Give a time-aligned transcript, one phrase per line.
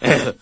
[0.00, 0.34] えっ?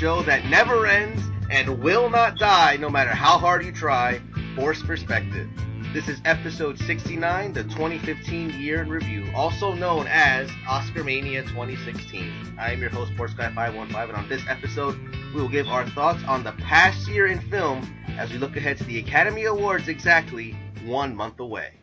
[0.00, 4.18] Show that never ends and will not die no matter how hard you try.
[4.56, 5.46] Forced Perspective.
[5.92, 12.56] This is episode 69, the 2015 year in review, also known as Oscar Mania 2016.
[12.58, 14.98] I am your host, Sports Guy 515, and on this episode,
[15.34, 18.78] we will give our thoughts on the past year in film as we look ahead
[18.78, 21.74] to the Academy Awards exactly one month away.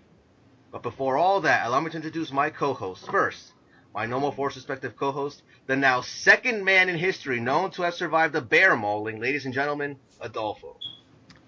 [0.72, 3.08] But before all that, allow me to introduce my co-hosts.
[3.08, 3.54] First,
[3.98, 8.36] my normal Forced Perspective co-host, the now second man in history known to have survived
[8.36, 10.78] a bear mauling, ladies and gentlemen, Adolfo.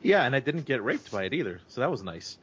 [0.02, 2.40] Yeah, and I didn't get raped by it either, so that was nice.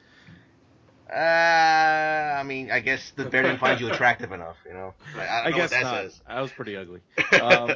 [1.11, 4.95] Uh, I mean, I guess the bear didn't find you attractive enough, you know?
[5.17, 6.03] Like, I, don't I know guess what that not.
[6.05, 6.21] says.
[6.25, 7.01] I was pretty ugly.
[7.43, 7.75] Um,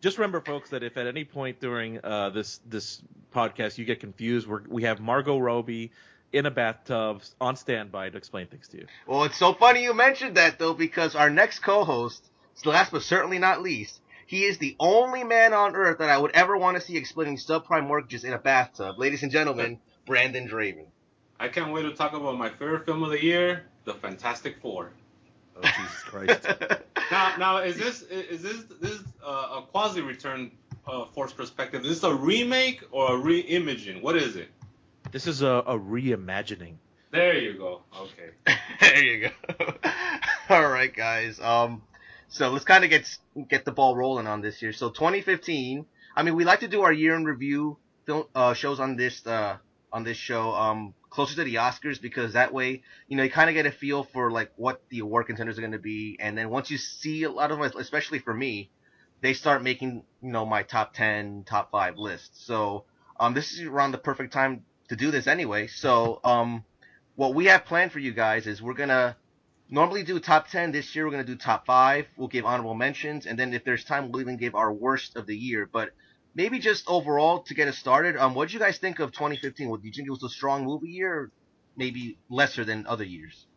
[0.00, 3.02] just remember, folks, that if at any point during uh, this this
[3.32, 5.92] podcast you get confused, we're, we have Margot Robbie
[6.32, 8.86] in a bathtub on standby to explain things to you.
[9.06, 12.24] Well, it's so funny you mentioned that, though, because our next co-host,
[12.64, 16.32] last but certainly not least, he is the only man on earth that I would
[16.32, 18.98] ever want to see explaining subprime mortgages in a bathtub.
[18.98, 20.86] Ladies and gentlemen, Brandon Draven.
[21.40, 24.90] I can't wait to talk about my favorite film of the year, The Fantastic Four.
[25.56, 26.46] Oh Jesus Christ!
[27.10, 30.50] Now, now is this is this this is uh, a quasi return
[30.86, 31.82] uh, Forced Perspective?
[31.86, 34.02] Is this a remake or a re-imaging?
[34.02, 34.48] What is it?
[35.10, 36.76] This is a, a reimagining.
[37.10, 37.82] There you go.
[37.96, 38.30] Okay.
[38.80, 39.74] there you go.
[40.50, 41.40] All right, guys.
[41.40, 41.82] Um,
[42.28, 44.72] so let's kind of get get the ball rolling on this year.
[44.72, 45.86] So 2015.
[46.16, 49.26] I mean, we like to do our year in review film uh, shows on this
[49.26, 49.58] uh,
[49.92, 53.48] on this show um closer to the Oscars because that way you know you kind
[53.48, 56.36] of get a feel for like what the award contenders are going to be, and
[56.36, 58.70] then once you see a lot of them, especially for me,
[59.20, 62.44] they start making you know my top 10, top five lists.
[62.44, 62.84] So
[63.18, 65.66] um, this is around the perfect time to do this anyway.
[65.66, 66.64] So um,
[67.16, 69.16] what we have planned for you guys is we're gonna
[69.68, 71.04] normally do top 10 this year.
[71.04, 73.26] We're to do top 5 we'll give honorable mentions.
[73.26, 75.68] And then if there's time we'll even give our worst of the year.
[75.70, 75.90] But
[76.34, 79.68] maybe just overall to get us started um what did you guys think of 2015
[79.68, 81.32] What do you think it was a strong movie year
[81.76, 83.47] maybe lesser than other years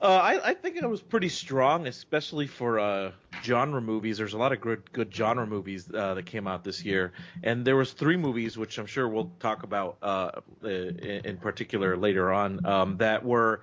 [0.00, 3.10] Uh, I, I think it was pretty strong, especially for uh,
[3.42, 4.18] genre movies.
[4.18, 7.64] There's a lot of good good genre movies uh, that came out this year, and
[7.64, 10.30] there was three movies which I'm sure we'll talk about uh,
[10.62, 13.62] in, in particular later on um, that were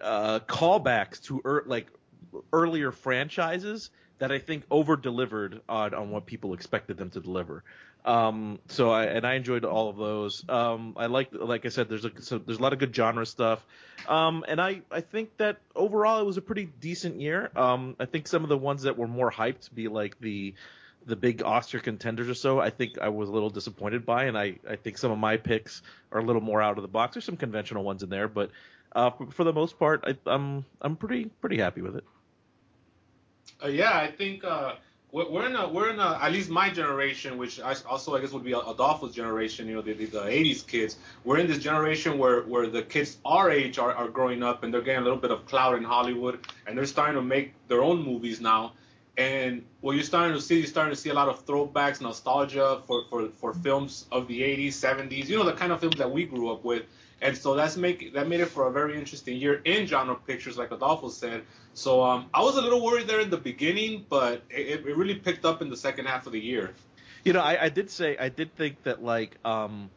[0.00, 1.88] uh, callbacks to er, like
[2.52, 7.64] earlier franchises that I think over delivered on, on what people expected them to deliver.
[8.04, 10.44] Um, so I and I enjoyed all of those.
[10.48, 13.24] Um, I like like I said, there's a so there's a lot of good genre
[13.24, 13.64] stuff.
[14.06, 17.50] Um, and I I think that overall it was a pretty decent year.
[17.56, 20.54] Um, I think some of the ones that were more hyped, be like the
[21.06, 24.38] the big Oscar contenders or so, I think I was a little disappointed by, and
[24.38, 25.82] I, I think some of my picks
[26.12, 27.14] are a little more out of the box.
[27.14, 28.50] There's some conventional ones in there, but
[28.94, 32.04] uh, for, the most part, I, I'm I'm pretty pretty happy with it.
[33.62, 34.74] Uh, yeah, I think uh,
[35.14, 38.32] we're, in a we're in a at least my generation, which I, also I guess
[38.32, 39.68] would be Adolfo's generation.
[39.68, 40.96] You know, the, the, the 80s kids.
[41.22, 44.74] We're in this generation where where the kids our age are, are growing up and
[44.74, 47.82] they're getting a little bit of clout in Hollywood, and they're starting to make their
[47.82, 48.72] own movies now.
[49.16, 52.82] And what you're starting to see, you're starting to see a lot of throwbacks, nostalgia
[52.84, 55.28] for, for, for films of the 80s, 70s.
[55.28, 56.82] You know, the kind of films that we grew up with.
[57.24, 60.58] And so that's make that made it for a very interesting year in genre pictures,
[60.58, 61.42] like Adolfo said.
[61.72, 65.14] So um, I was a little worried there in the beginning, but it, it really
[65.14, 66.74] picked up in the second half of the year.
[67.24, 69.88] You know, I, I did say I did think that like um,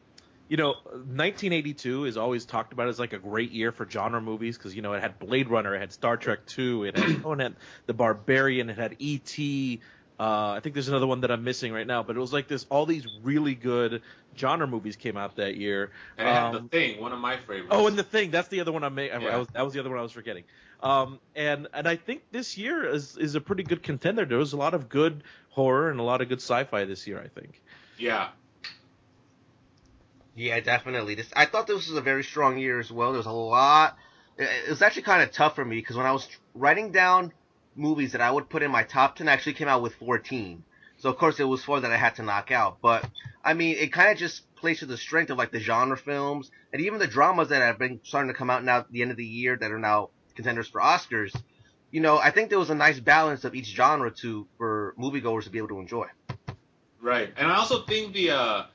[0.48, 4.58] you know, 1982 is always talked about as like a great year for genre movies
[4.58, 7.58] because you know it had Blade Runner, it had Star Trek 2, it had Conan
[7.86, 9.82] the Barbarian, it had E.T.
[10.20, 12.48] Uh, I think there's another one that I'm missing right now, but it was like
[12.48, 12.66] this.
[12.70, 14.02] All these really good
[14.36, 15.92] genre movies came out that year.
[16.18, 17.68] And Um, the thing, one of my favorites.
[17.70, 18.32] Oh, and the thing.
[18.32, 20.12] That's the other one I'm ma- I was, that was the other one I was
[20.12, 20.44] forgetting.
[20.82, 24.26] Um, and and I think this year is is a pretty good contender.
[24.26, 27.20] There was a lot of good horror and a lot of good sci-fi this year.
[27.20, 27.62] I think.
[27.98, 28.30] yeah,
[30.36, 31.16] Yeah, definitely.
[31.16, 33.12] This I thought this was a very strong year as well.
[33.12, 33.98] There was a lot.
[34.38, 37.34] It it was actually kind of tough for me because when I was writing down
[37.78, 40.64] movies that I would put in my top ten, actually came out with 14.
[40.98, 42.80] So of course it was four that I had to knock out.
[42.82, 43.10] But
[43.44, 46.52] I mean, it kind of just plays to the strength of like the genre films
[46.74, 49.12] and even the dramas that have been starting to come out now at the end
[49.12, 51.36] of the year that are now contenders for Oscars.
[51.92, 55.44] You know, I think there was a nice balance of each genre to for moviegoers
[55.44, 56.08] to be able to enjoy.
[57.02, 57.32] right.
[57.38, 58.66] And I also think the uh,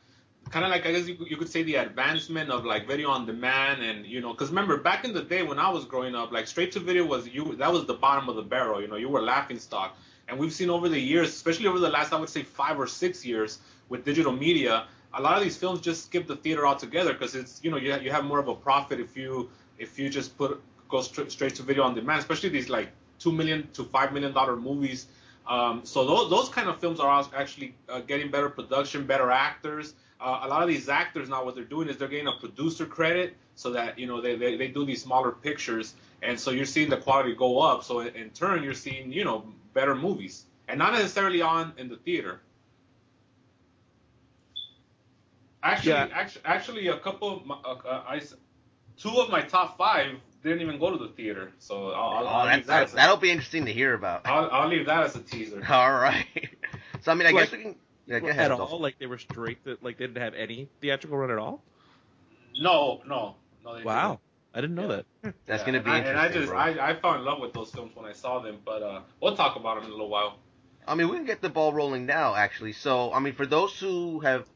[0.53, 3.11] kind of like I guess you, could- you could say the advancement of like video
[3.11, 6.15] on demand and you know because remember back in the day when I was growing
[6.15, 8.89] up like straight to video was you that was the bottom of the barrel you
[8.89, 9.97] know you were laughing stock
[10.29, 12.87] and we've seen over the years especially over the last I would say five or
[12.87, 17.13] six years with digital media a lot of these films just skip the theater altogether
[17.15, 20.11] because it's you know you, you have more of a profit if you if you
[20.11, 23.85] just put go straight, straight to video on demand especially these like two million to
[23.85, 25.07] five million dollar movies
[25.47, 29.95] um, so those, those kind of films are actually uh, getting better production, better actors.
[30.23, 32.87] Uh, a lot of these actors now, what they're doing is they're getting a producer
[32.87, 36.65] credit, so that you know they, they, they do these smaller pictures, and so you're
[36.65, 37.83] seeing the quality go up.
[37.85, 41.89] So in, in turn, you're seeing you know better movies, and not necessarily on in
[41.89, 42.41] the theater.
[45.63, 46.09] Actually, Yeah.
[46.13, 48.35] actually, actually, a couple of my, uh, uh, I, s-
[48.99, 51.53] two of my top five didn't even go to the theater.
[51.61, 52.83] So I'll, I'll, Oh, I'll that's, leave that.
[52.85, 54.23] As a, that'll be interesting to hear about.
[54.27, 55.63] I'll, I'll leave that as a teaser.
[55.71, 56.27] All right.
[57.05, 57.75] So I mean, I Like- guess we can.
[58.07, 58.39] Yeah, ahead.
[58.47, 58.75] at Adolfo.
[58.75, 59.65] all, like they were straight.
[59.65, 61.63] That like they didn't have any theatrical run at all.
[62.59, 63.77] No, no, no.
[63.79, 64.21] They Wow,
[64.55, 64.97] I didn't know Yeah.
[65.23, 65.35] that.
[65.47, 66.59] That's Yeah, gonna and be I, and I just bro.
[66.59, 69.37] I, I fell in love with those films when I saw them, but uh, we'll
[69.37, 70.39] talk about them in a little while.
[70.87, 72.73] I mean, we can get the ball rolling now, actually.
[72.73, 74.47] So, I mean, for those who have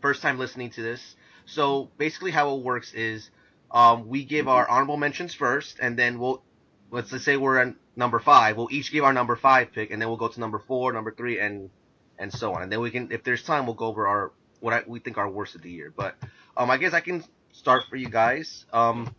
[0.00, 1.14] first time listening to this,
[1.46, 3.30] so basically how it works is,
[3.70, 6.42] um, we give our honorable mentions first, and then we'll,
[6.90, 10.00] let's just say we're at number five, we'll each give our number five pick, and
[10.02, 11.70] then we'll go to number four, number three, and,
[12.18, 12.62] and so on.
[12.62, 15.18] And then we can, if there's time, we'll go over our, what I, we think
[15.18, 15.92] are worst of the year.
[15.94, 16.16] But,
[16.56, 18.64] um, I guess I can start for you guys.
[18.72, 19.14] Um,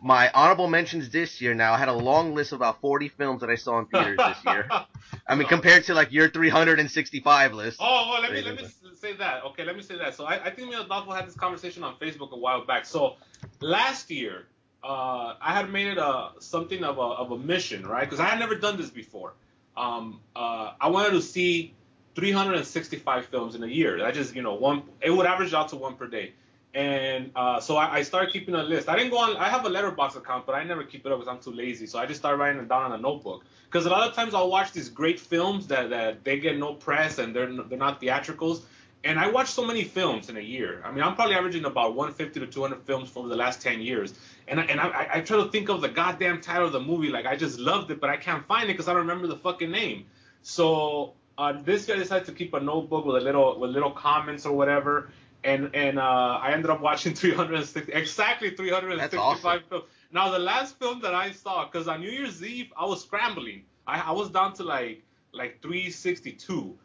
[0.00, 3.40] my honorable mentions this year now, I had a long list of about 40 films
[3.40, 4.68] that I saw in theaters this year.
[5.26, 7.78] I mean, compared to like your 365 list.
[7.80, 9.44] Oh, well, let me let me say that.
[9.44, 10.14] Okay, let me say that.
[10.14, 12.84] So I, I think me and Adolfo had this conversation on Facebook a while back.
[12.84, 13.16] So
[13.60, 14.46] last year,
[14.84, 18.04] uh, I had made it a something of a of a mission, right?
[18.04, 19.34] Because I had never done this before.
[19.76, 21.74] Um, uh, I wanted to see
[22.16, 24.04] 365 films in a year.
[24.04, 24.82] I just you know one.
[25.00, 26.32] It would average out to one per day.
[26.74, 28.88] And uh, so I, I started keeping a list.
[28.88, 29.36] I didn't go on.
[29.38, 31.86] I have a Letterboxd account, but I never keep it up because I'm too lazy.
[31.86, 33.44] So I just started writing it down on a notebook.
[33.64, 36.74] Because a lot of times I'll watch these great films that, that they get no
[36.74, 38.62] press and they're they're not theatricals.
[39.04, 40.82] And I watch so many films in a year.
[40.84, 44.12] I mean, I'm probably averaging about 150 to 200 films for the last 10 years.
[44.48, 47.08] And I, and I- I try to think of the goddamn title of the movie.
[47.08, 49.36] Like I just loved it, but I can't find it because I don't remember the
[49.36, 50.06] fucking name.
[50.42, 54.46] So uh, this guy decided to keep a notebook with a little with little comments
[54.46, 55.10] or whatever.
[55.44, 59.62] And and uh, I ended up watching 360 exactly 365 awesome.
[59.68, 59.84] films.
[60.12, 63.62] Now the last film that I saw, because on New Year's Eve I was scrambling.
[63.86, 65.02] I, I was down to like
[65.32, 66.76] like 362,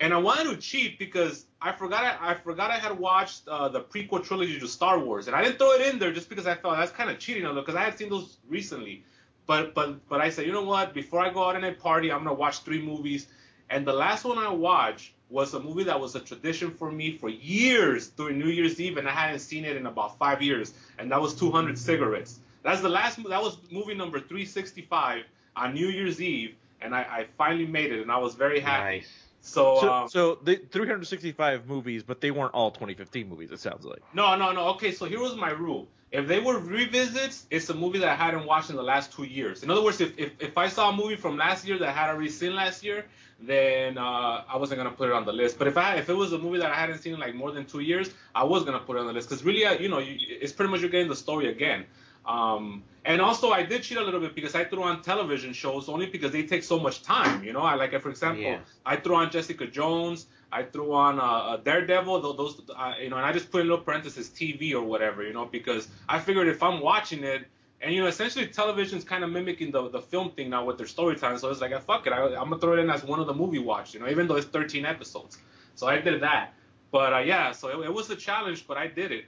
[0.00, 3.68] and I wanted to cheat because I forgot I, I forgot I had watched uh,
[3.68, 6.46] the prequel trilogy to Star Wars, and I didn't throw it in there just because
[6.46, 9.04] I felt that's kind of cheating on because I had seen those recently.
[9.46, 10.94] But but but I said, you know what?
[10.94, 13.26] Before I go out and I party, I'm gonna watch three movies.
[13.70, 17.18] And the last one I watched was a movie that was a tradition for me
[17.18, 20.72] for years during New Year's Eve, and I hadn't seen it in about five years,
[20.98, 22.40] and that was 200 Cigarettes.
[22.62, 23.22] That's the last.
[23.28, 25.24] That was movie number 365
[25.56, 28.98] on New Year's Eve, and I, I finally made it, and I was very happy.
[28.98, 29.08] Nice.
[29.40, 33.50] So, So, um, so the 365 movies, but they weren't all 2015 movies.
[33.50, 34.02] It sounds like.
[34.12, 34.68] No, no, no.
[34.70, 35.86] Okay, so here was my rule.
[36.10, 39.24] If they were revisits, it's a movie that I hadn't watched in the last two
[39.24, 39.62] years.
[39.62, 41.92] In other words, if, if, if I saw a movie from last year that I
[41.92, 43.04] had already seen last year,
[43.40, 45.58] then uh, I wasn't gonna put it on the list.
[45.58, 47.52] But if I if it was a movie that I hadn't seen in like more
[47.52, 49.88] than two years, I was gonna put it on the list because really, uh, you
[49.88, 51.84] know, you, it's pretty much you're getting the story again.
[52.28, 55.88] Um, and also, I did cheat a little bit because I threw on television shows
[55.88, 57.42] only because they take so much time.
[57.42, 58.58] You know, I like, for example, Yeah.
[58.84, 60.26] I threw on Jessica Jones.
[60.52, 62.20] I threw on uh, uh, Daredevil.
[62.20, 65.22] tho- Those, uh, you know, and I just put in little parentheses TV or whatever,
[65.22, 67.46] you know, because I figured if I'm watching it,
[67.80, 70.86] and you know, essentially television's kind of mimicking the the film thing now with their
[70.86, 71.38] story storytelling.
[71.38, 73.34] So it's like, fuck it, I, I'm gonna throw it in as one of the
[73.34, 75.38] movie watch, you know, even though it's 13 episodes.
[75.76, 76.52] So I did that.
[76.90, 79.26] But uh, yeah, so it, it was a challenge, but I did it.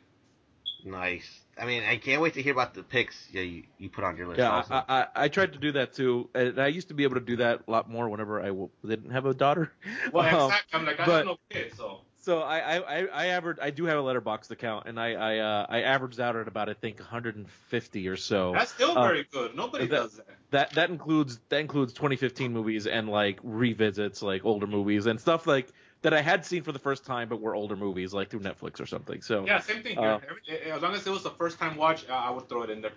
[0.85, 1.40] Nice.
[1.61, 4.17] I mean, I can't wait to hear about the picks yeah, you, you put on
[4.17, 4.39] your list.
[4.39, 4.75] Yeah, also.
[4.75, 7.21] I, I, I tried to do that too, and I used to be able to
[7.21, 9.71] do that a lot more whenever I w- didn't have a daughter.
[10.13, 10.79] Well, Um, exactly.
[10.81, 12.01] I'm like, I but- have no kid, so.
[12.23, 15.39] So I I I, I average I do have a Letterboxd account, and I I
[15.39, 18.53] uh, I averaged out at about I think 150 or so.
[18.55, 19.57] That's still uh, very good.
[19.57, 20.27] Nobody that- does that.
[20.51, 25.47] that that includes that includes 2015 movies and like revisits like older movies and stuff
[25.47, 25.69] like
[26.03, 28.81] that I had seen for the first time but were older movies like through Netflix
[28.81, 29.23] or something.
[29.23, 29.99] So Yeah, same thing.
[29.99, 30.21] Uh.
[30.29, 32.71] Every, as long as it was the first time watch, uh, I would throw it
[32.71, 32.93] in there.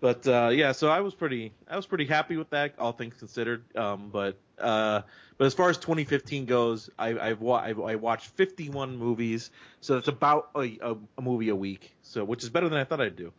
[0.00, 3.14] But uh, yeah, so I was pretty I was pretty happy with that, all things
[3.16, 3.64] considered.
[3.74, 5.02] Um, but uh,
[5.38, 9.50] but as far as 2015 goes, I, I've, wa- I've I watched 51 movies,
[9.80, 12.84] so that's about a, a, a movie a week, so which is better than I
[12.84, 13.32] thought I'd do.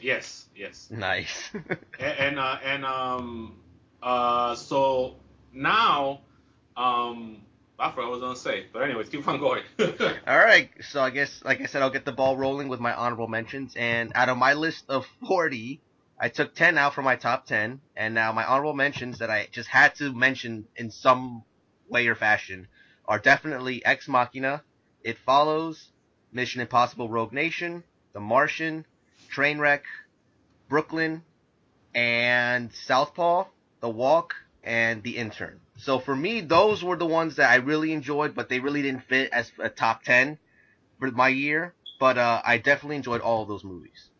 [0.00, 0.88] Yes, yes.
[0.90, 1.50] nice.
[1.98, 3.60] and and, uh, and um
[4.02, 5.16] uh so
[5.52, 6.20] now
[6.76, 7.42] um
[7.80, 9.62] I what I was say, but anyways, keep on going.
[10.26, 12.92] All right, so I guess, like I said, I'll get the ball rolling with my
[12.92, 13.76] honorable mentions.
[13.76, 15.80] And out of my list of 40,
[16.18, 17.80] I took 10 out from my top 10.
[17.96, 21.44] And now my honorable mentions that I just had to mention in some
[21.88, 22.66] way or fashion
[23.06, 24.64] are definitely Ex Machina,
[25.04, 25.92] It Follows,
[26.32, 28.86] Mission Impossible Rogue Nation, The Martian,
[29.32, 29.82] Trainwreck,
[30.68, 31.22] Brooklyn,
[31.94, 33.44] and Southpaw,
[33.80, 35.60] The Walk, and The Intern.
[35.78, 39.04] So for me, those were the ones that I really enjoyed, but they really didn't
[39.04, 40.38] fit as a top 10
[40.98, 41.74] for my year.
[42.00, 44.10] But uh, I definitely enjoyed all of those movies.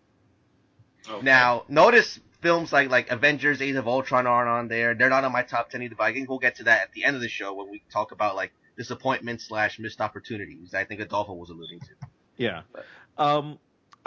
[1.08, 1.24] Okay.
[1.24, 4.94] Now, notice films like like Avengers: Age of Ultron aren't on there.
[4.94, 6.92] They're not on my top 10 either, but I think we'll get to that at
[6.92, 10.74] the end of the show when we talk about like disappointment slash missed opportunities.
[10.74, 12.08] I think Adolfo was alluding to.
[12.36, 12.62] Yeah.
[13.16, 13.58] Um,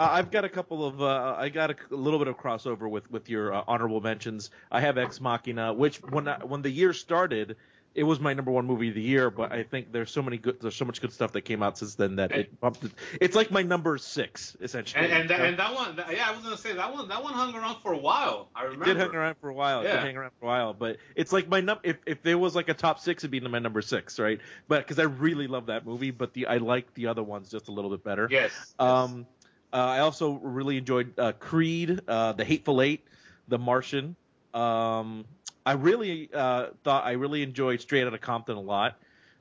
[0.02, 2.88] I- I've got a couple of uh, I got a, a little bit of crossover
[2.88, 4.50] with with your uh, honorable mentions.
[4.70, 7.56] I have Ex Machina, which when I, when the year started,
[7.94, 9.28] it was my number one movie of the year.
[9.30, 11.76] But I think there's so many good there's so much good stuff that came out
[11.76, 12.92] since then that it bumped it.
[13.20, 15.04] It's like my number six essentially.
[15.04, 17.08] and and that, and that one, that, yeah, I was gonna say that one.
[17.08, 18.48] That one hung around for a while.
[18.54, 18.84] I It remember.
[18.86, 19.80] did hang around for a while.
[19.80, 19.96] It Yeah.
[19.96, 21.78] did hang around for a while, but it's like my num.
[21.82, 24.40] If if there was like a top six, it'd be my number six, right?
[24.68, 27.68] But because I really love that movie, but the I like the other ones just
[27.68, 28.26] a little bit better.
[28.30, 28.52] Yes.
[28.80, 29.24] yes.
[29.72, 33.04] Uh, I also really enjoyed uh, Creed, uh, The Hateful Eight,
[33.48, 34.16] The Martian.
[34.52, 35.24] Um,
[35.64, 38.98] I really uh, thought I really enjoyed Straight Outta Compton a lot.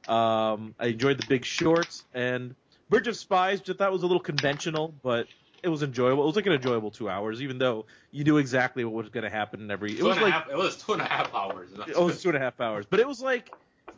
[0.08, 2.56] Um, I enjoyed The Big Shorts and
[2.90, 3.62] Bridge of Spies.
[3.62, 5.28] Just thought was a little conventional, but
[5.64, 6.24] it was enjoyable.
[6.24, 9.24] It was like an enjoyable two hours, even though you knew exactly what was going
[9.24, 9.92] to happen in every.
[9.98, 11.70] It was like half- it was two and a half hours.
[11.88, 13.52] it was two and a half hours, but it was like,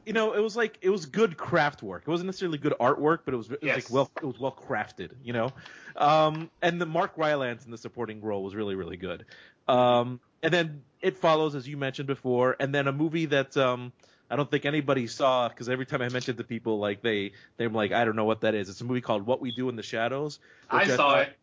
[0.06, 2.04] you know, it was like it was good craft work.
[2.06, 3.76] It wasn't necessarily good artwork, but it was, it was Yes.
[3.76, 5.52] like well, it was well crafted, you know.
[5.96, 9.26] Um, and the Mark Rylance in the supporting role was really, really good.
[9.68, 13.94] Um, and then it follows, as you mentioned before, and then a movie that um,
[14.30, 17.70] I don't think anybody saw because every time I mentioned to people, like they they're
[17.70, 18.70] like, I don't know what that is.
[18.70, 20.40] It's a movie called What We Do in the Shadows.
[20.70, 21.38] I which saw thought- it.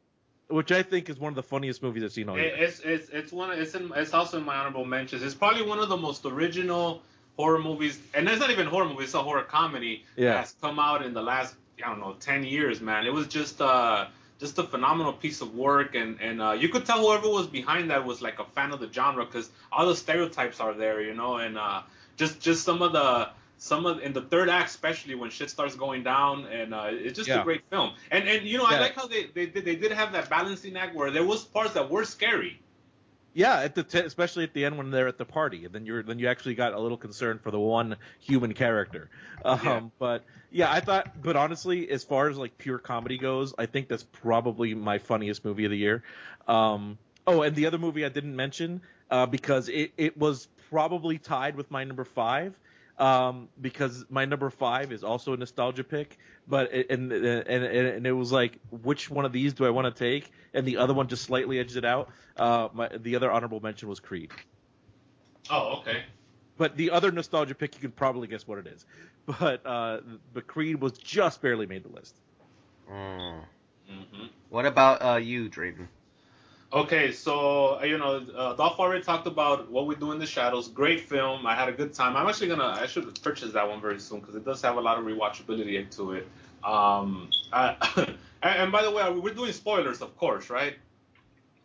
[0.49, 2.55] which I think is one of the funniest movies I've seen all year.
[2.59, 3.57] It's it's it's one.
[3.59, 3.91] It's in.
[3.97, 5.23] It's also in my honorable mentions.
[5.23, 7.03] It's probably one of the most original
[7.41, 9.95] horror movies, and it's not even horror movies, It's a horror comedy
[10.25, 10.35] Yeah.
[10.37, 11.51] that's come out in the last
[11.85, 12.77] I don't know ten years.
[12.89, 14.01] Man, it was just uh
[14.45, 17.85] just a phenomenal piece of work, and and uh, you could tell whoever was behind
[17.93, 21.15] that was like a fan of the genre because all the stereotypes are there, you
[21.21, 21.81] know, and uh,
[22.21, 23.09] just just some of the
[23.71, 27.17] some of in the third act, especially when shit starts going down, and uh, it's
[27.21, 27.41] just Yeah.
[27.43, 27.89] a great film.
[28.15, 30.75] And and you know, I like how they they did they did have that balancing
[30.83, 32.55] act where there was parts that were scary.
[33.33, 35.87] Yeah, at the t- especially at the end when they're at the party, and then
[35.87, 39.09] you're then you actually got a little concerned for the one human character.
[39.45, 39.81] Um, Yeah.
[39.99, 41.23] But yeah, I thought.
[41.23, 45.45] But honestly, as far as like pure comedy goes, I think that's probably my funniest
[45.45, 46.03] movie of the year.
[46.49, 51.19] Um, oh, and the other movie I didn't mention uh, because it it was probably
[51.19, 52.59] tied with my number five.
[53.01, 57.65] Um, because my number five is also a nostalgia pick, but it, and, and and
[57.65, 60.31] and it was like, which one of these do I want to take?
[60.53, 62.11] And the other one just slightly edged it out.
[62.37, 64.31] Uh, my, the other honorable mention was Creed.
[65.49, 66.03] Oh, okay.
[66.59, 68.85] But the other nostalgia pick, you can probably guess what it is.
[69.25, 70.01] But uh,
[70.35, 72.15] but Creed was just barely made the list.
[72.91, 73.45] Mm.
[73.89, 75.87] hmm What about uh, you, Draven?
[76.73, 80.27] Okay, so uh, you know, uh, Dolph already talked about what we do in the
[80.27, 80.69] shadows.
[80.69, 81.45] Great film.
[81.45, 82.17] I had a good time.
[82.17, 82.77] I'm actually gonna.
[82.81, 85.91] I should purchase that one very soon because it does have a lot of rewatchability
[85.97, 86.29] to it.
[86.63, 90.77] Um, I, and, and by the way, we're doing spoilers, of course, right?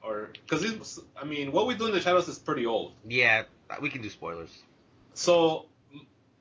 [0.05, 2.93] or because I mean, what we do in the shadows is pretty old.
[3.07, 3.43] Yeah,
[3.81, 4.63] we can do spoilers.
[5.13, 5.65] So,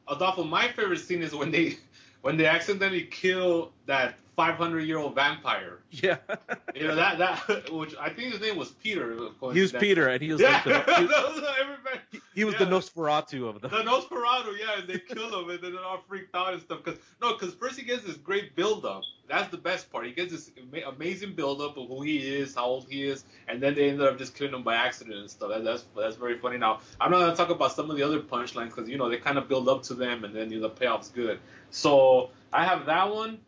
[0.09, 1.79] Adolfo, my favorite scene is when they
[2.23, 5.79] when they accidentally kill that 500 year old vampire.
[5.91, 6.19] Yeah.
[6.75, 9.15] You know that that which I think his name was Peter.
[9.15, 9.79] he was coincidentally.
[9.89, 12.59] Peter, and he was Yeah, like the, he, was he- was yeah.
[12.59, 13.69] the Nosferatu of the.
[13.69, 16.83] The Nosferatu, yeah, and they kill him, and then they're all freaked out and stuff.
[16.83, 19.03] Cause no, cause first he gets this great build up.
[19.29, 20.05] That's the best part.
[20.07, 23.25] He gets this ama- amazing build up of who he is, how old he is,
[23.47, 25.51] and then they end up just killing him by accident and stuff.
[25.51, 26.59] That, that's that's very funny.
[26.59, 29.19] Now I'm not gonna talk about some of the other punchlines because you know they
[29.19, 31.39] kind of build up to them, and then you know, the payoff's good.
[31.71, 33.39] So I have that one.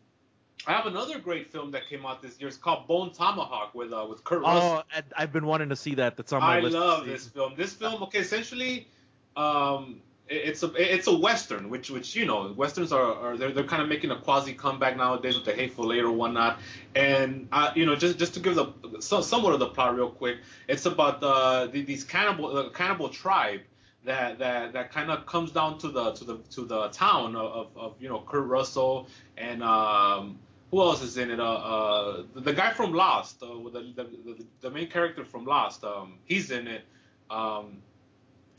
[0.65, 2.47] I have another great film that came out this year.
[2.47, 4.83] It's called Bone Tomahawk with uh, with Kurt Russell.
[4.95, 6.17] Oh, I've been wanting to see that.
[6.17, 6.75] That's on my I list.
[6.75, 7.53] to love this film.
[7.55, 8.87] This film, okay, essentially,
[9.35, 13.63] um, it's a it's a western, which which you know, westerns are, are they're, they're
[13.63, 16.59] kind of making a quasi comeback nowadays with the Hateful Eight or whatnot.
[16.95, 20.09] And uh, you know, just just to give the so, somewhat of the plot real
[20.09, 23.61] quick, it's about the, the these cannibal uh, cannibal tribe.
[24.05, 27.51] That, that, that kind of comes down to the to the to the town of,
[27.51, 30.39] of, of you know Kurt Russell and um,
[30.71, 31.39] who else is in it?
[31.39, 35.83] Uh, uh, the, the guy from Lost, uh, the, the, the main character from Lost,
[35.83, 36.83] um, he's in it.
[37.29, 37.77] Um,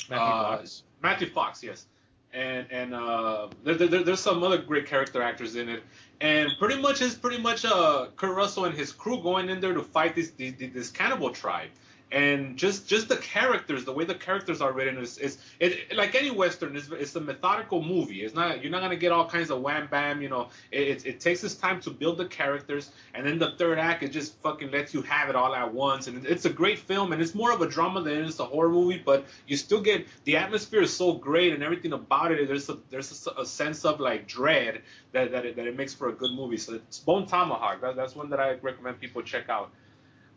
[0.08, 0.82] Matthew uh, Fox.
[1.02, 1.86] Matthew Fox, yes.
[2.32, 5.82] And and uh, there, there, there's some other great character actors in it,
[6.20, 9.72] and pretty much is pretty much uh Kurt Russell and his crew going in there
[9.72, 11.70] to fight this this, this cannibal tribe,
[12.10, 16.14] and just just the characters, the way the characters are written is is it like
[16.14, 18.22] any western, it's, it's a methodical movie.
[18.22, 20.48] It's not you're not gonna get all kinds of wham bam, you know.
[20.70, 24.02] It, it, it takes its time to build the characters, and then the third act
[24.02, 27.12] it just fucking lets you have it all at once, and it's a great film,
[27.12, 29.80] and it's more of a drama than it is a horror movie, but you still
[29.80, 32.48] get the atmosphere is so great and everything about it.
[32.48, 34.80] There's a there's a, a sense of like dread
[35.12, 36.56] that that it, that it makes for a good movie.
[36.56, 37.82] So it's Bone Tomahawk.
[37.82, 39.70] That, that's one that I recommend people check out.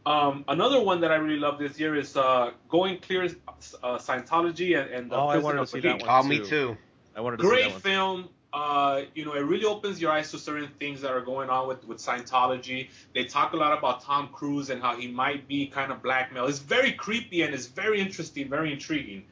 [0.05, 4.79] Um, another one that I really love this year is uh, Going Clear uh, Scientology
[4.81, 5.99] and, and the Oh, I Prison wanted to of see Elite.
[5.99, 6.25] that one.
[6.25, 6.45] Oh, me too.
[6.45, 6.77] too.
[7.15, 7.81] I wanted to see Great that one.
[7.81, 8.29] film.
[8.53, 11.67] Uh, you know, it really opens your eyes to certain things that are going on
[11.67, 12.89] with, with Scientology.
[13.13, 16.47] They talk a lot about Tom Cruise and how he might be kind of blackmail.
[16.47, 19.23] It's very creepy and it's very interesting, very intriguing.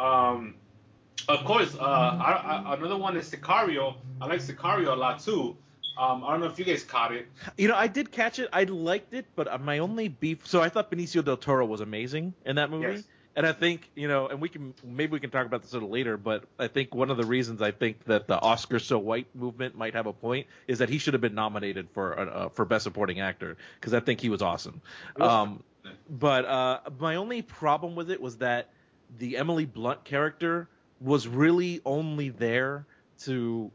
[0.00, 0.54] Um,
[1.28, 3.96] of course, uh, I, I, another one is Sicario.
[4.20, 5.56] I like Sicario a lot too.
[5.96, 7.28] Um, I don't know if you guys caught it.
[7.58, 8.48] You know, I did catch it.
[8.52, 10.46] I liked it, but uh, my only beef.
[10.46, 13.04] So I thought Benicio del Toro was amazing in that movie, Yes.
[13.36, 15.74] and I think you know, and we can maybe we can talk about this a
[15.74, 16.16] little later.
[16.16, 19.76] But I think one of the reasons I think that the Oscar so white movement
[19.76, 22.84] might have a point is that he should have been nominated for uh, for best
[22.84, 24.80] supporting actor because I think he was awesome.
[25.20, 25.62] Um,
[26.08, 28.70] but uh, my only problem with it was that
[29.18, 30.68] the Emily Blunt character
[31.00, 32.86] was really only there
[33.24, 33.70] to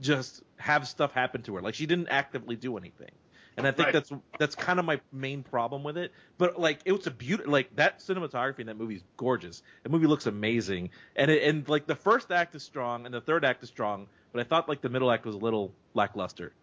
[0.00, 1.62] just have stuff happen to her.
[1.62, 3.10] Like she didn't actively do anything.
[3.56, 3.92] And I think Right.
[3.92, 6.12] that's that's kind of my main problem with it.
[6.38, 9.62] But like it was a beautiful like that cinematography in that movie is gorgeous.
[9.82, 10.90] The movie looks amazing.
[11.16, 14.08] And it, and like the first act is strong and the third act is strong,
[14.32, 16.54] but I thought like the middle act was a little lackluster.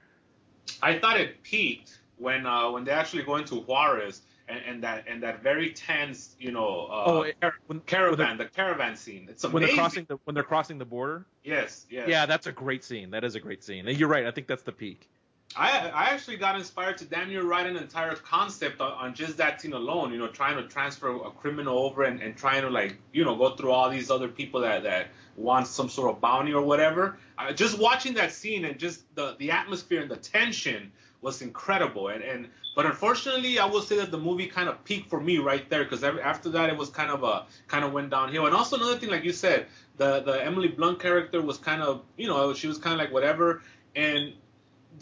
[0.81, 5.05] I thought it peaked when uh, when they actually go into Juarez and, and that
[5.07, 9.27] and that very tense, you know, uh, oh, it- when, caravan, the caravan scene.
[9.29, 9.53] It's amazing.
[9.53, 11.25] when they're crossing the when they're crossing the border.
[11.43, 12.07] Yes, yes.
[12.07, 13.11] Yeah, that's a great scene.
[13.11, 13.87] That is a great scene.
[13.87, 14.25] And you're right.
[14.25, 15.09] I think that's the peak.
[15.55, 19.37] I I actually got inspired to damn near write an entire concept on, on just
[19.37, 20.11] that scene alone.
[20.11, 23.35] You know, trying to transfer a criminal over and, and trying to like you know
[23.35, 25.07] go through all these other people that that
[25.37, 27.17] want some sort of bounty or whatever.
[27.37, 32.09] Uh, just watching that scene and just the the atmosphere and the tension was incredible.
[32.09, 35.37] And and but unfortunately, I will say that the movie kind of peaked for me
[35.39, 38.45] right there because after that it was kind of a kind of went downhill.
[38.45, 42.03] And also another thing, like you said, the the Emily Blunt character was kind of
[42.17, 43.61] you know she was kind of like whatever
[43.95, 44.33] and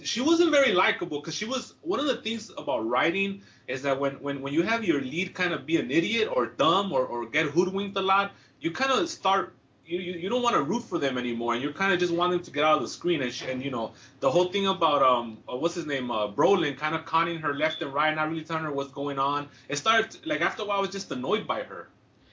[0.03, 3.99] she wasn't very likable because she was one of the things about writing is that
[3.99, 7.05] when, when, when you have your lead kind of be an idiot or dumb or,
[7.05, 9.54] or get hoodwinked a lot, you kind of start
[9.85, 12.13] you, you, you don't want to root for them anymore and you kind of just
[12.13, 14.45] want them to get out of the screen and, sh- and you know the whole
[14.51, 17.93] thing about um uh, what's his name uh, Brolin kind of conning her left and
[17.93, 20.81] right not really telling her what's going on it started like after a while I
[20.81, 21.89] was just annoyed by her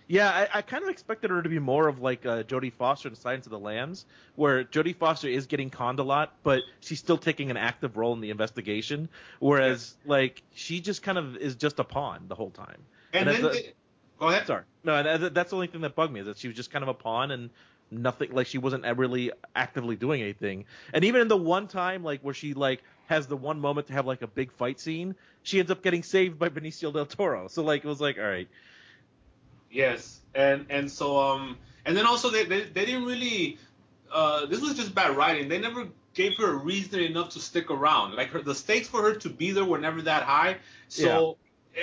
[0.08, 3.08] Yeah, I, I kind of expected her to be more of like uh, Jodie Foster
[3.08, 6.98] in Silence of the Lambs, where Jodie Foster is getting conned a lot, but she's
[6.98, 9.08] still taking an active role in the investigation.
[9.38, 12.82] Whereas, like, she just kind of is just a pawn the whole time.
[13.14, 13.72] and, that's then the-
[14.22, 16.56] go ahead Sorry, no, that's the only thing that bugged me is that she was
[16.56, 17.50] just kind of a pawn and
[17.90, 18.32] nothing.
[18.32, 20.64] Like, she wasn't really actively doing anything.
[20.92, 23.92] And even in the one time, like, where she like has the one moment to
[23.94, 27.48] have like a big fight scene, she ends up getting saved by Benicio del Toro.
[27.48, 28.48] So like, it was like, all right,
[29.70, 33.58] Yes, and and so um and then also they they, they didn't really
[34.12, 35.48] uh this was just bad writing.
[35.48, 38.14] They never gave her a reason enough to stick around.
[38.14, 40.58] Like her the stakes for her to be there were never that high.
[40.88, 41.38] So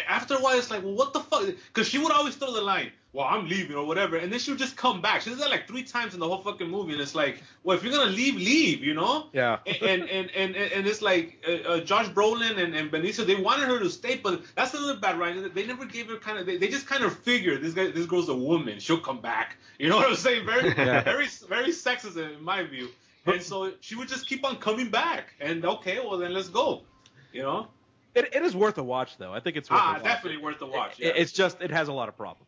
[0.08, 1.46] after a while, it's like, well, what the fuck?
[1.46, 4.52] Because she would always throw the line, well, I'm leaving or whatever, and then she
[4.52, 5.22] would just come back.
[5.22, 7.76] She does that like three times in the whole fucking movie, and it's like, well,
[7.76, 9.28] if you're gonna leave, leave, you know?
[9.34, 9.58] Yeah.
[9.66, 13.36] and and and and, and it's like uh, uh, Josh Brolin and, and Benicio, they
[13.36, 15.54] wanted her to stay, but that's another bad right.
[15.56, 16.46] They never gave her kind of.
[16.46, 19.58] They, they just kind of figured this guy, this girl's a woman, she'll come back.
[19.80, 20.46] You know what I'm saying?
[20.46, 21.02] Very, Yeah.
[21.02, 22.90] very, very sexist in my view.
[23.26, 26.84] And so she would just keep on coming back, and okay, well then let's go.
[27.34, 27.68] You know?
[28.16, 29.34] It, it is worth a watch though.
[29.34, 30.04] I think it's worth a Ah, watch.
[30.04, 31.00] definitely worth a watch.
[31.00, 31.22] It- Yeah.
[31.22, 32.46] It's just it has a lot of problems.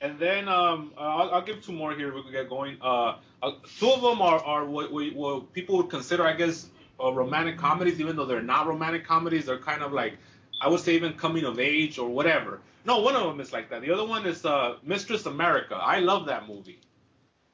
[0.00, 2.12] And then um, I'll, I'll give two more here.
[2.14, 2.76] We can get going.
[2.82, 6.68] Uh, uh, two of them are, are what, what, what people would consider, I guess,
[7.02, 9.46] uh, romantic comedies, even though they're not romantic comedies.
[9.46, 10.18] They're kind of like,
[10.60, 12.60] I would say, even coming of age or whatever.
[12.84, 13.80] No, one of them is like that.
[13.80, 15.76] The other one is uh, Mistress America.
[15.76, 16.80] I love that movie.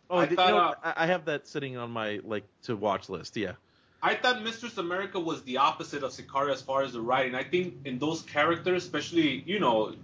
[0.08, 3.36] Oh, I you know, uh, I have that sitting on my like to watch list.
[3.36, 3.52] Yeah.
[4.02, 7.34] I thought Mistress America was the opposite of Sicario as far as the writing.
[7.34, 9.94] I think in those characters, especially you know,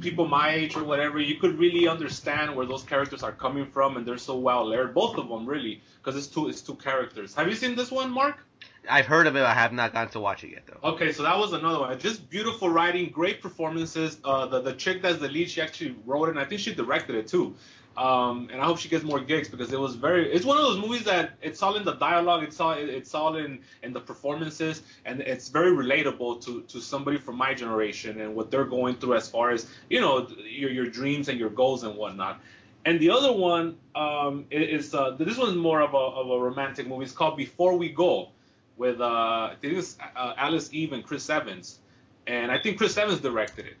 [0.00, 3.96] people my age or whatever, you could really understand where those characters are coming from,
[3.96, 4.94] and they're so well layered.
[4.94, 7.34] Both of them really, because it's two it's two characters.
[7.34, 8.38] Have you seen this one, Mark?
[8.88, 9.42] I've heard of it.
[9.42, 10.90] I have not gotten to watch it yet, though.
[10.90, 11.98] Okay, so that was another one.
[11.98, 14.18] Just beautiful writing, great performances.
[14.24, 16.74] Uh, the the chick that's the lead, she actually wrote it, and I think she
[16.74, 17.56] directed it too.
[17.96, 20.32] Um, and I hope she gets more gigs because it was very.
[20.32, 23.36] It's one of those movies that it's all in the dialogue, it's all it's all
[23.36, 28.34] in in the performances, and it's very relatable to to somebody from my generation and
[28.34, 31.84] what they're going through as far as you know your your dreams and your goals
[31.84, 32.40] and whatnot.
[32.84, 36.88] And the other one um, is uh, this one's more of a of a romantic
[36.88, 37.04] movie.
[37.04, 38.30] It's called Before We Go,
[38.76, 41.78] with uh, I think it's uh, Alice Eve and Chris Evans,
[42.26, 43.76] and I think Chris Evans directed it.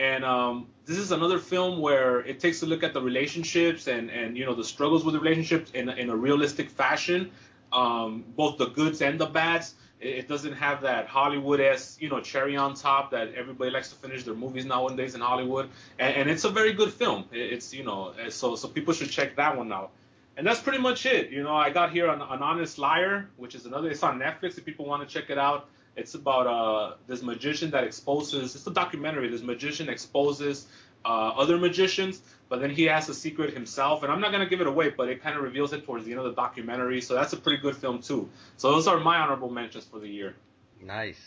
[0.00, 4.10] And um, this is another film where it takes a look at the relationships and,
[4.10, 7.30] and you know the struggles with the relationships in, a- in a realistic fashion,
[7.70, 9.74] um, both the goods and the bads.
[10.00, 13.96] It, it doesn't have that Hollywood-esque you know cherry on top that everybody likes to
[13.96, 15.68] finish their movies nowadays in Hollywood.
[15.98, 17.26] And, and it's a very good film.
[17.30, 19.90] It- it's you know so so people should check that one out.
[20.38, 21.30] And that's pretty much it.
[21.30, 23.90] You know, I got here an, an Honest Liar, which is another.
[23.90, 25.68] It's on Netflix if people want to check it out.
[26.00, 28.56] It's about uh, this magician that exposes.
[28.56, 29.28] It's a documentary.
[29.28, 30.66] This magician exposes
[31.04, 31.08] uh,
[31.42, 34.02] other magicians, but then he has a secret himself.
[34.02, 36.12] And I'm not gonna give it away, but it kind of reveals it towards the
[36.12, 37.00] end of the documentary.
[37.00, 38.28] So that's a pretty good film too.
[38.56, 40.34] So those are my honorable mentions for the year.
[40.80, 41.20] Nice.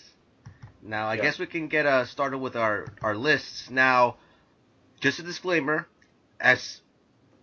[0.82, 1.22] Now I Yeah.
[1.24, 3.70] guess we can get uh, started with our our lists.
[3.70, 4.18] Now,
[5.00, 5.88] just a disclaimer,
[6.40, 6.82] as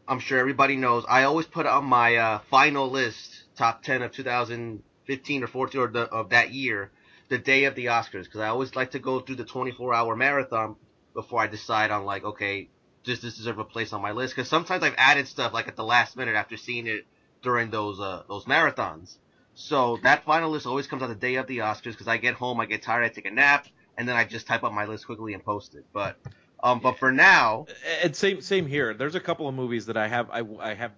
[0.08, 4.12] I'm sure everybody knows, I always put on my uh, final list, top ten of
[4.12, 6.90] 2015 or 14 or the, of that year,
[7.30, 10.14] the day of the Oscars, because I always like to go through the 24 hour
[10.16, 10.76] marathon
[11.14, 12.68] before I decide on like, okay,
[13.04, 14.34] does this deserve a place on my list?
[14.34, 17.06] Because sometimes I've added stuff like at the last minute after seeing it
[17.40, 19.16] during those uh, those marathons.
[19.54, 22.34] So that final list always comes on the day of the Oscars because I get
[22.34, 23.66] home, I get tired, I take a nap,
[23.96, 25.84] and then I just type up my list quickly and post it.
[25.92, 26.18] But
[26.62, 27.66] um, but for now,
[28.02, 28.92] And same same here.
[28.92, 30.92] There's a couple of movies that I have I, I have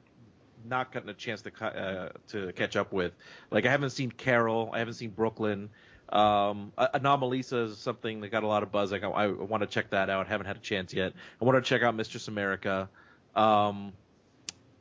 [0.64, 3.12] not gotten a chance to uh, to catch up with.
[3.50, 4.70] Like I haven't seen Carol.
[4.72, 5.70] I haven't seen Brooklyn.
[6.12, 8.92] Um, Anomalisa is something that got a lot of buzz.
[8.92, 10.26] I, I want to check that out.
[10.28, 11.14] Haven't had a chance yet.
[11.40, 12.90] I want to check out Mistress America.
[13.34, 13.94] Um,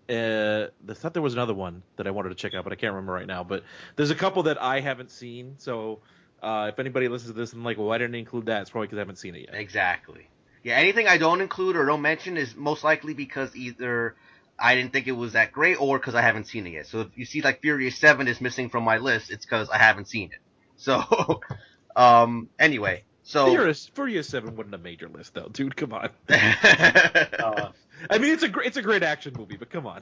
[0.09, 2.75] uh, I thought there was another one that I wanted to check out, but I
[2.75, 3.45] can't remember right now.
[3.45, 3.63] But
[3.95, 5.55] there's a couple that I haven't seen.
[5.57, 5.99] So
[6.43, 8.61] uh, if anybody listens to this and like, well, why didn't I include that?
[8.61, 9.55] It's probably because I haven't seen it yet.
[9.59, 10.27] exactly.
[10.63, 14.15] Yeah, anything I don't include or don't mention is most likely because either
[14.59, 16.87] I didn't think it was that great or because I haven't seen it yet.
[16.87, 19.77] So if you see like Furious Seven is missing from my list, it's because I
[19.77, 20.39] haven't seen it.
[20.81, 21.39] So,
[21.95, 23.45] um, anyway, so.
[23.51, 25.75] Furious, Furious Seven wouldn't have made your list though, dude.
[25.75, 26.09] Come on.
[26.27, 27.69] Uh,
[28.09, 30.01] I mean, it's a great, it's a great action movie, but come on.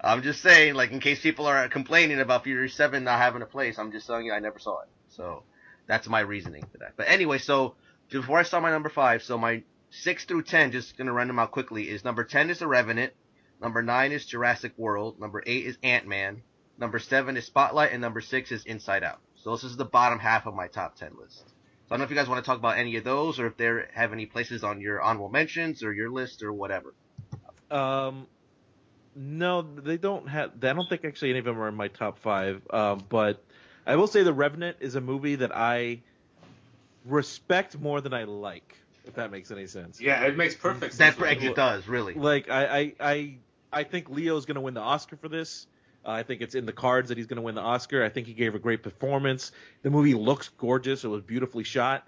[0.00, 3.46] I'm just saying, like, in case people are complaining about Furious 7 not having a
[3.46, 4.88] place, I'm just telling you I never saw it.
[5.10, 5.42] So,
[5.86, 6.94] that's my reasoning for that.
[6.96, 7.74] But anyway, so,
[8.08, 11.38] before I start my number 5, so my 6 through 10, just gonna run them
[11.38, 13.12] out quickly, is number 10 is The Revenant,
[13.60, 16.40] number 9 is Jurassic World, number 8 is Ant-Man,
[16.78, 19.20] number 7 is Spotlight, and number 6 is Inside Out.
[19.42, 21.38] So this is the bottom half of my top 10 list.
[21.38, 21.44] So
[21.90, 23.56] I don't know if you guys want to talk about any of those, or if
[23.56, 26.94] they have any places on your honorable mentions, or your list, or whatever.
[27.70, 28.26] Um,
[29.16, 30.52] no, they don't have.
[30.62, 32.62] I don't think actually any of them are in my top five.
[32.70, 33.42] Um, but
[33.86, 36.02] I will say The Revenant is a movie that I
[37.04, 38.76] respect more than I like.
[39.06, 40.00] If that makes any sense.
[40.00, 41.42] yeah, it makes perfect That sense.
[41.42, 42.14] it does, really.
[42.14, 43.36] Like I, I, I,
[43.72, 45.66] I think Leo's going to win the Oscar for this.
[46.04, 48.02] Uh, I think it's in the cards that he's going to win the Oscar.
[48.04, 49.52] I think he gave a great performance.
[49.82, 51.04] The movie looks gorgeous.
[51.04, 52.06] It was beautifully shot,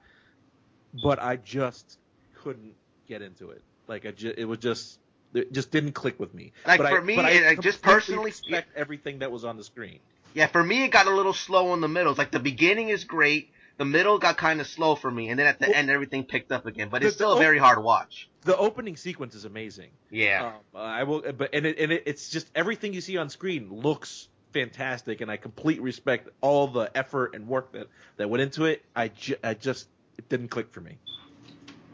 [1.02, 1.98] but I just
[2.42, 2.74] couldn't
[3.06, 3.62] get into it.
[3.88, 4.98] Like I ju- it was just
[5.34, 6.52] it just didn't click with me.
[6.66, 9.56] Like, but for I, me, I it- I just personally- respect everything that was on
[9.56, 9.98] the screen.
[10.34, 12.12] Yeah, for me, it got a little slow in the middle.
[12.12, 13.50] It's like the beginning is great,
[13.82, 16.22] the middle got kind of slow for me, and then at the Well, end everything
[16.22, 16.88] picked up again.
[16.88, 18.28] But the- it's still the a very hard watch.
[18.42, 19.90] The opening sequence is amazing.
[20.08, 20.52] Yeah.
[20.74, 23.68] Um, I will, but and it, and it, it's just everything you see on screen
[23.72, 28.66] looks fantastic, and I completely respect all the effort and work that that went into
[28.66, 28.84] it.
[28.94, 30.98] I, ju- I just it didn't click for me.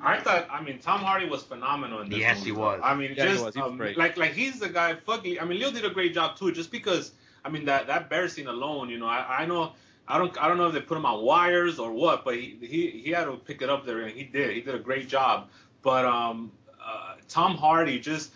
[0.03, 2.19] I thought, I mean, Tom Hardy was phenomenal in this.
[2.19, 2.81] Yes, movie, he was.
[2.85, 3.55] I mean, Yeah, he just was.
[3.55, 4.95] He was um, like like he's the guy.
[4.95, 6.53] Fuck, I mean, Leo did a great job too.
[6.53, 7.13] Just because,
[7.47, 9.73] I mean, that that bear scene alone, you know, I, I know.
[10.09, 10.37] I don't.
[10.43, 13.11] I don't know if they put him on wires or what, but he, he he
[13.11, 14.55] had to pick it up there, and he did.
[14.55, 15.49] He did a great job.
[15.83, 16.51] But um,
[16.83, 18.33] uh, Tom Hardy just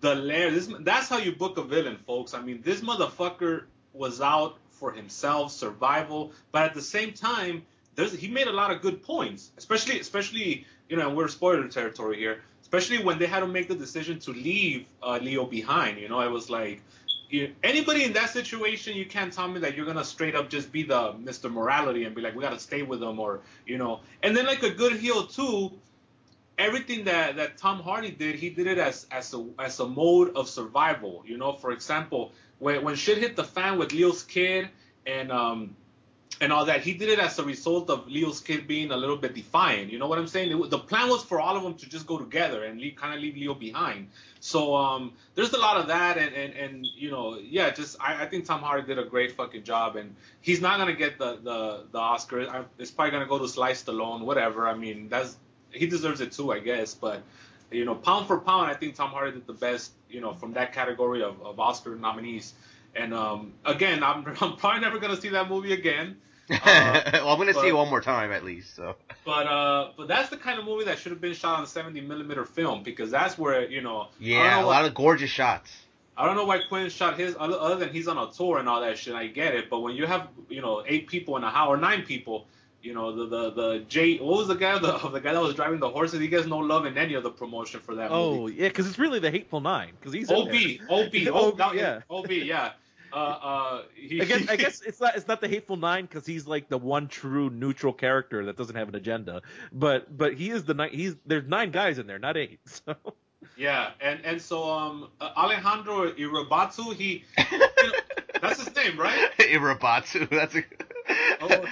[0.00, 0.50] the layer.
[0.50, 2.32] This that's how you book a villain, folks.
[2.32, 7.64] I mean, this motherfucker was out for himself, survival, but at the same time,
[7.96, 11.68] there's he made a lot of good points, especially especially you know, and we're spoiler
[11.68, 15.98] territory here, especially when they had to make the decision to leave uh, Leo behind.
[15.98, 16.82] You know, it was like.
[17.30, 20.72] You, anybody in that situation, you can't tell me that you're gonna straight up just
[20.72, 21.50] be the Mr.
[21.50, 24.00] Morality and be like, we gotta stay with them, or you know.
[24.22, 25.72] And then like a good heel too,
[26.58, 30.36] everything that, that Tom Hardy did, he did it as as a as a mode
[30.36, 31.22] of survival.
[31.24, 34.68] You know, for example, when when shit hit the fan with Leo's kid
[35.06, 35.76] and um
[36.40, 39.16] and all that, he did it as a result of Leo's kid being a little
[39.16, 39.90] bit defiant.
[39.92, 40.48] You know what I'm saying?
[40.70, 43.20] The plan was for all of them to just go together and leave, kind of
[43.20, 44.08] leave Leo behind.
[44.40, 48.22] So um, there's a lot of that, and, and, and you know, yeah, just I,
[48.22, 51.36] I think Tom Hardy did a great fucking job, and he's not gonna get the
[51.36, 52.48] the, the Oscar.
[52.48, 54.66] I, it's probably gonna go to Sly Stallone, whatever.
[54.66, 55.36] I mean, that's
[55.70, 56.94] he deserves it too, I guess.
[56.94, 57.22] But
[57.70, 59.92] you know, pound for pound, I think Tom Hardy did the best.
[60.08, 62.54] You know, from that category of, of Oscar nominees.
[62.96, 66.16] And um, again, I'm, I'm probably never gonna see that movie again.
[66.50, 66.56] Uh,
[67.14, 68.74] well, I'm gonna see it one more time at least.
[68.76, 68.96] So.
[69.24, 72.00] But uh, but that's the kind of movie that should have been shot on 70
[72.02, 74.08] millimeter film because that's where you know.
[74.18, 75.70] Yeah, know a what- lot of gorgeous shots.
[76.16, 78.68] I don't know why Quinn shot his other, other than he's on a tour and
[78.68, 79.14] all that shit.
[79.14, 81.78] I get it, but when you have you know eight people in a house or
[81.78, 82.46] nine people,
[82.82, 85.54] you know the the the Jay what was the guy the the guy that was
[85.54, 86.20] driving the horses?
[86.20, 88.54] He gets no love in any of the promotion for that Oh movie.
[88.56, 89.92] yeah, because it's really the Hateful Nine.
[89.98, 91.32] Because he's in OB, there.
[91.32, 92.00] OB, oh, OB, yeah.
[92.10, 92.72] OB, yeah.
[93.12, 96.26] Uh, uh, he, I guess, I guess it's not it's not the hateful nine because
[96.26, 99.42] he's like the one true neutral character that doesn't have an agenda.
[99.72, 100.90] But but he is the nine.
[100.90, 102.60] He's there's nine guys in there, not eight.
[102.86, 102.94] So
[103.56, 107.92] Yeah, and and so um uh, Alejandro Irabatu, he you know,
[108.42, 109.30] that's his name, right?
[109.38, 110.28] Irabatsu.
[110.30, 110.64] That's a.
[111.40, 111.64] Oh.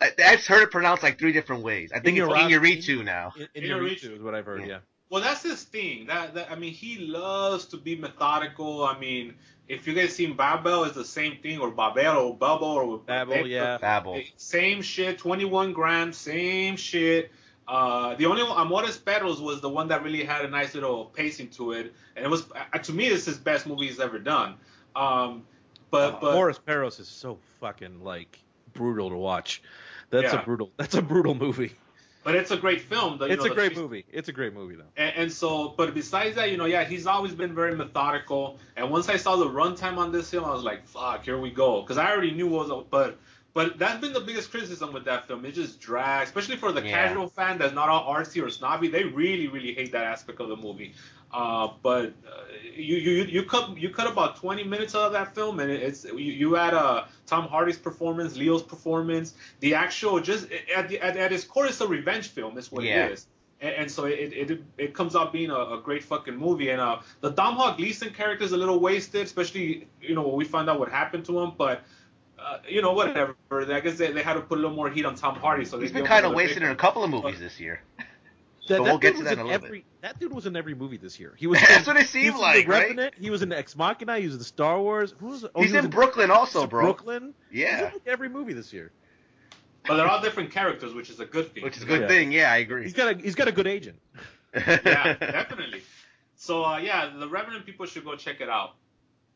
[0.00, 1.90] I- I've heard it pronounced like three different ways.
[1.92, 3.00] I think it's Iñárritu.
[3.00, 3.32] Iñárritu now.
[3.54, 4.60] in, in is what I've heard.
[4.60, 4.66] Yeah.
[4.66, 4.78] Yeah.
[5.10, 6.06] Well, that's his thing.
[6.06, 8.84] That, that I mean, he loves to be methodical.
[8.84, 9.34] I mean,
[9.68, 13.46] if you guys seen Babel, it's the same thing, or Babel, or Bubble, or Babel,
[13.46, 13.78] yeah.
[13.78, 14.20] Babel.
[14.36, 17.30] Same shit, 21 grams, same shit.
[17.66, 21.04] Uh, the only one, Amores Perros was the one that really had a nice little
[21.06, 24.18] pacing to it, and it was uh, to me, it's his best movie he's ever
[24.18, 24.54] done.
[24.96, 25.44] Um,
[25.90, 28.38] but Uh, but Amores Perros is so fucking like
[28.72, 29.62] brutal to watch.
[30.10, 30.40] That's Yeah.
[30.40, 30.72] a brutal.
[30.78, 31.72] That's a brutal movie.
[32.28, 33.16] But it's a great film.
[33.16, 34.04] The, you It's know, a great movie.
[34.12, 34.92] It's a great movie though.
[34.98, 38.58] And, and so, but besides that, you know, yeah, he's always been very methodical.
[38.76, 41.50] And once I saw the runtime on this film, I was like, fuck, here we
[41.50, 41.80] go.
[41.80, 43.18] Because I already knew what was, but
[43.54, 45.46] but that's been the biggest criticism with that film.
[45.46, 46.90] It just drags, especially for the Yeah.
[46.90, 48.88] casual fan that's not all artsy or snobby.
[48.88, 50.92] They really, really hate that aspect of the movie.
[51.32, 52.42] Uh, but uh,
[52.78, 56.04] you, you you cut you cut about 20 minutes out of that film, and it's
[56.04, 61.16] you, you add uh, Tom Hardy's performance, Leo's performance, the actual just at, the, at,
[61.16, 62.56] at its core, it's a revenge film.
[62.56, 63.06] Is what Yeah.
[63.06, 63.26] it is
[63.60, 66.70] and, and so it, it it comes out being a, a great fucking movie.
[66.70, 70.44] And uh, the Domhnall Gleeson character is a little wasted, especially you know when we
[70.44, 71.52] find out what happened to him.
[71.56, 71.82] But
[72.38, 73.36] uh, you know whatever.
[73.50, 75.64] I guess they, they had to put a little more heat on Tom Hardy.
[75.64, 77.80] So He's been kind of wasted in a couple of movies this year.
[78.68, 80.32] That, But we'll get dude to was that in in a little every, That dude
[80.32, 81.34] was in every movie this year.
[81.36, 81.60] He was.
[81.68, 82.82] That's in, what it he seemed was like, in right?
[82.88, 84.18] Revenant, He was in Ex Machina.
[84.18, 85.14] He was in Star Wars.
[85.18, 85.44] Who was?
[85.44, 86.84] Oh, He's he was in Brooklyn also, bro.
[86.84, 87.34] Brooklyn.
[87.50, 88.92] He's in Yeah, like every movie this year.
[89.86, 91.64] But they're all different characters, which is a good thing.
[91.64, 92.08] which is a good Yeah.
[92.08, 92.32] thing.
[92.32, 92.82] Yeah, I agree.
[92.84, 93.98] He's got a he's got a good agent.
[94.54, 95.82] yeah, definitely.
[96.36, 98.70] So uh, yeah, the Revenant people should go check it out.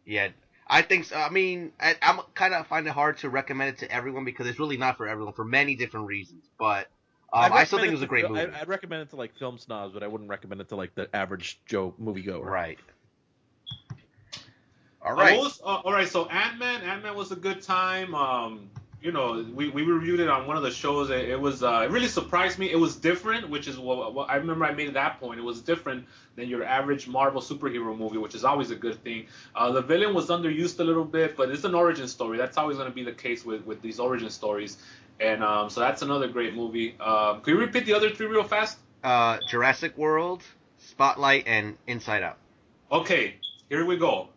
[0.04, 0.28] Yeah,
[0.66, 1.16] I think so.
[1.16, 4.46] I mean, I, I'm kind of find it hard to recommend it to everyone because
[4.46, 6.44] it's really not for everyone for many different reasons.
[6.58, 6.88] But
[7.32, 8.40] um, I'd still think it was a great to- movie.
[8.40, 10.94] I, I'd recommend it to like film snobs, but I wouldn't recommend it to like
[10.94, 12.44] the average Joe moviegoer.
[12.44, 12.78] Right.
[15.04, 15.36] All right.
[15.36, 16.08] what was- uh, all right.
[16.08, 18.14] So Ant Man, Ant Man was a good time.
[18.14, 18.70] Um,
[19.02, 21.10] you know, we, we reviewed it on one of the shows.
[21.10, 22.70] It, it was uh, it really surprised me.
[22.70, 24.64] It was different, which is what, what I remember.
[24.64, 25.40] I made at that point.
[25.40, 29.26] It was different than your average Marvel superhero movie, which is always a good thing.
[29.56, 32.38] Uh, the villain was underused a little bit, but it's an origin story.
[32.38, 34.78] That's always going to be the case with with these origin stories.
[35.22, 36.96] And um, so that's another great movie.
[36.98, 38.78] Um, can you repeat the other three real fast?
[39.04, 40.42] Uh, Jurassic World,
[40.78, 42.38] Spotlight, and Inside Out.
[42.90, 43.36] Okay,
[43.68, 44.28] here we go.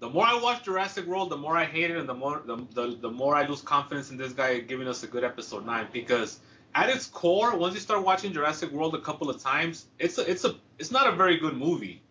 [0.00, 2.56] the more I watch Jurassic World, the more I hate it, and the more the,
[2.74, 5.88] the, the more I lose confidence in this guy giving us a good episode nine.
[5.92, 6.40] Because
[6.74, 10.30] at its core, once you start watching Jurassic World a couple of times, it's a,
[10.30, 12.02] it's a it's not a very good movie.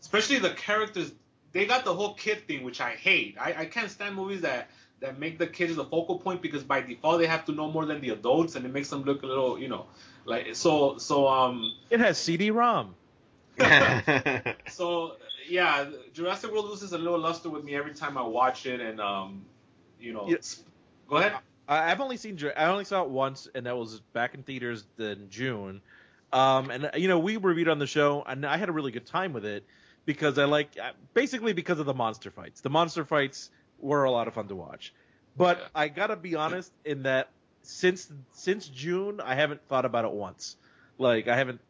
[0.00, 1.12] Especially the characters,
[1.52, 3.36] they got the whole kid thing, which I hate.
[3.40, 4.68] I, I can't stand movies that
[5.00, 7.84] that make the kids the focal point because by default they have to know more
[7.84, 9.86] than the adults, and it makes them look a little, you know,
[10.24, 12.94] like so so um It has CD-ROM.
[14.68, 15.16] so
[15.48, 19.00] yeah, Jurassic World loses a little luster with me every time I watch it, and
[19.00, 19.44] um,
[20.00, 20.36] you know, Yeah.
[21.08, 21.32] go ahead.
[21.68, 24.84] I- I've only seen I only saw it once, and that was back in theaters
[24.98, 25.82] in June.
[26.32, 29.06] Um, and you know, we reviewed on the show, and I had a really good
[29.06, 29.64] time with it
[30.04, 30.76] because I like
[31.14, 32.60] basically because of the monster fights.
[32.60, 34.92] The monster fights were a lot of fun to watch.
[35.36, 37.28] But I gotta be honest in that
[37.62, 40.56] since since June, I haven't thought about it once.
[40.98, 41.60] Like I haven't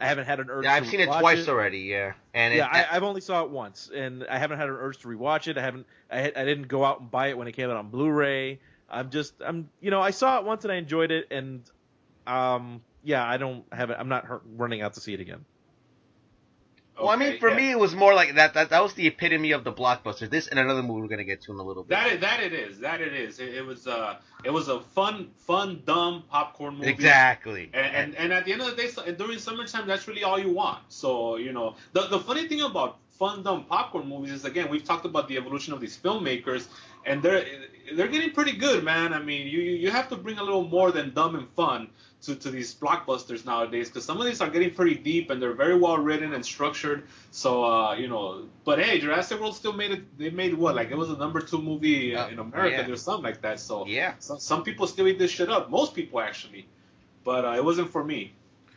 [0.00, 0.64] I haven't had an urge.
[0.64, 1.80] yeah, I've seen it twice already.
[1.80, 4.74] Yeah, and yeah, it, I, I've only saw it once, and I haven't had an
[4.74, 5.58] urge to rewatch it.
[5.58, 5.86] I haven't.
[6.10, 8.60] I, had- I didn't go out and buy it when it came out on Blu-ray.
[8.88, 9.34] I'm just.
[9.44, 9.68] I'm.
[9.80, 11.62] You know, I saw it once and I enjoyed it, and
[12.26, 13.96] um, yeah, I don't have it.
[14.00, 15.44] I'm not running out to see it again.
[16.98, 17.56] Well, I mean, for yeah.
[17.56, 18.54] me, it was more like that.
[18.54, 20.30] That that was the epitome of the blockbuster.
[20.30, 21.90] This and another movie we're gonna get to in a little bit.
[21.90, 22.78] That it, that it is.
[22.80, 23.40] That it is.
[23.40, 26.88] It, it was uh it was a fun fun dumb popcorn movie.
[26.90, 27.70] exactly.
[27.74, 30.50] And, and and at the end of the day, during summertime, that's really all you
[30.50, 30.80] want.
[30.88, 34.84] So you know, the the funny thing about fun dumb popcorn movies is again, we've
[34.84, 36.68] talked about the evolution of these filmmakers,
[37.06, 37.44] and they're
[37.94, 39.12] they're getting pretty good, man.
[39.12, 41.88] I mean, you you have to bring a little more than dumb and fun
[42.26, 45.52] to, to these blockbusters nowadays because some of these are getting pretty deep and they're
[45.52, 47.04] very well written and structured.
[47.30, 50.18] So uh, you know, but hey, Jurassic World still made it.
[50.18, 52.92] They made what like it was a number two movie Uh, in America yeah.
[52.92, 53.60] or something like that.
[53.60, 54.14] So yeah.
[54.18, 55.70] some, some people still eat this shit up.
[55.70, 56.66] Most people actually,
[57.24, 58.32] but uh, it wasn't for me.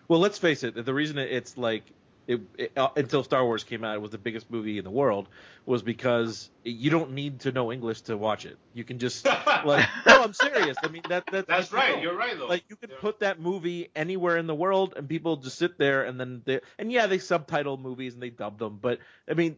[0.07, 0.73] Well, let's face it.
[0.85, 1.83] The reason it's like
[2.27, 4.91] it, it, uh, until Star Wars came out, it was the biggest movie in the
[4.91, 5.29] world,
[5.65, 8.57] was because you don't need to know English to watch it.
[8.73, 9.25] You can just
[9.65, 9.87] like.
[10.05, 10.77] no, I'm serious.
[10.83, 11.95] I mean that, that That's right.
[11.95, 12.01] no.
[12.01, 12.47] You're right though.
[12.47, 12.97] like you could Yeah.
[12.99, 16.59] put that movie anywhere in the world and people just sit there and then they
[16.77, 19.57] and yeah they subtitle movies and they dub them but i mean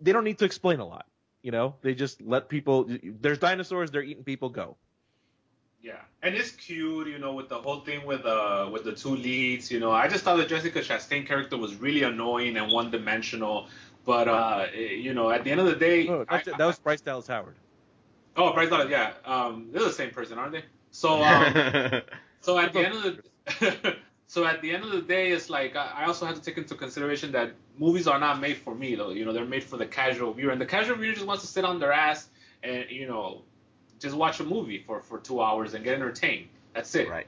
[0.00, 1.06] they don't need to explain a lot
[1.42, 2.86] you know they just let people
[3.20, 4.76] there's dinosaurs they're eating people go
[5.86, 9.14] Yeah, and it's cute, you know, with the whole thing with uh with the two
[9.14, 9.70] leads.
[9.70, 13.68] You know, I just thought the Jessica Chastain character was really annoying and one dimensional.
[14.04, 17.00] But uh, you know, at the end of the day, oh, I- that was bryce
[17.00, 17.56] dallas howard
[18.36, 20.64] oh, Bryce Dallas, yeah, um, they're the same person, aren't they?
[20.90, 21.52] So um,
[22.40, 23.96] so at the end of the
[24.26, 26.58] so at the end of the day, it's like I I also have to take
[26.58, 29.10] into consideration that movies are not made for me though.
[29.10, 31.48] You know, they're made for the casual viewer, and the casual viewer just wants to
[31.48, 32.28] sit on their ass
[32.62, 33.42] and you know
[33.98, 36.48] just watch a movie for for two hours and get entertained.
[36.74, 37.08] That's it.
[37.08, 37.26] right.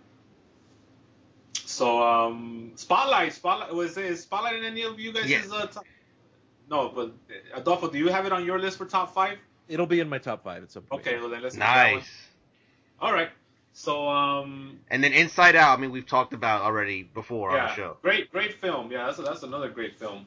[1.54, 5.42] So um, Spotlight, Spotlight was is Spotlight in any of you guys' Yeah.
[5.52, 5.84] uh, top?
[6.70, 7.08] No, but
[7.54, 9.38] uh, Adolfo, do you have it on your list for top five?
[9.68, 11.54] it'll be in my top five at some point Okay, well then let's.
[11.54, 11.94] get that one.
[12.00, 12.10] Nice.
[13.00, 13.28] All right.
[13.74, 15.78] So um, And then Inside Out.
[15.78, 17.96] I mean, we've talked about already before on yeah, the show.
[18.02, 18.90] great, great film.
[18.90, 20.26] Yeah, that's that's another great film.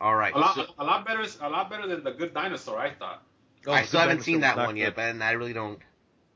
[0.00, 0.34] All right.
[0.34, 3.22] A lot, so- a lot better, a lot better than the Good Dinosaur, I thought.
[3.66, 4.94] Oh, I still haven't seen that one yet, good.
[4.96, 5.80] but and I really don't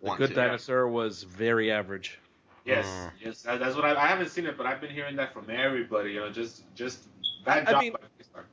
[0.01, 0.27] want to.
[0.27, 0.41] the good to.
[0.47, 2.19] dinosaur was very average
[2.65, 3.11] Yes, Mm.
[3.25, 5.49] yes, that, that's what I, I haven't seen it, but I've been hearing that from
[5.49, 6.13] everybody.
[6.13, 7.09] You know, just just
[7.45, 8.45] bad I mean- by Pixar.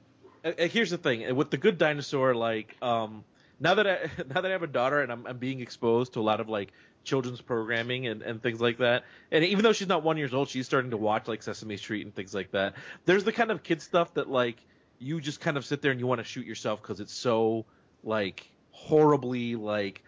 [0.45, 3.23] Uh, uh, here's the thing with the good dinosaur like um
[3.59, 6.19] now that I now that I have a daughter and I'm, I'm being exposed to
[6.19, 6.71] a lot of like
[7.03, 10.47] children's programming and, and things like that and even though she's not one years old
[10.49, 13.63] she's starting to watch like Sesame Street and things like that there's the kind of
[13.63, 14.57] kid stuff that like
[14.99, 17.65] you just kind of sit there and you want to shoot yourself because it's so
[18.03, 18.49] like
[18.81, 20.03] horribly like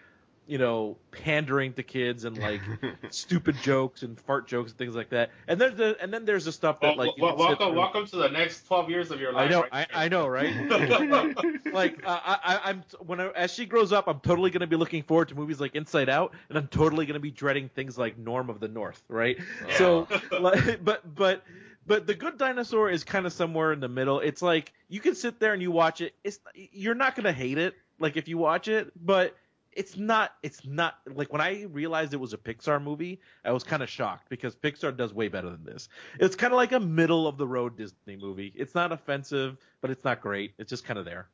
[0.48, 2.62] you know pandering to kids and like
[3.12, 6.46] stupid jokes and fart jokes and things like that and there's the and then there's
[6.46, 7.78] the stuff that Well, like you wel- can sit welcome, through.
[7.78, 9.52] welcome to the next twelve years of your I life.
[9.52, 10.06] know, right I.
[10.06, 10.52] I know, right?
[11.74, 14.68] like uh, I, I, I'm when I, as she grows up, I'm totally going to
[14.68, 17.70] be looking forward to movies like Inside Out, and I'm totally going to be dreading
[17.70, 19.38] things like Norm of the North, right?
[19.68, 19.78] Yeah.
[19.78, 20.08] So,
[20.40, 21.44] like, but but
[21.86, 24.20] but the Good Dinosaur is kind of somewhere in the middle.
[24.20, 26.14] It's like you can sit there and you watch it.
[26.24, 29.36] It's you're not going to hate it, like if you watch it, but
[29.72, 33.64] it's not it's not like when I realized it was a Pixar movie, I was
[33.64, 35.90] kind of shocked because Pixar does way better than this.
[36.20, 38.52] It's kind of like a middle of the road Disney movie.
[38.56, 40.54] It's not offensive, but it's not great.
[40.58, 41.28] It's just kind of there.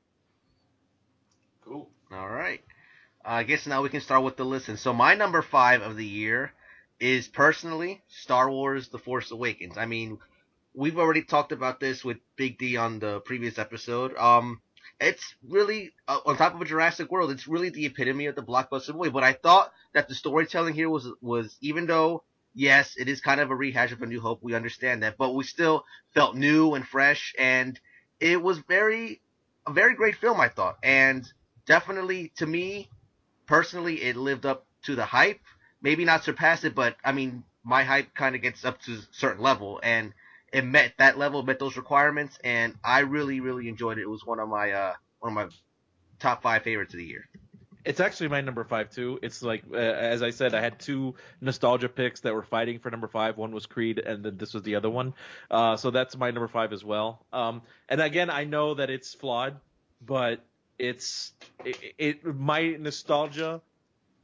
[1.64, 1.90] Cool.
[2.12, 2.62] All right.
[3.24, 4.78] I guess now we can start with the listen.
[4.78, 6.54] So my number five of the year
[7.00, 9.78] is personally Star Wars: The Force Awakens.
[9.78, 10.20] I mean,
[10.74, 14.16] we've already talked about this with Big D on the previous episode.
[14.18, 14.62] Um,
[15.00, 17.32] it's really uh, on top of a Jurassic World.
[17.32, 19.10] It's really the epitome of the blockbuster movie.
[19.10, 22.24] But I thought that the storytelling here was was even though
[22.56, 24.42] yes, it is kind of a rehash of A New Hope.
[24.42, 27.80] We understand that, but we still felt new and fresh, and
[28.20, 29.22] it was very
[29.68, 31.32] a very great film, I thought, and
[31.66, 32.90] definitely to me,
[33.46, 35.42] personally, it lived up to the hype.
[35.82, 39.02] Maybe not surpassed it, but I mean, my hype kind of gets up to a
[39.12, 40.14] certain level, and
[40.56, 44.04] it met that level, met those requirements, and I really, really enjoyed it.
[44.04, 45.54] It was one of my uh, one of my
[46.18, 47.28] top five favorites of the year.
[47.84, 49.20] It's actually my number five too.
[49.22, 52.90] It's like uh, as I said, I had two nostalgia picks that were fighting for
[52.90, 53.38] number five.
[53.38, 55.14] One was Creed, and then this was the other one.
[55.52, 57.26] Uh, so that's my number five as well.
[57.34, 59.60] Um, and again, I know that it's flawed,
[60.02, 60.40] but
[60.80, 61.34] it's
[61.66, 63.62] it, it my nostalgia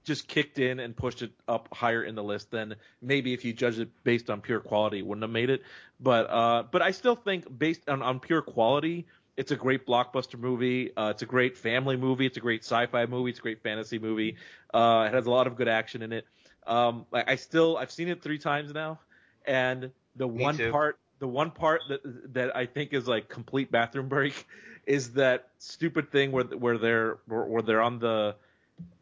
[0.03, 3.53] just kicked in and pushed it up higher in the list than maybe if you
[3.53, 5.61] judge it based on pure quality wouldn't have made it.
[5.99, 9.05] But uh, but I still think based on, on pure quality,
[9.37, 10.95] it's a great blockbuster movie.
[10.95, 12.25] Uh, it's a great family movie.
[12.25, 13.29] It's a great sci-fi movie.
[13.29, 14.35] It's a great fantasy movie.
[14.73, 16.25] Uh, it has a lot of good action in it.
[16.65, 18.99] Um, I, I still I've seen it three times now,
[19.45, 20.71] and the Me one too.
[20.71, 22.01] part the one part that
[22.33, 24.45] that I think is like complete bathroom break
[24.85, 28.35] is that stupid thing where where they're where, where they're on the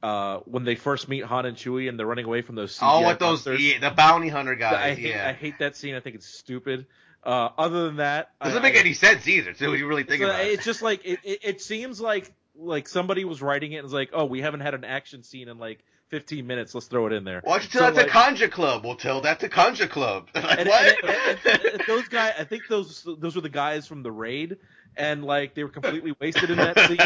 [0.01, 2.82] uh, when they first meet Han and Chewie and they're running away from those CGI
[2.82, 4.74] oh, what those yeah, the bounty hunter guys?
[4.76, 5.95] I hate yeah, I hate that scene.
[5.95, 6.86] I think it's stupid.
[7.22, 9.53] Uh, other than that, doesn't I, make I- any sense either.
[9.59, 10.47] When you really think so about it.
[10.53, 13.93] it's just like it, it, it seems like like somebody was writing it and was
[13.93, 16.74] like, oh, we haven't had an action scene in like 15 minutes.
[16.74, 17.41] Let's throw it in there.
[17.41, 18.86] Don't you So, that like- to Conja Club?
[18.86, 20.30] We'll tell that to Conja Club.
[20.36, 20.88] Like, and, what?
[21.03, 24.11] and- and- and- and those guys, I think those those were the guys from the
[24.11, 24.55] raid,
[24.96, 26.98] and like they were completely wasted in that scene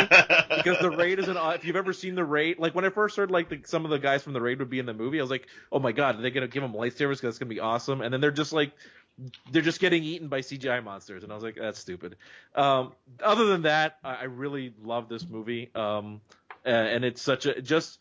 [0.57, 1.37] because the raid is an.
[1.37, 3.91] If you've ever seen the raid, like when I first heard like the, some of
[3.91, 5.91] the guys from the raid would be in the movie, I was like, oh my
[5.91, 6.97] god, are they gonna give them lightsabers?
[6.97, 8.01] Because that's gonna be awesome.
[8.01, 8.71] And then they're just like.
[9.51, 12.15] They're just getting eaten by CGI monsters, and I was like, "That's stupid."
[12.55, 16.19] Um, other than that, I, I really love this movie, um,
[16.65, 17.99] uh, and it's such a just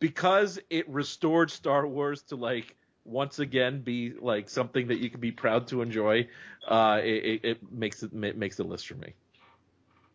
[0.00, 5.20] because it restored Star Wars to like once again be like something that you can
[5.20, 6.28] be proud to enjoy.
[6.66, 9.14] Uh, it, it, it makes it ma- makes the list for me.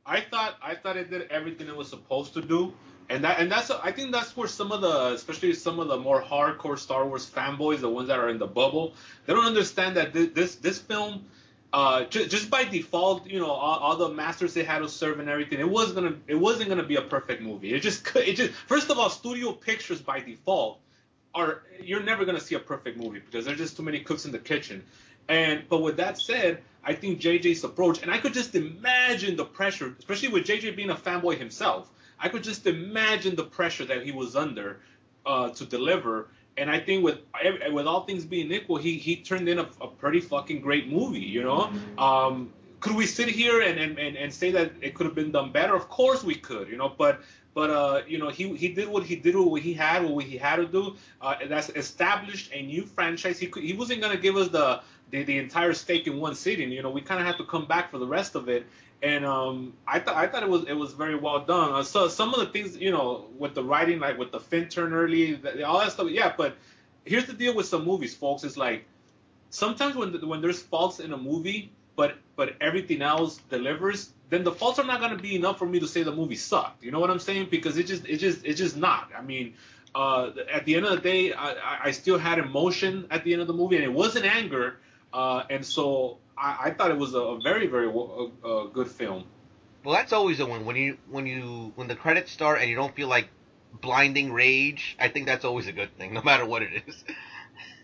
[0.06, 2.74] I thought I thought it did everything it was supposed to do,
[3.10, 5.98] and that and that's I think that's where some of the especially some of the
[5.98, 8.94] more hardcore Star Wars fanboys, the ones that are in the bubble,
[9.26, 11.26] they don't understand that thi- this this film.
[11.74, 15.20] Uh, just, just by default, you know, all, all the masters they had to serve
[15.20, 17.74] and everything, it wasn't gonna, it wasn't gonna be a perfect movie.
[17.74, 20.80] It just, it just, first of all, studio pictures by default
[21.36, 24.32] are you're never gonna see a perfect movie because there's just too many cooks in
[24.32, 24.84] the kitchen.
[25.28, 29.46] And but with that said, I think JJ's approach, and I could just imagine the
[29.46, 31.92] pressure, especially with JJ being a fanboy himself.
[32.20, 34.80] I could just imagine the pressure that he was under
[35.26, 36.30] uh, to deliver.
[36.58, 37.20] And I think with
[37.72, 41.20] with all things being equal, he he turned in a, a pretty fucking great movie.
[41.20, 45.06] You know, um, could we sit here and, and, and, and say that it could
[45.06, 45.76] have been done better?
[45.76, 46.70] Of course we could.
[46.70, 47.22] You know, but
[47.56, 50.38] but uh, you know, he he did what he did, what he had, what he
[50.38, 50.96] had to do.
[51.22, 53.40] Uh, that's established a new franchise.
[53.40, 56.70] He could, he wasn't gonna give us the, the the entire stake in one sitting.
[56.70, 58.68] You know, we kind of had to come back for the rest of it.
[59.02, 61.72] And um, I thought I thought it was it was very well done.
[61.72, 64.68] Uh, so some of the things, you know, with the writing, like with the Finn
[64.68, 66.10] turn early, th- all that stuff.
[66.10, 66.58] Yeah, but
[67.06, 68.44] here's the deal with some movies, folks.
[68.44, 68.86] It's like
[69.50, 74.52] sometimes when when there's faults in a movie, but but everything else delivers, then the
[74.52, 76.84] faults are not gonna be enough for me to say the movie sucked.
[76.84, 77.48] You know what I'm saying?
[77.50, 79.10] Because it just it just it's just not.
[79.18, 79.56] I mean,
[79.96, 83.42] uh, at the end of the day, I, I- still had emotion at the end
[83.42, 84.78] of the movie, and it wasn't anger.
[85.14, 88.68] Uh, and so I, I thought it was a, a very very w- a, a
[88.70, 89.26] good film.
[89.84, 92.76] Well, that's always a win when you when you when the credits start and you
[92.76, 93.30] don't feel like
[93.72, 94.96] blinding rage.
[95.00, 97.04] I think that's always a good thing, no matter what it is.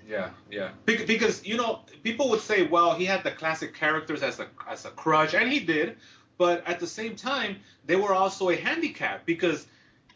[0.07, 0.71] Yeah, yeah.
[0.85, 4.47] Bec- Because you know, people would say, well, he had the classic characters as a
[4.67, 5.97] as a crutch, and he did.
[6.41, 9.67] But at the same time, they were also a handicap because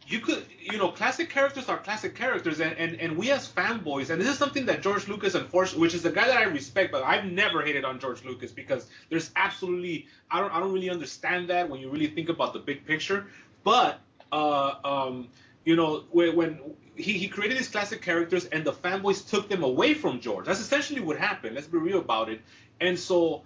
[0.08, 4.10] you could, you know, classic characters are classic characters, and, and, and we as fanboys,
[4.10, 6.92] and this is something that George Lucas, unfortunately, which is a guy that I respect,
[6.92, 10.90] but I've never hated on George Lucas because there's absolutely, I don't, I don't really
[10.90, 13.28] understand that when you really think about the big picture.
[13.64, 14.00] But,
[14.32, 15.28] uh, um,
[15.64, 16.60] you know, when, when
[16.96, 20.48] he, he created these classic characters and the fanboys took them away from George.
[20.48, 21.54] That's essentially what happened.
[21.54, 22.42] Let's be real about it.
[22.82, 23.44] And so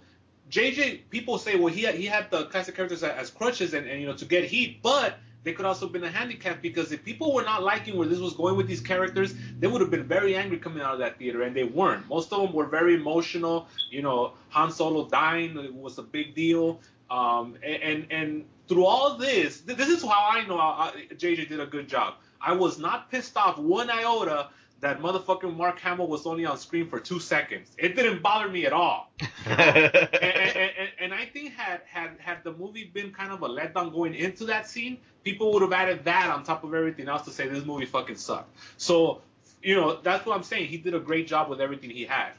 [0.50, 3.86] JJ, people say, well, he had, he had the classic characters as, as crutches and,
[3.88, 6.92] and you know to get heat, but they could also have been a handicap because
[6.92, 9.90] if people were not liking where this was going with these characters, they would have
[9.90, 12.06] been very angry coming out of that theater, and they weren't.
[12.08, 13.68] Most of them were very emotional.
[13.90, 16.80] You know, Han Solo dying was a big deal.
[17.10, 21.14] Um, and, and and through all this, th- this is how I know I, I-
[21.14, 22.14] JJ did a good job.
[22.40, 24.48] I was not pissed off one iota
[24.80, 27.70] that motherfucking Mark Hamill was only on screen for two seconds.
[27.78, 29.10] It didn't bother me at all
[29.46, 33.48] and, and, and, and I think had had had the movie been kind of a
[33.48, 37.22] letdown going into that scene, people would have added that on top of everything else
[37.22, 38.56] to say this movie fucking sucked.
[38.76, 39.22] So,
[39.62, 40.68] you know, that's what I'm saying.
[40.68, 42.32] He did a great job with everything he had.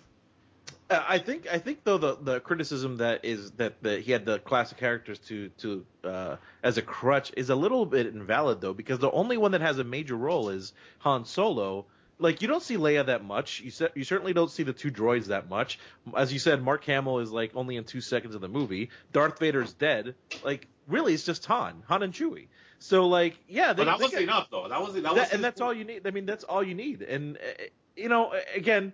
[0.90, 4.26] Uh, I think I think though the, the criticism that is that the, he had
[4.26, 8.74] the classic characters to to uh, as a crutch is a little bit invalid though
[8.74, 11.86] because the only one that has a major role is Han Solo.
[12.22, 13.62] Like you don't see Leia that much.
[13.62, 15.80] You se- you certainly don't see the two droids that much.
[16.16, 18.90] As you said, Mark Hamill is like only in two seconds of the movie.
[19.12, 20.16] Darth Vader's dead.
[20.44, 22.48] Like really, it's just Han, Han and Chewie.
[22.80, 24.68] So like yeah, they, But that was enough, though.
[24.68, 25.34] That was that was.
[25.34, 26.06] and that's all you need.
[26.08, 27.02] I mean, that's all you need.
[27.02, 27.64] And uh,
[27.96, 28.94] you know, again,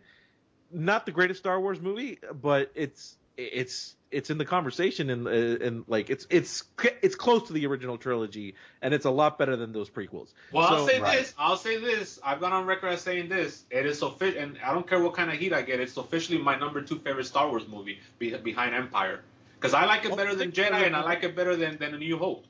[0.71, 5.65] not the greatest Star Wars movie, but it's it's it's in the conversation and uh,
[5.65, 6.63] and like it's it's
[7.01, 10.33] it's close to the original trilogy, and it's a lot better than those prequels.
[10.51, 11.19] Well, I'll say Right.
[11.19, 11.33] this.
[11.37, 12.19] I'll say this.
[12.23, 13.63] I've gone on record as saying this.
[13.69, 15.79] It is official, and I don't care what kind of heat I get.
[15.79, 19.21] It's officially my number two favorite Star Wars movie, be, behind Empire,
[19.55, 21.93] because I like it Well, better than Jedi, and I like it better than than
[21.93, 22.45] A New Hope.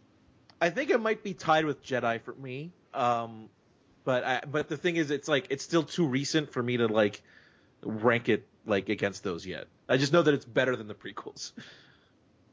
[0.61, 2.71] I think it might be tied with Jedi for me.
[2.93, 3.49] Um,
[4.03, 6.87] but I, but the thing is, it's like it's still too recent for me to
[6.87, 7.21] like
[7.83, 9.67] rank it like against those yet.
[9.89, 11.51] I just know that it's better than the prequels.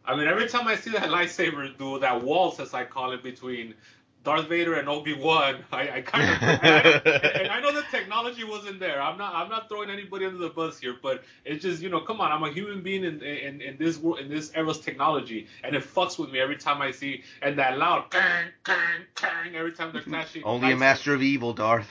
[0.04, 3.22] I mean, every time I see that lightsaber duel, that waltz, as I call it,
[3.22, 3.74] between
[4.22, 7.84] Darth Vader and Obi Wan, I, I kind of, and, I- and I know the
[7.90, 9.00] technology wasn't there.
[9.00, 12.00] I'm not, I'm not throwing anybody under the bus here, but it's just, you know,
[12.00, 15.46] come on, I'm a human being in, in, in this world, in this era's technology,
[15.62, 19.56] and it fucks with me every time I see, and that loud, kang, kang, kang,
[19.56, 20.42] every time they're clashing.
[20.44, 21.88] Only a master of evil, Darth.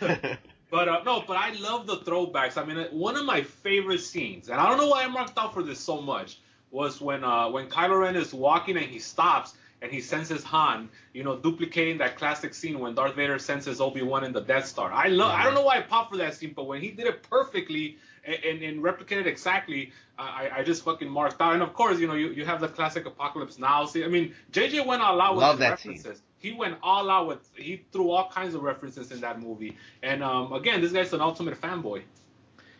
[0.72, 2.56] But uh, no, but I love the throwbacks.
[2.56, 5.36] I mean, uh, one of my favorite scenes, and I don't know why I marked
[5.38, 6.38] out for this so much,
[6.70, 9.52] was when uh, when Kylo Ren is walking and he stops
[9.82, 14.00] and he senses Han, you know, duplicating that classic scene when Darth Vader senses Obi
[14.00, 14.90] Wan in the Death Star.
[14.90, 15.32] I love.
[15.32, 17.98] I don't know why I popped for that scene, but when he did it perfectly
[18.24, 21.52] and, and, and replicated exactly, I, I just fucking marked out.
[21.52, 23.84] And of course, you know, you, you have the classic Apocalypse Now.
[23.84, 26.02] See, I mean, JJ went all out with Love that scene.
[26.42, 26.52] References.
[26.52, 27.48] He went all out with.
[27.54, 29.76] He threw all kinds of references in that movie.
[30.02, 32.02] And um, again, this guy's an ultimate fanboy.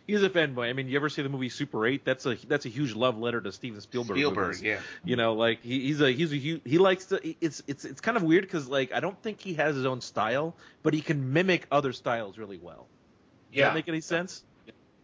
[0.06, 0.68] He's a fanboy.
[0.68, 2.04] I mean, you ever see the movie Super 8?
[2.04, 4.16] That's a that's a huge love letter to Steven Spielberg.
[4.16, 4.62] Spielberg, movies.
[4.62, 4.80] yeah.
[5.04, 7.20] You know, like he, he's a he's a hu he likes to.
[7.40, 10.00] It's it's it's kind of weird because like I don't think he has his own
[10.00, 12.86] style, but he can mimic other styles really well.
[13.52, 14.42] Does that make any sense?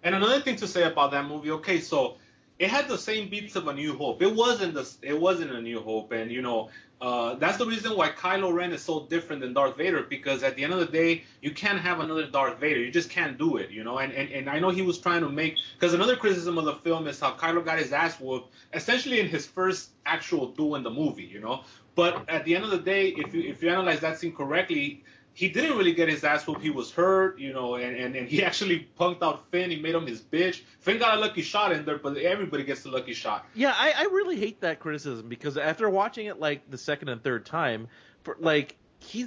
[0.03, 2.17] And another thing to say about that movie, okay, so
[2.59, 4.23] it had the same beats of A New Hope.
[4.23, 6.71] It wasn't the it wasn't A New Hope, and you know
[7.01, 10.57] uh, that's the reason why Kylo Ren is so different than Darth Vader because at
[10.57, 12.81] the end of the day, you can't have another Darth Vader.
[12.81, 13.99] You just can't do it, you know.
[13.99, 16.75] And and, and I know he was trying to make because another criticism of the
[16.75, 20.83] film is how Kylo got his ass whooped essentially in his first actual duel in
[20.83, 21.63] the movie, you know.
[21.95, 25.05] But at the end of the day, if you if you analyze that scene correctly,
[25.35, 26.63] he didn't really get his ass whooped.
[26.63, 29.71] He was hurt, you know, and, and, and he actually punked out Finn.
[29.71, 30.63] He made him his bitch.
[30.81, 33.47] Finn got a lucky shot in there, but everybody gets a lucky shot.
[33.55, 37.23] Yeah, I, I really hate that criticism because after watching it like the second and
[37.23, 37.89] third time,
[38.25, 39.27] for like he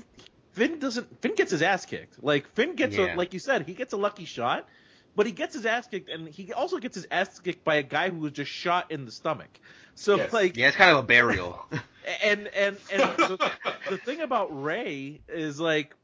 [0.52, 2.22] Finn doesn't Finn gets his ass kicked.
[2.22, 3.16] Like Finn gets Yeah.
[3.16, 4.68] a like you said, he gets a lucky shot,
[5.16, 7.84] but he gets his ass kicked and he also gets his ass kicked by a
[7.84, 9.60] guy who was just shot in the stomach.
[9.96, 10.34] So Yes.
[10.34, 11.66] like Yeah, it's kind of a burial.
[12.24, 13.52] and and and the,
[13.90, 15.96] the thing about Rey is like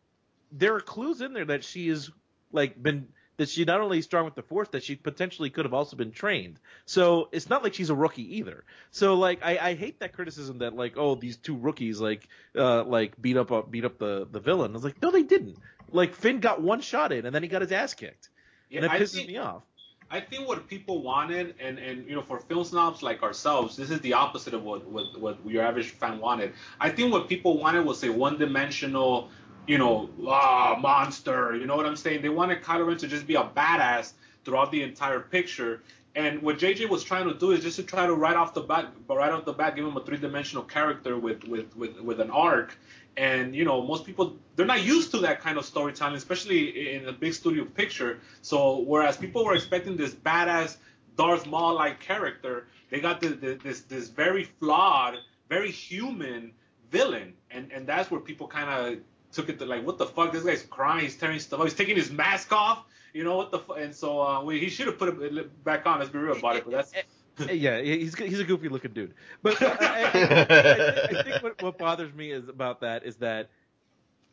[0.51, 2.11] there are clues in there that she is
[2.51, 5.65] like been that she not only is strong with the force that she potentially could
[5.65, 6.59] have also been trained.
[6.85, 8.63] So it's not like she's a rookie either.
[8.91, 12.83] So like I, I hate that criticism that like oh these two rookies like uh
[12.83, 14.71] like beat up uh, beat up the the villain.
[14.71, 15.57] I was like no they didn't.
[15.91, 18.29] Like Finn got one shot in and then he got his ass kicked.
[18.69, 19.63] Yeah, and it pisses think- me off.
[20.09, 23.89] I think what people wanted, and, and you know, for film snobs like ourselves, this
[23.89, 26.53] is the opposite of what, what, what your average fan wanted.
[26.79, 29.29] I think what people wanted was a one-dimensional,
[29.67, 31.55] you know, ah, monster.
[31.55, 32.21] You know what I'm saying?
[32.21, 34.13] They wanted Kylo Ren to just be a badass
[34.45, 35.81] throughout the entire picture.
[36.15, 38.61] And what JJ was trying to do is just to try to right off the
[38.61, 42.31] bat, right off the bat, give him a three-dimensional character with with with, with an
[42.31, 42.75] arc.
[43.17, 47.07] And you know, most people they're not used to that kind of storytelling, especially in
[47.07, 48.19] a big studio picture.
[48.41, 50.77] So whereas people were expecting this badass
[51.17, 55.15] Darth Maul-like character, they got the, the, this this very flawed,
[55.49, 56.53] very human
[56.91, 58.99] villain, and and that's where people kind of
[59.31, 60.31] took it to like, what the fuck?
[60.31, 62.85] This guy's crying, he's tearing stuff, he's taking his mask off.
[63.13, 65.87] You know what the fu- and so uh, we, he should have put it back
[65.87, 65.99] on.
[65.99, 66.65] Let's be real about it.
[66.65, 66.93] But that's
[67.51, 69.13] yeah, he's he's a goofy looking dude.
[69.41, 73.49] But I, I, I, I think what, what bothers me is about that is that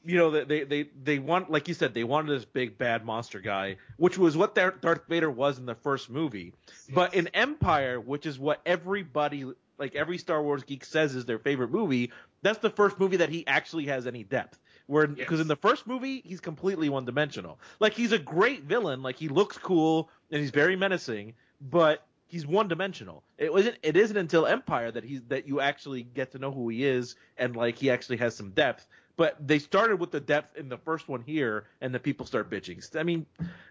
[0.05, 3.41] you know they they they want like you said they wanted this big bad monster
[3.41, 6.53] guy, which was what Darth Vader was in the first movie.
[6.93, 9.45] But in Empire, which is what everybody
[9.79, 13.29] like every Star Wars geek says is their favorite movie, that's the first movie that
[13.31, 14.59] he actually has any depth.
[14.87, 15.41] Where because Yes.
[15.41, 17.59] in the first movie he's completely one dimensional.
[17.81, 22.47] Like he's a great villain, like he looks cool and he's very menacing, but he's
[22.47, 23.23] one dimensional.
[23.39, 26.69] It wasn't it isn't until Empire that he's that you actually get to know who
[26.69, 28.87] he is and like he actually has some depth.
[29.17, 32.51] but they started with the depth in the first one here, and the people start
[32.51, 32.97] bitching.
[32.97, 33.27] I mean,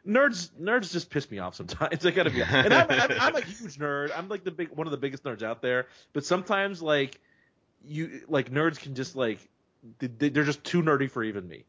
[0.08, 2.06] nerds nerds just piss me off sometimes.
[2.06, 4.12] I gotta be, and I'm, I'm, I'm a huge nerd.
[4.18, 5.88] I'm like the big one of the biggest nerds out there.
[6.14, 7.20] But sometimes like
[7.86, 9.40] you like nerds can just like
[10.00, 11.66] they- they're just too nerdy for even me.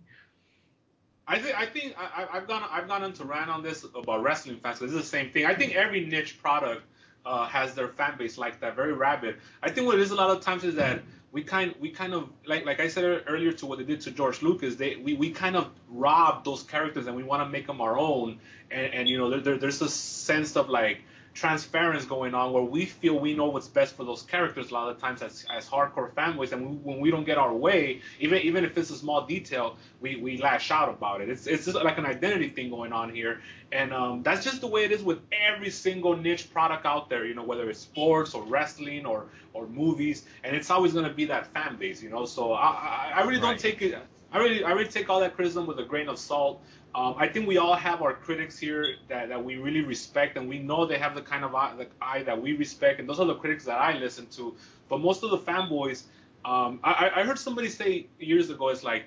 [1.26, 4.58] I think I think I, I've gone I've gone into rant on this about wrestling
[4.58, 4.78] fans.
[4.78, 5.46] 'cause It's the same thing.
[5.46, 6.82] I think every niche product
[7.24, 9.36] uh, has their fan base like that, very rabid.
[9.62, 11.02] I think what it is a lot of times is that
[11.32, 14.10] we kind we kind of like like I said earlier to what they did to
[14.10, 14.76] George Lucas.
[14.76, 17.98] They we, we kind of rob those characters and we want to make them our
[17.98, 18.38] own.
[18.70, 21.02] And, and you know there, there, there's a sense of like
[21.34, 24.88] transference going on where we feel we know what's best for those characters a lot
[24.88, 26.52] of times as, as hardcore fanboys.
[26.52, 29.76] And we, when we don't get our way even even if it's a small detail
[30.00, 31.28] we, we lash out about it.
[31.28, 33.40] It's, it's just like an identity thing going on here.
[33.72, 37.26] And um, that's just the way it is with every single niche product out there
[37.26, 40.24] you know whether it's sports or wrestling or or movies.
[40.44, 42.26] And it's always going to be that fan base you know?
[42.26, 43.98] So I, I, I really don't take it
[44.34, 46.62] I really I really take all that criticism with a grain of salt
[46.94, 50.48] um, I think we all have our critics here that, that we really respect, and
[50.48, 53.18] we know they have the kind of eye, the eye that we respect, and those
[53.18, 54.56] are the critics that I listen to.
[54.88, 56.04] But most of the fanboys,
[56.44, 59.06] um, I, I heard somebody say years ago, it's like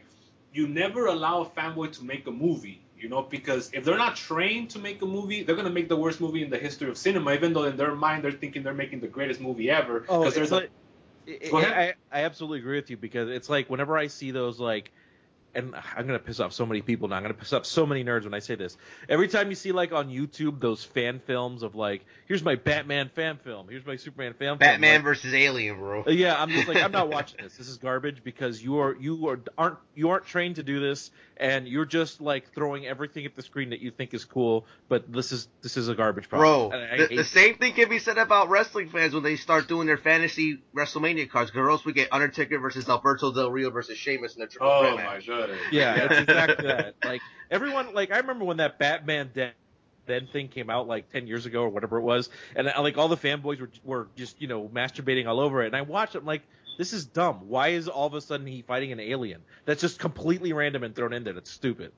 [0.51, 4.17] you never allow a fanboy to make a movie, you know, because if they're not
[4.17, 6.97] trained to make a movie, they're gonna make the worst movie in the history of
[6.97, 10.05] cinema, even though in their mind they're thinking they're making the greatest movie ever.
[10.09, 10.71] Oh, there's a like,
[11.27, 11.95] I- Go ahead.
[12.11, 14.91] I, I absolutely agree with you because it's like whenever I see those like,
[15.57, 17.15] and I'm gonna piss off so many people now.
[17.15, 18.77] I'm gonna piss off so many nerds when I say this.
[19.09, 23.09] Every time you see like on YouTube those fan films of like, here's my Batman
[23.09, 24.57] fan film, here's my Superman fan film.
[24.59, 26.03] Batman like, versus Alien, bro.
[26.05, 27.57] Uh, Yeah, I'm just like I'm not watching this.
[27.57, 31.09] This is garbage because you are you are aren't you aren't trained to do this,
[31.37, 34.65] and you're just like throwing everything at the screen that you think is cool.
[34.89, 37.89] But this is this is a garbage Bro, I the, hate the same thing can
[37.89, 41.49] be said about wrestling fans when they start doing their fantasy WrestleMania cards.
[41.49, 44.95] Girls, we get Undertaker versus Alberto Del Rio versus Sheamus in the triple oh threat
[44.95, 45.27] my match.
[45.53, 45.57] God.
[45.71, 46.95] Yeah, it's exactly that.
[47.03, 49.51] Like everyone, like I remember when that Batman Den,
[50.07, 52.97] Den thing came out like ten years ago or whatever it was, and uh, like
[52.97, 56.15] all the fanboys were were just you know masturbating all over it, and I watched
[56.15, 56.19] it.
[56.19, 56.43] I'm like,
[56.77, 57.47] this is dumb.
[57.47, 59.41] Why is all of a sudden he fighting an alien?
[59.65, 61.33] That's just completely random and thrown in there.
[61.33, 61.91] That's stupid.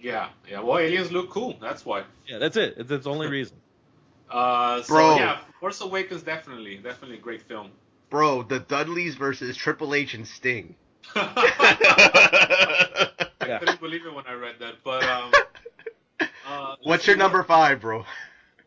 [0.00, 0.60] Yeah, yeah.
[0.60, 1.56] Well, aliens look cool.
[1.60, 2.04] That's why.
[2.26, 2.74] Yeah, that's it.
[2.76, 3.56] It's, it's the only reason.
[4.30, 5.16] Uh, so Bro.
[5.16, 7.70] yeah, Force Awakens definitely, definitely a great film.
[8.10, 10.74] Bro, the Dudleys versus Triple H and Sting.
[11.14, 13.08] I
[13.46, 13.58] Yeah.
[13.58, 14.74] couldn't believe it when I read that.
[14.84, 15.32] But um,
[16.46, 18.04] uh, What's your number five, bro?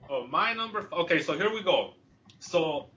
[0.09, 0.79] Oh, my number.
[0.81, 1.93] f- Okay, so here we go.
[2.39, 2.87] So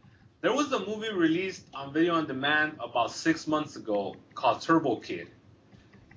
[0.41, 4.97] there was a movie released on video on demand about six months ago called Turbo
[4.97, 5.29] Kid.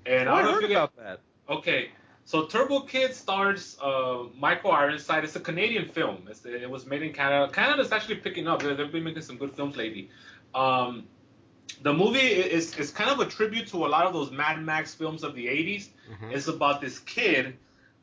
[0.06, 1.20] And Oh, I I don't know heard if you about that.
[1.50, 1.90] Okay,
[2.26, 5.24] so Turbo Kid stars uh, Michael Ironside.
[5.24, 6.28] It's a Canadian film.
[6.30, 7.52] It's, it was made in Canada.
[7.54, 8.62] Canada's actually picking up.
[8.62, 10.10] They- They've been making some good films lately.
[10.56, 11.06] Um,
[11.82, 14.94] the movie is, is kind of a tribute to a lot of those Mad Max
[14.94, 15.90] films of the 80s.
[16.32, 17.58] It's about this kid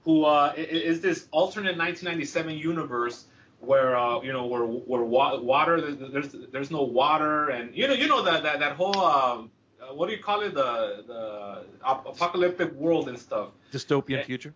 [0.05, 3.27] who uh, is this alternate 1997 universe
[3.61, 7.95] where uh, you know where where wa- water there's, there's no water and you know
[7.95, 9.51] you know that that, that whole um,
[9.83, 13.49] uh, what do you call it the the apocalyptic world and stuff.
[13.73, 14.25] Dystopian Yeah.
[14.25, 14.55] future.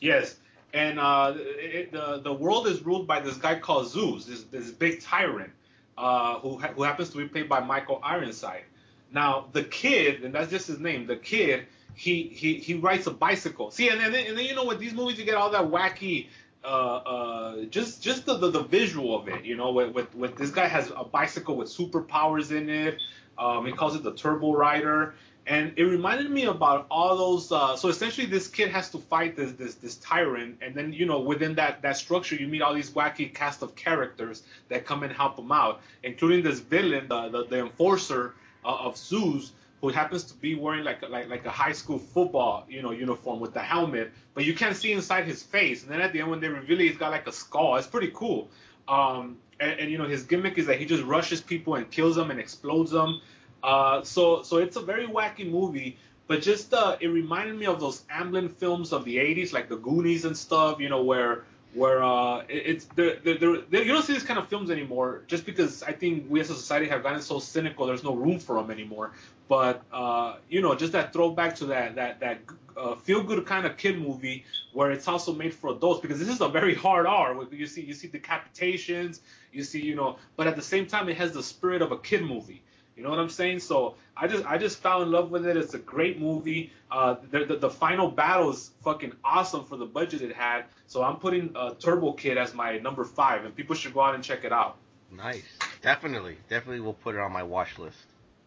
[0.00, 0.36] Yes,
[0.72, 4.70] and uh, it, the the world is ruled by this guy called Zeus, this this
[4.70, 5.52] big tyrant,
[5.96, 8.64] uh, who ha- who happens to be played by Michael Ironside.
[9.12, 13.12] Now the kid, and that's just his name, the kid, he he he rides a
[13.12, 13.70] bicycle.
[13.70, 16.28] See, and then and then you know with these movies you get all that wacky.
[16.64, 20.34] Uh, uh, just just the, the, the visual of it, you know, with, with, with
[20.38, 22.98] this guy has a bicycle with superpowers in it.
[23.36, 25.14] Um, he calls it the Turbo Rider,
[25.46, 27.52] and it reminded me about all those.
[27.52, 31.04] Uh, so essentially, this kid has to fight this this this tyrant, and then you
[31.04, 35.02] know within that that structure, you meet all these wacky cast of characters that come
[35.02, 38.34] and help him out, including this villain, the the, the enforcer
[38.64, 42.64] uh, of Zeus, who happens to be wearing like like like a high school football
[42.68, 45.82] you know uniform with the helmet, but you can't see inside his face.
[45.82, 47.76] And then at the end, when they reveal it, he's got like a skull.
[47.76, 48.48] It's pretty cool.
[48.88, 52.16] Um, and, and you know his gimmick is that he just rushes people and kills
[52.16, 53.20] them and explodes them.
[53.64, 55.96] Uh, so so it's a very wacky movie,
[56.26, 59.76] but just uh, it reminded me of those Amblin films of the '80s, like the
[59.76, 60.80] Goonies and stuff.
[60.80, 64.38] You know where where uh, it, it's they're, they're, they're, you don't see these kind
[64.38, 67.86] of films anymore, just because I think we as a society have gotten so cynical.
[67.86, 69.12] There's no room for them anymore.
[69.48, 72.40] But uh, you know, just that throwback to that that that
[72.76, 74.44] uh, feel good kind of kid movie
[74.74, 77.34] where it's also made for adults because this is a very hard R.
[77.50, 79.20] You see you see decapitations,
[79.52, 81.98] you see you know, but at the same time it has the spirit of a
[81.98, 82.62] kid movie.
[82.96, 83.58] You know what I'm saying?
[83.58, 85.56] So I just I just fell in love with it.
[85.56, 86.72] It's a great movie.
[86.90, 90.64] Uh, the, the the final battle is fucking awesome for the budget it had.
[90.86, 94.14] So I'm putting uh, Turbo Kid as my number five, and people should go out
[94.14, 94.76] and check it out.
[95.10, 95.44] Nice.
[95.82, 96.38] Definitely.
[96.48, 97.98] Definitely will put it on my watch list.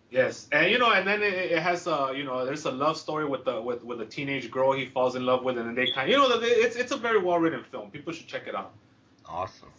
[0.09, 2.97] Yes, and you know, and then it, it has a you know, there's a love
[2.97, 5.75] story with the with with a teenage girl he falls in love with, and then
[5.75, 7.91] they kind, you know, it's it's a very well written film.
[7.91, 8.71] People should check it out.
[9.25, 9.69] Awesome.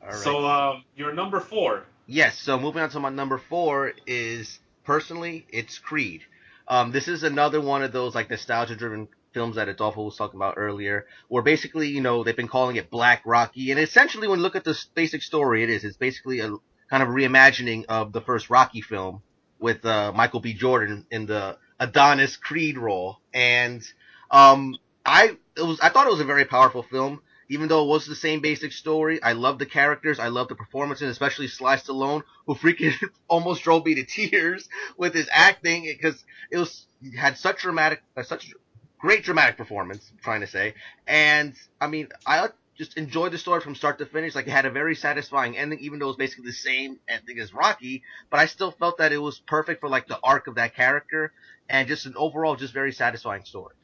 [0.00, 0.16] All right.
[0.16, 1.84] So um, your number four.
[2.12, 6.22] Yes, so moving on to my number four is personally, it's Creed.
[6.66, 10.36] Um, this is another one of those like nostalgia driven films that Adolfo was talking
[10.36, 14.40] about earlier, where basically, you know, they've been calling it Black Rocky, and essentially when
[14.40, 16.48] you look at the basic story, it is, it's basically a
[16.90, 19.22] kind of reimagining of the first Rocky film
[19.60, 20.52] with, uh, Michael B.
[20.52, 23.84] Jordan in the Adonis Creed role, and,
[24.32, 27.88] um, I, it was, I thought it was a very powerful film even though it
[27.88, 31.76] was the same basic story, I love the characters, I love the performances, especially Sly
[31.76, 32.94] Stallone, who freaking
[33.28, 36.86] almost drove me to tears with his acting because it was
[37.18, 38.52] had such dramatic, uh, such
[39.00, 40.08] great dramatic performance.
[40.12, 40.74] I'm trying to say,
[41.08, 44.36] and I mean, I just enjoyed the story from start to finish.
[44.36, 47.40] Like it had a very satisfying ending, even though it was basically the same ending
[47.40, 48.04] as Rocky.
[48.30, 51.32] But I still felt that it was perfect for like the arc of that character
[51.68, 53.74] and just an overall, just very satisfying story.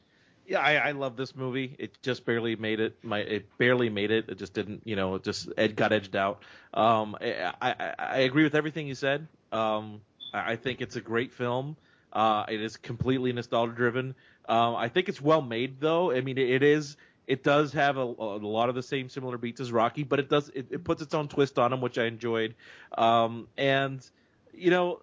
[0.47, 1.75] Yeah, I, I love this movie.
[1.77, 2.97] It just barely made it.
[3.03, 4.29] My it barely made it.
[4.29, 4.83] It just didn't.
[4.85, 6.41] You know, it just it got edged out.
[6.73, 9.27] Um, I, I, I agree with everything you said.
[9.51, 9.99] Um,
[10.33, 11.75] I, think it's a great film.
[12.13, 14.15] Uh, it is completely nostalgia driven.
[14.47, 16.11] Um, I think it's well made though.
[16.11, 16.95] I mean, it, it is.
[17.27, 20.29] It does have a, a lot of the same similar beats as Rocky, but it
[20.29, 22.55] does it, it puts its own twist on them, which I enjoyed.
[22.97, 24.01] Um, and
[24.53, 25.01] you know,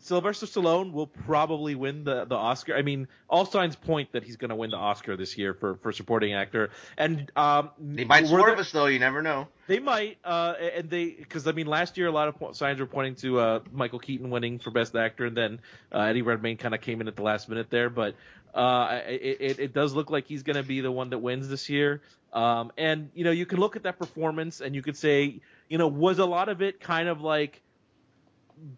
[0.00, 2.76] Sylvester Stallone will probably win the, the Oscar.
[2.76, 5.76] I mean, all signs point that he's going to win the Oscar this year for,
[5.76, 6.70] for supporting actor.
[6.96, 8.86] And um, they might swerve us though.
[8.86, 9.48] You never know.
[9.66, 10.18] They might.
[10.24, 13.40] Uh, and they because I mean, last year a lot of signs were pointing to
[13.40, 15.60] uh, Michael Keaton winning for Best Actor, and then
[15.92, 17.90] uh, Eddie Redmayne kind of came in at the last minute there.
[17.90, 18.14] But
[18.54, 21.48] uh, it, it, it does look like he's going to be the one that wins
[21.48, 22.02] this year.
[22.32, 25.78] Um, and you know, you can look at that performance and you could say, you
[25.78, 27.62] know, was a lot of it kind of like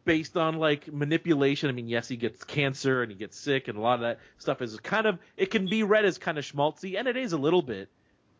[0.04, 1.68] based on like manipulation.
[1.68, 4.20] I mean, yes, he gets cancer and he gets sick, and a lot of that
[4.38, 7.32] stuff is kind of it can be read as kind of schmaltzy, and it is
[7.32, 7.88] a little bit,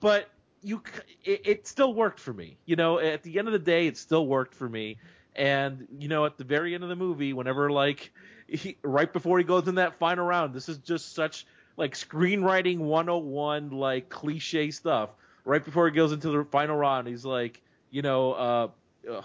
[0.01, 0.29] but
[0.63, 0.83] you
[1.25, 2.59] it, it still worked for me.
[2.67, 4.99] You know, at the end of the day, it still worked for me.
[5.37, 8.13] And you know, at the very end of the movie, whenever like
[8.49, 12.79] he, right before he goes in that final round, this is just such like screenwriting
[12.79, 15.11] 101 like cliche stuff.
[15.45, 18.69] Right before he goes into the final round, he's like, you know, uh,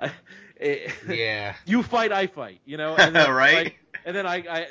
[0.00, 0.10] I,
[0.56, 1.54] it, eh, yeah.
[1.66, 2.60] you fight, I fight.
[2.64, 3.54] You know, and then, right?
[3.64, 4.66] Like, and then I, I,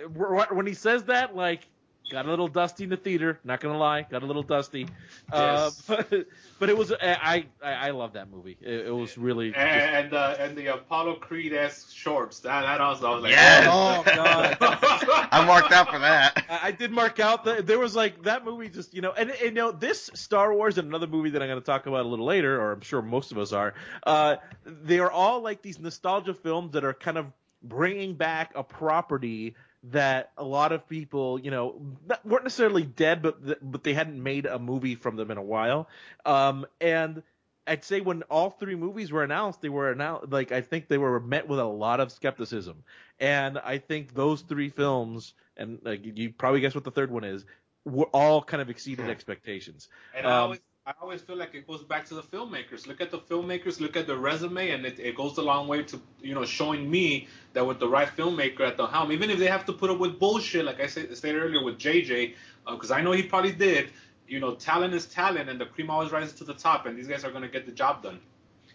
[0.53, 1.67] when he says that, like,
[2.09, 3.39] got a little dusty in the theater.
[3.43, 4.87] Not gonna lie, got a little dusty.
[5.31, 5.89] Uh, yes.
[5.89, 6.25] Uh, but,
[6.59, 8.57] but it was I, I, I love that movie.
[8.61, 10.13] It, it was really and just...
[10.13, 12.39] uh, and the Apollo Creed esque shorts.
[12.41, 13.67] That that also I was like, yes!
[13.69, 14.57] oh god,
[15.31, 16.45] I marked out for that.
[16.49, 18.69] I, I did mark out that there was like that movie.
[18.69, 21.47] Just you know, and, and you know this Star Wars and another movie that I'm
[21.47, 23.73] going to talk about a little later, or I'm sure most of us are.
[24.05, 24.35] Uh,
[24.65, 27.27] they are all like these nostalgia films that are kind of
[27.63, 29.55] bringing back a property
[29.91, 31.81] that a lot of people, you know,
[32.23, 35.89] weren't necessarily dead, but but they hadn't made a movie from them in a while.
[36.25, 37.21] Um, and
[37.67, 40.97] I'd say when all three movies were announced, they were announced like I think they
[40.97, 42.83] were met with a lot of skepticism,
[43.19, 47.23] and I think those three films, and like you probably guess what the third one
[47.23, 47.45] is,
[47.85, 49.89] were all kind of exceeded expectations.
[50.15, 52.87] And um, I always I always feel like it goes back to the filmmakers.
[52.87, 55.83] Look at the filmmakers, look at the resume, and it, it goes a long way
[55.83, 59.39] to you know showing me that with the right filmmaker at the helm, even if
[59.39, 62.35] they have to put up with bullshit, like I said, stated earlier with JJ,
[62.69, 63.91] because uh, I know he probably did.
[64.27, 67.07] You know, talent is talent, and the cream always rises to the top, and these
[67.07, 68.19] guys are going to get the job done.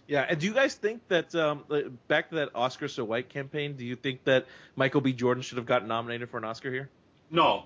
[0.07, 1.63] Yeah, and do you guys think that um,
[2.07, 3.75] back to that Oscar so white campaign?
[3.75, 5.13] Do you think that Michael B.
[5.13, 6.89] Jordan should have gotten nominated for an Oscar here?
[7.29, 7.65] No,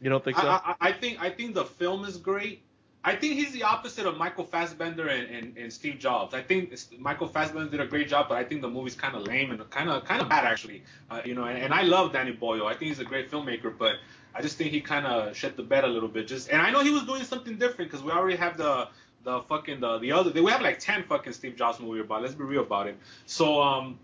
[0.00, 0.48] you don't think so?
[0.48, 2.62] I, I, I think I think the film is great.
[3.08, 6.34] I think he's the opposite of Michael Fassbender and, and, and Steve Jobs.
[6.34, 9.22] I think Michael Fassbender did a great job, but I think the movie's kind of
[9.22, 10.82] lame and kind of kind of bad actually.
[11.10, 12.66] Uh, you know, and, and, I love Danny Boyle.
[12.66, 13.96] I think he's a great filmmaker, but
[14.34, 16.28] I just think he kind of shut the bed a little bit.
[16.28, 18.88] Just and I know he was doing something different because we already have the
[19.24, 20.30] the fucking the the other.
[20.30, 22.20] We have like ten fucking Steve Jobs movies about.
[22.20, 22.98] Let's be real about it.
[23.24, 23.98] So um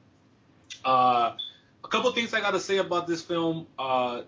[0.82, 1.36] uh
[1.84, 3.66] a couple things I gotta say about this film.
[3.78, 4.22] Uh,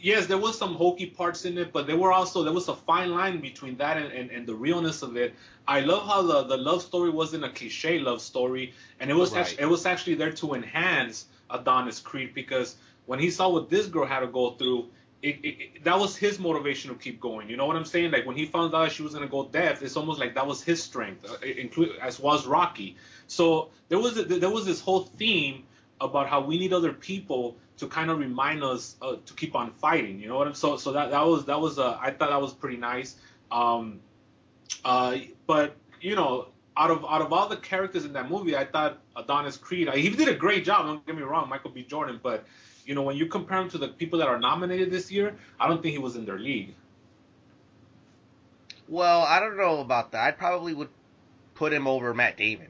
[0.00, 2.74] yes, there was some hokey parts in it, but there were also there was a
[2.74, 5.34] fine line between that and, and, and the realness of it.
[5.68, 9.32] I love how the, the love story wasn't a cliche love story, and it was
[9.32, 9.40] right.
[9.40, 13.86] actually, it was actually there to enhance Adonis Creed because when he saw what this
[13.86, 14.88] girl had to go through,
[15.22, 17.50] it, it, it, that was his motivation to keep going.
[17.50, 18.10] You know what I'm saying?
[18.10, 20.62] Like when he found out she was gonna go deaf, it's almost like that was
[20.62, 22.96] his strength, uh, include as was Rocky.
[23.26, 25.64] So there was a, there was this whole theme
[26.00, 29.72] about how we need other people to kind of remind us uh, to keep on
[29.72, 30.20] fighting.
[30.20, 32.40] You know what I'm so so that that was that was uh, I thought that
[32.40, 33.16] was pretty nice.
[33.50, 34.00] Um,
[34.84, 38.64] uh, but you know out of out of all the characters in that movie, I
[38.64, 39.88] thought Adonis Creed.
[39.90, 40.86] He did a great job.
[40.86, 41.82] Don't get me wrong, Michael B.
[41.82, 42.44] Jordan, but
[42.84, 45.68] you know when you compare him to the people that are nominated this year, I
[45.68, 46.74] don't think he was in their league.
[48.88, 50.26] Well, I don't know about that.
[50.26, 50.88] I probably would
[51.54, 52.68] put him over Matt Damon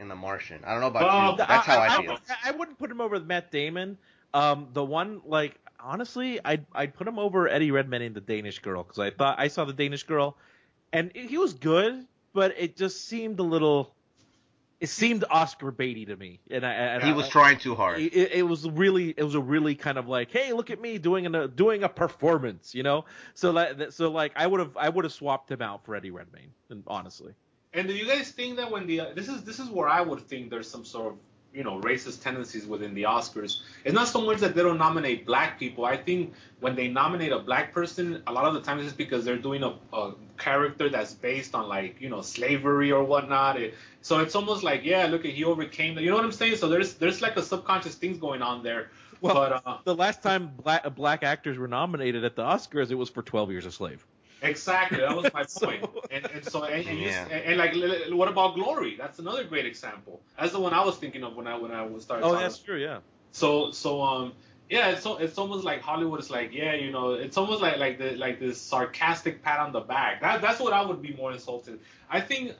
[0.00, 0.62] in The Martian.
[0.64, 1.36] I don't know about Well, you.
[1.38, 2.18] That's how I, feel.
[2.28, 3.98] I, I wouldn't put him over Matt Damon.
[4.34, 8.58] Um, the one like honestly, I'd I'd put him over Eddie Redmayne in the Danish
[8.58, 10.36] Girl because I thought I saw the Danish Girl,
[10.92, 13.92] and he was good, but it just seemed a little.
[14.78, 17.98] It seemed Oscar baity to me, and I and he I- was trying too hard.
[17.98, 20.98] It, it was really, it was a really kind of like, hey, look at me
[20.98, 23.06] doing a doing a performance, you know.
[23.32, 26.10] So like, so like, I would have, I would have swapped him out for Eddie
[26.10, 27.32] Redmayne, and honestly.
[27.76, 30.22] And do you guys think that when the this is this is where I would
[30.22, 31.18] think there's some sort of
[31.52, 33.60] you know racist tendencies within the Oscars?
[33.84, 35.84] It's not so much that they don't nominate black people.
[35.84, 39.26] I think when they nominate a black person, a lot of the times it's because
[39.26, 43.60] they're doing a, a character that's based on like you know slavery or whatnot.
[43.60, 45.96] It, so it's almost like yeah, look at he overcame.
[45.96, 46.56] The, you know what I'm saying?
[46.56, 48.88] So there's there's like a subconscious things going on there.
[49.20, 52.94] Well, but uh, the last time black black actors were nominated at the Oscars, it
[52.94, 54.06] was for Twelve Years a Slave.
[54.48, 55.84] Exactly, that was my point.
[56.10, 57.24] And, and so, and, and, Yeah.
[57.24, 58.96] and, and like, li- li- what about Glory?
[58.96, 60.22] That's another great example.
[60.38, 62.24] That's the one I was thinking of when I when I was starting.
[62.24, 62.42] Oh, talking.
[62.42, 62.98] that's true, yeah.
[63.32, 64.32] So, so um,
[64.70, 67.76] yeah, it's so it's almost like Hollywood is like, yeah, you know, it's almost like
[67.78, 70.20] like the like this sarcastic pat on the back.
[70.22, 71.80] That that's what I would be more insulted.
[72.10, 72.52] I think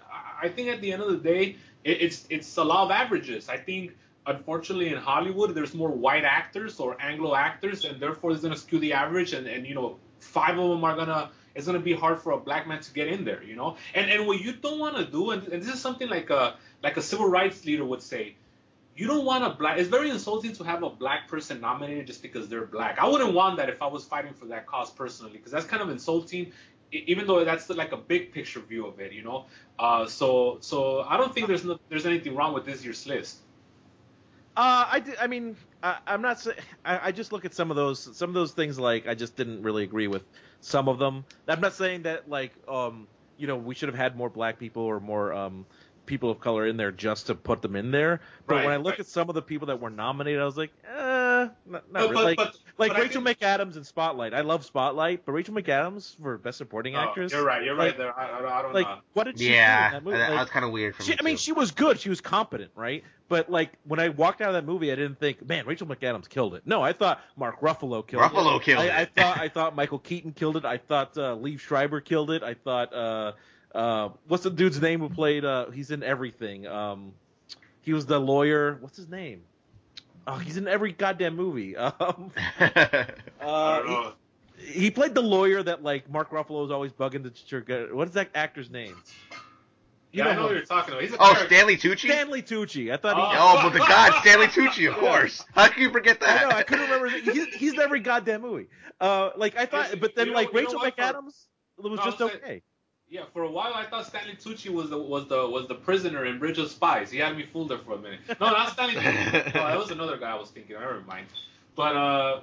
[0.43, 3.49] I think at the end of the day, it, it's it's a law of averages.
[3.49, 3.93] I think.
[4.29, 8.81] Unfortunately, in Hollywood, there's more white actors or Anglo actors, and therefore it's gonna skew
[8.81, 9.33] the average.
[9.33, 12.39] And, and you know, five of them are gonna it's gonna be hard for a
[12.39, 13.77] black man to get in there, you know.
[13.95, 16.57] And and what you don't want to do, and, and this is something like a
[16.83, 18.37] like a civil rights leader would say,
[18.95, 19.79] you don't want a black.
[19.79, 22.99] It's very insulting to have a black person nominated just because they're black.
[22.99, 25.83] I wouldn't want that if I was fighting for that cause personally, because that's kind
[25.83, 26.53] of insulting.
[26.93, 29.47] Even though that's like a big picture view of it, you know.
[29.79, 33.39] Uh, so so I don't think there's no, there's anything wrong with this year's list.
[34.57, 36.41] Uh, I, did, I mean, I, I'm not.
[36.41, 36.53] sa-
[36.85, 38.79] I, I just look at some of those, some of those things.
[38.79, 40.23] Like, I just didn't really agree with
[40.61, 41.25] some of them.
[41.47, 44.83] I'm not saying that, like, um, you know, we should have had more black people
[44.83, 45.67] or more um,
[46.07, 48.21] people of color in there just to put them in there.
[48.47, 49.01] But Right, when I look right.
[49.01, 52.11] at some of the people that were nominated, I was like, eh, not, not But-
[52.11, 52.15] really.
[52.15, 54.33] but- like, but- like but I Rachel think- McAdams in Spotlight.
[54.33, 57.33] I love Spotlight, but Rachel McAdams for best supporting Oh, actress.
[57.33, 57.63] you're right.
[57.63, 58.19] You're like- right there.
[58.19, 58.99] I, I, I don't Like, know.
[59.13, 60.19] what did she yeah, do in that movie?
[60.19, 61.17] that, was kind of weird for she, me.
[61.21, 61.39] I mean, too.
[61.39, 61.99] she was good.
[62.01, 63.03] She was competent, right?
[63.29, 66.29] But like when I walked out of that movie, I didn't think, man, Rachel McAdams
[66.29, 66.63] killed it.
[66.65, 68.27] No, I thought Mark Ruffalo killed it.
[68.27, 68.93] Ruffalo killed I, it.
[68.93, 70.65] I thought I thought Michael Keaton killed it.
[70.65, 72.43] I thought uh, Liev Schreiber killed it.
[72.43, 73.33] I thought uh,
[73.75, 75.45] uh, what's the dude's name who played?
[75.45, 76.67] Uh, he's in everything.
[76.67, 77.13] Um,
[77.83, 78.79] he was the lawyer.
[78.81, 79.43] What's his name?
[80.27, 81.77] Oh, he's in every goddamn movie.
[82.01, 82.33] Um,
[83.41, 84.13] uh,
[84.59, 87.95] he, he played the lawyer that like Mark Ruffalo is always bugging to sure get.
[87.95, 88.97] What is that actor's name?
[90.13, 91.03] You yeah, I know know who- what you're talking about.
[91.03, 91.47] He's a oh, character.
[91.55, 91.99] Stanley Tucci.
[92.11, 92.93] Stanley Tucci.
[92.93, 93.23] I thought he.
[93.23, 93.59] Oh.
[93.59, 95.45] Oh, but the God, Stanley Tucci, of course.
[95.55, 96.41] How can you forget that?
[96.47, 96.57] I know.
[96.57, 97.09] I couldn't remember.
[97.09, 98.69] He's, he's in every goddamn movie.
[99.01, 101.47] Uh, like I thought, but then you know- like you know Rachel what, for- McAdams
[101.79, 102.63] was No, just I'm saying- okay.
[103.09, 106.25] Yeah, for a while I thought Stanley Tucci was the was the was the prisoner
[106.25, 107.09] in Bridge of Spies.
[107.11, 108.19] He had me fooled there for a minute.
[108.41, 109.55] No, not Stanley Tucci.
[109.55, 110.75] No, that was another guy I was thinking.
[110.77, 111.27] I never mind.
[111.77, 112.41] But uh,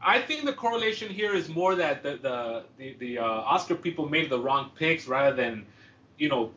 [0.00, 4.08] I think the correlation here is more that the the the, the uh, Oscar people
[4.08, 5.66] made the wrong picks rather than,
[6.18, 6.52] you know,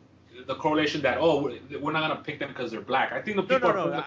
[0.46, 3.12] the correlation that oh we're not gonna pick them because they're black.
[3.12, 4.04] I think the No, people no, are no.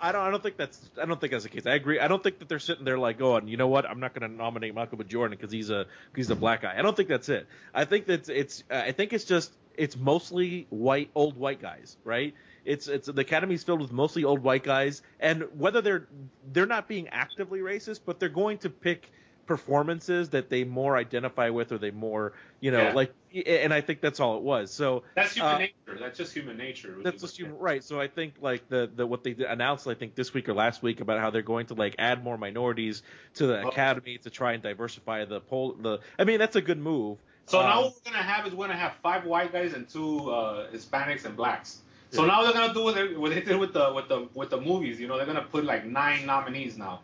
[0.00, 0.20] I, I don't.
[0.22, 0.90] I don't think that's.
[1.00, 1.64] I don't think that's the case.
[1.64, 2.00] I agree.
[2.00, 3.88] I don't think that they're sitting there like going, you know what?
[3.88, 5.04] I'm not going to nominate Michael B.
[5.04, 6.74] Jordan because he's a he's a black guy.
[6.76, 7.46] I don't think that's it.
[7.72, 8.64] I think that it's.
[8.70, 9.52] Uh, I think it's just.
[9.74, 12.34] It's mostly white, old white guys, right?
[12.64, 16.08] It's it's the academy's filled with mostly old white guys, and whether they're
[16.52, 19.10] they're not being actively racist, but they're going to pick
[19.56, 22.92] performances that they more identify with or they more you know Yeah.
[22.94, 23.12] like
[23.46, 25.98] and i think that's all it was so That's human uh, nature.
[26.00, 26.96] That's just human nature.
[27.04, 27.82] that's just human right.
[27.84, 30.82] So I think like the the what they announced, I think this week or last
[30.82, 33.02] week about how they're going to like add more minorities
[33.34, 33.68] to the Oh.
[33.68, 35.74] academy to try and diversify the poll.
[35.86, 37.18] The I mean that's a good move.
[37.46, 39.88] So Um, now what we're gonna have is we're gonna have five white guys and
[39.88, 41.70] two uh, Hispanics and blacks.
[42.10, 42.28] So Yeah.
[42.28, 44.60] now they're gonna do what they, what they did with the with the with the
[44.60, 45.00] movies.
[45.00, 47.00] You know, they're gonna put like nine nominees now.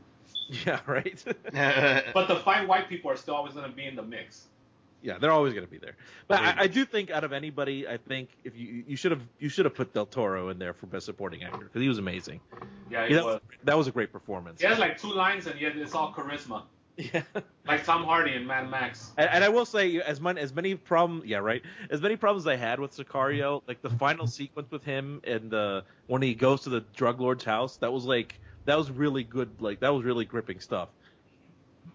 [0.67, 1.23] yeah, right.
[2.15, 4.47] But the fine white people are still always gonna be in the mix.
[5.03, 5.95] yeah, they're always going to be there.
[6.27, 9.23] But I, I do think out of anybody, I think if you you should have
[9.39, 11.99] you should have put Del Toro in there for best supporting actor because he was
[11.99, 12.41] amazing.
[12.91, 13.35] Yeah, Yeah, that, was.
[13.35, 14.61] was, that was a great performance.
[14.61, 16.63] He has like two lines and yet it's all charisma,
[16.97, 17.23] Yeah.
[17.65, 19.13] like Tom Hardy in Mad Max.
[19.17, 21.63] And, and I will say, as many as many problems, yeah, right.
[21.91, 25.83] As many problems I had with Sicario, like the final sequence with him and uh,
[26.09, 29.51] when he goes to the drug lord's house, that was like that was really good.
[29.61, 30.91] Like that was really gripping stuff.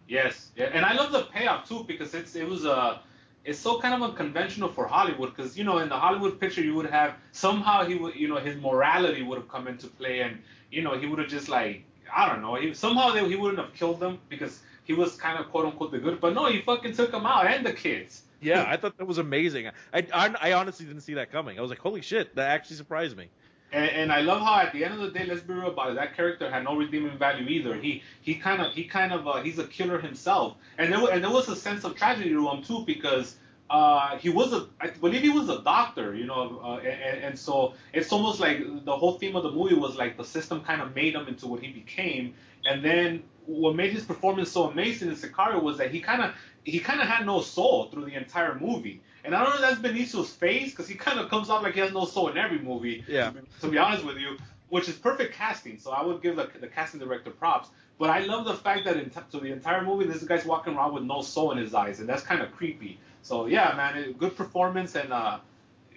[0.07, 3.01] Yes, yeah, and I love the payoff too because it's it was a
[3.45, 6.73] it's so kind of unconventional for Hollywood because you know in the Hollywood picture you
[6.73, 10.39] would have somehow he would you know his morality would have come into play and
[10.71, 13.59] you know he would have just like I don't know he, somehow they, he wouldn't
[13.59, 16.59] have killed them because he was kind of quote unquote the good but no he
[16.61, 19.67] fucking took them out and the kids Yeah, I thought that was amazing.
[19.93, 21.57] I, I I honestly didn't see that coming.
[21.57, 23.29] I was like, holy shit, that actually surprised me.
[23.73, 25.91] And, and I love how at the end of the day let's be real about
[25.91, 27.75] it that character had no redeeming value either.
[27.75, 30.55] He he kind of he kind of uh, he's a killer himself.
[30.77, 33.35] And there wa- and there was a sense of tragedy to him too because
[33.69, 37.39] uh, he was a, I believe he was a doctor, you know, uh, and, and
[37.39, 40.81] so it's almost like the whole theme of the movie was like the system kind
[40.81, 45.09] of made him into what he became, and then what made his performance so amazing
[45.09, 46.33] in Sicario was that he kind of
[46.63, 49.81] he kind of had no soul through the entire movie, and I don't know if
[49.81, 52.37] that's Benicio's face because he kind of comes off like he has no soul in
[52.37, 53.03] every movie.
[53.07, 53.31] Yeah.
[53.61, 54.37] To be honest with you,
[54.69, 57.69] which is perfect casting, so I would give the, the casting director props.
[57.99, 60.75] But I love the fact that in t- to the entire movie, this guy's walking
[60.75, 62.99] around with no soul in his eyes, and that's kind of creepy.
[63.21, 65.39] So yeah, man, it, good performance, and uh,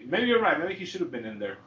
[0.04, 0.58] maybe you're right.
[0.58, 1.58] Maybe he should have been in there.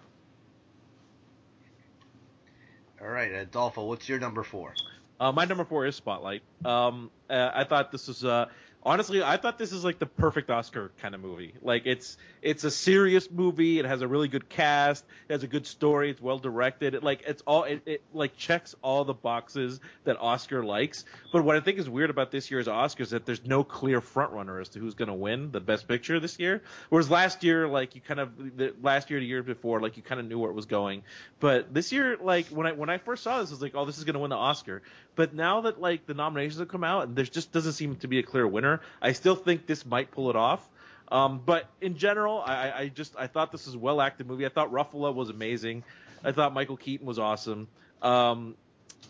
[3.01, 4.73] All right, Adolfo, what's your number four?
[5.19, 6.41] Uh, my number four is Spotlight.
[6.63, 8.45] Um, uh, I thought this was uh,
[8.83, 11.53] honestly, I thought this is like the perfect Oscar kind of movie.
[11.61, 13.79] Like it's it's a serious movie.
[13.79, 15.05] It has a really good cast.
[15.27, 16.09] It has a good story.
[16.09, 16.95] It's well directed.
[16.95, 21.05] It, like it's all it, it like checks all the boxes that Oscar likes.
[21.31, 24.01] But what I think is weird about this year's Oscars is that there's no clear
[24.01, 26.63] front runner as to who's going to win the Best Picture this year.
[26.89, 30.03] Whereas last year, like you kind of the, last year, the year before, like you
[30.03, 31.03] kind of knew where it was going.
[31.39, 33.85] But this year, like when I when I first saw this, I was like, oh,
[33.85, 34.81] this is going to win the Oscar.
[35.19, 38.07] But now that like the nominations have come out and there just doesn't seem to
[38.07, 40.65] be a clear winner, I still think this might pull it off.
[41.11, 44.45] Um, but in general, I, I just I thought this was a well acted movie.
[44.45, 45.83] I thought Ruffalo was amazing.
[46.23, 47.67] I thought Michael Keaton was awesome.
[48.01, 48.55] Um,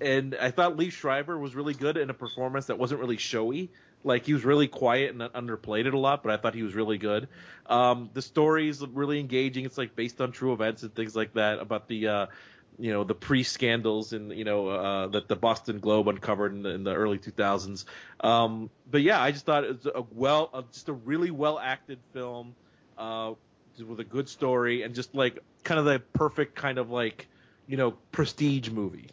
[0.01, 3.69] and I thought Liev Schreiber was really good in a performance that wasn't really showy.
[4.03, 6.73] Like he was really quiet and underplayed it a lot, but I thought he was
[6.73, 7.27] really good.
[7.67, 9.65] Um, the story is really engaging.
[9.65, 12.25] It's like based on true events and things like that about the uh,
[12.79, 16.69] you know the pre-scandals in you know uh, that the Boston Globe uncovered in the,
[16.69, 17.85] in the early 2000s.
[18.21, 21.59] Um, but yeah, I just thought it was a well, uh, just a really well
[21.59, 22.55] acted film
[22.97, 23.33] uh,
[23.87, 27.27] with a good story and just like kind of the perfect kind of like
[27.67, 29.09] you know prestige movie.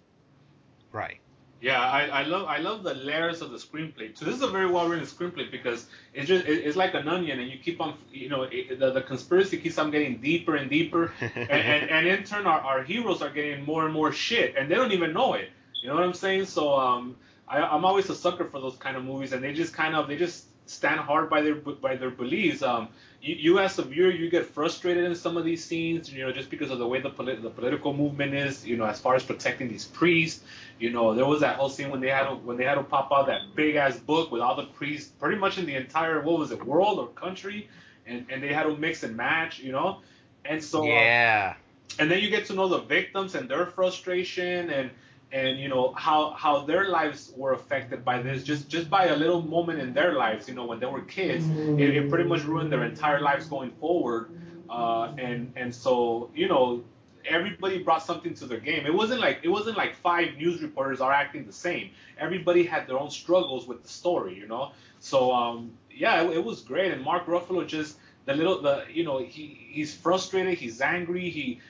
[0.93, 1.19] Right.
[1.67, 4.17] Yeah, I, I love I love the layers of the screenplay.
[4.17, 7.09] So this is a very well written screenplay because it's just it, it's like an
[7.09, 10.55] onion, and you keep on you know it, the, the conspiracy keeps on getting deeper
[10.55, 14.13] and deeper, and, and, and in turn our, our heroes are getting more and more
[14.13, 15.51] shit, and they don't even know it.
[15.83, 16.47] You know what I'm saying?
[16.47, 17.17] So um,
[17.49, 20.07] I, I'm always a sucker for those kind of movies, and they just kind of
[20.07, 22.63] they just stand hard by their by their beliefs.
[22.63, 22.91] Um,
[23.27, 26.31] you, you as a viewer, you get frustrated in some of these scenes, you know,
[26.31, 29.17] just because of the way the, polit- the political movement is, you know, as far
[29.17, 30.45] as protecting these priests.
[30.79, 32.85] You know, there was that whole scene when they had to, when they had to
[32.85, 36.21] pop out that big ass book with all the priests, pretty much in the entire
[36.23, 37.69] what was it, world or country,
[38.07, 40.01] and and they had to mix and match, you know,
[40.45, 41.55] and so uh, yeah.
[41.99, 44.91] and then you get to know the victims and their frustration and
[45.33, 49.17] and you know how how their lives were affected by this just just by a
[49.17, 52.45] little moment in their lives you know when they were kids it, it pretty much
[52.45, 54.31] ruined their entire lives going forward.
[54.69, 56.85] Uh, and and so you know
[57.29, 58.87] everybody brought something to their game.
[58.87, 61.91] It wasn't like it wasn't like five news reporters are acting the same.
[62.19, 64.73] Everybody had their own struggles with the story you know?
[64.99, 66.93] So um yeah it, it was great.
[66.93, 71.61] And mark ruffalo just the little the you know he he's frustrated he's angry he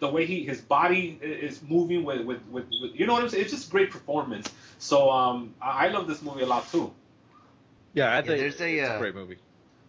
[0.00, 3.28] the way he his body is moving with, with, with, with you know what I'm
[3.28, 3.42] saying.
[3.44, 4.48] It's just great performance.
[4.78, 6.92] So um, I I love this movie a lot too.
[7.94, 9.40] Yeah, I Yeah, think there's a, it's uh, a great movie.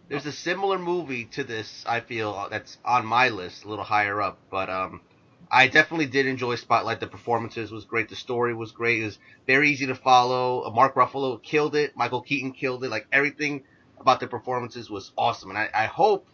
[0.08, 1.84] There's a similar movie to this.
[1.86, 4.42] I feel uh, that's on my list, a little higher up.
[4.50, 5.02] But um,
[5.50, 7.00] I definitely did enjoy Spotlight.
[7.00, 8.08] The performances was great.
[8.08, 9.02] The story was great.
[9.02, 10.62] It was very easy to follow.
[10.64, 11.92] Uh, Mark Ruffalo killed it.
[11.96, 12.90] Michael Keaton killed it.
[12.90, 13.64] Like everything
[14.00, 15.50] about the performances was awesome.
[15.50, 16.28] And I, I hope,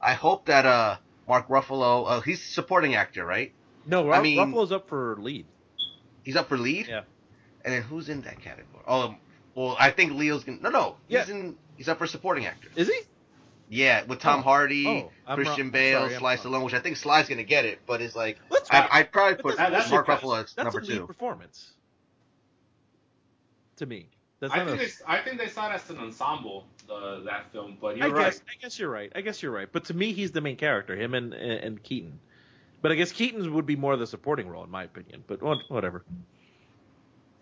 [0.00, 0.98] I hope that uh,
[1.30, 3.52] Mark Ruffalo, uh, he's supporting actor, right?
[3.86, 5.46] No, I mean- Ruffalo's up for lead.
[6.24, 6.88] He's up for lead.
[6.88, 7.02] Yeah.
[7.64, 8.82] And then who's in that category?
[8.88, 9.14] Oh,
[9.54, 10.58] well, I think Leo's gonna.
[10.60, 11.34] No, no, he's Yeah.
[11.34, 11.56] in.
[11.76, 12.68] He's up for supporting actor.
[12.74, 13.00] Is he?
[13.68, 14.42] Yeah, with Tom Oh.
[14.42, 14.86] Hardy,
[15.28, 15.70] Oh, Christian wrong.
[15.70, 16.36] Bale, Sorry, Sly.
[16.38, 18.38] Stallone, which I think Sly's gonna get it, but it's like.
[18.68, 21.06] I, I'd probably But put Mark Ruffalo as number two.
[21.06, 21.74] performance.
[23.76, 24.08] To me,
[24.40, 27.22] that's I not think a- they, I think they saw it as an ensemble the,
[27.26, 28.32] that film, but you're right.
[28.32, 29.12] guess I guess you're right.
[29.14, 29.68] I guess you're right.
[29.70, 32.18] But to me, he's the main character, him and and Keaton.
[32.82, 35.22] But I guess Keaton's would be more of the supporting role, in my opinion.
[35.26, 36.02] But whatever.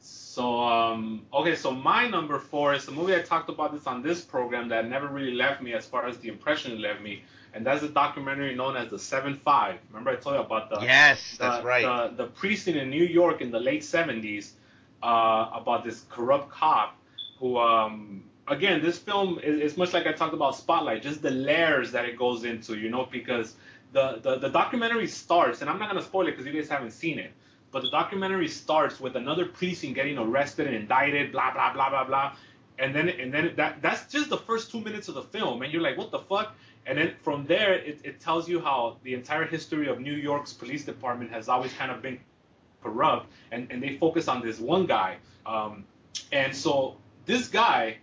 [0.01, 4.03] So um, okay, so my number four is a movie I talked about this on
[4.03, 7.23] this program that never really left me as far as the impression it left me,
[7.55, 9.79] and that's a documentary known as the Seven Five.
[9.91, 11.83] Remember I told you about the Yes, the, that's right.
[11.83, 14.51] The, the precinct in New York in the late 70s
[15.03, 16.97] uh, about this corrupt cop
[17.39, 21.31] who, um, again, this film is, is much like I talked about Spotlight, just the
[21.31, 23.55] layers that it goes into, you know, because
[23.93, 26.69] the, the, the documentary starts, and I'm not going to spoil it because you guys
[26.69, 27.33] haven't seen it,
[27.71, 32.05] but the documentary starts with another precinct getting arrested and indicted, blah, blah, blah, blah,
[32.05, 32.33] blah.
[32.79, 35.73] And then, and then that that's just the first two minutes of the film, and
[35.73, 36.55] you're like, what the fuck?
[36.87, 40.53] And then from there, it, it tells you how the entire history of New York's
[40.53, 42.21] police department has always kind of been
[42.83, 45.17] corrupt, and, and they focus on this one guy.
[45.47, 45.85] Um,
[46.33, 47.99] and so this guy,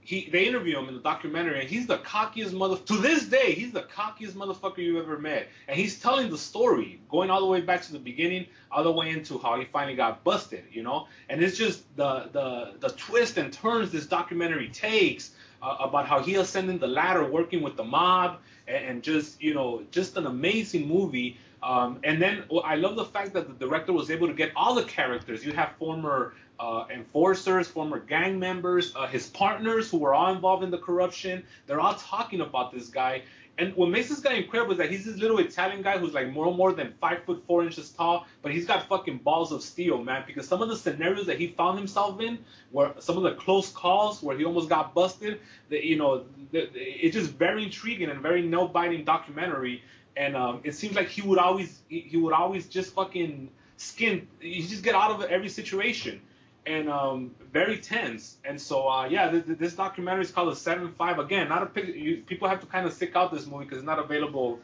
[0.00, 2.76] he they interview him in the documentary, and he's the cockiest mother.
[2.76, 7.00] To this day, he's the cockiest motherfucker you've ever met, and he's telling the story,
[7.10, 9.96] going all the way back to the beginning, all the way into how he finally
[9.96, 11.08] got busted, you know.
[11.28, 16.22] And it's just the the the twist and turns this documentary takes uh, about how
[16.22, 20.26] he ascended the ladder, working with the mob, and, and just you know, just an
[20.26, 21.36] amazing movie.
[21.62, 24.74] Um, and then I love the fact that the director was able to get all
[24.74, 25.44] the characters.
[25.44, 30.64] You have former uh, enforcers, former gang members, uh, his partners who were all involved
[30.64, 31.44] in the corruption.
[31.66, 33.22] They're all talking about this guy.
[33.58, 36.30] And what makes this guy incredible is that he's this little Italian guy who's like
[36.30, 40.02] more more than five foot four inches tall, but he's got fucking balls of steel,
[40.02, 40.22] man.
[40.28, 42.38] Because some of the scenarios that he found himself in,
[42.70, 45.40] where some of the close calls where he almost got busted,
[45.70, 49.82] that you know, the, it's just very intriguing and very nail biting documentary.
[50.18, 54.26] And um, it seems like he would always he, would always just fucking skin.
[54.40, 56.20] He just get out of every situation
[56.66, 58.36] and um, very tense.
[58.44, 61.20] And so, uh, yeah, this, this documentary is called The Seven Five.
[61.20, 63.78] Again, not a pic- you, people have to kind of stick out this movie because
[63.78, 64.58] it's not available.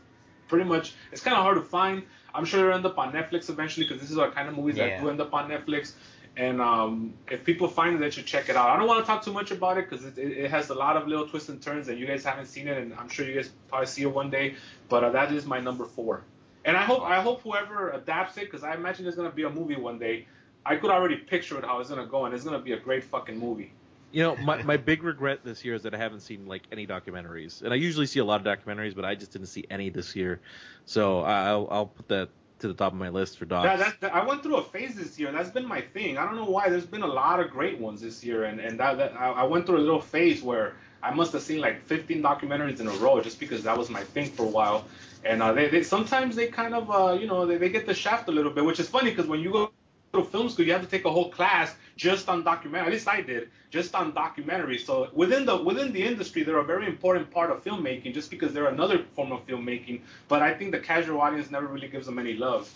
[0.49, 2.03] Pretty much, it's kind of hard to find.
[2.35, 4.77] I'm sure it'll end up on Netflix eventually because this is our kind of movies
[4.77, 4.89] Yeah.
[4.89, 5.93] that do end up on Netflix.
[6.37, 8.69] And um, if people find it, they should check it out.
[8.69, 10.97] I don't want to talk too much about it because it, it, has a lot
[10.97, 13.35] of little twists and turns, and you guys haven't seen it, and I'm sure you
[13.35, 14.57] guys probably see it one day.
[14.89, 16.25] But uh, that is my number four.
[16.65, 19.51] And I hope I hope whoever adapts it, because I imagine there's gonna be a
[19.51, 20.27] movie one day.
[20.67, 23.05] I could already picture it how it's gonna go, and it's gonna be a great
[23.05, 23.73] fucking movie.
[24.11, 26.87] You know, my, my big regret this year is that I haven't seen like any
[26.87, 29.91] documentaries, and I usually see a lot of documentaries, but I just didn't see any
[29.91, 30.41] this year.
[30.85, 32.29] So I'll I'll put that
[32.65, 33.65] to the top of my list for docs.
[33.65, 35.31] That, that, that- I went through a phase this year.
[35.33, 36.19] That's been my thing.
[36.19, 36.69] I don't know why.
[36.71, 39.45] There's been a lot of great ones this year, and and that, that I, I
[39.45, 42.93] went through a little phase where I must have seen like 15 documentaries in a
[42.93, 44.87] row just because that was my thing for a while.
[45.25, 47.95] And uh, they, they sometimes they kind of uh, you know they, they get the
[47.95, 49.71] shaft a little bit, which is funny because when you go
[50.15, 52.87] to film school, you have to take a whole class just on documentary.
[52.87, 54.79] At least I did, just on documentary.
[54.79, 58.53] So within the within the industry, they're a very important part of filmmaking, just because
[58.53, 60.01] they're another form of filmmaking.
[60.29, 62.71] But I think the casual audience never really gives them any love.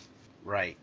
[0.44, 0.76] Right.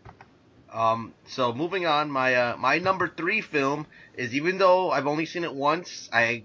[0.72, 5.26] Um, so moving on, my uh, my number three film is even though I've only
[5.26, 6.44] seen it once, I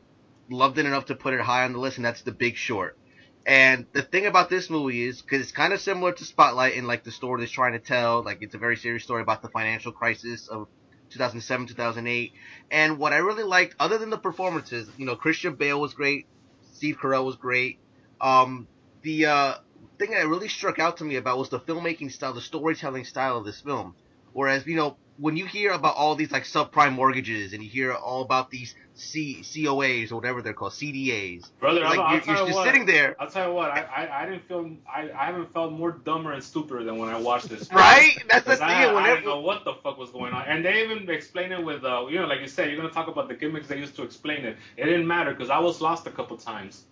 [0.50, 2.98] loved it enough to put it high on the list, and that's The Big Short.
[3.46, 6.86] And the thing about this movie is, because it's kind of similar to Spotlight in
[6.86, 9.50] like the story it's trying to tell, like it's a very serious story about the
[9.50, 10.68] financial crisis of
[11.10, 12.34] 2007, 2008.
[12.70, 16.28] And what I really liked, other than the performances, you know, Christian Bale was great,
[16.74, 17.80] Steve Carell was great.
[18.20, 18.68] Um,
[19.02, 19.56] the uh,
[19.98, 23.38] thing that really struck out to me about was the filmmaking style, the storytelling style
[23.38, 23.96] of this film.
[24.34, 27.94] Whereas, you know, when you hear about all these like subprime mortgages and you hear
[27.94, 32.22] all about these C COAs or whatever they're called, CDAs, Brother, like I'll, I'll you're,
[32.22, 34.48] tell you're you just what, sitting there, I'll tell you what, I, I, I didn't
[34.48, 37.72] feel I, I haven't felt more dumber and stupider than when I watched this.
[37.74, 38.18] right?
[38.30, 38.68] That's the thing.
[38.68, 41.64] I, I didn't know what the fuck was going on, and they even explain it
[41.64, 43.96] with, uh, you know, like you said, you're gonna talk about the gimmicks they used
[43.98, 44.58] to explain it.
[44.78, 46.86] It didn't matter because I was lost a couple times.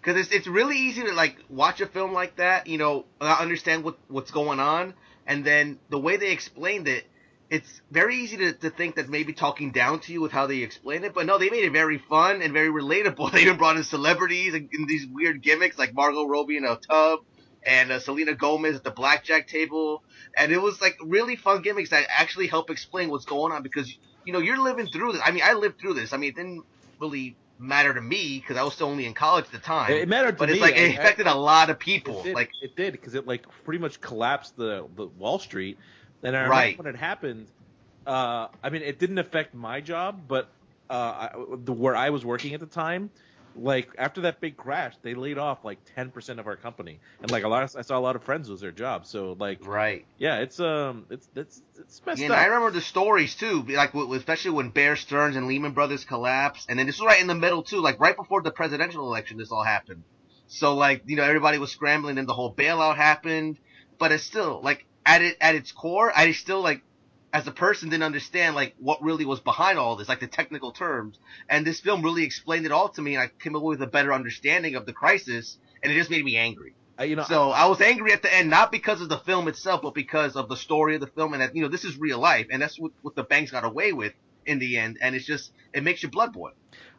[0.00, 3.40] because it's it's really easy to like watch a film like that, you know, not
[3.40, 4.94] understand what what's going on,
[5.26, 7.04] and then the way they explained it,
[7.52, 10.60] it's very easy to, to think that maybe talking down to you with how they
[10.60, 13.30] explain it, but no, they made it very fun and very relatable.
[13.32, 16.76] They even brought in celebrities and, and these weird gimmicks like Margot Robbie in a
[16.76, 17.20] tub
[17.62, 20.02] and uh, Selena Gomez at the blackjack table,
[20.34, 23.94] and it was like really fun gimmicks that actually help explain what's going on because
[24.24, 25.20] you know you're living through this.
[25.22, 26.14] I mean, I lived through this.
[26.14, 26.64] I mean, it didn't
[27.00, 29.92] really matter to me because I was still only in college at the time.
[29.92, 30.54] It mattered to but me.
[30.54, 32.20] it's like it affected a lot of people.
[32.20, 35.78] It did, Like it did because it like pretty much collapsed the, the Wall Street.
[36.22, 36.76] And I remember Right.
[36.76, 37.50] when it happened.
[38.06, 40.52] Uh, I mean, it didn't affect my job, but
[40.90, 43.10] uh, I, the, where I was working at the time,
[43.54, 47.30] like after that big crash, they laid off like ten percent of our company, and
[47.30, 49.08] like a lot, of, I saw a lot of friends lose their jobs.
[49.10, 50.06] So like, right.
[50.18, 52.38] yeah, it's um, it's it's it's messed Yeah, up.
[52.40, 56.78] I remember the stories too, like especially when Bear Stearns and Lehman Brothers collapsed, and
[56.78, 59.38] then this was right in the middle too, like right before the presidential election.
[59.38, 60.04] This all happened,
[60.46, 63.58] so like you know everybody was scrambling, and the whole bailout happened.
[63.98, 66.82] But it's still like at it at its core, I still like
[67.32, 70.72] as a person didn't understand like what really was behind all this, like the technical
[70.72, 71.18] terms.
[71.48, 73.86] And this film really explained it all to me, and I came away with a
[73.86, 76.74] better understanding of the crisis, and it just made me angry.
[76.98, 79.48] I- you know, So I was angry at the end, not because of the film
[79.48, 81.96] itself, but because of the story of the film, and that you know this is
[81.98, 84.12] real life, and that's what, what the banks got away with.
[84.44, 86.50] in the end, and it's just it makes your blood boil.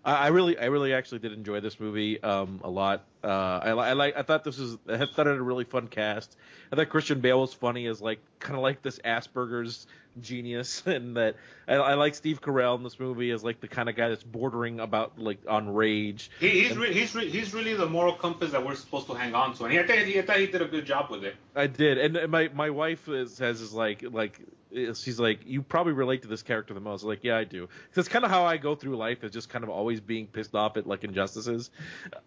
[0.06, 3.06] I I really, I really actually did enjoy this movie um, a lot.
[3.24, 5.88] Uh, I, I like, I thought this was, I thought it had a really fun
[5.88, 6.36] cast.
[6.72, 9.88] I thought Christian Bale was funny as like, kind of like this Asperger's
[10.22, 11.36] genius, and that
[11.68, 14.24] I, I like Steve Carell in this movie as like the kind of guy that's
[14.24, 16.32] bordering about like on rage.
[16.40, 19.36] He, he's re- he's re- he's really the moral compass that we're supposed to hang
[19.36, 21.24] on to, and he, I, think, he, I thought he did a good job with
[21.24, 21.36] it.
[21.56, 24.40] I did, and and my my wife is, says is like like
[24.74, 27.04] she's like you probably relate to this character the most.
[27.04, 27.70] I'm like yeah, I do.
[27.94, 30.56] That's kind of how I go through life, is just kind of always being pissed
[30.56, 31.70] off at like injustices,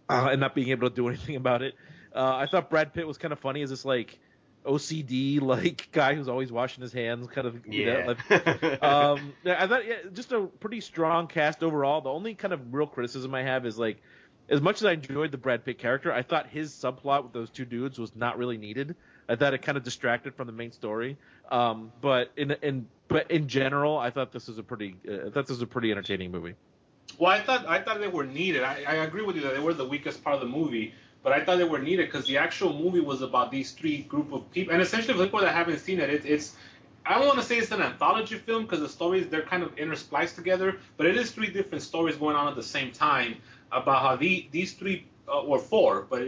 [0.09, 1.75] uh, and not being able to do anything about it.
[2.15, 4.19] Uh, I thought Brad Pitt was kind of funny as this like
[4.65, 8.31] OCD like guy who's always washing his hands, kind of you know, like,
[8.83, 12.01] um, yeah, I thought yeah, just a pretty strong cast overall.
[12.01, 13.99] The only kind of real criticism I have is like,
[14.49, 17.51] as much as I enjoyed the Brad Pitt character, I thought his subplot with those
[17.51, 18.97] two dudes was not really needed.
[19.29, 21.17] I thought it kind of distracted from the main story.
[21.51, 25.31] Um, but in in but in general, I thought this was a pretty uh, I
[25.31, 26.55] thought this was a pretty entertaining movie.
[27.19, 28.63] Well, I thought I thought they were needed.
[28.63, 31.33] I, I agree with you that they were the weakest part of the movie, but
[31.33, 34.51] I thought they were needed because the actual movie was about these three group of
[34.51, 36.57] people, and essentially for people that haven't seen it, it it's
[37.07, 39.75] I don't want to say it's an anthology film because the stories they're kind of
[39.77, 43.37] interspliced together, but it is three different stories going on at the same time
[43.73, 46.23] about how the, these three uh, or four, but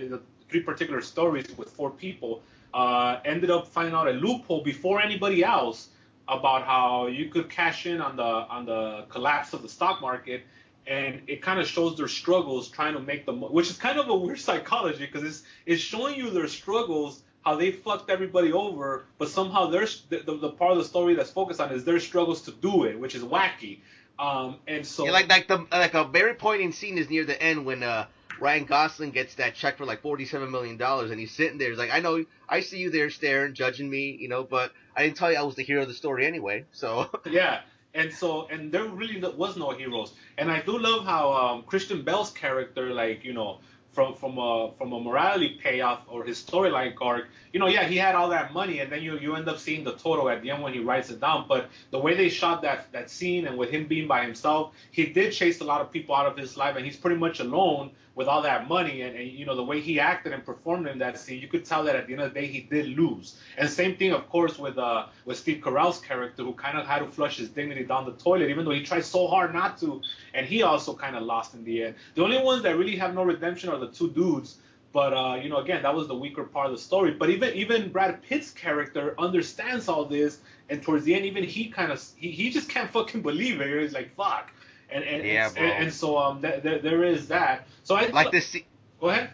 [0.48, 2.42] three particular stories with four people
[2.72, 5.88] uh, ended up finding out a loophole before anybody else
[6.28, 10.42] about how you could cash in on the on the collapse of the stock market
[10.88, 14.08] and it kind of shows their struggles trying to make them which is kind of
[14.08, 19.04] a weird psychology because it's it's showing you their struggles how they fucked everybody over
[19.18, 22.00] but somehow there's the, the, the part of the story that's focused on is their
[22.00, 23.78] struggles to do it which is wacky
[24.18, 27.40] um and so Yeah, like like the like a very poignant scene is near the
[27.40, 28.06] end when uh
[28.40, 31.70] Ryan Gosling gets that check for like forty seven million dollars and he's sitting there.
[31.70, 35.02] He's like, I know I see you there staring, judging me, you know, but I
[35.02, 36.64] didn't tell you I was the hero of the story anyway.
[36.70, 37.60] So yeah
[37.94, 40.14] and so and there really was no heroes.
[40.36, 43.58] And i do love how um, Christian Bale's character like you know
[43.92, 47.96] from from a from a morality payoff or his storyline arc you know yeah he
[47.96, 50.50] had all that money and then you you end up seeing the total at the
[50.50, 51.46] end when he writes it down.
[51.48, 55.06] But the way they shot that that scene and with him being by himself he
[55.06, 57.90] did chase a lot of people out of his life and he's pretty much alone
[58.18, 60.98] with all that money and, and you know the way he acted and performed in
[60.98, 63.38] that scene, you could tell that at the end of the day he did lose.
[63.56, 66.98] And same thing, of course, with uh with Steve Carell's character who kind of had
[66.98, 70.02] to flush his dignity down the toilet, even though he tried so hard not to,
[70.34, 71.94] and he also kind of lost in the end.
[72.16, 74.58] The only ones that really have no redemption are the two dudes.
[74.92, 77.12] But uh, you know, again, that was the weaker part of the story.
[77.12, 80.40] But even even Brad Pitt's character understands all this,
[80.70, 83.80] and towards the end, even he kind of he, he just can't fucking believe it.
[83.80, 84.50] He's like, fuck.
[84.90, 85.66] And and Yeah, and, bro.
[85.66, 87.66] and so um, th- th- there is that.
[87.84, 88.56] So I like this.
[89.00, 89.30] Go ahead.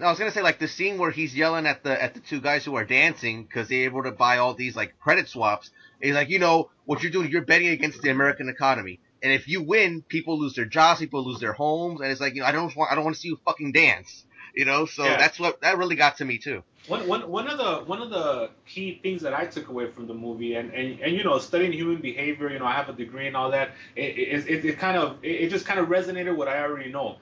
[0.00, 2.40] I was gonna say like the scene where he's yelling at the at the two
[2.40, 5.70] guys who are dancing because they're able to buy all these like credit swaps.
[6.00, 7.30] He's like, you know what you're doing?
[7.30, 11.24] You're betting against the American economy, and if you win, people lose their jobs, people
[11.24, 13.20] lose their homes, and it's like, you know, I don't want I don't want to
[13.20, 14.24] see you fucking dance,
[14.54, 14.86] you know.
[14.86, 15.16] So Yeah.
[15.16, 16.62] that's what that really got to me too.
[16.86, 20.06] One, one, one of the one of the key things that I took away from
[20.06, 22.92] the movie, and, and, and you know, studying human behavior, you know, I have a
[22.92, 23.70] degree and all that.
[23.96, 26.60] It it, it, it kind of it, it just kind of resonated with what I
[26.62, 27.16] already know.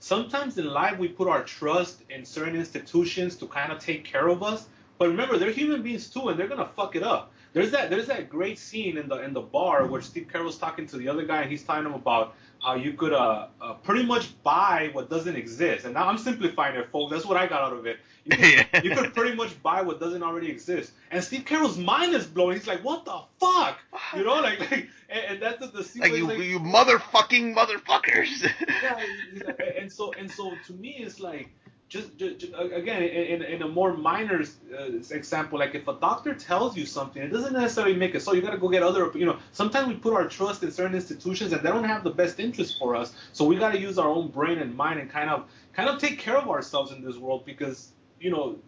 [0.00, 4.28] Sometimes in life we put our trust in certain institutions to kind of take care
[4.28, 4.66] of us,
[4.98, 7.32] but remember they're human beings too, and they're gonna fuck it up.
[7.54, 10.86] There's that there's that great scene in the in the bar where Steve Carell's talking
[10.88, 12.34] to the other guy, and he's telling him about
[12.66, 15.84] how you could uh, uh pretty much buy what doesn't exist.
[15.84, 17.12] And now I'm simplifying it, folks.
[17.12, 17.98] That's what I got out of it.
[18.24, 18.36] You
[18.72, 20.90] could, you could pretty much buy what doesn't already exist.
[21.12, 22.56] And Steve Carell's mind is blowing.
[22.56, 23.78] He's like, "What the fuck?"
[24.16, 26.02] You know, like, like and, and that's the, the scene.
[26.02, 28.50] Like you like, you motherfucking motherfuckers.
[28.82, 29.00] yeah,
[29.46, 31.48] like- and so and so to me it's like
[31.88, 34.42] just, just, just again in, in a more minor
[34.76, 38.32] uh, example like if a doctor tells you something it doesn't necessarily make it so
[38.32, 40.96] you got to go get other you know sometimes we put our trust in certain
[40.96, 43.98] institutions and they don't have the best interest for us so we got to use
[43.98, 45.44] our own brain and mind and kind of
[45.74, 48.58] kind of take care of ourselves in this world because you know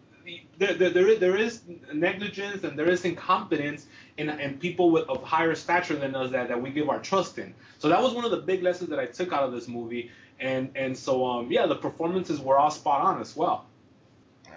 [0.57, 1.61] there, there, there, is, there is
[1.93, 3.87] negligence and there is incompetence
[4.17, 7.37] in, in people with, of higher stature than us that, that we give our trust
[7.37, 7.53] in.
[7.79, 10.11] So that was one of the big lessons that I took out of this movie.
[10.39, 13.65] And and so um yeah, the performances were all spot on as well.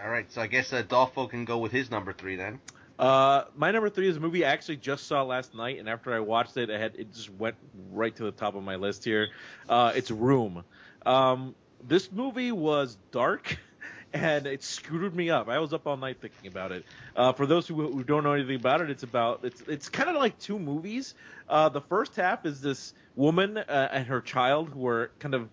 [0.02, 2.60] All right, so I guess uh, Dolfo can go with his number three then.
[2.98, 6.12] Uh, my number three is a movie I actually just saw last night, and after
[6.12, 7.56] I watched it, I had it just went
[7.92, 9.28] right to the top of my list here.
[9.68, 10.64] Uh, it's Room.
[11.06, 11.54] Um,
[11.86, 13.58] this movie was dark,
[14.12, 15.48] and it screwed me up.
[15.48, 16.84] I was up all night thinking about it.
[17.16, 20.08] Uh, for those who, who don't know anything about it, it's about it's it's kind
[20.08, 21.14] of like two movies.
[21.48, 25.48] Uh, the first half is this woman uh, and her child who are kind of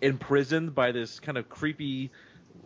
[0.00, 2.10] imprisoned by this kind of creepy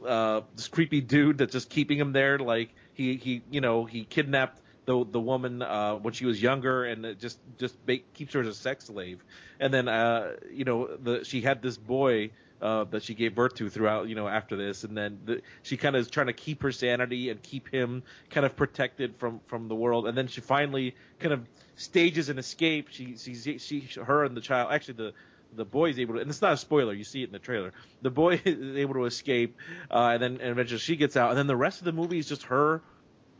[0.07, 2.39] uh, this creepy dude that's just keeping him there.
[2.39, 6.85] Like he he you know he kidnapped the the woman uh, when she was younger,
[6.85, 9.24] and just just make, keeps her as a sex slave.
[9.61, 12.31] And then uh, you know the she had this boy
[12.61, 15.77] uh, that she gave birth to throughout, you know, after this, and then the, she
[15.77, 19.41] kind of is trying to keep her sanity and keep him kind of protected from
[19.47, 21.47] from the world, and then she finally kind of
[21.77, 22.89] stages an escape.
[22.91, 25.12] She she she her and the child actually the
[25.57, 26.93] the boy is able to, and it's not a spoiler.
[26.93, 27.73] You see it in the trailer.
[28.03, 29.57] The boy is able to escape,
[29.91, 32.19] uh, and then and eventually she gets out, and then the rest of the movie
[32.19, 32.83] is just her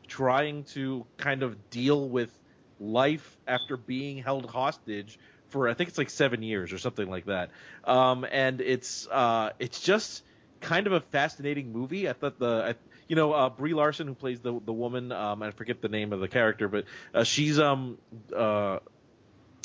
[0.09, 2.30] trying to kind of deal with
[2.78, 5.18] life after being held hostage
[5.48, 7.51] for I think it's like seven years or something like that.
[7.84, 10.22] Um, and it's uh, it's just
[10.60, 12.09] kind of a fascinating movie.
[12.09, 12.74] I thought the I,
[13.09, 16.12] you know uh, Brie Larson who plays the the woman um, I forget the name
[16.12, 16.84] of the character, but
[17.14, 17.98] uh, she's um
[18.34, 18.80] uh,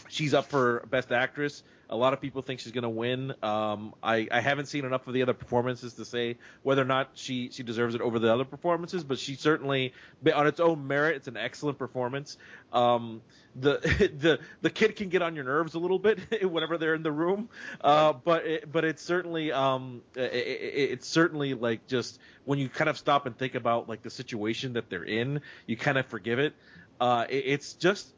[0.09, 1.63] she's up for best actress.
[1.91, 3.33] A lot of people think she's going to win.
[3.43, 7.11] Um, I, I haven't seen enough of the other performances to say whether or not
[7.15, 9.93] she, she deserves it over the other performances, but she certainly,
[10.33, 12.37] on its own merit, it's an excellent performance.
[12.71, 13.21] Um,
[13.55, 13.79] the
[14.19, 16.19] the the kid can get on your nerves a little bit
[16.49, 17.49] whenever they're in the room,
[17.81, 22.69] uh, but it, but it's certainly um it, it, it's certainly like just when you
[22.69, 26.05] kind of stop and think about like the situation that they're in, you kind of
[26.05, 26.53] forgive it.
[26.99, 28.13] Uh, it, it's just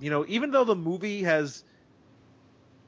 [0.00, 1.64] you know even though the movie has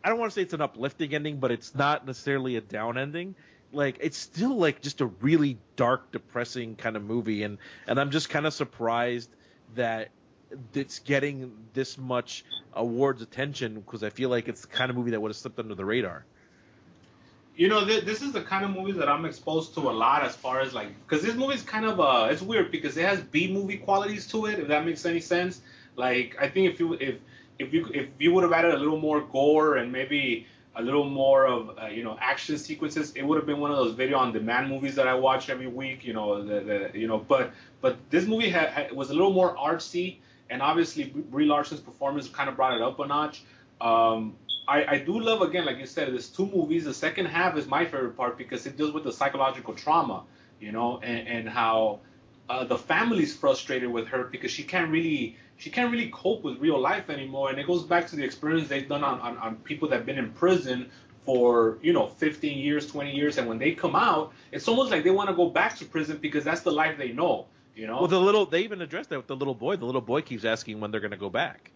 [0.05, 2.99] I don't want to say it's an uplifting ending, but it's not necessarily a down
[2.99, 3.35] ending.
[3.73, 7.59] Like it's still like just a really dark, depressing kind of movie, and
[7.89, 9.31] and I'm just kind of surprised
[9.75, 10.11] that
[10.75, 12.45] it's getting this much
[12.75, 15.59] awards attention because I feel like it's the kind of movie that would have slipped
[15.59, 16.25] under the radar.
[17.57, 20.23] You know, th- this is the kind of movies that I'm exposed to a lot
[20.25, 23.07] as far as like, because this movie is kind of uh, it's weird because it
[23.07, 24.59] has B movie qualities to it.
[24.59, 25.63] If that makes any sense.
[25.97, 27.17] Like, I think if you if
[27.59, 31.09] if you if you would have added a little more gore and maybe a little
[31.09, 34.19] more of uh, you know action sequences, it would have been one of those video
[34.19, 36.05] on demand movies that I watch every week.
[36.05, 39.33] You know, the, the you know, but but this movie had, had, was a little
[39.33, 40.17] more artsy,
[40.51, 43.43] and obviously Brie Larson's performance kind of brought it up a notch.
[43.81, 44.37] Um,
[44.67, 46.85] I, I do love again, like you said, there's two movies.
[46.85, 50.25] The second half is my favorite part because it deals with the psychological trauma,
[50.59, 52.01] you know, and, and how
[52.49, 56.59] uh, the family's frustrated with her because she can't really she can't really cope with
[56.59, 57.51] real life anymore.
[57.51, 60.07] And it goes back to the experience they've done on, on, on people that have
[60.07, 60.91] been in prison
[61.25, 65.05] for you know 15 years 20 years and when they come out it's almost like
[65.05, 68.01] they want to go back to prison because that's the life they know you know
[68.01, 70.45] well the little they even addressed that with the little boy the little boy keeps
[70.45, 71.71] asking when they're going to go back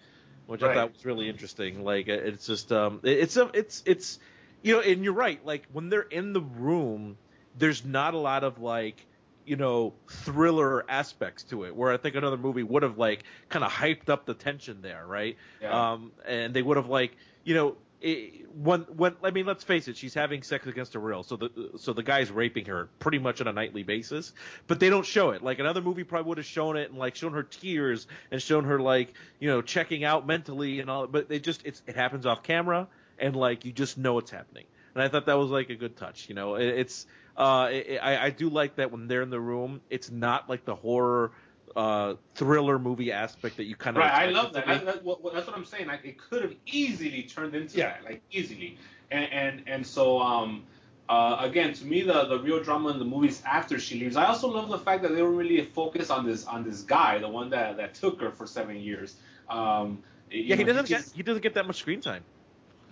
[0.47, 0.73] which right.
[0.73, 4.19] i thought was really interesting like it's just um it's a it's it's
[4.63, 7.17] you know and you're right like when they're in the room
[7.57, 9.07] there's not a lot of like
[9.49, 13.65] you know thriller aspects to it where i think another movie would have like kind
[13.65, 15.37] of hyped up the tension there right?
[15.61, 15.93] Yeah.
[15.93, 19.89] um and they would have like you know it, when when I mean let's face
[19.89, 23.19] it she's having sex against a will so the so the guy's raping her pretty
[23.19, 24.33] much on a nightly basis
[24.67, 25.43] but they don't show it.
[25.43, 28.65] Like another movie probably would have shown it and like shown her tears and shown
[28.65, 32.25] her like you know checking out mentally and all but it just it's it happens
[32.25, 32.87] off camera
[33.19, 34.67] and like you just know it's happening.
[34.95, 36.55] And I thought that was like a good touch you know?
[36.55, 37.07] It, it's
[37.39, 37.71] uh,
[38.03, 41.31] I, I do like that when they're in the room, it's not like the horror
[41.77, 44.13] uh, thriller movie aspect that you kind of right.
[44.13, 44.69] I love that.
[44.69, 45.87] I, that's, what, that's what I'm saying.
[45.87, 47.91] Like it could have easily turned into yeah.
[47.91, 48.77] that, like easily.
[49.13, 50.65] And and and so um
[51.09, 54.17] uh, again to me the the real drama in the movies after she leaves.
[54.17, 57.19] I also love the fact that they were really focused on this on this guy,
[57.19, 59.15] the one that that took her for seven years.
[59.49, 62.25] Um, yeah, know, he doesn't he just, get he doesn't get that much screen time.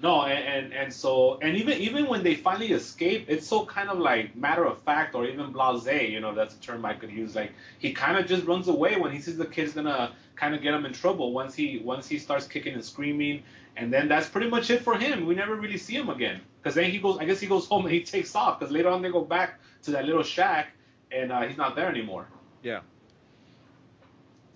[0.02, 3.88] No, and, and and so and even even when they finally escape, it's so kind
[3.88, 6.10] of like matter of fact or even blasé.
[6.10, 7.34] You know, that's a term I could use.
[7.34, 10.60] Like he kind of just runs away when he sees the kid's gonna kind of
[10.60, 11.32] get him in trouble.
[11.32, 13.42] Once he once he starts kicking and screaming,
[13.76, 15.24] and then that's pretty much it for him.
[15.24, 16.42] We never really see him again.
[16.62, 18.58] Because then he goes, I guess he goes home and he takes off.
[18.58, 20.72] Because later on they go back to that little shack
[21.10, 22.26] and uh, he's not there anymore.
[22.62, 22.80] Yeah.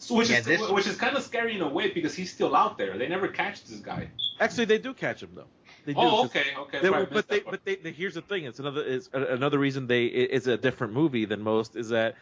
[0.01, 0.69] So which yeah, is this...
[0.71, 2.97] which is kind of scary in a way because he's still out there.
[2.97, 4.09] They never catch this guy.
[4.41, 5.47] Actually, they do catch him though.
[5.85, 6.01] They do.
[6.01, 6.81] Oh, okay, okay.
[6.81, 8.45] They, but they, but they, they, here's the thing.
[8.45, 12.17] It's another, it's another reason they it's a different movie than most is that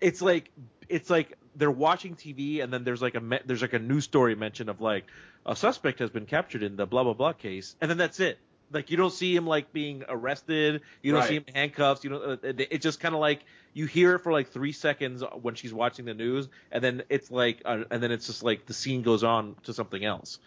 [0.00, 0.50] it's like
[0.88, 4.36] it's like they're watching TV and then there's like a there's like a news story
[4.36, 5.04] mention of like
[5.44, 8.38] a suspect has been captured in the blah blah blah case and then that's it.
[8.72, 10.82] Like you don't see him like being arrested.
[11.02, 11.28] You don't right.
[11.28, 12.04] see him in handcuffs.
[12.04, 15.22] You know, uh, it's just kind of like you hear it for like three seconds
[15.42, 18.66] when she's watching the news, and then it's like, uh, and then it's just like
[18.66, 20.38] the scene goes on to something else.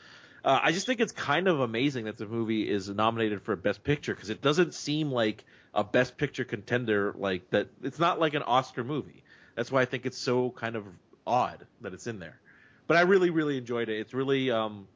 [0.43, 3.83] Uh, I just think it's kind of amazing that the movie is nominated for Best
[3.83, 7.67] Picture because it doesn't seem like a Best Picture contender like that.
[7.83, 9.23] It's not like an Oscar movie.
[9.55, 10.85] That's why I think it's so kind of
[11.25, 12.39] odd that it's in there.
[12.87, 13.99] But I really, really enjoyed it.
[13.99, 14.87] It's really, um,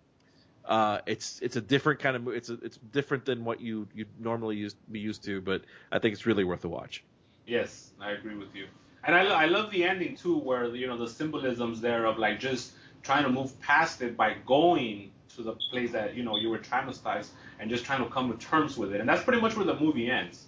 [0.65, 4.05] uh, it's it's a different kind of it's a, it's different than what you you
[4.19, 5.41] normally used be used to.
[5.41, 7.03] But I think it's really worth a watch.
[7.45, 8.67] Yes, I agree with you.
[9.03, 12.39] And I, I love the ending too, where you know the symbolisms there of like
[12.39, 16.49] just trying to move past it by going to the place that you know you
[16.49, 17.29] were traumatized
[17.59, 18.99] and just trying to come to terms with it.
[18.99, 20.45] And that's pretty much where the movie ends.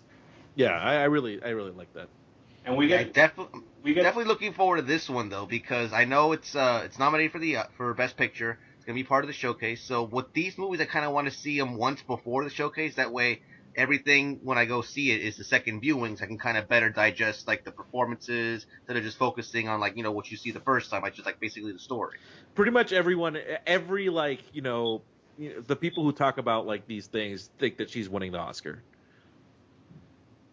[0.56, 2.10] Yeah, I, I really, I really like that.
[2.66, 5.92] And we I get definitely we get definitely looking forward to this one though because
[5.92, 8.60] I know it's uh it's nominated for the uh, for best picture.
[8.84, 9.82] It's gonna be part of the showcase.
[9.82, 12.96] So with these movies, I kind of want to see them once before the showcase.
[12.96, 13.42] That way,
[13.78, 16.22] everything when I go see it is the second viewings.
[16.22, 19.96] I can kind of better digest like the performances instead of just focusing on like
[19.96, 21.06] you know what you see the first time.
[21.06, 22.18] I just like basically the story.
[22.56, 25.02] Pretty much everyone, every like you know,
[25.38, 28.40] you know, the people who talk about like these things think that she's winning the
[28.40, 28.84] Oscar.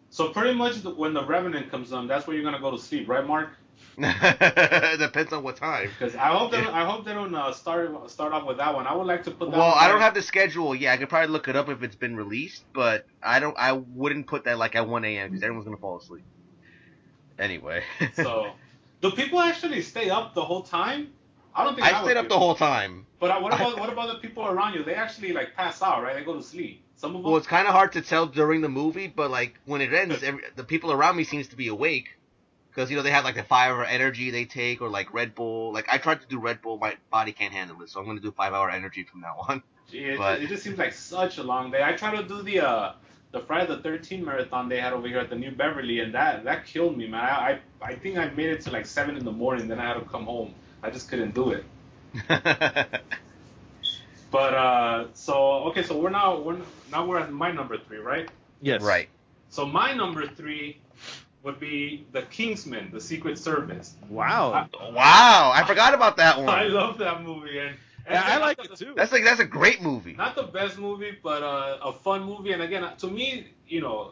[0.09, 2.79] so pretty much the, when the Revenant comes on, that's where you're gonna go to
[2.79, 3.49] sleep, right, Mark?
[4.99, 5.89] Depends on what time.
[5.97, 8.73] Because I hope they don't, I hope they don't uh, start start off with that
[8.73, 8.87] one.
[8.87, 9.57] I would like to put that.
[9.57, 10.73] Well, one I don't have the schedule.
[10.73, 13.55] Yeah, I could probably look it up if it's been released, but I don't.
[13.57, 15.29] I wouldn't put that like at 1 a.m.
[15.29, 16.23] because everyone's gonna fall asleep.
[17.37, 17.83] Anyway.
[18.13, 18.51] So,
[19.01, 21.09] do people actually stay up the whole time?
[21.53, 23.05] I don't think I would stayed up the whole time.
[23.19, 24.83] But uh, what about what about the people around you?
[24.83, 26.15] They actually like pass out, right?
[26.15, 26.81] They go to sleep.
[26.95, 27.31] Some of them.
[27.31, 30.23] Well, it's kind of hard to tell during the movie, but like when it ends,
[30.23, 32.17] every, the people around me seems to be awake
[32.73, 35.35] because you know they have like the five hour energy they take or like Red
[35.35, 35.73] Bull.
[35.73, 38.19] Like I tried to do Red Bull, my body can't handle it, so I'm gonna
[38.19, 39.63] do five hour energy from now on.
[39.91, 41.83] Gee, it, but- it just seems like such a long day.
[41.83, 42.93] I tried to do the uh
[43.31, 46.43] the Friday the 13th marathon they had over here at the New Beverly, and that
[46.45, 47.21] that killed me, man.
[47.21, 49.87] I I, I think I made it to like seven in the morning, then I
[49.87, 50.53] had to come home.
[50.83, 51.65] I just couldn't do it.
[54.31, 55.35] But uh, so
[55.69, 56.57] okay, so we're now we're
[56.89, 58.29] now we're at my number three, right?
[58.61, 58.81] Yes.
[58.81, 59.09] right.
[59.49, 60.77] So my number three
[61.43, 63.95] would be the Kingsman, the Secret Service.
[64.09, 64.67] Wow.
[64.93, 66.49] Wow, I forgot about that one.
[66.49, 67.69] I love that movie, and,
[68.05, 68.93] and Yeah, I like the- it too.
[68.95, 70.13] That's like that's a great movie.
[70.13, 72.51] Not the best movie, but uh, a fun movie.
[72.51, 74.11] And again, to me, you know,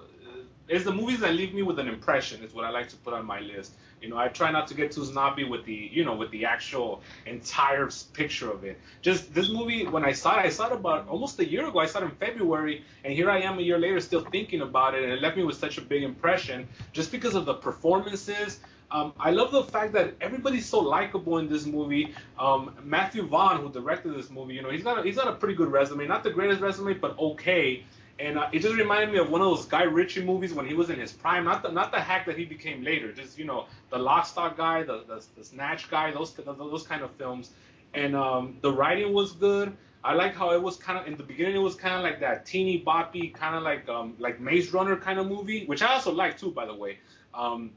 [0.67, 2.43] it's the movies that leave me with an impression.
[2.43, 3.73] Is what I like to put on my list.
[4.01, 6.45] You know, I try not to get too snobby with the, you know, with the
[6.45, 8.79] actual entire picture of it.
[9.01, 11.79] Just this movie, when I saw it, I saw it about almost a year ago.
[11.79, 14.95] I saw it in February, and here I am a year later still thinking about
[14.95, 18.59] it, and it left me with such a big impression just because of the performances.
[18.91, 22.15] Um, I love the fact that everybody's so likable in this movie.
[22.39, 25.33] Um, Matthew Vaughn, who directed this movie, you know, he's got a, he's got a
[25.33, 27.83] pretty good resume, not the greatest resume, but okay.
[28.19, 30.73] And uh, it just reminded me of one of those Guy Ritchie movies when he
[30.73, 33.45] was in his prime, not the not the hack that he became later, just you
[33.45, 37.51] know the Lock Stock guy, the, the the Snatch guy, those those kind of films.
[37.93, 39.75] And um, the writing was good.
[40.03, 41.55] I like how it was kind of in the beginning.
[41.55, 44.97] It was kind of like that teeny boppy, kind of like um, like Maze Runner
[44.97, 46.99] kind of movie, which I also like too, by the way.
[47.33, 47.71] Um,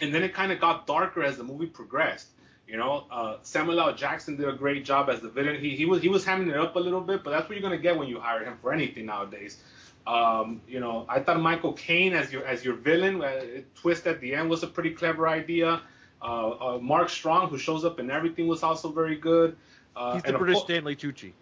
[0.00, 2.28] and then it kind of got darker as the movie progressed.
[2.70, 3.94] You know, uh, Samuel L.
[3.94, 5.60] Jackson did a great job as the villain.
[5.60, 7.68] He he was he was hamming it up a little bit, but that's what you're
[7.68, 9.60] gonna get when you hire him for anything nowadays.
[10.06, 13.42] Um, you know, I thought Michael Caine as your as your villain, uh,
[13.74, 15.80] twist at the end was a pretty clever idea.
[16.22, 19.56] Uh, uh, Mark Strong, who shows up in everything, was also very good.
[19.96, 21.32] Uh, He's the British cour- Stanley Tucci.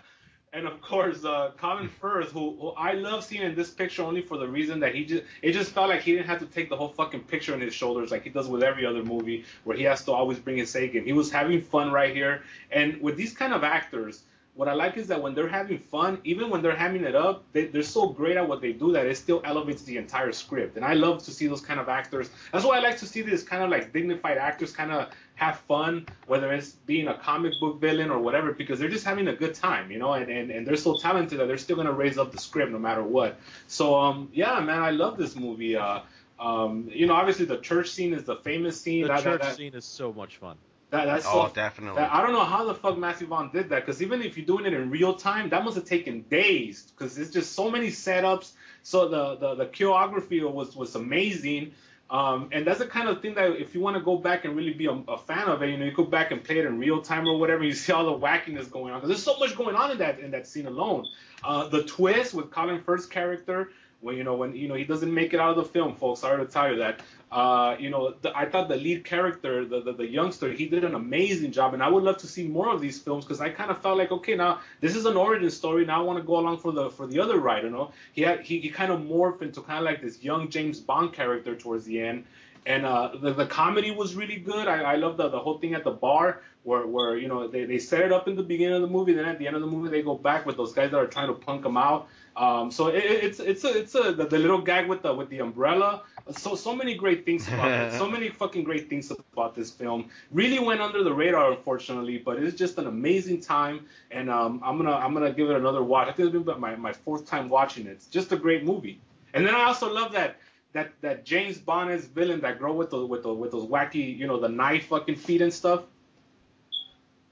[0.56, 4.22] and of course, uh, Colin Firth, who, who I love seeing in this picture only
[4.22, 6.70] for the reason that he just it just felt like he didn't have to take
[6.70, 9.76] the whole fucking picture on his shoulders like he does with every other movie where
[9.76, 10.88] he has to always bring his A.
[10.88, 14.22] He was having fun right here, and with these kind of actors.
[14.54, 17.44] What I like is that when they're having fun, even when they're hamming it up,
[17.52, 20.76] they, they're so great at what they do that it still elevates the entire script.
[20.76, 22.30] And I love to see those kind of actors.
[22.54, 25.58] That's why I like to see this kind of like dignified actors kind of have
[25.60, 29.34] fun, whether it's being a comic book villain or whatever, because they're just having a
[29.34, 31.92] good time, you know, and, and, and they're so talented that they're still going to
[31.92, 33.38] raise up the script no matter what.
[33.68, 35.76] So, um, yeah, man, I love this movie.
[35.76, 36.00] Uh,
[36.40, 39.02] um, you know, obviously the church scene is the famous scene.
[39.02, 40.56] The that, church that, that, scene is so much fun.
[40.90, 42.00] that, that's Oh, so definitely.
[42.00, 44.46] that- I don't know how the fuck Matthew Vaughn did that because even if you're
[44.46, 47.88] doing it in real time, that must have taken days because it's just so many
[47.88, 48.52] setups.
[48.82, 51.72] So the the, the choreography was was amazing.
[52.08, 54.56] Um, and that's the kind of thing that if you want to go back and
[54.56, 56.64] really be a, a fan of it, you know, you go back and play it
[56.64, 57.64] in real time or whatever.
[57.64, 60.20] You see all the wackiness going on because there's so much going on in that
[60.20, 61.06] in that scene alone.
[61.42, 63.70] Uh, the twist with Colin Firth's character,
[64.00, 66.20] when you know when you know he doesn't make it out of the film, folks.
[66.20, 67.00] Sorry to tell you that.
[67.30, 70.84] Uh, you know, the, I thought the lead character, the, the the youngster, he did
[70.84, 73.50] an amazing job, and I would love to see more of these films because I
[73.50, 75.84] kind of felt like, okay, now this is an origin story.
[75.84, 77.64] Now I want to go along for the for the other ride.
[77.64, 80.50] You know, he had, he he kind of morphed into kind of like this young
[80.50, 82.24] James Bond character towards the end.
[82.64, 84.66] And uh, the, the comedy was really good.
[84.66, 87.64] I, I love the, the whole thing at the bar where, where you know they,
[87.64, 89.62] they set it up in the beginning of the movie, then at the end of
[89.62, 92.08] the movie they go back with those guys that are trying to punk them out.
[92.36, 95.14] Um, so it, it- it's it's a it's a the, the little gag with the
[95.14, 96.02] with the umbrella.
[96.30, 97.92] So so many great things about it.
[97.98, 100.10] So many fucking great things about this film.
[100.32, 103.86] Really went under the radar, unfortunately, but it's just an amazing time.
[104.10, 106.08] And um, I'm gonna I'm gonna give it another watch.
[106.08, 107.90] I think it's been my my fourth time watching it.
[107.92, 109.00] It's just a great movie.
[109.34, 110.36] And then I also love that
[110.72, 114.16] that that James Bond is villain that girl with the with the with those wacky
[114.18, 115.84] you know the knife fucking feet and stuff.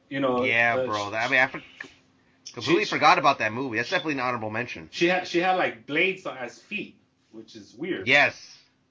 [0.08, 0.44] You know.
[0.44, 1.10] Yeah, bro.
[1.10, 1.62] That, I mean, I
[2.54, 3.76] completely she- forgot about that movie.
[3.76, 4.88] That's definitely an honorable mention.
[4.92, 6.96] She had she had like blades as feet,
[7.32, 8.06] which is weird.
[8.08, 8.34] Yes.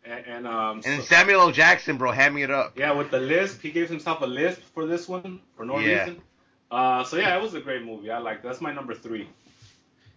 [0.06, 0.82] And, and um.
[0.86, 1.52] And so- Samuel L.
[1.52, 2.78] Jackson, bro, hand me it up.
[2.78, 6.00] yeah, with the lisp, he gave himself a lisp for this one for no Yeah.
[6.06, 6.22] reason.
[6.70, 8.10] Uh, so yeah, it was a great movie.
[8.12, 9.30] I like that's my number three.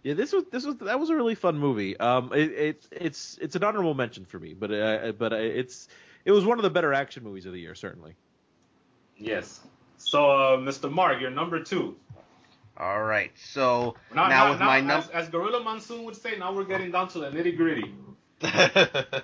[0.02, 1.96] Yeah, this was this was that was a really fun movie.
[1.98, 5.88] Um, it, it it's it's an honorable mention for me, but uh, but uh, it's
[6.24, 8.14] it was one of the better action movies of the year, certainly.
[9.18, 9.60] Yes.
[9.98, 10.90] So uh, Mr.
[10.90, 11.96] Mark, you're number two.
[12.78, 13.32] All right.
[13.36, 15.12] So Now, now, with now, my as, number.
[15.14, 17.94] as Gorilla Monsoon would say, now we're getting down to the nitty gritty.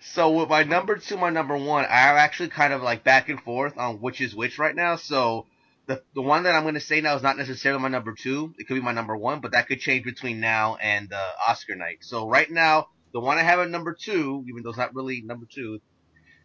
[0.00, 3.40] so with my number two, my number one, I'm actually kind of like back and
[3.40, 4.96] forth on which is which right now.
[4.96, 5.46] So
[5.86, 8.54] the the one that I'm going to say now is not necessarily my number two.
[8.58, 11.74] It could be my number one, but that could change between now and uh, Oscar
[11.74, 11.98] night.
[12.00, 15.20] So right now, the one I have at number two, even though it's not really
[15.22, 15.80] number two,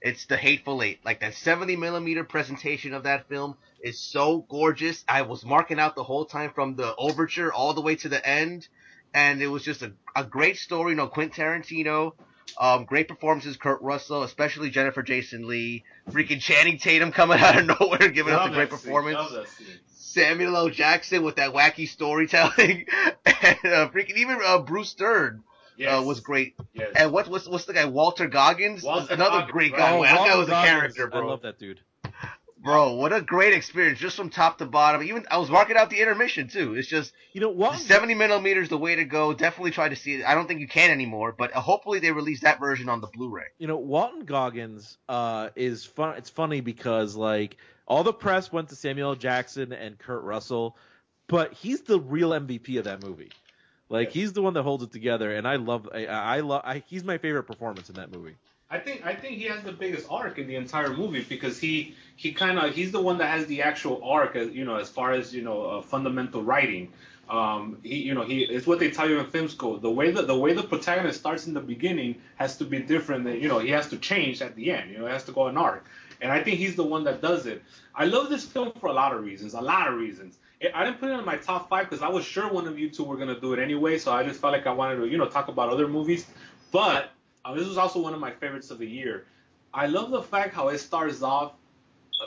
[0.01, 0.99] it's the Hateful Eight.
[1.05, 5.03] Like that 70 millimeter presentation of that film is so gorgeous.
[5.07, 8.27] I was marking out the whole time from the overture all the way to the
[8.27, 8.67] end,
[9.13, 10.91] and it was just a, a great story.
[10.91, 12.13] You know, Quentin Tarantino,
[12.59, 17.79] um, great performances, Kurt Russell, especially Jennifer Jason Leigh, freaking Channing Tatum coming out of
[17.79, 19.17] nowhere giving us a great scene, performance.
[19.17, 19.67] love that scene.
[19.95, 20.69] Samuel L.
[20.69, 22.85] Jackson with that wacky storytelling,
[23.25, 25.43] and uh, freaking even uh, Bruce Dern
[25.77, 25.99] Yes.
[26.01, 26.55] uh, was great.
[26.73, 26.91] Yes.
[26.95, 28.83] And what, what's what's the guy Walter Goggins?
[28.83, 29.95] Walter Another Goggins, great guy.
[29.97, 31.21] Oh, that guy Walter was a character, bro.
[31.21, 31.79] I love that dude.
[32.59, 35.03] Bro, what a great experience, just from top to bottom.
[35.03, 36.73] Even I was marking out the intermission too.
[36.73, 37.79] It's just You know what?
[37.79, 39.31] 70 millimeters the way to go.
[39.31, 40.25] Definitely try to see it.
[40.25, 43.07] I don't think you can anymore, but uh, hopefully they release that version on the
[43.07, 43.45] Blu-ray.
[43.59, 46.17] you know Walton Goggins uh, is fun.
[46.17, 50.75] It's funny because like all the press went to Samuel Jackson and Kurt Russell,
[51.27, 53.29] but he's the real MVP of that movie.
[53.89, 55.89] Like he's the one that holds it together, and I love.
[55.93, 56.61] I, I love.
[56.65, 58.35] I, he's my favorite performance in that movie.
[58.69, 61.95] I think I think he has the biggest arc in the entire movie because he
[62.17, 64.89] he kind of he's the one that has the actual arc as you know as
[64.89, 66.91] far as you know uh, fundamental writing.
[67.29, 69.77] Um, he you know he it's what they tell you in film school.
[69.77, 73.23] The way that the way the protagonist starts in the beginning has to be different.
[73.23, 74.91] Than, you know he has to change at the end.
[74.91, 75.85] You know it has to go an arc.
[76.19, 77.63] And I think he's the one that does it.
[77.95, 79.53] I love this film for a lot of reasons.
[79.53, 80.39] A lot of reasons.
[80.73, 82.89] I- didn't put it in my top five because I was sure one of you
[82.89, 83.97] two were gonna do it anyway.
[83.97, 86.25] So I just felt like I wanted to you know talk about other movies.
[86.71, 87.11] But
[87.45, 89.25] uh, this was also one of my favorites of the year.
[89.73, 91.53] I love the fact how it starts off.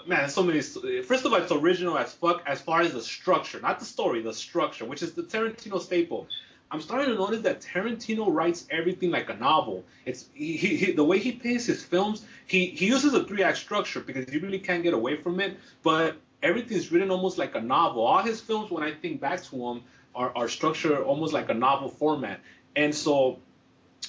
[0.06, 0.60] Man, so many.
[0.60, 4.22] First of all, it's original as fuck as far as the structure, not the story,
[4.22, 6.28] the structure, which is the Tarantino staple.
[6.70, 9.84] I'm starting to notice that Tarantino writes everything like a novel.
[10.06, 12.24] It's he, he- the way he pays his films.
[12.46, 15.58] He he uses a three act structure because you really can't get away from it.
[15.82, 18.02] But everything's written almost like a novel.
[18.02, 19.82] All his films, when I think back to them,
[20.14, 22.40] are are structured almost like a novel format.
[22.76, 23.38] And so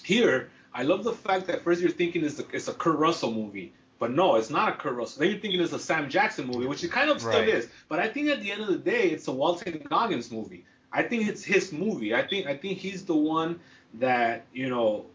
[0.03, 3.31] here, I love the fact that first you're thinking it's a, it's a Kurt Russell
[3.31, 5.19] movie, but no, it's not a Kurt Russell.
[5.21, 7.49] Then you're thinking it's a Sam Jackson movie, which it kind of still Right.
[7.49, 7.67] is.
[7.89, 10.65] But I think at the end of the day, it's a Walter Goggins movie.
[10.91, 12.13] I think it's his movie.
[12.13, 13.59] I think I think he's the one
[13.95, 15.05] that you know.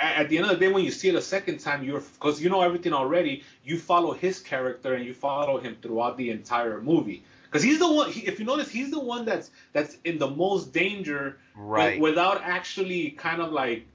[0.00, 2.42] At, the end of the day, when you see it a second time, you're because
[2.42, 3.42] you know everything already.
[3.64, 7.24] You follow his character and you follow him throughout the entire movie.
[7.44, 8.10] Because he's the one.
[8.10, 11.94] He, if you notice, he's the one that's that's in the most danger Right.
[11.94, 13.86] wi- without actually kind of like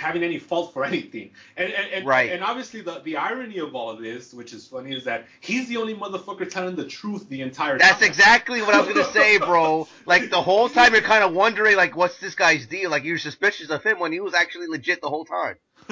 [0.00, 1.30] having any fault for anything.
[1.56, 2.30] And and, and, Right.
[2.32, 5.76] and obviously the, the irony of all this, which is funny, is that he's the
[5.76, 8.00] only motherfucker telling the truth the entire That's time.
[8.00, 9.86] That's exactly what I was gonna say, bro.
[10.06, 12.90] Like the whole time you're kind of wondering, like, what's this guy's deal?
[12.90, 15.56] Like you're suspicious of him when he was actually legit the whole time.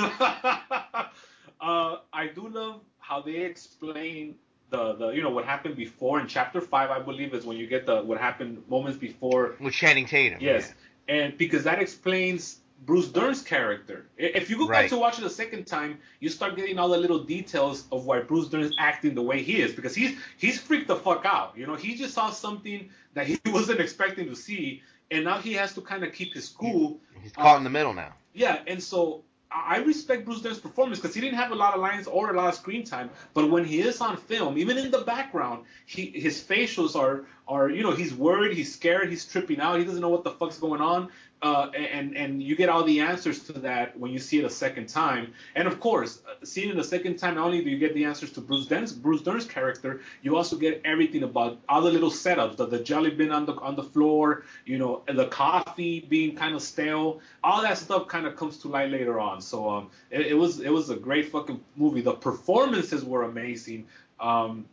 [1.61, 4.37] uh, I do love how they explain
[4.71, 7.67] the, the you know what happened before in chapter five, I believe, is when you
[7.67, 10.39] get the what happened moments before With Channing Tatum.
[10.41, 10.73] Yes,
[11.09, 14.07] and because that explains Bruce Dern's character.
[14.17, 14.83] If you go Right.
[14.83, 18.07] back to watch it a second time, you start getting all the little details of
[18.07, 21.25] why Bruce Dern is acting the way he is because he's he's freaked the fuck
[21.25, 21.55] out.
[21.57, 25.55] You know, he just saw something that he wasn't expecting to see, and now he
[25.55, 27.01] has to kind of keep his cool.
[27.23, 28.15] He's caught uh, in the middle now.
[28.33, 31.75] Yeah, and so I I respect Bruce Dern's performance because he didn't have a lot
[31.75, 34.77] of lines or a lot of screen time, but when he is on film, even
[34.79, 39.25] in the background, he his facials are are you know he's worried, he's scared, he's
[39.25, 41.09] tripping out, he doesn't know what the fuck's going on,
[41.41, 44.51] uh, and and you get all the answers to that when you see it a
[44.51, 47.95] second time, and of course, seeing it a second time, not only do you get
[47.95, 51.91] the answers to Bruce Dern's Bruce Dern's character, you also get everything about all the
[51.91, 56.01] little setups, the, the jelly bin on the on the floor, you know, the coffee
[56.01, 59.41] being kind of stale, all that stuff kind of comes to light later on.
[59.41, 62.01] So um, it, it was it was a great fucking movie.
[62.01, 63.87] The performances were amazing.
[64.19, 64.67] Um,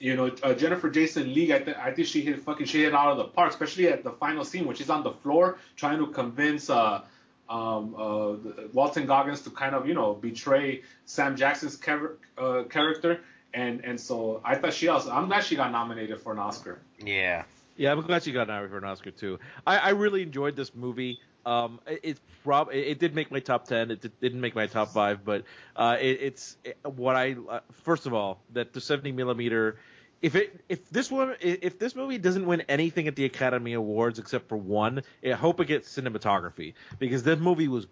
[0.00, 2.94] you know, uh, Jennifer Jason Leigh, I, th- I think she hit fucking she hit
[2.94, 5.98] out of the park, especially at the final scene when she's on the floor trying
[5.98, 7.02] to convince uh,
[7.48, 8.34] um, uh,
[8.72, 13.20] Walton Goggins to kind of you know betray Sam Jackson's char- uh, character.
[13.54, 15.10] and and so I thought she also.
[15.10, 16.80] I'm glad she got nominated for an Oscar.
[17.02, 17.44] Yeah.
[17.76, 19.38] Yeah, I'm glad she got nominated for an Oscar too.
[19.66, 21.20] I, I really enjoyed this movie.
[21.48, 23.90] Um, it, prob it, it did make my top ten.
[23.90, 25.44] It did, didn't make my top five, but
[25.74, 29.78] uh, it, it's it, what I uh, first of all that the 70 millimeter.
[30.20, 34.18] If it if this one if this movie doesn't win anything at the Academy Awards
[34.18, 37.86] except for one, I hope it gets cinematography because this movie was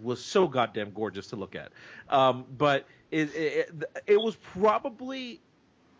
[0.00, 1.72] was so goddamn gorgeous to look at.
[2.08, 5.40] Um, but it, it it was probably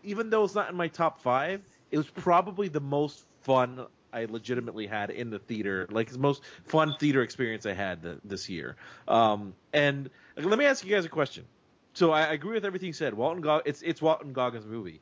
[0.03, 1.61] even though it's not in my top five,
[1.91, 6.43] it was probably the most fun I legitimately had in the theater, like the most
[6.65, 8.75] fun theater experience I had th- this year.
[9.07, 11.45] Um, and let me ask you guys a question.
[11.93, 13.13] So I, I agree with everything you said.
[13.13, 15.01] Walton Gog- it's it's Walton Goggins' movie,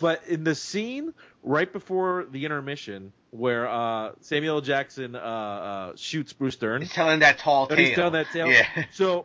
[0.00, 6.32] but in the scene right before the intermission where uh, Samuel Jackson uh, uh, shoots
[6.32, 7.76] Bruce Dern, He's telling that tall tale.
[7.78, 8.48] he's telling that tale.
[8.50, 8.66] Yeah.
[8.92, 9.24] So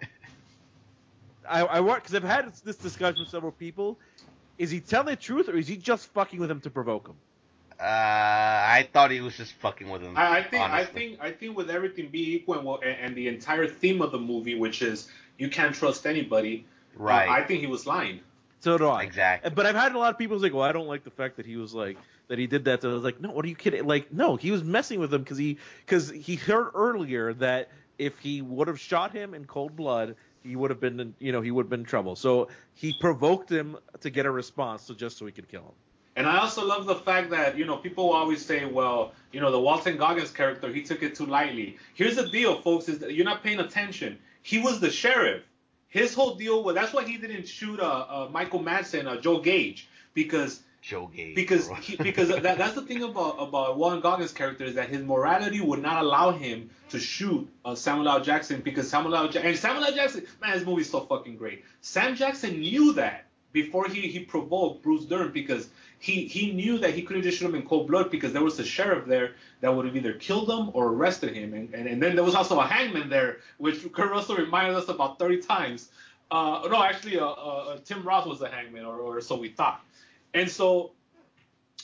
[1.50, 4.00] I, I want because I've had this discussion with several people.
[4.58, 7.16] Is he telling the truth or is he just fucking with him to provoke him?
[7.80, 10.18] Uh, I thought he was just fucking with him.
[10.18, 13.16] I, I think I think I think with everything being equal and, well, and, and
[13.16, 16.66] the entire theme of the movie, which is you can't trust anybody.
[16.96, 17.30] uh, Right.
[17.30, 18.22] I think he was lying.
[18.62, 19.04] So do I.
[19.04, 19.52] Exactly.
[19.52, 21.46] But I've had a lot of people say, "Well, I don't like the fact that
[21.46, 21.98] he was like
[22.30, 23.86] that he did that." So I was like, "No, what are you kidding?
[23.86, 28.18] Like, no, he was messing with him because he because he heard earlier that if
[28.18, 31.42] he would have shot him in cold blood, he would have been in, you know
[31.42, 32.16] he would have been in trouble.
[32.16, 35.76] So he provoked him to get a response, so just so he could kill him.
[36.18, 39.52] And I also love the fact that, you know, people always say, well, you know,
[39.52, 41.78] the Walton Goggins character, he took it too lightly.
[41.94, 44.18] Here's the deal, folks, is that you're not paying attention.
[44.42, 45.44] He was the sheriff.
[45.90, 49.42] His whole deal was that's why he didn't shoot uh, uh, Michael Madsen, uh, Joe
[49.42, 51.36] Gage, because Joe Gage.
[51.36, 55.04] because he, because that, that's the thing about about Walton Goggins' character is that his
[55.04, 58.22] morality would not allow him to shoot uh, Samuel L.
[58.22, 59.32] Jackson because Samuel L.
[59.32, 59.94] Ja- and Samuel L.
[59.94, 61.64] Jackson, man, this movie's so fucking great.
[61.82, 65.70] Sam Jackson knew that before he he provoked Bruce Dern because
[66.00, 68.60] he he knew that he couldn't just shoot him in cold blood because there was
[68.60, 72.02] a sheriff there that would have either killed him or arrested him, and and, and
[72.02, 75.90] then there was also a hangman there, which Kurt Russell reminded us about 30 times.
[76.30, 79.82] Uh, no, actually, uh, uh, Tim Roth was the hangman, or, or so we thought.
[80.34, 80.92] And so,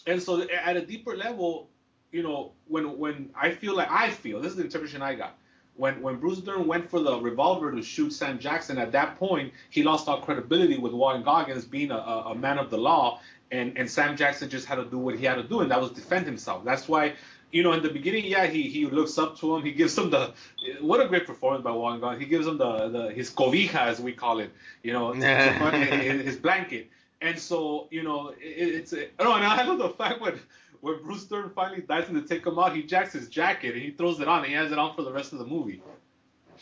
[0.06, 1.69] and so at a deeper level,
[2.11, 5.38] you know, when when I feel like I feel this is the interpretation I got.
[5.76, 9.53] When when Bruce Dern went for the revolver to shoot Sam Jackson, at that point
[9.72, 13.22] he lost all credibility with Walton Goggins being a, a man of the law,
[13.53, 15.80] and and Sam Jackson just had to do what he had to do, and that
[15.80, 16.65] was defend himself.
[16.65, 17.13] That's why.
[17.51, 19.63] You know, in the beginning, yeah, he, he looks up to him.
[19.63, 20.34] He gives him the
[20.81, 22.19] what a great performance by Walton Goggins.
[22.23, 24.49] He gives him the, the his cobija as we call it.
[24.81, 26.89] You know, his, his blanket.
[27.21, 30.39] And so, you know, it, it's a, oh, and I love the fact when
[30.81, 33.84] when Bruce Dern finally dies and they take him out, he jacks his jacket and
[33.84, 35.81] he throws it on and he has it on for the rest of the movie.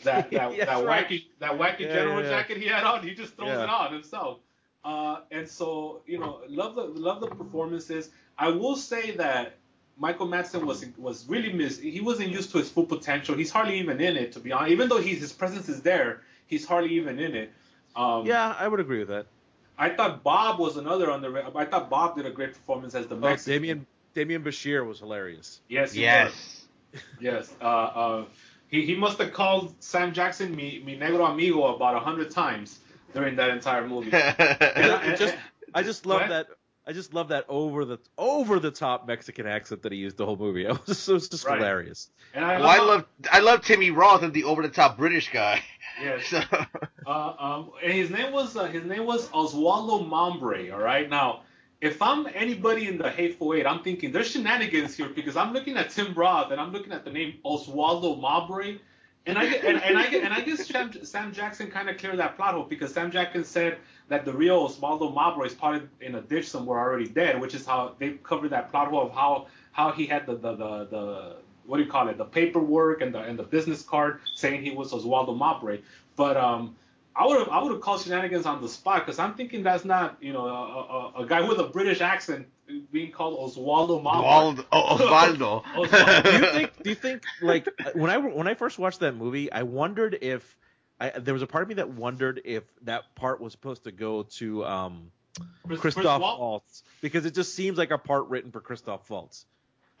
[0.04, 1.08] That that, Yes, that right.
[1.08, 2.38] wacky that wacky Yeah, general yeah, yeah.
[2.38, 4.40] jacket he had on, he just throws it on himself.
[4.84, 8.10] Uh, and so, you know, love the love the performances.
[8.36, 9.54] I will say that
[9.96, 11.80] Michael Madsen was was really missed.
[11.80, 13.36] He wasn't used to his full potential.
[13.36, 14.72] He's hardly even in it, to be honest.
[14.72, 17.52] Even though he's, his presence is there, he's hardly even in it.
[17.94, 19.26] Um, Yeah, I would agree with that.
[19.78, 21.56] I thought Bob was another under.
[21.56, 23.52] I thought Bob did a great performance as the Oh, Mexican.
[23.52, 25.60] Damien Damien Bichir was hilarious.
[25.68, 25.94] Yes.
[25.94, 26.30] yes.
[26.92, 27.02] was.
[27.20, 27.54] Yes.
[27.60, 28.24] Uh, uh,
[28.68, 32.78] he he must have called Sam Jackson mi, mi negro amigo about a hundred times
[33.14, 34.10] during that entire movie.
[34.12, 35.36] It just
[35.74, 36.28] I just love What?
[36.30, 36.46] that
[36.86, 40.26] I just love that over the over the top Mexican accent that he used the
[40.26, 40.64] whole movie.
[40.66, 41.58] It was just, it was just Right.
[41.58, 42.10] hilarious.
[42.34, 42.88] And I well, I love.
[42.88, 45.62] love I love Timmy Roth and the over the top British guy.
[46.02, 46.22] Yes.
[46.30, 46.40] So,
[47.06, 50.72] Uh, um, and his name was uh, his name was Oswaldo Mobray.
[50.72, 51.08] All right.
[51.10, 51.42] Now,
[51.80, 55.76] if I'm anybody in the Hateful Eight, I'm thinking there's shenanigans here because I'm looking
[55.76, 58.78] at Tim Roth and I'm looking at the name Oswaldo Mobray,
[59.26, 62.36] and I and, and I and I guess Sam, Sam Jackson kind of cleared that
[62.36, 63.78] plot hole because Sam Jackson said
[64.08, 67.64] that the real Oswaldo Mobray is probably in a ditch somewhere already dead, which is
[67.64, 71.36] how they covered that plot hole of how how he had the the the, the
[71.66, 74.72] what do you call it the paperwork and the and the business card saying he
[74.72, 75.82] was Oswaldo Mobray,
[76.16, 76.76] but um.
[77.14, 79.84] I would have I would have called shenanigans on the spot because I'm thinking that's
[79.84, 82.46] not you know a, a, a guy with a British accent
[82.90, 84.56] being called Oswaldo Mobray.
[84.56, 84.64] Oswaldo.
[84.72, 85.62] oh, Osvaldo.
[85.74, 86.22] Osvaldo.
[86.24, 89.50] do you think do you think like when I when I first watched that movie,
[89.52, 90.56] I wondered if
[91.00, 93.92] I, there was a part of me that wondered if that part was supposed to
[93.92, 95.10] go to um,
[95.66, 99.46] Chris- Christoph Chris Waltz because it just seems like a part written for Christoph Waltz.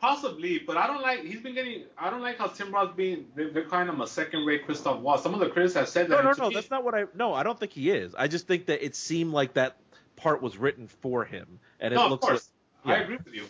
[0.00, 1.24] Possibly, but I don't like.
[1.24, 1.84] He's been getting.
[1.96, 3.26] I don't like how Tim Roth's being.
[3.36, 5.22] They're, they're calling him a second-rate Christoph Waltz.
[5.22, 6.24] Some of the critics have said that.
[6.24, 6.48] No, no, no.
[6.48, 7.04] me- That's not what I.
[7.14, 8.12] No, I don't think he is.
[8.16, 9.76] I just think that it seemed like that
[10.16, 12.50] part was written for him, and it No, of looks course,
[12.84, 12.98] like.
[12.98, 13.46] I agree with you.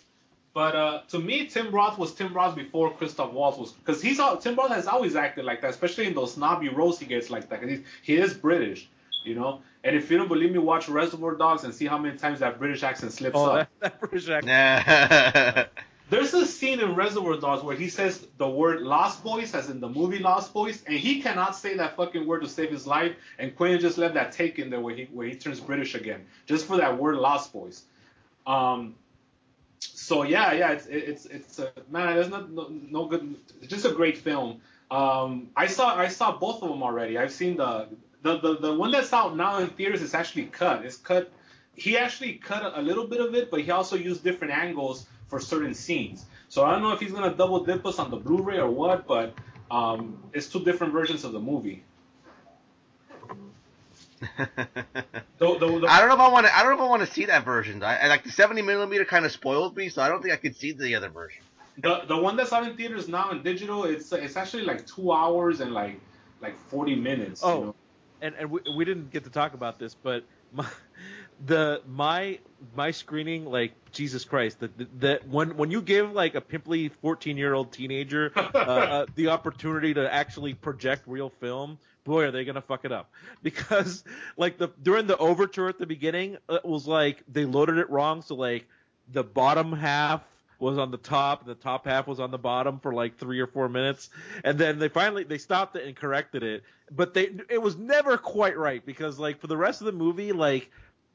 [0.54, 4.20] But uh, to me, Tim Roth was Tim Roth before Christoph Waltz was, because he's
[4.20, 7.30] all, Tim Roth has always acted like that, especially in those snobby roles he gets
[7.30, 7.60] like that.
[7.60, 8.86] 'cause he's, he is British,
[9.24, 9.62] you know.
[9.82, 12.58] And if you don't believe me, watch Reservoir Dogs and see how many times that
[12.58, 13.68] British accent slips Oh, up.
[13.80, 14.46] that, that British accent.
[15.56, 15.64] Nah.
[16.10, 19.80] There's a scene in Reservoir Dogs where he says the word Lost Boys, as in
[19.80, 23.16] the movie Lost Boys, and he cannot say that fucking word to save his life.
[23.38, 26.26] And Quentin just left that take in there where he where he turns British again,
[26.44, 27.84] just for that word Lost Boys.
[28.46, 28.96] Um,
[29.82, 33.84] so yeah, yeah, it's it's it's a, man, there's not no, no good, it's just
[33.84, 34.60] a great film.
[34.90, 37.18] Um, I saw I saw both of them already.
[37.18, 37.88] I've seen the
[38.22, 40.84] the the, the one that's out now in theaters is actually cut.
[40.84, 41.32] It's cut.
[41.74, 45.06] He actually cut a, a little bit of it, but he also used different angles
[45.28, 46.26] for certain scenes.
[46.48, 49.06] So I don't know if he's gonna double dip us on the Blu-ray or what,
[49.06, 49.34] but
[49.70, 51.82] um, it's two different versions of the movie.
[55.38, 56.56] The- the- the- I don't know if I want to.
[56.56, 57.82] I don't know if I want to see that version.
[57.82, 60.36] I, I like the 70 millimeter kind of spoiled me, so I don't think I
[60.36, 61.42] could see the other version.
[61.78, 65.10] The the one that's out in theaters now in digital, it's it's actually like two
[65.10, 66.00] hours and like
[66.40, 67.42] like forty minutes.
[67.42, 67.74] you Oh, know?
[68.20, 70.66] and and we, we didn't get to talk about this, but my
[71.44, 72.38] the my
[72.76, 77.36] my screening like Jesus Christ that that when when you give like a pimply 14
[77.36, 82.44] year old teenager uh, uh, the opportunity to actually project real film, boy are they
[82.44, 83.10] gonna fuck it up
[83.42, 84.04] because
[84.36, 88.22] like the during the overture at the beginning it was like they loaded it wrong,
[88.22, 88.66] so like
[89.12, 90.22] the bottom half
[90.62, 93.48] was on the top, the top half was on the bottom for like three or
[93.48, 94.10] four minutes,
[94.44, 96.62] and then they finally they stopped it and corrected it.
[96.90, 100.32] But they it was never quite right because like for the rest of the movie,
[100.32, 100.70] like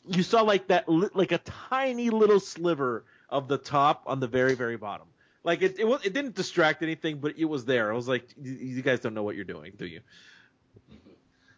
[0.05, 4.53] you saw like that like a tiny little sliver of the top on the very
[4.53, 5.07] very bottom.
[5.45, 7.91] Like it it, it didn't distract anything, but it was there.
[7.91, 10.01] I was like, you guys don't know what you're doing, do you?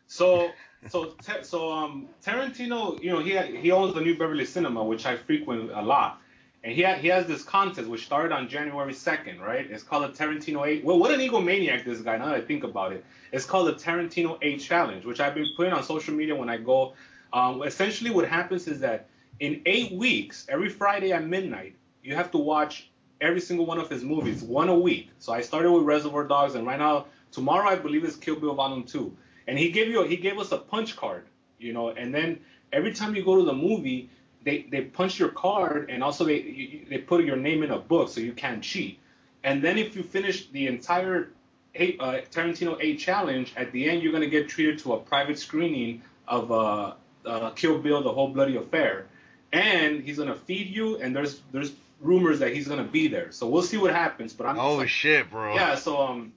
[0.09, 0.51] So
[0.87, 1.13] so
[1.43, 5.71] so um Tarantino, you know, he he owns the New Beverly Cinema, which I frequent
[5.71, 6.19] a lot.
[6.63, 9.69] And he he has this contest which started on January 2nd, right?
[9.69, 10.83] It's called the Tarantino 8.
[10.83, 12.17] Well, what an egomaniac this guy.
[12.17, 15.47] Now that I think about it, it's called the Tarantino 8 Challenge, which I've been
[15.55, 16.93] putting on social media when I go.
[17.31, 19.07] Um, essentially, what happens is that
[19.39, 22.89] in eight weeks, every Friday at midnight, you have to watch
[23.21, 25.11] every single one of his movies, one a week.
[25.19, 28.55] So I started with Reservoir Dogs, and right now, tomorrow I believe is Kill Bill
[28.55, 29.15] Volume 2.
[29.49, 31.25] And he gave you he gave us a punch card,
[31.57, 32.39] you know, and then
[32.71, 34.09] every time you go to the movie,
[34.43, 37.79] they they punch your card and also they you, they put your name in a
[37.79, 38.99] book so you can't cheat.
[39.43, 41.29] And then if you finish the entire
[41.73, 45.39] eight, uh, Tarantino 8 challenge, at the end you're gonna get treated to a private
[45.39, 46.93] screening of uh,
[47.25, 49.07] uh, Kill Bill: The Whole Bloody Affair,
[49.51, 50.97] and he's gonna feed you.
[50.97, 51.71] And there's there's
[52.01, 54.31] rumors that he's gonna be there, so we'll see what happens.
[54.31, 55.55] But I'm Oh shit, bro.
[55.55, 56.33] yeah, so um,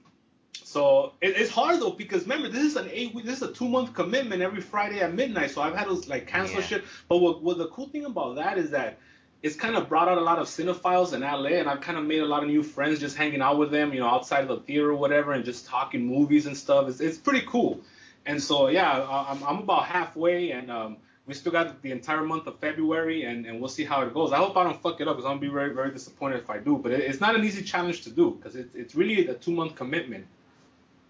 [0.63, 3.53] so it, it's hard though because remember this is an eight week, this is a
[3.53, 5.51] two month commitment every Friday at midnight.
[5.51, 6.65] So I've had to like cancel Yeah.
[6.65, 6.83] shit.
[7.09, 8.97] But what, what the cool thing about that is that
[9.41, 12.05] it's kind of brought out a lot of cinephiles in LA, and I've kind of
[12.05, 14.47] made a lot of new friends just hanging out with them, you know, outside of
[14.47, 16.87] the theater or whatever, and just talking movies and stuff.
[16.87, 17.81] It's it's pretty cool.
[18.25, 20.97] And so yeah, I'm I'm about halfway, and um,
[21.27, 24.31] we still got the entire month of February, and, and we'll see how it goes.
[24.31, 26.49] I hope I don't fuck it up, because I'm gonna be very very disappointed if
[26.49, 26.77] I do.
[26.77, 29.51] But it, it's not an easy challenge to do, because it's it's really a two
[29.51, 30.25] month commitment.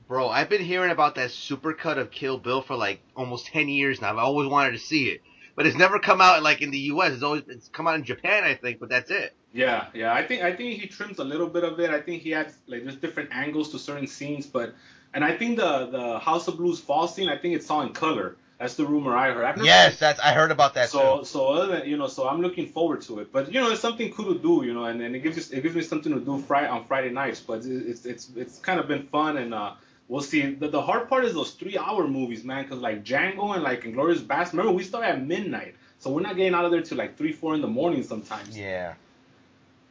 [0.08, 4.02] Bro, I've been hearing about that supercut of Kill Bill for like almost 10 years
[4.02, 4.12] now.
[4.12, 5.22] I've always wanted to see it.
[5.56, 7.14] But it's never come out like in the US.
[7.14, 9.36] It's always it's come out in Japan, I think, but that's it.
[9.54, 10.14] Yeah, yeah.
[10.14, 11.90] I think I think he trims a little bit of it.
[11.92, 14.74] I think he adds like there's different angles to certain scenes, but
[15.14, 17.94] and I think the the House of Blues fall scene, I think it's all in
[17.94, 18.36] color.
[18.60, 19.44] That's the rumor I heard.
[19.44, 21.26] I've Yes, that's I heard about that So too.
[21.26, 23.32] so other than you know, so I'm looking forward to it.
[23.32, 25.52] But you know, it's something cool to do, you know, and, and it gives us
[25.52, 27.40] it gives me something to do Friday on Friday nights.
[27.42, 29.74] But it- it's it's it's kind of been fun, and uh,
[30.14, 30.54] we'll see.
[30.54, 33.82] The, the hard part is those three hour movies, man, because like Django and like
[33.82, 34.52] Inglourious Basterds.
[34.52, 37.34] Remember, we start at midnight, so we're not getting out of there till like three
[37.34, 38.56] four in the morning sometimes.
[38.56, 38.94] Yeah.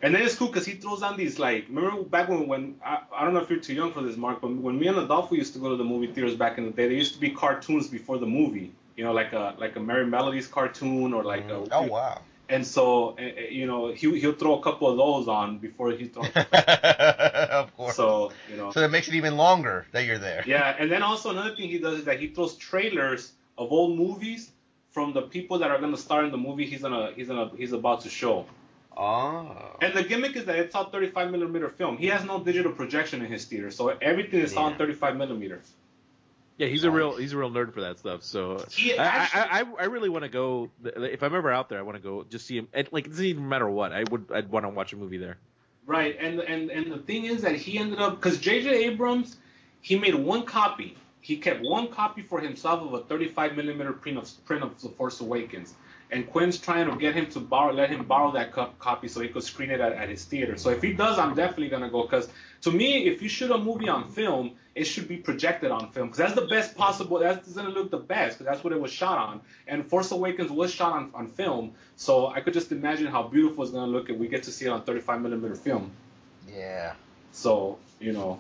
[0.01, 3.01] And then it's cool because he throws on these like remember back when when I,
[3.15, 5.35] I don't know if you're too young for this Mark, but when me and Adolfo
[5.35, 7.31] used to go to the movie theaters back in the day, there used to be
[7.31, 8.73] cartoons before the movie.
[8.97, 11.73] You know, like a like a Merrie Melodies cartoon or like a mm-hmm.
[11.73, 12.21] Oh wow.
[12.55, 12.85] And so
[13.19, 16.29] eh, eh, you know he he'll throw a couple of those on before he throws.
[17.63, 17.97] of course.
[17.97, 20.43] So, you know So that makes it even longer that you're there.
[20.47, 23.93] yeah, and then also another thing he does is that he throws trailers of old
[23.99, 24.51] movies
[24.91, 27.73] from the people that are gonna star in the movie he's gonna he's gonna he's
[27.73, 28.47] about to show.
[28.97, 29.77] Oh.
[29.81, 31.97] And the gimmick is that it's all 35 millimeter film.
[31.97, 34.77] He has no digital projection in his theater, so everything is Yeah.
[34.77, 35.63] 35 millimeter.
[36.63, 38.23] Yeah, he's a real he's a real nerd for that stuff.
[38.23, 40.71] So He I, actually- I, I I really want to go.
[40.85, 42.69] If I'm ever out there, I want to go just see him.
[42.73, 43.93] And, like it doesn't even matter what.
[43.93, 45.39] I would I'd want to watch a movie there.
[45.87, 48.85] Right, and and and the thing is that he ended up because J.J.
[48.85, 49.39] Abrams,
[49.81, 50.97] he made one copy.
[51.21, 54.89] He kept one copy for himself of a 35 millimeter print of print of The
[54.91, 55.75] Force Awakens,
[56.13, 59.21] and Quinn's trying to get him to borrow, let him borrow that co- copy so
[59.21, 60.59] he could screen it at, at his theater.
[60.59, 62.29] So if he does, I'm definitely gonna go because
[62.63, 66.09] to me, if you shoot a movie on film, it should be projected on film
[66.09, 67.19] because that's the best possible.
[67.19, 69.41] That's gonna look the best because that's what it was shot on.
[69.67, 73.65] And Force Awakens was shot on, on film, so I could just imagine how beautiful
[73.65, 75.91] it's gonna look if we get to see it on 35 millimeter film.
[76.55, 76.93] Yeah.
[77.33, 78.39] So you know,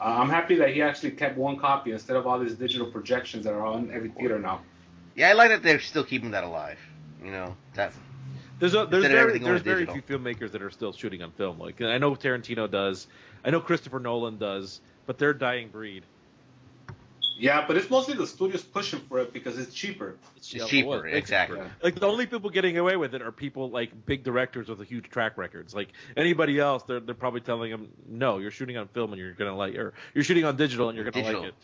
[0.00, 3.52] I'm happy that he actually kept one copy instead of all these digital projections that
[3.52, 4.62] are on every theater now.
[5.14, 6.78] Yeah, I like that they're still keeping that alive.
[7.24, 7.92] You know, that
[8.58, 10.02] There's a, there's very there's very digital.
[10.02, 11.58] few filmmakers that are still shooting on film.
[11.58, 13.06] Like I know Tarantino does,
[13.44, 16.04] I know Christopher Nolan does, but they're dying breed.
[17.38, 20.16] Yeah, but it's mostly the studios pushing for it because it's cheaper.
[20.36, 20.88] it's Yeah, cheaper.
[20.88, 21.56] well, it's exactly.
[21.58, 21.70] cheaper.
[21.82, 24.84] Like the only people getting away with it are people like big directors with a
[24.84, 25.74] huge track records.
[25.74, 29.32] Like anybody else, they're they're probably telling them, no, you're shooting on film and you're
[29.32, 31.40] gonna like, or you're shooting on digital and you're gonna Digital.
[31.42, 31.54] like it.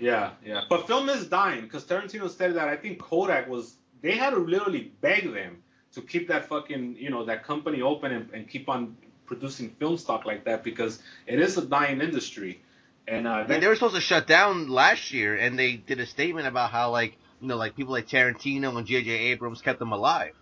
[0.00, 0.62] Yeah, yeah.
[0.68, 4.38] But film is dying because Tarantino said that I think Kodak was they had to
[4.38, 5.62] literally beg them
[5.94, 8.96] to keep that fucking you know that company open and, and keep on
[9.26, 12.60] producing film stock like that because it is a dying industry.
[13.08, 15.74] And uh, I mean, that- they were supposed to shut down last year, and they
[15.76, 19.10] did a statement about how, like, you know, like people like Tarantino and J.J.
[19.10, 20.34] Abrams kept them alive.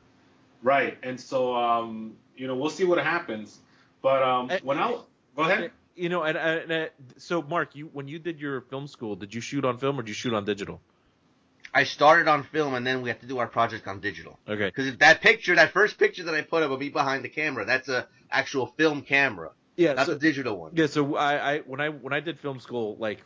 [0.63, 0.99] right.
[1.03, 3.59] And so um, you know we'll see what happens.
[4.03, 4.99] But um, when I
[5.37, 5.71] go ahead.
[5.97, 9.35] You know, and, and, and so Mark, you when you did your film school, did
[9.35, 10.81] you shoot on film or did you shoot on digital?
[11.73, 14.39] I started on film, and then we have to do our project on digital.
[14.49, 14.67] Okay.
[14.75, 17.65] Because that picture, that first picture that I put up of me behind the camera,
[17.65, 19.95] that's a actual film camera, Yeah.
[19.95, 20.73] not so- the digital one.
[20.75, 23.21] Yeah, so I, I when I when I did film school like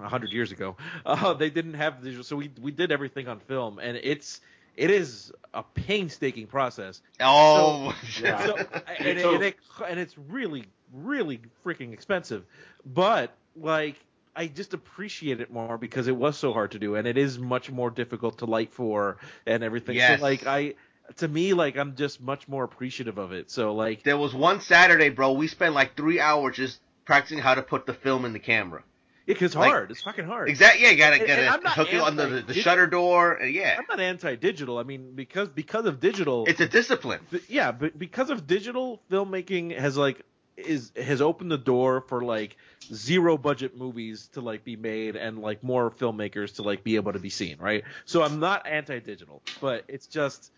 [0.00, 3.40] a hundred years ago, uh, they didn't have digital, so we we did everything on
[3.40, 4.40] film, and it's
[4.76, 7.00] it is a painstaking process.
[7.20, 8.46] Oh, Yeah.
[8.46, 9.56] So, and, it, and, it,
[9.88, 12.44] and it's really really freaking expensive,
[12.86, 13.96] but like
[14.38, 17.38] I just appreciate it more because it was so hard to do, and it is
[17.38, 19.96] much more difficult to light for and everything.
[19.96, 20.18] Yes.
[20.20, 20.74] So like I.
[21.16, 23.50] To me, like I'm just much more appreciative of it.
[23.50, 25.32] So like, there was one Saturday, bro.
[25.32, 28.82] We spent like three hours just practicing how to put the film in the camera.
[29.26, 29.90] yeah, 'cause it's Like- hard.
[29.90, 30.48] It's fucking hard.
[30.50, 30.82] Exactly.
[30.84, 33.32] Yeah, you gotta And- gotta and I'm not hook it on the, the shutter door.
[33.34, 34.78] and Yeah, I'm not anti-digital.
[34.78, 37.20] I mean, because because of digital, it's a discipline.
[37.30, 40.20] But yeah, but because of digital filmmaking has like
[40.58, 42.56] is has opened the door for like
[42.92, 47.12] zero budget movies to like be made and like more filmmakers to like be able
[47.12, 47.84] to be seen, right?
[48.04, 50.50] So I'm not anti-digital, but it's just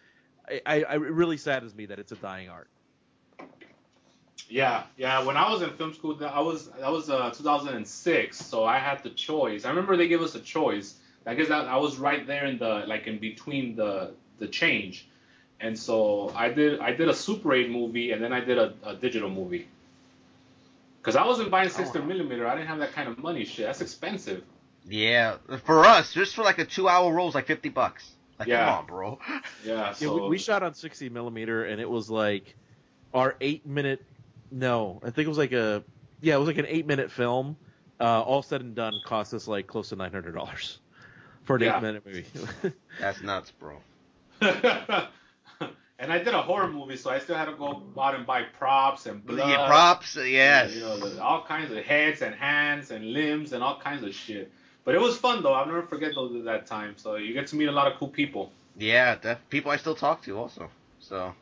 [0.49, 2.69] I, I it really saddens me that it's a dying art.
[4.49, 5.25] Yeah, yeah.
[5.25, 9.03] When I was in film school, I was that was uh, 2006, so I had
[9.03, 9.65] the choice.
[9.65, 10.97] I remember they gave us a choice.
[11.27, 15.09] I guess that I was right there in the like in between the the change,
[15.61, 18.75] and so I did I did a Super 8 movie and then I did a,
[18.83, 19.69] a digital movie.
[21.03, 22.03] Cause I wasn't buying 60 Oh.
[22.03, 22.47] millimeter.
[22.47, 23.45] I didn't have that kind of money.
[23.45, 24.45] Shit, that's expensive.
[24.85, 28.11] Yeah, for us, just for like a two-hour roll, is like fifty bucks.
[28.39, 28.67] Like, Yeah.
[28.67, 29.19] come on, bro.
[29.65, 29.95] Yeah.
[29.99, 32.55] Yeah, we, we shot on 60 millimeter, and it was like
[33.15, 34.05] our eight minute.
[34.51, 35.85] No, I think it was like a
[36.21, 37.57] yeah, it was like an eight minute film.
[38.01, 40.79] Uh, all said and done, cost us like close to nine hundred dollars
[41.45, 41.77] for an Yeah.
[41.77, 42.27] eight minute movie.
[43.01, 43.77] That's nuts, bro.
[46.01, 48.43] and I did a horror movie, so I still had to go out and buy
[48.43, 49.49] props and blood.
[49.49, 50.17] yeah, props.
[50.17, 50.75] Yes.
[50.75, 54.51] You know, all kinds of heads and hands and limbs and all kinds of shit.
[54.85, 55.53] But it was fun though.
[55.53, 56.95] I'll never forget those that time.
[56.97, 58.51] So you get to meet a lot of cool people.
[58.77, 60.71] Yeah, that people I still talk to also.
[61.01, 61.35] So.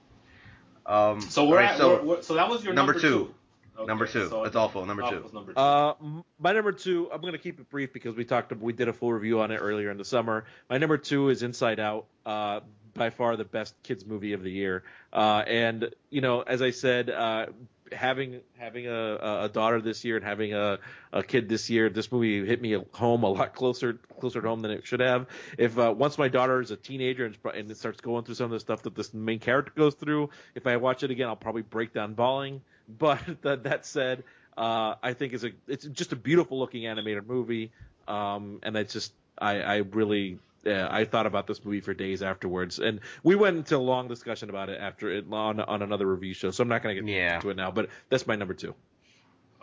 [0.87, 3.35] Um, So we're alright, at so we're, we're, so that was your number number, two.
[3.79, 4.29] Okay, number two.
[4.29, 4.85] so That's awful.
[4.87, 5.17] Number two.
[5.17, 5.59] it was number two.
[5.61, 5.95] Uh,
[6.41, 8.93] my number two, I'm going to keep it brief because we talked, we did a
[8.93, 10.47] full review on it earlier in the summer.
[10.69, 12.61] My number two is Inside Out, uh,
[12.99, 14.83] by far the best kids movie of the year.
[15.13, 17.47] Uh, and you know, as I said, uh,
[17.93, 20.79] having having a, a daughter this year and having a,
[21.13, 24.61] a kid this year, this movie hit me home a lot closer closer to home
[24.61, 25.27] than it should have.
[25.57, 28.47] If uh, once my daughter is a teenager and, and it starts going through some
[28.47, 31.37] of the stuff that this main character goes through, if I watch it again, I'll
[31.37, 32.63] probably break down bawling.
[32.99, 34.25] But that, that said,
[34.57, 37.71] uh, I think it's a it's just a beautiful looking animated movie,
[38.09, 42.23] um, and I just I, I really yeah, I thought about this movie for days
[42.23, 46.07] afterwards, and we went into a long discussion about it after it on on another
[46.07, 46.51] review show.
[46.51, 47.37] So I'm not going to get Yeah.
[47.37, 48.75] into it now, but that's my number two.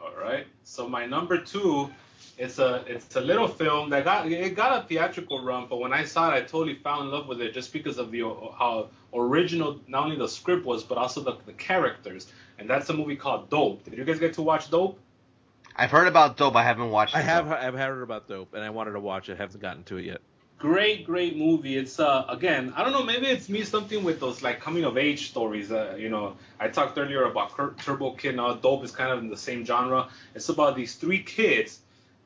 [0.01, 0.47] All right.
[0.63, 1.89] So my number two,
[2.37, 5.93] it's a it's a little film that got it got a theatrical run, but when
[5.93, 8.89] I saw it, I totally fell in love with it just because of the how
[9.13, 12.31] original not only the script was, but also the, the characters.
[12.57, 13.83] And that's a movie called Dope.
[13.83, 14.97] Did you guys get to watch Dope?
[15.75, 16.55] I've heard about Dope.
[16.55, 17.15] I haven't watched.
[17.15, 17.55] I it, have though.
[17.55, 19.33] I've heard about Dope, and I wanted to watch it.
[19.33, 20.21] I Haven't gotten to it yet.
[20.57, 21.77] Great, great movie.
[21.77, 24.97] It's uh again, I don't know, maybe it's me something with those like coming of
[24.97, 25.71] age stories.
[25.71, 28.37] Uh, you know, I talked earlier about Turbo Kid.
[28.37, 30.07] Now Dope is kind of in the same genre.
[30.33, 31.79] It's about these three kids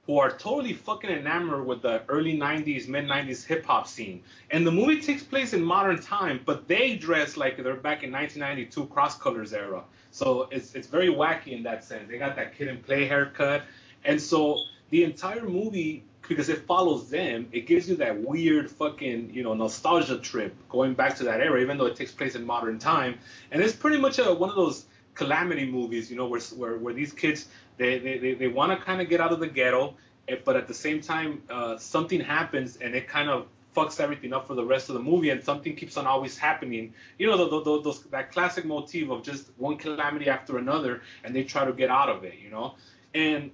[0.06, 4.22] who are totally fucking enamored with the early 90s, mid 90s hip hop scene.
[4.52, 8.12] And the movie takes place in modern time, but they dress like they're back in
[8.12, 9.84] 1992 cross colors era.
[10.12, 12.08] So it's it's very wacky in that sense.
[12.10, 13.64] They got that kid and play haircut.
[14.06, 14.58] And so
[14.92, 19.56] the entire movie because it follows them, it gives you that weird fucking, you know,
[19.56, 23.18] nostalgia trip going back to that era, even though it takes place in modern time.
[23.52, 24.86] And it's pretty much a, one of those
[25.16, 28.86] calamity movies, you know, where where, where these kids they they, they, they want to
[28.86, 29.96] kind of get out of the ghetto,
[30.28, 34.32] eh, but at the same time uh, something happens and it kind of fucks everything
[34.34, 36.94] up for the rest of the movie, and something keeps on always happening.
[37.18, 41.36] You know, the, the, those that classic motif of just one calamity after another, and
[41.36, 42.36] they try to get out of it.
[42.44, 42.76] You know,
[43.16, 43.52] and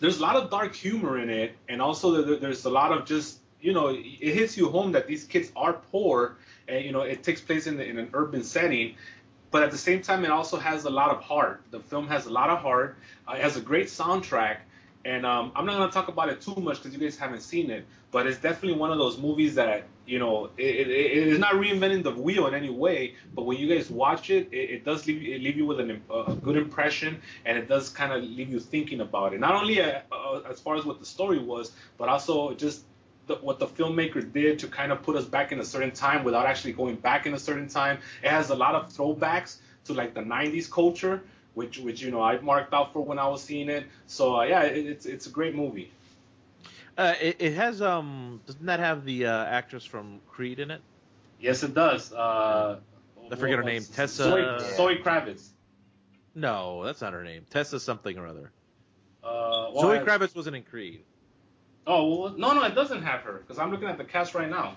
[0.00, 3.38] there's a lot of dark humor in it, and also there's a lot of just
[3.60, 6.36] you know it hits you home that these kids are poor,
[6.68, 8.94] and you know it takes place in, the, in an urban setting,
[9.50, 11.62] but at the same time it also has a lot of heart.
[11.70, 12.96] The film has a lot of heart.
[13.28, 14.58] Uh, it has a great soundtrack,
[15.04, 17.70] and um, I'm not gonna talk about it too much because you guys haven't seen
[17.70, 21.38] it, but it's definitely one of those movies that you know it, it, it is
[21.38, 24.84] not reinventing the wheel in any way, but when you guys watch it, it, it
[24.84, 28.22] does leave it leave you with an, a good impression, and it does kind of
[28.22, 29.40] leave you thinking about it.
[29.40, 32.84] Not only uh, uh, as far as what the story was, but also just
[33.26, 36.24] the, what the filmmaker did to kind of put us back in a certain time
[36.24, 37.98] without actually going back in a certain time.
[38.22, 41.22] It has a lot of throwbacks to like the 90s culture,
[41.54, 43.86] which which you know I marked out for when I was seeing it.
[44.06, 45.90] So uh, yeah, it, it's it's a great movie.
[46.96, 50.80] Uh, it, it has um doesn't that have the uh, actress from Creed in it?
[51.40, 52.12] Yes, it does.
[52.12, 52.78] Uh,
[53.30, 53.82] I forget her name.
[53.84, 54.22] Tessa.
[54.24, 55.48] Zoe, Zoe Kravitz.
[56.34, 57.46] No, that's not her name.
[57.50, 58.50] Tessa something or other.
[59.22, 61.02] Uh, well, Zoe Kravitz wasn't in Creed.
[61.86, 64.48] Oh well, no, no, it doesn't have her because I'm looking at the cast right
[64.48, 64.76] now.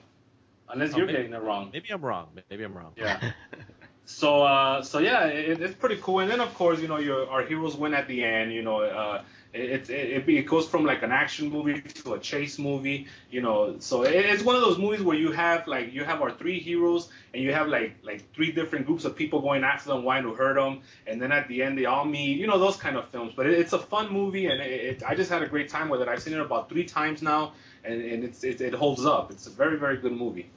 [0.69, 1.69] Unless Oh, you're maybe- getting it wrong.
[1.71, 2.27] Maybe I'm wrong.
[2.49, 2.91] Maybe I'm wrong.
[2.97, 3.31] Yeah.
[4.09, 6.19] So, uh, so yeah, it, it's pretty cool.
[6.21, 8.53] And then, of course, you know, your our heroes win at the end.
[8.53, 9.23] You know, uh,
[9.53, 13.07] it, it it goes from like an action movie to a chase movie.
[13.29, 16.21] You know, so it, it's one of those movies where you have like you have
[16.21, 19.89] our three heroes and you have like like three different groups of people going after
[19.89, 22.39] them, wanting to hurt them, and then at the end they all meet.
[22.39, 23.34] You know, those kind of films.
[23.35, 26.01] But it, it's a fun movie, and it, I just had a great time with
[26.01, 26.07] it.
[26.07, 27.51] I've seen it about three times now,
[27.84, 29.31] and, and it holds up.
[29.31, 30.49] It's a very very good movie.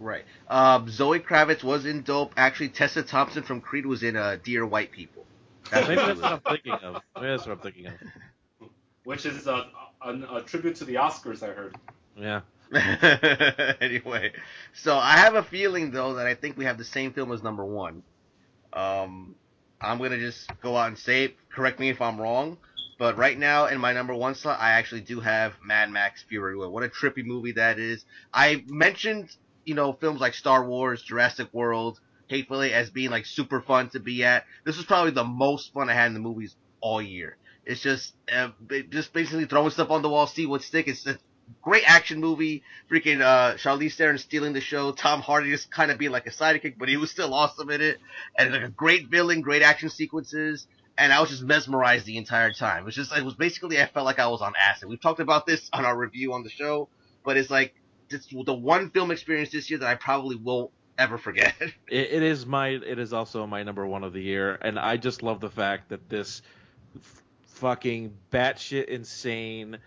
[0.00, 0.24] Right.
[0.48, 2.32] Um, Zoe Kravitz was in Dope.
[2.36, 5.26] Actually, Tessa Thompson from Creed was in uh, Dear White People.
[5.70, 7.02] That's Maybe what that's what I'm thinking of.
[7.16, 7.92] Maybe that's what I'm thinking of.
[9.04, 9.68] Which is a,
[10.02, 11.76] a, a tribute to the Oscars, I heard.
[12.16, 12.40] Yeah.
[13.80, 14.32] anyway,
[14.72, 17.42] so I have a feeling though that I think we have the same film as
[17.42, 18.04] number one.
[18.72, 19.34] Um,
[19.80, 21.36] I'm gonna just go out and say it.
[21.50, 22.58] Correct me if I'm wrong.
[22.96, 26.54] But right now, in my number one slot, I actually do have Mad Max Fury
[26.54, 26.70] Road.
[26.70, 28.04] What a trippy movie that is.
[28.32, 29.34] I mentioned,
[29.64, 33.90] you know, films like Star Wars, Jurassic World, Hateful Eight as being like super fun
[33.90, 34.44] to be at.
[34.64, 37.36] This was probably the most fun I had in the movies all year.
[37.64, 38.50] It's just, uh,
[38.88, 40.88] just basically throwing stuff on the wall, see what stick.
[40.88, 41.18] It's a
[41.62, 42.62] great action movie.
[42.90, 44.92] Freaking uh, Charlize Theron stealing the show.
[44.92, 47.80] Tom Hardy just kind of being like a sidekick, but he was still awesome in
[47.80, 47.98] it.
[48.36, 50.66] And like a great villain, great action sequences
[51.00, 52.82] and I was just mesmerized the entire time.
[52.82, 54.88] It was just, it was basically, I felt like I was on acid.
[54.88, 56.90] We've talked about this on our review on the show,
[57.24, 57.74] but it's like,
[58.10, 61.54] it's the one film experience this year that I probably won't ever forget.
[61.88, 62.68] It, it is my.
[62.68, 65.88] It is also my number one of the year, and I just love the fact
[65.88, 66.40] that this
[66.96, 69.78] f- fucking batshit insane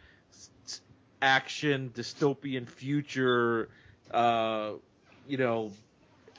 [0.66, 0.82] s-
[1.22, 3.70] action dystopian future,
[4.12, 4.74] uh,
[5.30, 5.72] you know,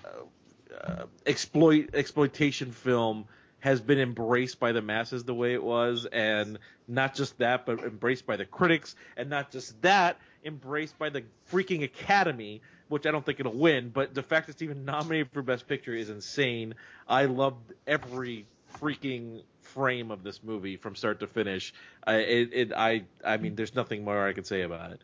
[0.04, 3.24] uh, uh, exploit exploitation film
[3.60, 7.80] has been embraced by the masses the way it was, and not just that, but
[7.80, 13.10] embraced by the critics, and not just that, embraced by the freaking Academy, which I
[13.10, 16.74] don't think it'll win, but the fact it's even nominated for Best Picture is insane.
[17.08, 18.46] I loved every
[18.80, 21.72] freaking frame of this movie from start to finish.
[22.06, 25.00] I, it, it, I, I mean, there's nothing more I can say about it.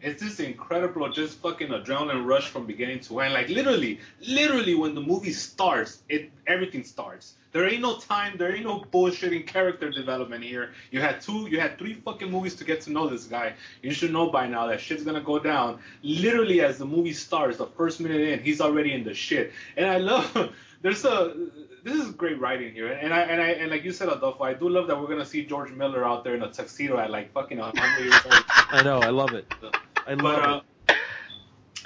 [0.00, 3.32] It's just incredible, just fucking adrenaline rush from beginning to end.
[3.32, 7.34] Like literally, literally, when the movie starts, it everything starts.
[7.52, 8.36] There ain't no time.
[8.36, 10.72] There ain't no bullshitting character development here.
[10.90, 13.54] You had two, you had three fucking movies to get to know this guy.
[13.80, 15.78] You should know by now that shit's gonna go down.
[16.02, 19.52] Literally, as the movie starts, the first minute in, he's already in the shit.
[19.76, 20.52] And I love.
[20.84, 21.34] There's a.
[21.82, 24.52] This is great writing here, and I and I and like you said, Adolfo, I
[24.52, 27.32] do love that we're gonna see George Miller out there in a tuxedo at like
[27.32, 28.44] fucking 100 years old.
[28.48, 29.46] I know, I love it.
[30.06, 30.94] I but love it.
[30.94, 30.94] uh,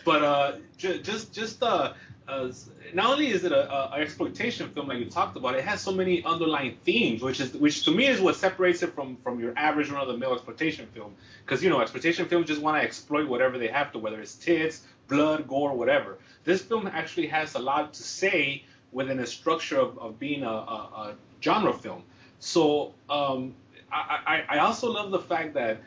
[0.05, 1.93] but uh, ju- just just uh,
[2.27, 2.51] uh,
[2.93, 5.81] not only is it a, a, a exploitation film like you talked about, it has
[5.81, 9.39] so many underlying themes, which is which to me is what separates it from from
[9.39, 11.15] your average run of the mill exploitation film.
[11.45, 14.35] Because you know, exploitation films just want to exploit whatever they have to, whether it's
[14.35, 16.19] tits, blood, gore, whatever.
[16.43, 20.48] This film actually has a lot to say within a structure of, of being a,
[20.48, 22.02] a, a genre film.
[22.40, 23.55] So um,
[23.90, 25.81] I, I I also love the fact that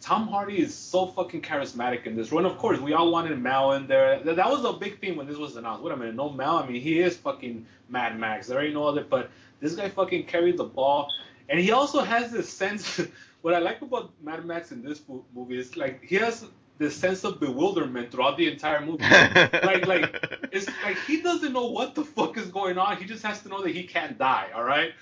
[0.00, 2.46] Tom Hardy is so fucking charismatic in this run.
[2.46, 4.20] Of course, we all wanted Mel in there.
[4.20, 5.84] That, was a big thing when this was announced.
[5.84, 6.56] Wait a minute, no Mel.
[6.56, 8.46] I mean, he is fucking Mad Max.
[8.46, 9.04] There ain't no other.
[9.04, 9.30] But
[9.60, 11.10] this guy fucking carried the ball,
[11.48, 13.00] and he also has this sense.
[13.42, 15.02] what I like about Mad Max in this
[15.34, 16.46] movie is like he has
[16.80, 19.04] this sense of bewilderment throughout the entire movie.
[19.10, 22.96] like like it's like he doesn't know what the fuck is going on.
[22.96, 24.48] He just has to know that he can't die.
[24.54, 24.92] All right,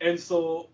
[0.00, 0.68] and so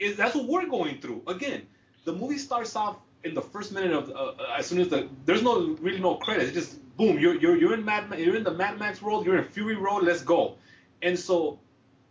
[0.00, 1.22] is that's what we're going through.
[1.28, 1.62] Again,
[2.04, 5.08] the movie starts off in the first minute of uh, uh, as soon as the
[5.26, 6.48] there's no really no credits.
[6.48, 9.24] It's just boom, you're you're you're in Mad you're in the Mad Max world.
[9.24, 10.02] You're in Fury Road.
[10.02, 10.56] Let's go.
[11.02, 11.60] And so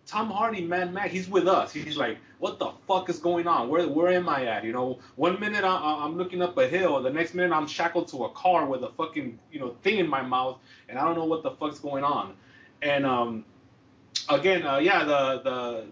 [0.05, 1.71] Tom Hardy, Mad Max, he's with us.
[1.73, 3.69] He's like, what the fuck is going on?
[3.69, 4.63] Where where am I at?
[4.65, 8.09] You know, one minute I, I'm looking up a hill, the next minute I'm shackled
[8.09, 10.59] to a car with a fucking you know thing in my mouth,
[10.89, 12.35] and I don't know what the fuck's going on.
[12.81, 13.45] And um,
[14.29, 15.41] again, uh, yeah, the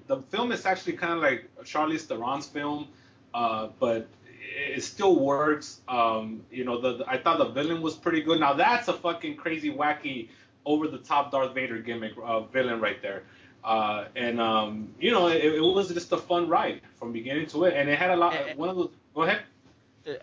[0.08, 2.90] the the film is actually kind of like Charlize Theron's film,
[3.34, 5.82] uh, but it still works.
[5.88, 8.40] Um, you know, the, the- I thought the villain was pretty good.
[8.40, 10.30] Now that's a fucking crazy, wacky,
[10.66, 13.24] over the top Darth Vader gimmick uh, villain right there.
[13.64, 17.66] Uh, and um, you know, it, it was just a fun ride from beginning to
[17.66, 18.36] end, and it had a lot.
[18.36, 18.90] And- one of those.
[19.14, 19.42] Go ahead.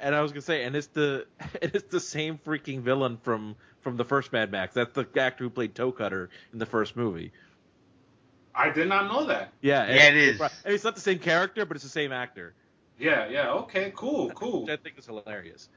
[0.01, 1.27] And I was gonna say, and it's the
[1.63, 4.75] it's the same freaking villain from from the first Mad Max.
[4.75, 7.31] That's the actor who played Toe Cutter in the first movie.
[8.55, 9.53] I did not know that.
[9.61, 10.41] Yeah, and- Yeah, it is.
[10.41, 12.55] I mean, it's not the same character, but it's the same actor.
[12.99, 13.51] Yeah, yeah.
[13.51, 14.65] Okay, cool, cool.
[14.69, 15.69] I think it's hilarious.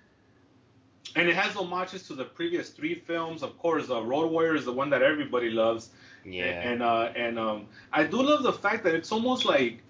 [1.16, 3.44] And it has homages to the previous three films.
[3.44, 5.90] Of course, uh, Road Warrior is the one that everybody loves.
[6.26, 6.46] Yeah.
[6.46, 9.82] And uh, and um, I do love the fact that it's almost like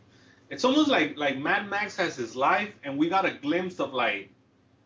[0.49, 3.93] it's almost like like Mad Max has his life, and we got a glimpse of
[3.93, 4.29] like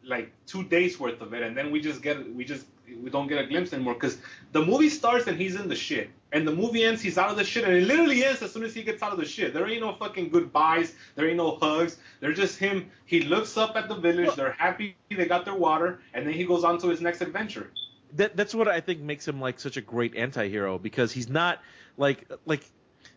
[0.04, 2.66] like two days worth of it, and then we just get we just
[3.02, 4.20] we don't get a glimpse anymore because
[4.52, 7.38] the movie starts and he's in the shit, and the movie ends he's out of
[7.38, 9.54] the shit, and it literally ends as soon as he gets out of the shit.
[9.54, 12.90] There ain't no fucking goodbyes, there ain't no hugs, they're just him.
[13.06, 16.46] He looks up at the village, they're happy they got their water, and then he
[16.46, 17.72] goes on to his next adventure.
[18.16, 21.62] That that's what I think makes him like such a great anti-hero because he's not
[21.98, 22.64] like like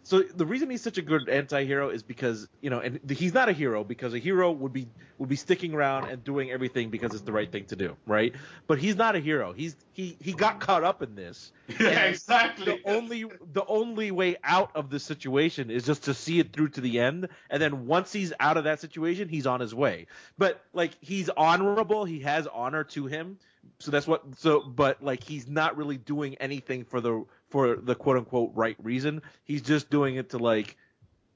[0.03, 3.49] so the reason he's such a good anti-hero is because you know and he's not
[3.49, 4.89] a hero because a hero would be
[5.19, 8.35] would be sticking around and doing everything because it's the right thing to do right?
[8.67, 9.53] But he's not a hero.
[9.53, 11.53] He's he he got caught up in this.
[11.79, 12.65] Yeah, exactly.
[12.65, 16.71] the only the only way out of this situation is just to see it through
[16.71, 17.29] to the end.
[17.51, 20.07] And then once he's out of that situation he's on his way.
[20.39, 22.07] But like he's honorable.
[22.07, 23.39] He has honor to him
[23.81, 27.95] so that's what so but like he's not really doing anything for the for the
[27.95, 29.23] quote unquote right reason.
[29.45, 30.77] He's just doing it to like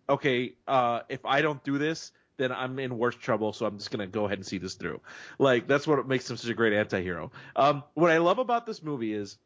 [0.08, 3.92] okay uh if i don't do this then i'm in worse trouble so i'm just
[3.92, 5.00] gonna go ahead and see this through.
[5.38, 7.30] Like that's what makes him such a great anti-hero.
[7.54, 9.38] Um what i love about this movie is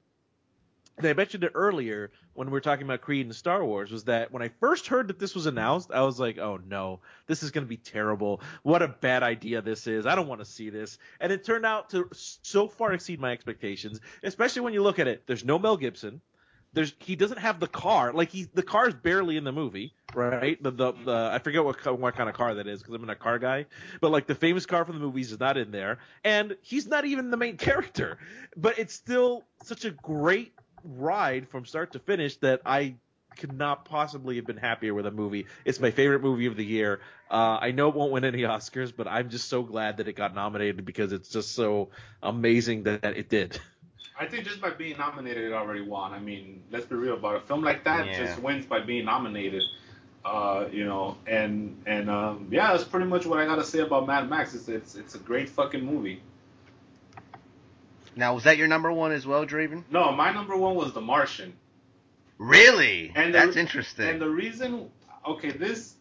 [0.98, 4.05] and I mentioned it earlier when we were talking about Creed and Star Wars, was
[4.05, 7.43] that when I first heard that this was announced, I was like, oh no, this
[7.43, 8.40] is going to be terrible.
[8.62, 10.06] What a bad idea this is.
[10.06, 10.98] I don't want to see this.
[11.20, 15.06] And it turned out to so far exceed my expectations, especially when you look at
[15.06, 15.27] it.
[15.27, 16.20] There's no Mel Gibson.
[16.73, 18.12] There's he doesn't have the car.
[18.12, 20.62] Like he the car's barely in the movie, right?
[20.62, 23.12] The the, the I forget what what kind of car that is because I'm not
[23.12, 23.64] a car guy.
[24.01, 27.06] But like the famous car from the movies is not in there, and he's not
[27.06, 28.18] even the main character.
[28.59, 30.52] But it's still such a great
[30.87, 32.97] ride from start to finish that I
[33.37, 35.47] could not possibly have been happier with a movie.
[35.65, 37.01] It's my favorite movie of the year.
[37.31, 40.15] Uh, I know it won't win any Oscars, but I'm just so glad that it
[40.15, 41.91] got nominated because it's just so
[42.23, 43.61] amazing that it did.
[44.19, 46.15] I think just by being nominated, it already won.
[46.15, 47.43] I mean, let's be real about it.
[47.43, 48.25] A film like that Yeah.
[48.25, 49.63] just wins by being nominated.
[50.25, 54.07] Uh, you know, and and um, yeah, that's pretty much what I gotta say about
[54.07, 54.55] Mad Max.
[54.55, 56.21] It's it's it's a great fucking movie.
[58.17, 59.85] Now, was that your number one as well, Draven?
[59.91, 61.53] No, my number one was The Martian.
[62.39, 63.13] Really?
[63.15, 64.09] And the- That's interesting.
[64.09, 64.91] And the reason,
[65.27, 65.95] okay, this,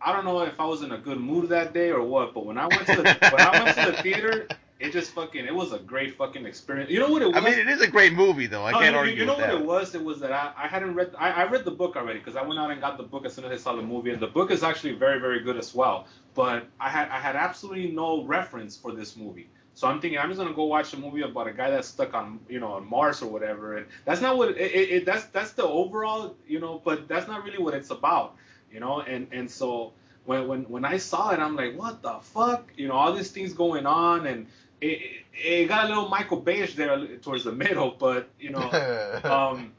[0.00, 2.46] I don't know if I was in a good mood that day or what, but
[2.46, 3.02] when I went to the
[3.32, 4.48] when I went to the theater,
[4.80, 6.90] it just fucking, it was a great fucking experience.
[6.90, 7.36] You know what it was?
[7.36, 8.64] I mean, it is a great movie, though.
[8.64, 9.54] I Oh, can't you, argue you know what that.
[9.54, 9.94] it was?
[9.94, 11.14] It was that I, I hadn't read.
[11.18, 13.34] I, I read the book already because I went out and got the book as
[13.34, 15.74] soon as I saw the movie, and the book is actually very, very good as
[15.74, 16.06] well.
[16.34, 20.28] But I had I had absolutely no reference for this movie, so I'm thinking I'm
[20.28, 22.88] just gonna go watch a movie about a guy that's stuck on you know on
[22.88, 26.60] Mars or whatever, and that's not what it, it, it that's that's the overall you
[26.60, 28.36] know, but that's not really what it's about,
[28.72, 29.92] you know, and and so.
[30.26, 32.72] When, when, when I saw it, I'm like, what the fuck?
[32.78, 34.46] You know, all these things going on, and
[34.80, 38.60] it, it, got a little Michael Bayish there towards the middle, but you know,
[39.24, 39.72] um,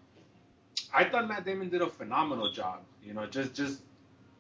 [0.94, 2.82] I thought Matt Damon did a phenomenal job.
[3.04, 3.82] You know, just just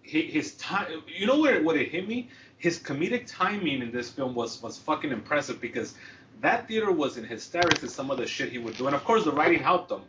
[0.02, 1.03] his, his time.
[1.07, 2.30] You know where what it hit me?
[2.66, 5.94] His comedic timing in this film was was fucking impressive because
[6.42, 9.04] that theater was in hysterics at some of the shit he would do, and of
[9.04, 10.02] course the writing helped him.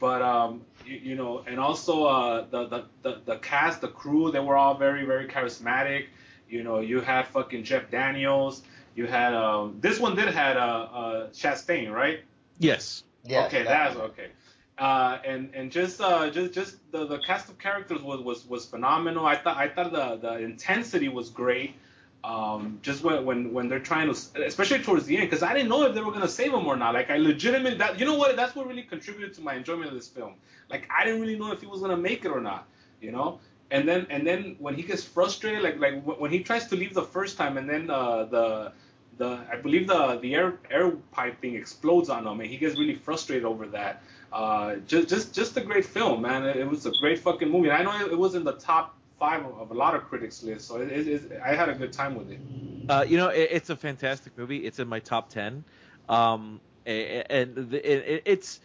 [0.00, 4.30] But um, you, you know, and also uh, the, the the the cast, the crew,
[4.30, 6.06] they were all very very charismatic.
[6.48, 8.62] You know, you had fucking Jeff Daniels.
[8.94, 12.20] You had um, this one did had uh, uh Chastain, right?
[12.58, 13.04] Yes.
[13.24, 13.44] Yeah.
[13.46, 14.28] okay, that's okay.
[14.78, 18.64] Uh, and and just uh, just just the, the cast of characters was, was was
[18.64, 19.26] phenomenal.
[19.26, 21.74] I thought I thought the the intensity was great.
[22.24, 25.68] Um, just when, when when they're trying to, especially towards the end, because I didn't
[25.68, 26.94] know if they were gonna save him or not.
[26.94, 28.34] Like I legitimately, that you know what?
[28.34, 30.34] That's what really contributed to my enjoyment of this film.
[30.68, 32.66] Like I didn't really know if he was gonna make it or not.
[33.00, 33.40] You know.
[33.70, 36.92] And then and then when he gets frustrated, like like when he tries to leave
[36.92, 38.72] the first time, and then uh, the
[39.18, 42.78] the I believe the the air air pipe thing explodes on him, and he gets
[42.78, 44.02] really frustrated over that.
[44.32, 46.44] Uh, just just just a great film, man.
[46.44, 47.68] It, was a great fucking movie.
[47.68, 50.42] And I know it, it was in the top five of, a lot of critics'
[50.42, 52.40] lists, so it, it, it, I had a good time with it.
[52.88, 54.58] Uh, you know, it, it's a fantastic movie.
[54.58, 55.64] It's in my top ten,
[56.08, 58.60] um, and it's.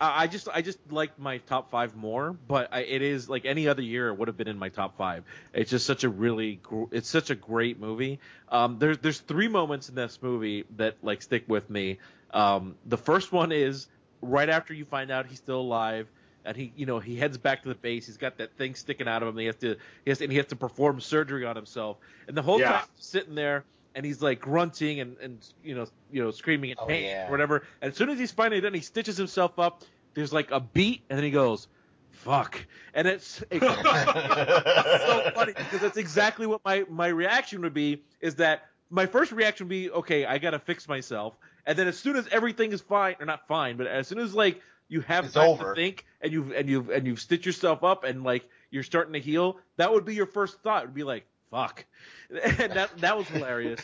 [0.00, 3.44] I I just I just liked my top five more, but I, it is like
[3.44, 5.24] any other year it would have been in my top five.
[5.54, 8.18] It's just such a really gr- it's such a great movie.
[8.48, 11.98] Um, there's there's three moments in this movie that like stick with me.
[12.32, 13.86] Um, the first one is
[14.20, 16.10] right after you find out he's still alive,
[16.44, 18.06] and he you know he heads back to the base.
[18.06, 19.38] He's got that thing sticking out of him.
[19.38, 21.98] He has to he has and he has to perform surgery on himself,
[22.28, 22.72] and the whole Yeah.
[22.72, 26.70] time he's sitting there and he's like grunting and, and you know you know screaming
[26.70, 27.28] in Oh, pain yeah.
[27.28, 27.64] or whatever.
[27.80, 29.84] And as soon as he's finally done, he stitches himself up.
[30.14, 31.68] There's like a beat, and then he goes,
[32.10, 38.04] "Fuck!" And it's, it's so funny because that's exactly what my my reaction would be.
[38.20, 41.36] Is that my first reaction would be, "Okay, I gotta fix myself,"
[41.66, 44.34] and then as soon as everything is fine or not fine, but as soon as
[44.34, 45.74] like you have It's time over.
[45.74, 49.12] to think and you've and you've and you've stitched yourself up and like you're starting
[49.14, 50.84] to heal, that would be your first thought.
[50.84, 51.84] It would be like, "Fuck,"
[52.30, 53.80] and that that was hilarious.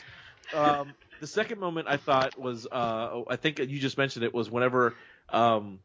[0.55, 4.51] Um, the second moment I thought was, uh, I think you just mentioned it was
[4.51, 4.95] whenever,
[5.29, 5.81] um,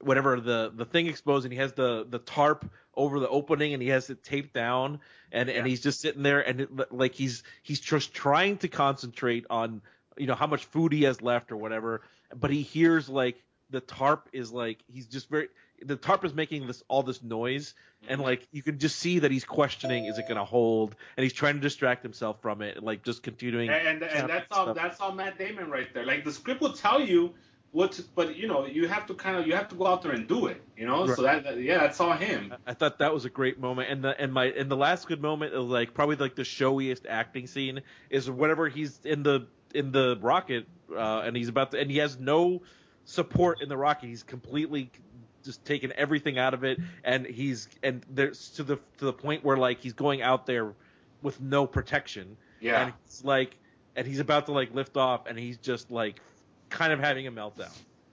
[0.00, 3.82] whenever the the thing explodes and he has the the tarp over the opening and
[3.82, 5.00] he has it taped down
[5.32, 9.46] and and he's just sitting there and it, like he's he's just trying to concentrate
[9.48, 9.80] on
[10.16, 12.02] you know how much food he has left or whatever,
[12.34, 15.48] but he hears like the tarp is like he's just very
[15.82, 17.74] the tarp is making this all this noise
[18.08, 21.24] and like you can just see that he's questioning is it going to hold and
[21.24, 24.74] he's trying to distract himself from it like just continuing And and, and that's all
[24.74, 26.04] that's all Matt Damon right there.
[26.04, 27.34] Like the script will tell you
[27.72, 30.02] what, to, but you know you have to kind of you have to go out
[30.02, 30.62] there and do it.
[30.76, 32.54] You know, so that, that yeah, that's all him.
[32.66, 35.22] I thought that was a great moment, and the and my and the last good
[35.22, 39.92] moment is like probably like the showiest acting scene is whenever he's in the in
[39.92, 42.62] the rocket uh, and he's about to and he has no
[43.04, 44.06] support in the rocket.
[44.06, 44.90] He's completely
[45.44, 49.44] just taken everything out of it, and he's and there's to the to the point
[49.44, 50.74] where like he's going out there
[51.22, 52.36] with no protection.
[52.60, 52.82] Yeah.
[52.82, 53.56] and it's like
[53.96, 56.20] and he's about to like lift off, and he's just like
[56.68, 57.72] kind of having a meltdown.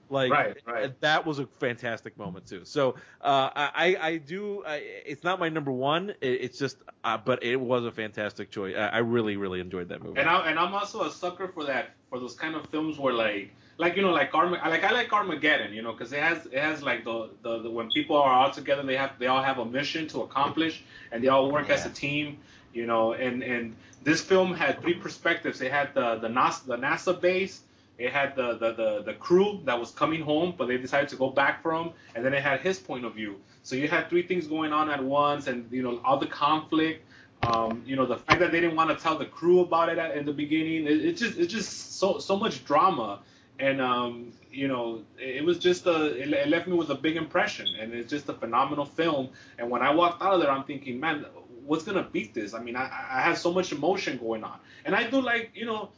[0.10, 1.02] Like Right, right.
[1.02, 2.62] that was a fantastic moment too.
[2.64, 6.12] So uh, I I do I, it's not my number one.
[6.22, 8.76] It, it's just uh, but it was a fantastic choice.
[8.78, 10.20] I, I really really enjoyed that movie.
[10.20, 13.14] And I and I'm also a sucker for that for those kind of films where
[13.14, 16.60] like like you know like like I like Armageddon you know because it has it
[16.60, 19.60] has like the, the the when people are all together they have they all have
[19.60, 22.40] a mission to accomplish and they all work as a team
[22.74, 23.76] you know and and
[24.08, 25.60] this film had three perspectives.
[25.62, 27.62] It had the the NASA the NASA base.
[27.98, 31.16] It had the, the, the, the crew that was coming home, but they decided to
[31.16, 33.41] go back for him, and then it had his point of view.
[33.64, 37.04] So you had three things going on at once, and you know all the conflict.
[37.44, 39.98] Um, you know the fact that they didn't want to tell the crew about it
[39.98, 40.86] at, in the beginning.
[40.86, 43.20] It, it's just it's just so so much drama,
[43.60, 47.68] and um, you know it, was just a it, left me with a big impression,
[47.80, 49.30] and it's just a phenomenal film.
[49.58, 51.26] And when I walked out of there, I'm thinking, man,
[51.66, 52.54] what's gonna beat this?
[52.54, 55.66] I mean, I, I have so much emotion going on, and I do like you
[55.66, 55.90] know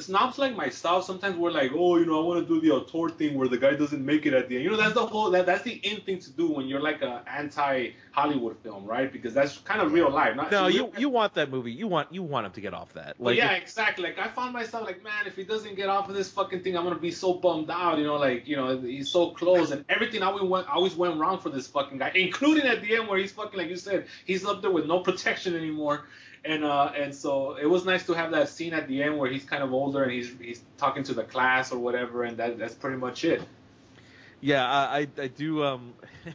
[0.00, 3.08] snobs like myself sometimes we're like oh you know i want to do the auteur
[3.08, 5.30] thing where the guy doesn't make it at the end you know that's the whole
[5.30, 9.12] that, that's the end thing to do when you're like a anti hollywood film right
[9.12, 11.72] because that's kind of real life not no, you you want that movie.
[11.72, 13.20] You want you want him to get off that.
[13.20, 14.04] Like yeah, exactly.
[14.04, 16.76] Like I found myself like, man, if he doesn't get off of this fucking thing,
[16.76, 17.98] I'm gonna be so bummed out.
[17.98, 21.38] You know, like you know, he's so close, and everything always went always went wrong
[21.38, 24.44] for this fucking guy, including at the end where he's fucking like you said, he's
[24.44, 26.06] up there with no protection anymore.
[26.46, 29.30] And uh, and so it was nice to have that scene at the end where
[29.30, 32.58] he's kind of older and he's he's talking to the class or whatever, and that
[32.58, 33.42] that's pretty much it.
[34.40, 35.94] Yeah, I I, I do um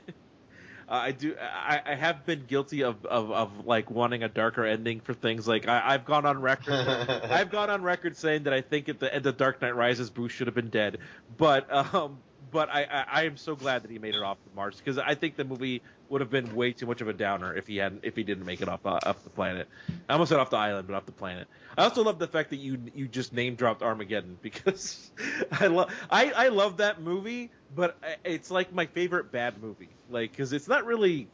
[0.89, 4.99] I do I, I have been guilty of, of, of like wanting a darker ending
[4.99, 8.59] for things like I, I've gone on record I've gone on record saying that I
[8.59, 10.97] think at the end of Dark Knight Rises Bruce should have been dead.
[11.37, 12.17] But um
[12.51, 14.97] but I, I, I am so glad that he made it off the march because
[14.97, 15.81] I think the movie
[16.11, 18.45] would have been way too much of a downer if he hadn't if he didn't
[18.45, 19.67] make it off uh, off the planet.
[20.09, 21.47] I almost said off the island, but off the planet.
[21.77, 25.11] I also love the fact that you you just name dropped Armageddon because
[25.51, 29.95] I love I I love that movie, but it's like my favorite bad movie.
[30.09, 31.29] Like because it's not really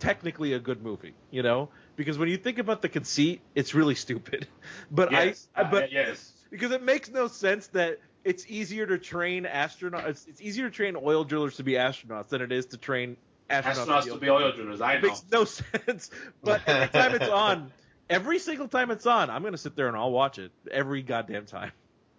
[0.00, 1.70] technically a good movie, you know?
[1.96, 4.46] Because when you think about the conceit, it's really stupid.
[4.90, 6.32] But Yes, I uh, but yes.
[6.50, 10.26] because it makes no sense that it's easier to train astronauts.
[10.28, 13.16] It's easier to train oil drillers to be astronauts than it is to train
[13.50, 14.80] astronauts, Astronauts to be oil drillers.
[14.80, 15.08] I It know.
[15.08, 15.44] makes no
[15.86, 16.10] sense.
[16.42, 17.72] But every time it's on,
[18.08, 21.46] every single time it's on, I'm gonna sit there and I'll watch it every goddamn
[21.46, 21.72] time.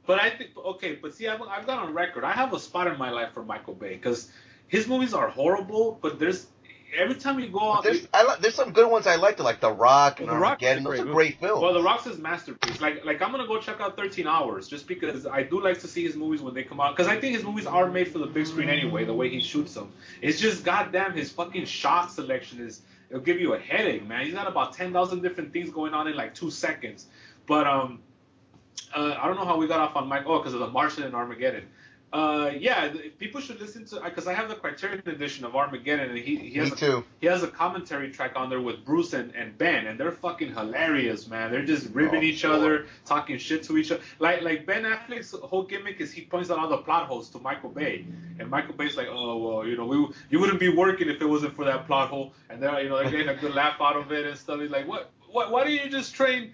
[0.06, 2.23] But I think okay, but see, I've, I've gone on record.
[2.23, 4.31] I have a spot in my life for Michael Bay because
[4.68, 6.45] his movies are horrible, but there's
[6.97, 7.84] every time you go out.
[7.84, 10.84] There's I there's some good ones I liked, like The Rock and Well, The Armageddon.
[10.84, 11.61] Those great are great films.
[11.61, 12.81] Well, The Rock's his masterpiece.
[12.81, 15.88] Like, like I'm gonna go check out 13 Hours just because I do like to
[15.88, 16.95] see his movies when they come out.
[16.95, 19.05] Because I think his movies are made for the big screen anyway.
[19.05, 19.91] The way he shoots them,
[20.22, 22.81] it's just goddamn his fucking shot selection is.
[23.09, 24.26] It'll give you a headache, man.
[24.26, 27.05] He's got about 10,000 different things going on in like two seconds.
[27.45, 27.99] But um,
[28.95, 30.23] uh, I don't know how we got off on Mike.
[30.26, 31.65] Oh, because of the Martian and Armageddon.
[32.14, 36.18] Uh, yeah, people should listen to because I have the Criterion edition of Armageddon, and
[36.18, 39.36] he he has Me a, he has a commentary track on there with Bruce and,
[39.36, 41.52] and Ben, and they're fucking hilarious, man.
[41.52, 44.02] They're just ribbing Oh, each other, talking shit to each other.
[44.19, 47.40] Like like Ben Affleck's whole gimmick is he points out all the plot holes to
[47.40, 48.06] Michael Bay,
[48.40, 51.26] and Michael Bay's like, oh well, you know, we you wouldn't be working if it
[51.27, 53.98] wasn't for that plot hole, and they're you know they're getting a good laugh out
[53.98, 54.61] of it and stuff.
[54.61, 56.53] He's like, what what why don't you just train?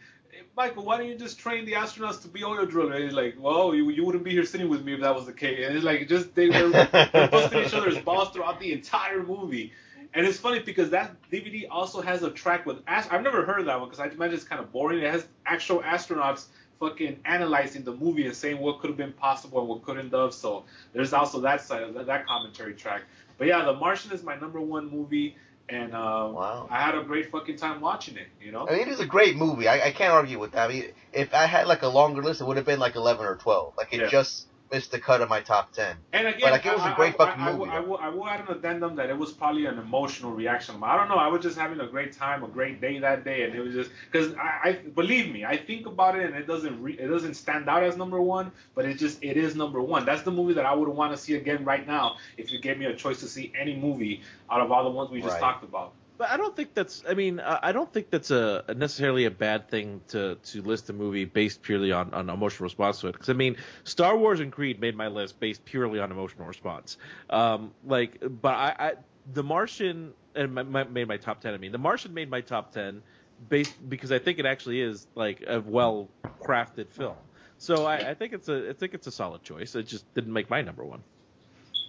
[0.55, 2.95] Michael, why don't you just train the astronauts to be oil drillers?
[2.95, 5.25] And he's like, well, you, you wouldn't be here sitting with me if that was
[5.25, 5.65] the case.
[5.65, 9.71] And it's like, just they were busting each other's balls throughout the entire movie.
[10.13, 13.61] And it's funny because that DVD also has a track with ast- I've never heard
[13.61, 14.99] of that one because I imagine it's kind of boring.
[14.99, 16.47] It has actual astronauts
[16.81, 20.33] fucking analyzing the movie and saying what could have been possible and what couldn't have.
[20.33, 23.03] So there's also that side of that, that commentary track.
[23.37, 25.37] But yeah, The Martian is my number one movie,
[25.71, 26.67] and uh, Wow.
[26.69, 28.27] I had a great fucking time watching it.
[28.39, 28.67] You know.
[28.67, 29.67] I mean, it is a great movie.
[29.67, 30.69] I, I can't argue with that.
[30.69, 33.25] I mean, if I had like a longer list, it would have been like 11
[33.25, 33.73] or 12.
[33.77, 34.07] Like it Yeah.
[34.07, 35.95] just missed the cut of my top 10.
[36.13, 37.69] And again, But, like, it was a I- I- great I- fucking I, movie.
[37.71, 40.75] I, will, I will add an addendum that it was probably an emotional reaction.
[40.81, 41.15] I don't know.
[41.15, 43.73] I was just having a great time, a great day that day, and it was
[43.73, 47.07] just because I, I believe me, I think about it, and it doesn't re, it
[47.07, 50.05] doesn't stand out as number one, but it just it is number one.
[50.05, 52.77] That's the movie that I would want to see again right now if you gave
[52.77, 55.39] me a choice to see any movie out of all the ones we just Right.
[55.39, 55.93] talked about.
[56.21, 57.03] But I don't think that's.
[57.09, 60.93] I mean, I don't think that's a necessarily a bad thing to to list a
[60.93, 63.13] movie based purely on on emotional response to it.
[63.13, 66.97] Because I mean, Star Wars and Creed made my list based purely on emotional response.
[67.31, 68.93] Um, like, but I, I
[69.33, 71.55] The Martian and my, my, made my top ten.
[71.55, 73.01] I mean, The Martian made my top ten
[73.49, 76.07] based because I think it actually is like a well
[76.39, 77.15] crafted film.
[77.57, 79.73] So I, I think it's a I think it's a solid choice.
[79.73, 81.01] It just didn't make my number one.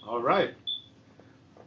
[0.09, 0.55] All right.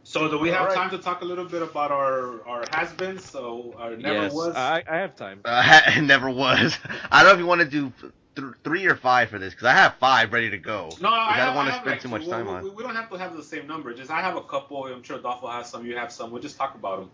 [0.06, 0.74] So do we have right.
[0.76, 3.28] time to talk a little bit about our our has-beens?
[3.28, 4.54] So our never yes, was.
[4.54, 5.40] I, I have time.
[5.44, 6.78] Uh, it never was.
[7.10, 7.92] I don't know if you want to do
[8.36, 10.90] th- three or five for this because I have five ready to go.
[11.00, 12.62] No, I, Because I, don't want to spend like too much We- time we, on.
[12.62, 13.92] we, we don't have to have the same number.
[13.92, 14.86] Just I have a couple.
[14.86, 15.84] I'm sure Dolphin has some.
[15.84, 16.30] You have some.
[16.30, 17.10] We'll just talk about them.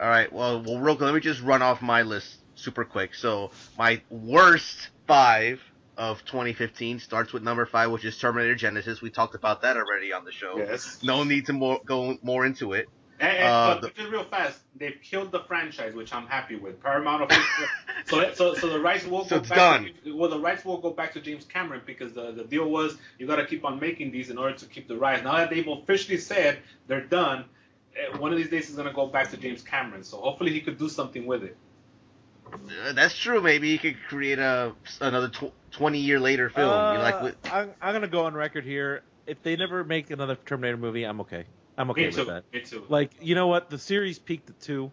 [0.00, 0.32] All right.
[0.32, 3.12] Well, well, real quick, let me just run off my list super quick.
[3.12, 5.60] So my worst five
[5.98, 9.02] of 2015 starts with number five, which is Terminator Genisys.
[9.02, 10.56] We talked about that already on the show.
[10.56, 11.00] Yes.
[11.02, 12.88] No need to more, go more into it.
[13.20, 16.80] And, and Uh, but just real fast, they've killed the franchise, which I'm happy with.
[16.80, 17.68] Paramount, of course,
[18.06, 19.58] so so so the rights will So go it's back.
[19.58, 19.90] done.
[20.04, 22.96] To, well, the rights will go back to James Cameron because the the deal was
[23.18, 25.24] you got to keep on making these in order to keep the rights.
[25.24, 27.46] Now that they've officially said they're done,
[27.96, 30.04] eh, one of these days is gonna go back to James Cameron.
[30.04, 31.56] So hopefully he could do something with it.
[32.52, 33.42] Uh, that's true.
[33.42, 36.92] Maybe he could create a another tw- 20 year later film.
[36.94, 39.02] you like Uh, I'm, I'm gonna go on record here.
[39.26, 41.44] If they never make another Terminator movie, I'm okay.
[41.76, 42.24] I'm okay Me with too.
[42.24, 42.44] that.
[42.52, 42.84] Me too.
[42.88, 43.70] Like, you know what?
[43.70, 44.90] The series peaked at two,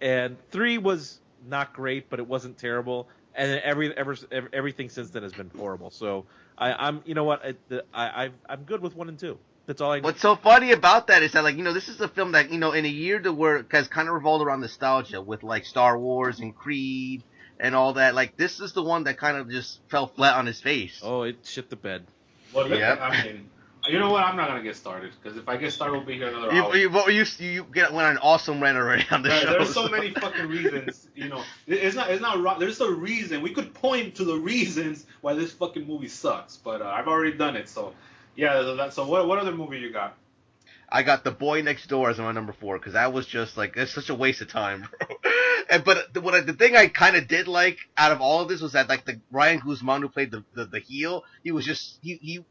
[0.00, 3.08] and three was not great, but it wasn't terrible.
[3.34, 5.90] And then every ever ev- everything since then has been horrible.
[5.90, 6.26] So
[6.58, 7.44] I, I'm, you know what?
[7.44, 7.54] I,
[7.94, 9.38] I, I've- I'm good with one and two.
[9.66, 9.96] That's all I.
[9.96, 10.04] Need.
[10.04, 12.50] What's so funny about that is that like you know this is a film that
[12.50, 15.64] you know in a year to where has kind of revolved around nostalgia with like
[15.66, 17.22] Star Wars and Creed
[17.60, 18.14] and all that.
[18.14, 21.00] Like this is the one that kind of just fell flat on his face.
[21.02, 22.04] Oh, it shit the bed.
[22.52, 23.00] Well, look, Yep.
[23.00, 23.50] I mean,
[23.88, 24.24] you know what?
[24.24, 26.62] I'm not gonna get started because if I get started, we'll be here another You,
[26.64, 26.76] hour.
[27.10, 27.24] you, you,
[27.54, 29.50] you get went on an awesome rant already on the There- show.
[29.52, 31.42] there's so many fucking reasons, you know.
[31.66, 32.40] It's not, it's not.
[32.42, 32.58] wrong.
[32.58, 33.40] There's a reason.
[33.42, 37.36] We could point to the reasons why this fucking movie sucks, but uh, I've already
[37.36, 37.68] done it.
[37.68, 37.94] So,
[38.36, 38.60] yeah.
[38.60, 40.16] so That, so, what, what other movie you got?
[40.90, 43.76] I got The Boy Next Door as my number four because that was just like
[43.76, 45.16] it's such a waste of time, bro.
[45.68, 48.40] and, but the, what I, the thing I kind of did like out of all
[48.40, 51.52] of this was that like the Ryan Guzman who played the, the the heel, he
[51.52, 52.44] was just he he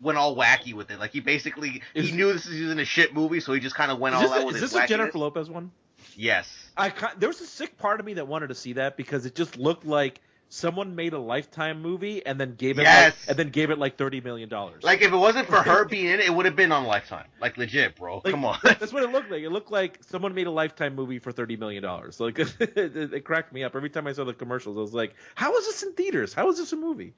[0.00, 0.98] went all wacky with it.
[0.98, 3.74] Like he basically Is- he knew this was using a shit movie, so he just
[3.74, 4.86] kind of went all this, out a, with is this a.
[4.86, 5.70] Jennifer Lopez one?
[6.16, 6.48] Yes.
[6.76, 9.34] I there was a sick part of me that wanted to see that because it
[9.34, 13.14] just looked like someone made a Lifetime movie and then gave it Yes.
[13.20, 14.82] like, and then gave it like thirty million dollars.
[14.82, 17.26] Like if it wasn't for her being in it, it would have been on Lifetime.
[17.40, 18.22] Like legit, bro.
[18.24, 18.58] Like, Come on.
[18.62, 19.42] That's what it looked like.
[19.42, 22.20] It looked like someone made a Lifetime movie for thirty million dollars.
[22.20, 24.76] Like it, it cracked me up every time I saw the commercials.
[24.76, 26.32] I was like, "How is this in theaters?
[26.32, 27.14] How is this a movie?"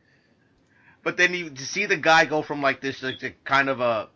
[1.03, 4.09] But then you see the guy go from like this like kind of a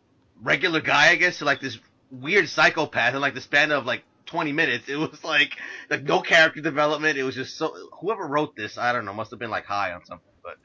[0.42, 1.78] regular guy, I guess, to like this
[2.10, 4.02] weird psychopath in like the span of like
[4.32, 4.88] 20 minutes.
[4.88, 5.56] It was like
[5.90, 7.18] like no character development.
[7.18, 9.92] It was just so whoever wrote this, I don't know, must have been like high
[9.92, 10.32] on something.
[10.42, 10.56] But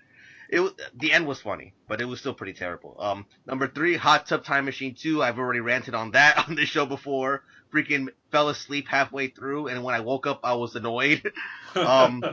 [0.50, 2.96] it was the end was funny, but it was still pretty terrible.
[2.98, 5.22] Um, number three, Hot Tub Time Machine two.
[5.22, 7.44] I've already ranted on that on this show before.
[7.74, 11.32] Freaking fell asleep halfway through, and when I woke up, I was annoyed.
[11.76, 12.24] Um,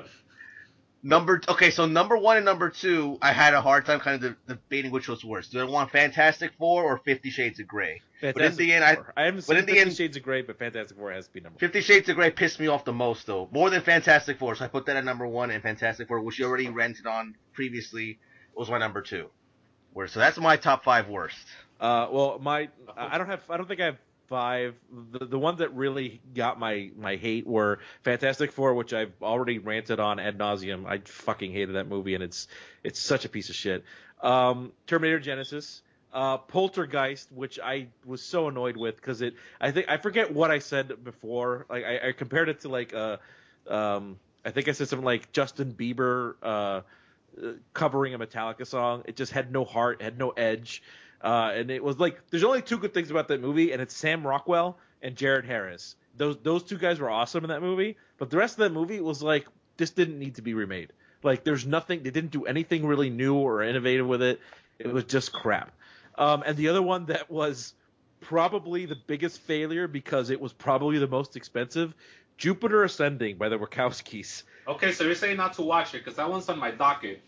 [1.06, 4.36] Number okay, so number one and number two, I had a hard time kind of
[4.48, 5.48] debating which was worse.
[5.48, 8.00] Do I want Fantastic Four or Fifty Shades of Grey?
[8.22, 9.12] Fantastic but in the end, I- Four.
[9.14, 11.40] I, haven't but seen Fifty end- Shades of Grey, but Fantastic Four has to be
[11.40, 11.56] number.
[11.56, 11.60] one.
[11.60, 14.54] Fifty Shades of Grey pissed me off the most though, more than Fantastic Four.
[14.54, 17.34] So I put that at number one, and Fantastic Four, which you already rented on
[17.52, 18.18] previously,
[18.56, 19.28] was my number two.
[19.92, 21.36] Where so that's my top five worst.
[21.78, 23.98] Uh, well, my I I don't have I don't think I have
[24.28, 24.74] five.
[25.12, 29.58] The the ones that really got my my hate were Fantastic Four, which I've already
[29.58, 30.86] ranted on ad nauseum.
[30.86, 32.48] I fucking hated that movie, and it's
[32.82, 33.84] it's such a piece of shit.
[34.20, 35.80] Um, Terminator Genisys.
[36.12, 40.48] Uh, Poltergeist, which I was so annoyed with because it, I think I forget what
[40.48, 41.66] I said before.
[41.68, 43.16] Like I, I compared it to like uh,
[43.68, 46.82] um, I think I said something like Justin Bieber uh, uh,
[47.72, 49.02] covering a Metallica song.
[49.06, 50.82] It just had no heart, had no edge.
[51.24, 53.96] Uh, and it was like there's only two good things about that movie, and it's
[53.96, 55.96] Sam Rockwell and Jared Harris.
[56.18, 59.00] Those those two guys were awesome in that movie, but the rest of that movie
[59.00, 59.46] was like
[59.78, 60.92] this didn't need to be remade.
[61.22, 64.38] Like there's nothing they didn't do anything really new or innovative with it.
[64.78, 65.72] It was just crap.
[66.16, 67.72] Um, and the other one that was
[68.20, 71.94] probably the biggest failure because it was probably the most expensive,
[72.36, 74.42] Jupiter Ascending by the Wachowskis.
[74.68, 77.22] Okay, so you're saying not to watch it because that one's on my docket.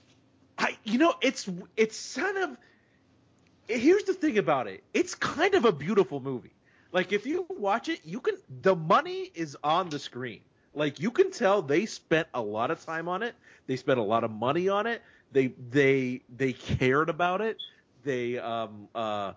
[0.58, 1.48] I, you know, it's
[1.78, 2.58] it's kind of.
[3.68, 4.84] Here's the thing about it.
[4.94, 6.54] It's kind of a beautiful movie.
[6.92, 8.36] Like if you watch it, you can.
[8.62, 10.40] The money is on the screen.
[10.74, 13.34] Like you can tell they spent a lot of time on it.
[13.66, 15.02] They spent a lot of money on it.
[15.32, 17.58] They they they cared about it.
[18.04, 19.32] They um uh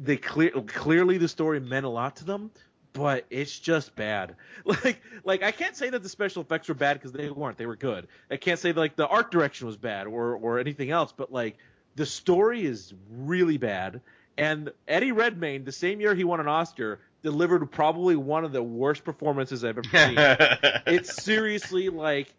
[0.00, 2.50] they clear clearly the story meant a lot to them
[2.92, 4.36] but it's just bad.
[4.64, 7.56] Like, like I can't say that the special effects were bad because they weren't.
[7.56, 8.08] They were good.
[8.30, 11.12] I can't say like the art direction was bad or or anything else.
[11.12, 11.56] But like
[11.96, 14.00] the story is really bad.
[14.38, 18.62] And Eddie Redmayne, the same year he won an Oscar, delivered probably one of the
[18.62, 20.14] worst performances I've ever seen.
[20.86, 22.34] it's seriously like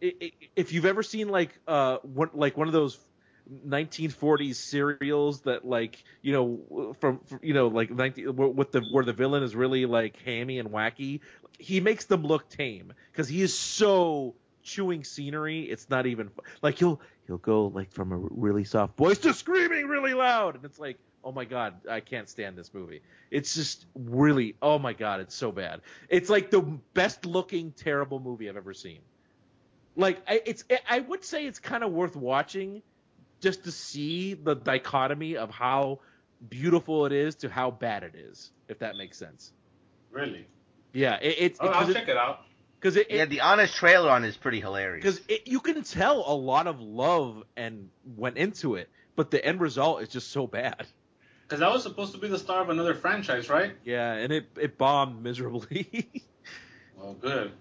[0.00, 2.98] if you've ever seen like uh one, like one of those
[3.66, 9.04] 1940s serials that like you know from, from you know like 19 with the where
[9.04, 11.20] the villain is really like hammy and wacky
[11.58, 16.30] he makes them look tame because he is so chewing scenery it's not even
[16.62, 20.64] like he'll he'll go like from a really soft voice to screaming really loud and
[20.64, 24.92] it's like oh my god i can't stand this movie it's just really oh my
[24.92, 26.60] god it's so bad it's like the
[26.94, 28.98] best looking terrible movie i've ever seen
[29.96, 32.82] like I, it's i would say it's kind of worth watching
[33.40, 36.00] just to see the dichotomy of how
[36.48, 39.52] beautiful it is to how bad it is if that makes sense
[40.10, 40.46] Really?
[40.92, 42.44] yeah it, it's Oh, I'll check it out.
[42.80, 45.18] Because it, yeah, it, the honest trailer on it is pretty hilarious.
[45.18, 49.60] because you can tell a lot of love and went into it, but the end
[49.60, 50.86] result is just so bad.
[51.46, 53.72] Because that was supposed to be the star of another franchise, right?
[53.84, 56.08] Yeah, and it it bombed miserably.
[56.96, 57.52] Well, good.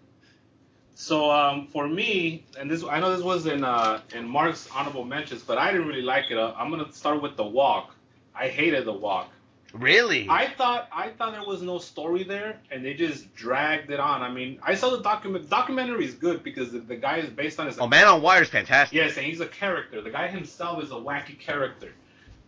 [0.95, 5.05] So um, for me, and this I know this was in uh, in Mark's honorable
[5.05, 6.37] mentions, but I didn't really like it.
[6.37, 7.95] Uh, I'm gonna start with the walk.
[8.35, 9.31] I hated the walk.
[9.73, 10.27] Really?
[10.29, 14.21] I thought I thought there was no story there, and they just dragged it on.
[14.21, 15.49] I mean, I saw the document.
[15.49, 17.79] Documentary is good because the, the guy is based on his.
[17.79, 18.95] oh, Man on Wire is fantastic.
[18.95, 20.01] Yes, and he's a character.
[20.01, 21.91] The guy himself is a wacky character.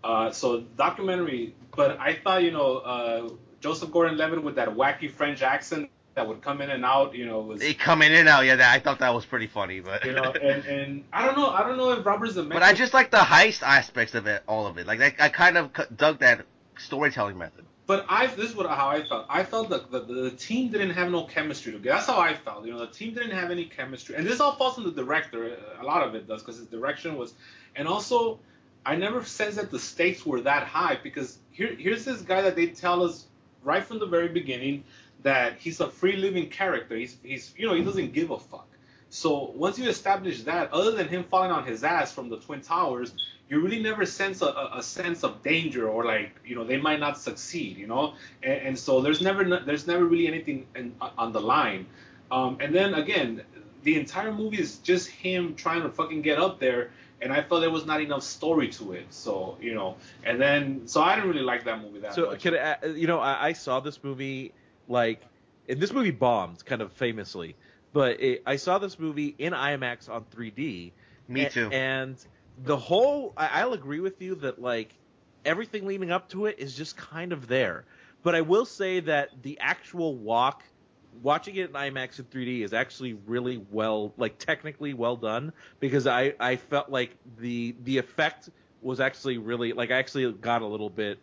[0.03, 3.29] Uh, so documentary, but I thought you know uh,
[3.59, 7.39] Joseph Gordon-Levitt with that wacky French accent that would come in and out, you know,
[7.39, 8.43] was They come in and out.
[8.45, 11.37] Yeah, that, I thought that was pretty funny, but you know, and, and I don't
[11.37, 12.49] know, I don't know if Robert Zemeckis.
[12.49, 14.87] but I just like the heist aspects of it, all of it.
[14.87, 16.45] Like I, I kind of dug that
[16.81, 17.65] storytelling method.
[17.87, 19.25] But I this is what how I felt.
[19.27, 21.95] I felt that the, the, team didn't have no chemistry together.
[21.95, 22.65] That's how I felt.
[22.65, 25.57] You know, the team didn't have any chemistry, and this all falls on the director.
[25.79, 27.33] A lot of it does because his direction was,
[27.75, 28.39] and also,
[28.85, 32.55] I never sensed that the stakes were that high because here here's this guy that
[32.55, 33.25] they tell us
[33.63, 34.83] right from the very beginning
[35.23, 36.95] that he's a free living character.
[36.95, 38.67] He's he's you know he doesn't give a fuck.
[39.09, 42.61] So once you establish that, other than him falling on his ass from the twin
[42.61, 43.13] towers,
[43.51, 46.77] you really never sense a, a, a sense of danger or like you know they
[46.77, 50.95] might not succeed, you know, and, and so there's never there's never really anything in,
[51.17, 51.85] on the line.
[52.31, 53.43] Um, and then again,
[53.83, 56.91] the entire movie is just him trying to fucking get up there,
[57.21, 59.07] and I felt there was not enough story to it.
[59.09, 62.41] So you know, and then so I didn't really like that movie that So much.
[62.41, 64.53] can I, you know, I, I saw this movie
[64.87, 65.21] like,
[65.67, 67.57] and this movie bombed kind of famously,
[67.91, 70.93] but it, I saw this movie in IMAX on 3D.
[71.27, 71.69] Me A- too.
[71.71, 72.17] And
[72.63, 74.99] the whole, I, I'll agree with you that like
[75.45, 77.85] everything leading up to it is just kind of there.
[78.23, 80.63] But I will say that the actual walk,
[81.11, 86.07] watching it in IMAX in 3D is actually really well, like technically well done because
[86.07, 88.49] I, I felt like the the effect
[88.81, 91.19] was actually really like I actually got a little bit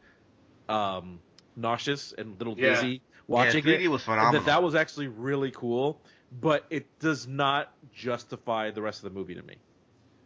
[0.69, 1.23] um
[1.56, 2.56] nauseous and a little Yeah.
[2.56, 3.89] dizzy watching yeah, 3D it.
[3.89, 4.31] was phenomenal.
[4.31, 9.19] That that was actually really cool, but it does not justify the rest of the
[9.19, 9.60] movie to me.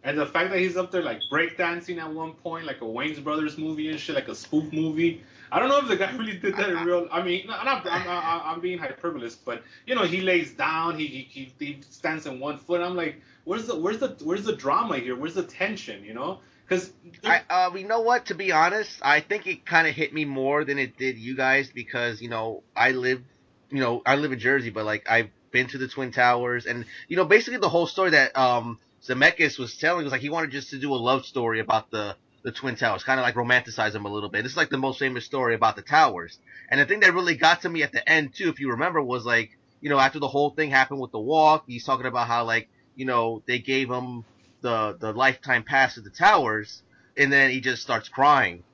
[0.05, 3.23] And the fact that he's up there like breakdancing at one point, like a Wayans
[3.23, 5.23] Brothers movie and shit, like a spoof movie.
[5.53, 7.07] I don't know if the guy really did that in real.
[7.13, 11.07] I mean, I'm, not, I'm, I'm, being hyperbolous, but you know, he lays down, he,
[11.07, 12.81] he he stands in one foot.
[12.81, 15.15] I'm like, where's the where's the where's the drama here?
[15.15, 16.05] Where's the tension?
[16.05, 16.41] You know?
[16.69, 16.93] Because
[17.23, 18.27] I, uh, you know what?
[18.27, 21.37] To be honest, I think it kind of hit me more than it did you
[21.37, 23.23] guys because you know I live,
[23.71, 26.87] you know, I live in Jersey, but like I've been to the Twin Towers, and
[27.09, 30.51] you know, basically the whole story that um Zemeckis was telling was like he wanted
[30.51, 33.93] just to do a love story about the the Twin Towers, kind of like romanticize
[33.93, 34.43] them a little bit.
[34.43, 36.39] This is like the most famous story about the towers,
[36.71, 39.03] and the thing that really got to me at the end too, if you remember,
[39.03, 39.51] was like
[39.81, 42.69] you know after the whole thing happened with the walk, he's talking about how like
[42.95, 44.25] you know they gave him
[44.63, 46.83] the the lifetime pass to the towers,
[47.17, 48.65] and then he just starts crying,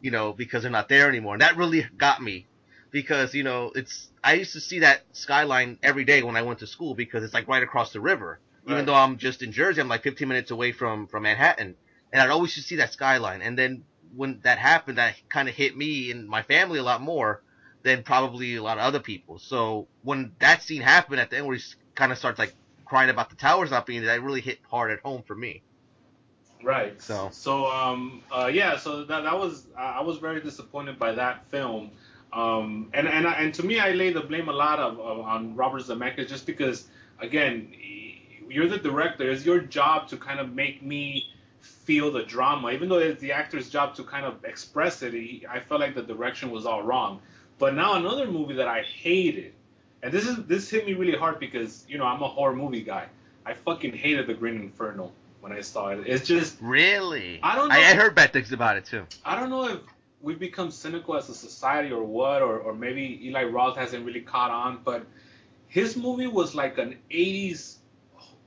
[0.00, 1.34] you know, because they're not there anymore.
[1.34, 2.48] And that really got me
[2.90, 6.60] because, you know, it's, I used to see that skyline every day when I went
[6.60, 8.40] to school because it's like right across the river.
[8.68, 11.76] Even though I'm just in Jersey, I'm like 15 minutes away from, from Manhattan.
[12.12, 13.42] And I'd always just see that skyline.
[13.42, 13.84] And then
[14.14, 17.40] when that happened, that kind of hit me and my family a lot more
[17.84, 19.38] than probably a lot of other people.
[19.38, 21.62] So when that scene happened at the end where he
[21.94, 22.52] kind of starts like
[22.84, 25.62] crying about the towers not being there, that really hit hard at home for me.
[26.62, 27.00] Right.
[27.00, 31.12] So- so um uh yeah, so that that was I I was very disappointed by
[31.12, 31.90] that film.
[32.32, 35.54] Um and and and to me I lay the blame a lot of, of on
[35.54, 36.88] Robert Zemeckis just because
[37.20, 37.72] again
[38.56, 41.30] you're the director it's your job to kind of make me
[41.60, 45.44] feel the drama even though it's the actor's job to kind of express it he,
[45.48, 47.20] I felt like the direction was all wrong.
[47.58, 49.52] But now another movie that I hated
[50.02, 52.82] and this is this hit me really hard because you know I'm a horror movie
[52.82, 53.06] guy.
[53.44, 56.00] I fucking hated The Green Inferno when I saw it.
[56.06, 57.38] It's just Really?
[57.42, 57.74] I don't know.
[57.74, 59.04] I, I heard bad things about it too.
[59.24, 59.80] I don't know if
[60.22, 64.22] we've become cynical as a society or what, or, or maybe Eli Roth hasn't really
[64.22, 65.04] caught on, but
[65.68, 67.76] his movie was like an 80s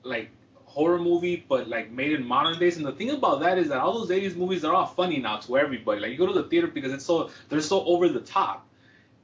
[0.04, 0.30] like
[0.66, 2.78] horror movie, but like made in modern days.
[2.78, 5.38] And the thing about that is that all those 80s movies are all funny now
[5.38, 6.00] to everybody.
[6.00, 8.68] Like you go to the theater because it's so they're so over the top,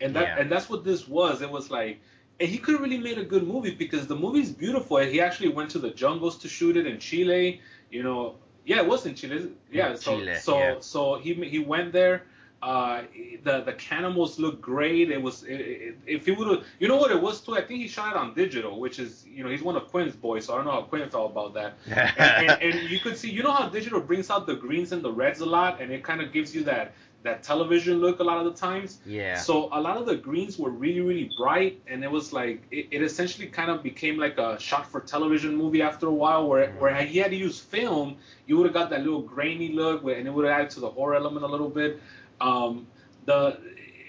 [0.02, 0.40] and that Yeah.
[0.40, 1.42] and that's what this was.
[1.42, 2.00] It was like.
[2.38, 4.98] And he could have really made a good movie because the movie's beautiful.
[4.98, 7.62] He actually went to the jungles to shoot it in Chile.
[7.90, 8.36] You know,
[8.66, 9.52] yeah, it was in Chile.
[9.72, 10.76] Yeah, so Chile, so yeah.
[10.82, 12.24] so he he went there.
[12.66, 13.04] Uh,
[13.44, 15.12] the the cannibals look great.
[15.12, 17.56] It was it, it, if he would have, you know what it was too.
[17.56, 20.16] I think he shot it on digital, which is you know he's one of Quinn's
[20.16, 21.78] boys, so I don't know how Quinn felt about that.
[22.18, 25.04] and, and, and you could see, you know how digital brings out the greens and
[25.04, 28.24] the reds a lot, and it kind of gives you that that television look a
[28.24, 28.98] lot of the times.
[29.06, 29.38] Yeah.
[29.38, 32.88] So a lot of the greens were really really bright, and it was like it,
[32.90, 36.72] it essentially kind of became like a shot for television movie after a while, where
[36.80, 38.18] where he had to use film,
[38.48, 40.90] you would have got that little grainy look, and it would have added to the
[40.90, 42.02] horror element a little bit.
[42.42, 42.88] Um,
[43.26, 43.58] the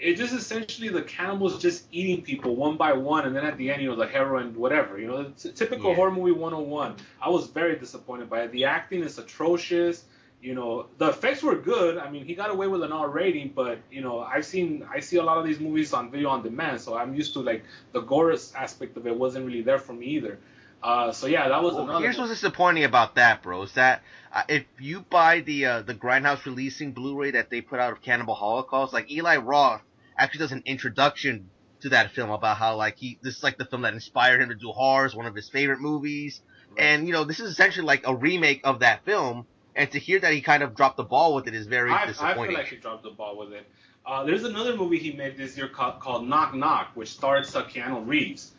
[0.00, 3.70] it just essentially the cannibals just eating people one by one, and then at the
[3.70, 5.96] end, you know, the heroine, whatever, you know, it's a typical Yeah.
[5.96, 6.96] horror movie 101.
[7.20, 8.52] I was very disappointed by it.
[8.52, 10.04] The acting is atrocious.
[10.42, 11.96] You know, the effects were good.
[11.96, 15.00] I mean, he got away with an R rating, but you know, I've seen I
[15.00, 17.64] see a lot of these movies on video on demand, so I'm used to like
[17.92, 20.38] the gore aspect of it wasn't really there for me either.
[20.82, 22.04] Uh, so yeah, that was Well, another.
[22.04, 23.62] here's what's disappointing about that, bro.
[23.62, 24.02] Is that
[24.48, 28.34] if you buy the uh, the Grindhouse releasing Blu-ray that they put out of Cannibal
[28.34, 29.82] Holocaust, like Eli Roth
[30.16, 31.50] actually does an introduction
[31.80, 34.48] to that film about how like he this is like the film that inspired him
[34.48, 36.40] to do horror, it's one of his favorite movies,
[36.76, 39.46] and you know this is essentially like a remake of that film.
[39.74, 42.04] And to hear that he kind of dropped the ball with it is very I,
[42.04, 42.46] I disappointing.
[42.46, 43.66] feel like he dropped the ball with it.
[44.06, 47.64] Uh, there's another movie he made this year called, called Knock Knock, which stars uh,
[47.64, 48.52] Keanu Reeves,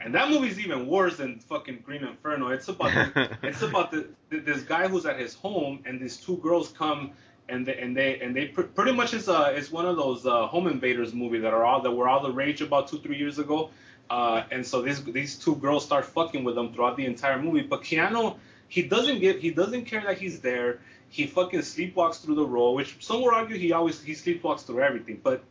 [0.00, 2.48] and that movie's even worse than fucking Green Inferno.
[2.48, 6.16] It's about the, it's about the, th this guy who's at his home, and these
[6.16, 7.12] two girls come,
[7.48, 10.26] and they and they and they pr- pretty much is uh it's one of those
[10.26, 13.18] uh, home invaders movie that are all that were all the rage about two three
[13.18, 13.70] years ago.
[14.10, 17.62] Uh, and so these these two girls start fucking with them throughout the entire movie.
[17.62, 18.36] But Keanu,
[18.68, 20.80] he doesn't give he doesn't care that he's there.
[21.08, 24.82] He fucking sleepwalks through the role, which some would argue he always he sleepwalks through
[24.82, 25.44] everything, but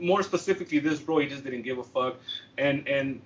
[0.00, 2.16] more specifically this role he just didn't give a fuck.
[2.58, 3.20] And and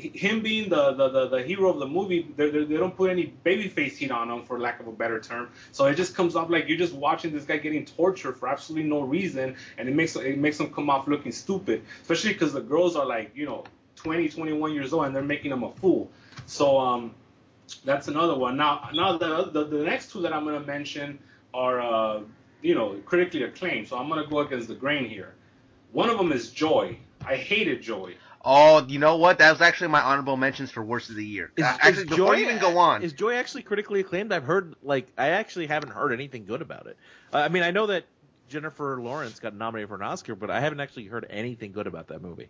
[0.00, 3.10] him being the, the, the, the hero of the movie, they, they, they don't put
[3.10, 5.50] any babyface heat on him, for lack of a better term.
[5.72, 8.88] So it just comes off like you're just watching this guy getting tortured for absolutely
[8.88, 12.60] no reason, and it makes it makes him come off looking stupid, especially because the
[12.60, 13.64] girls are like you know
[13.96, 16.10] 20, 21 years old, and they're making him a fool.
[16.46, 17.14] So um,
[17.84, 18.56] that's another one.
[18.56, 21.18] Now now the the, the next two that I'm gonna mention
[21.54, 22.20] are uh,
[22.62, 23.88] you know critically acclaimed.
[23.88, 25.34] So I'm gonna go against the grain here.
[25.92, 26.98] One of them is Joy.
[27.24, 28.14] I hated Joy.
[28.42, 29.38] Oh, you know what?
[29.38, 31.52] That was actually my honorable mentions for worst of the year.
[31.56, 34.32] Is, Uh, actually, is before Joy, you even go on, is Joy actually critically acclaimed?
[34.32, 36.96] I've heard like I actually haven't heard anything good about it.
[37.32, 38.04] Uh, I mean, I know that
[38.48, 42.08] Jennifer Lawrence got nominated for an Oscar, but I haven't actually heard anything good about
[42.08, 42.48] that movie.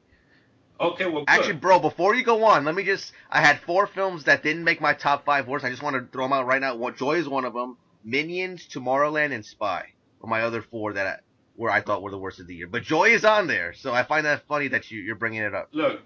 [0.80, 1.28] Okay, well, good.
[1.28, 3.12] Actually, bro, before you go on, let me just.
[3.30, 5.64] I had four films that didn't make my top five worst.
[5.64, 6.76] I just want to throw them out right now.
[6.76, 7.76] One, Joy is one of them.
[8.04, 9.92] Minions, Tomorrowland, and Spy
[10.22, 11.16] are my other four that I,
[11.60, 12.66] where I thought were the worst of the year.
[12.66, 15.54] But Joy is on there, so I find that funny that you, you're bringing it
[15.54, 15.68] up.
[15.72, 16.00] look,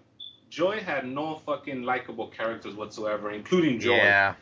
[0.51, 3.97] Joy had no fucking likable characters whatsoever, including Joy.
[3.97, 4.35] Yeah.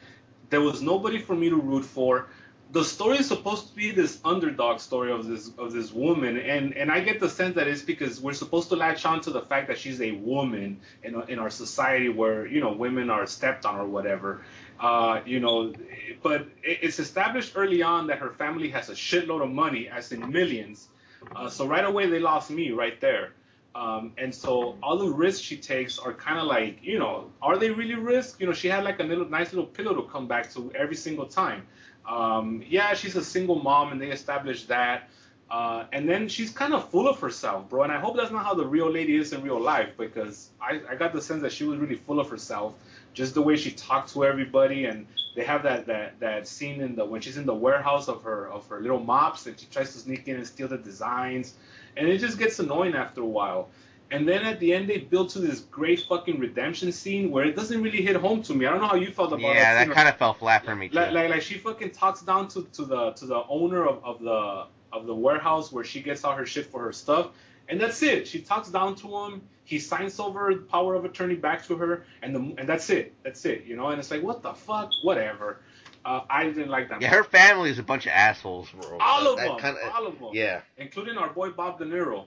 [0.48, 2.28] There was nobody for me to root for.
[2.70, 6.74] The story is supposed to be this underdog story of this of this woman, and
[6.74, 9.42] and I get the sense that it's because we're supposed to latch on to the
[9.42, 13.66] fact that she's a woman in in our society where you know women are stepped
[13.66, 14.42] on or whatever.
[14.80, 15.74] Uh, you know,
[16.22, 20.32] but it's established early on that her family has a shitload of money, as in
[20.32, 20.88] millions.
[21.34, 23.32] Uh, so right away they lost me right there.
[23.74, 27.56] Um, and so all the risks she takes are kind of like, you know, are
[27.56, 28.38] they really risks?
[28.38, 30.96] You know, she had like a little nice little pillow to come back to every
[30.96, 31.66] single time.
[32.06, 35.08] Um, yeah, she's a single mom, and they established that.
[35.50, 37.82] Uh, and then she's kind of full of herself, bro.
[37.82, 40.80] And I hope that's not how the real lady is in real life, because I,
[40.90, 42.74] I got the sense that she was really full of herself,
[43.14, 44.86] just the way she talked to everybody.
[44.86, 48.22] And they have that that that scene in the when she's in the warehouse of
[48.22, 51.54] her of her little mops, and she tries to sneak in and steal the designs,
[51.96, 53.68] and it just gets annoying after a while.
[54.10, 57.56] And then at the end, they build to this great fucking redemption scene where it
[57.56, 58.66] doesn't really hit home to me.
[58.66, 59.54] I don't know how you felt about it.
[59.54, 59.88] Yeah, that.
[59.88, 60.96] that kind of fell flat for me too.
[60.96, 64.20] Like, like, like she fucking talks down to, to the to the owner of, of
[64.20, 67.30] the of the warehouse where she gets all her shit for her stuff,
[67.72, 68.28] and that's it.
[68.28, 69.42] She talks down to him.
[69.64, 73.14] He signs over the power of attorney back to her, and the and that's it.
[73.24, 73.64] That's it.
[73.64, 75.58] You know, and it's like what the fuck, whatever.
[76.04, 77.00] Uh, I didn't like that.
[77.00, 78.98] yeah, her family is a bunch of assholes, bro.
[79.00, 80.60] all of That them, kinda- all of them, Yeah.
[80.76, 82.26] including our boy Bob De Niro.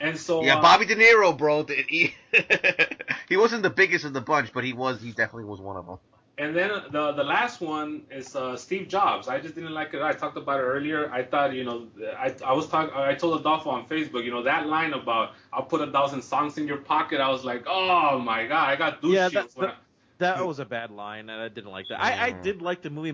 [0.00, 1.64] And so Yeah, uh, Bobby De Niro, bro.
[1.64, 2.14] He,
[3.28, 5.02] he wasn't the biggest of the bunch, but he was.
[5.02, 5.98] He definitely was one of them.
[6.40, 9.28] And then the the last one is uh, Steve Jobs.
[9.28, 10.02] I just didn't like it.
[10.02, 11.10] I talked about it earlier.
[11.12, 11.88] I thought, you know,
[12.18, 12.94] I, I was talking.
[12.94, 16.58] I told Adolfo on Facebook, you know, that line about "I'll put a thousand songs
[16.58, 19.76] in your pocket." I was like, oh my god, I got douche Yeah, that- that-
[20.18, 22.00] That was a bad line, and I didn't like that.
[22.02, 23.12] I, I did like the movie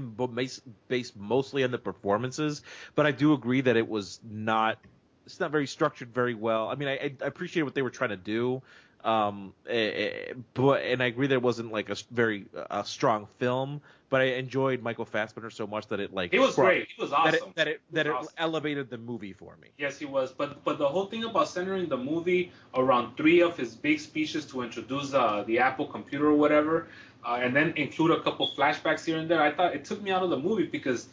[0.89, 2.63] based mostly on the performances,
[2.95, 4.79] but I do agree that it was not.
[5.27, 6.69] It's not very structured very well.
[6.69, 8.63] I mean, I, I appreciate what they were trying to do,
[9.05, 13.27] um, eh, eh, but and I agree that it wasn't like a very a strong
[13.39, 13.81] film.
[14.09, 16.89] But I enjoyed Michael Fassbender so much that it like he was brought- great.
[16.95, 17.49] He was That awesome.
[17.51, 18.33] it that it that He it awesome.
[18.39, 19.69] elevated the movie for me.
[19.79, 20.31] Yes, he was.
[20.33, 24.45] But but the whole thing about centering the movie around three of his big speeches
[24.47, 26.87] to introduce uh, the Apple computer or whatever,
[27.25, 30.11] uh, and then include a couple flashbacks here and there, I thought it took me
[30.13, 31.09] out of the movie because.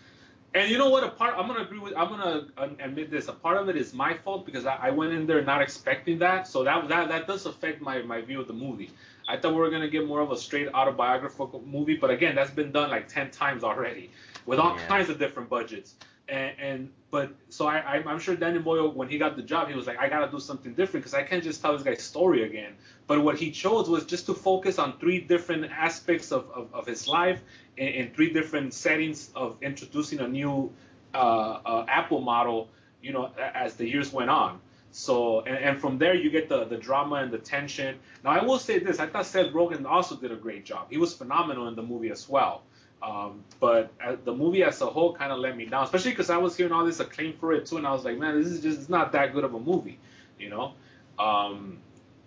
[0.53, 1.03] And you know what?
[1.03, 1.93] A part I'm gonna agree with.
[1.97, 3.27] I'm gonna uh, admit this.
[3.27, 6.19] A part of it is my fault because I, I went in there not expecting
[6.19, 6.47] that.
[6.47, 8.91] So that that that does affect my my view of the movie.
[9.27, 12.51] I thought we were gonna get more of a straight autobiographical movie, but again, that's
[12.51, 14.11] been done like ten times already
[14.45, 14.85] with all Yeah.
[14.87, 15.95] kinds of different budgets.
[16.29, 19.75] And, and but so I, I'm sure Danny Boyle when he got the job he
[19.75, 22.43] was like I gotta do something different because I can't just tell this guy's story
[22.43, 22.73] again.
[23.07, 26.87] But what he chose was just to focus on three different aspects of, of, of
[26.87, 27.41] his life
[27.77, 30.71] in, in three different settings of introducing a new
[31.13, 32.69] uh, uh, Apple model,
[33.01, 34.59] you know, as the years went on.
[34.93, 37.99] So and, and from there you get the the drama and the tension.
[38.23, 40.87] Now I will say this: I thought Seth Rogen also did a great job.
[40.89, 42.63] He was phenomenal in the movie as well.
[43.03, 46.29] Um, but uh, the movie as a whole kind of let me down, especially because
[46.29, 48.51] I was hearing all this acclaim for it too, and I was like, man, this
[48.51, 49.99] is just it's not that good of a movie,
[50.39, 50.73] you know.
[51.19, 51.79] Um,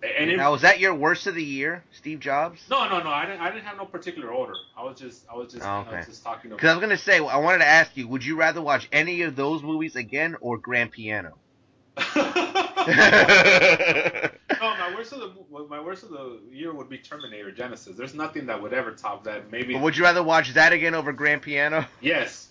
[0.03, 2.61] and it, Now, was that your worst of the year, Steve Jobs?
[2.71, 4.55] no, no, no, I didn't, I didn't have no particular order.
[4.77, 5.97] I was just, I was just, Oh, I okay.
[5.97, 8.37] was just talking Because I was gonna say, I wanted to ask you, would you
[8.37, 11.41] rather watch any of those movies again or Grand Piano?
[14.61, 17.97] No, my worst of the my worst of the year would be Terminator Genisys.
[17.97, 19.51] There's nothing that would ever top that.
[19.51, 21.87] Maybe But would you rather watch that again over Grand Piano?
[22.01, 22.49] yes.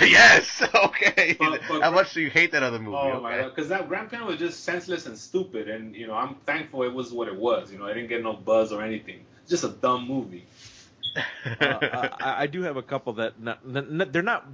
[0.00, 0.62] yes.
[0.74, 1.36] Okay.
[1.38, 2.96] But- but- How much do you hate that other movie?
[2.96, 6.14] Oh my god, because that Grand Piano was just senseless and stupid, and you know
[6.14, 7.70] I'm thankful it was what it was.
[7.72, 9.24] You know, I didn't get no buzz or anything.
[9.48, 10.46] Just a dumb movie.
[11.16, 14.46] uh, I, I do have a couple that not, n- they're not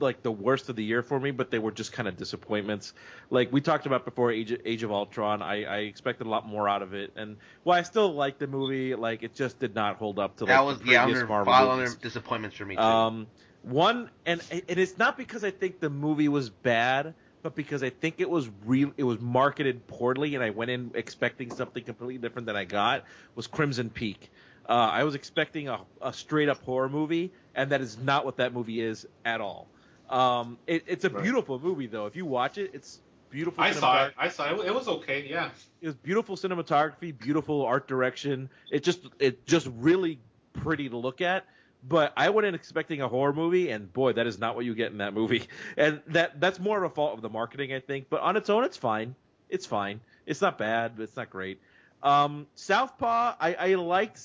[0.00, 2.94] like the worst of the year for me, but they were just kind of disappointments.
[3.30, 6.46] Like we talked about before, Age of, Age of Ultron, I, I expected a lot
[6.46, 9.74] more out of it, and while I still liked the movie, like it just did
[9.74, 11.94] not hold up to like that was the previous under, Marvel movies.
[11.96, 12.82] disappointments for me too.
[12.82, 13.26] Um,
[13.62, 17.90] one, and and it's not because I think the movie was bad, but because I
[17.90, 22.18] think it was real, it was marketed poorly, and I went in expecting something completely
[22.18, 23.04] different than I got.
[23.34, 24.30] Was Crimson Peak?
[24.68, 28.38] Uh, I was expecting a, a straight up horror movie, and that is not what
[28.38, 29.68] that movie is at all.
[30.14, 31.22] Um, it, it's a Right.
[31.22, 32.06] beautiful movie though.
[32.06, 33.62] If you watch it, it's beautiful.
[33.62, 34.14] I saw it.
[34.16, 34.66] I saw it.
[34.66, 35.26] It was okay.
[35.28, 35.50] Yeah.
[35.82, 38.48] it was beautiful cinematography, beautiful art direction.
[38.70, 40.20] It just it just really
[40.52, 41.44] pretty to look at.
[41.86, 44.74] But I went in expecting a horror movie, and boy, that is not what you
[44.74, 45.42] get in that movie.
[45.76, 48.06] And that that's more of a fault of the marketing, I think.
[48.08, 49.14] But on its own, it's fine.
[49.50, 50.00] It's fine.
[50.26, 51.60] It's not bad, but it's not great.
[52.02, 54.20] Um, Southpaw, I, I liked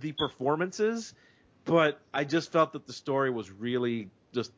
[0.00, 1.14] the performances,
[1.64, 4.52] but I just felt that the story was really just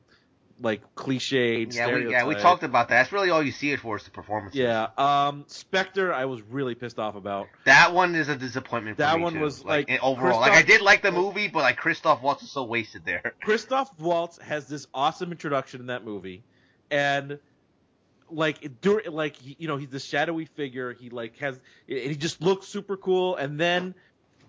[0.60, 1.66] like cliche.
[1.70, 2.96] yeah, we, yeah, we talked about that.
[2.96, 4.58] That's really all you see it for is the performances.
[4.58, 4.88] Yeah.
[4.96, 7.46] Um, Spectre, I was really pissed off about.
[7.64, 8.96] That one is a disappointment.
[8.96, 9.40] For That one too.
[9.40, 10.40] was, like, in- overall.
[10.40, 13.34] Like I did like the movie, but like Christoph Waltz is so wasted there.
[13.42, 16.42] Christoph Waltz has this awesome introduction in that movie,
[16.90, 17.38] and
[18.30, 20.92] like during like you know he's this shadowy figure.
[20.92, 23.94] He like has and he just looks super cool, and then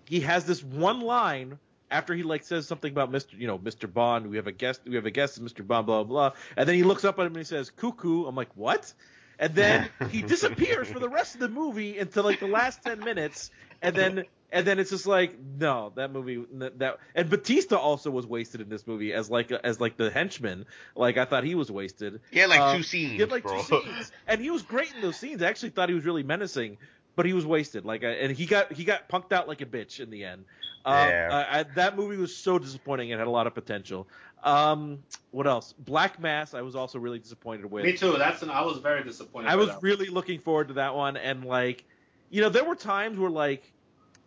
[0.06, 1.58] he has this one line
[1.90, 3.38] after he like says something about Mr.
[3.38, 3.92] you know Mr.
[3.92, 4.28] Bond.
[4.28, 4.82] We have a guest.
[4.86, 5.66] We have a guest, Mr.
[5.66, 5.86] Bond.
[5.86, 6.30] Blah blah.
[6.30, 6.38] blah.
[6.56, 8.92] And then he looks up at him and he says "cuckoo." I'm like what?
[9.38, 13.00] And then he disappears for the rest of the movie until like the last ten
[13.00, 16.44] minutes, and then and then it's just like no, that movie
[16.78, 20.66] that and Batista also was wasted in this movie as like as like the henchman.
[20.94, 22.20] Like I thought he was wasted.
[22.30, 23.62] He had like Uh, two scenes, He had like bro.
[23.62, 25.42] two scenes, and he was great in those scenes.
[25.42, 26.76] I actually thought he was really menacing,
[27.16, 27.86] but he was wasted.
[27.86, 30.44] Like, and he got he got punked out like a bitch in the end.
[30.84, 31.46] Um, Yeah.
[31.50, 33.10] I, I, that movie was so disappointing.
[33.10, 34.08] It had a lot of potential.
[34.42, 35.74] Um, what else?
[35.78, 36.54] Black Mass.
[36.54, 37.84] I was also really disappointed with.
[37.84, 38.16] Me too.
[38.16, 38.50] That's an.
[38.50, 39.48] I was very disappointed.
[39.48, 39.82] I was that.
[39.82, 41.84] really looking forward to that one, and like,
[42.30, 43.72] you know, there were times where like,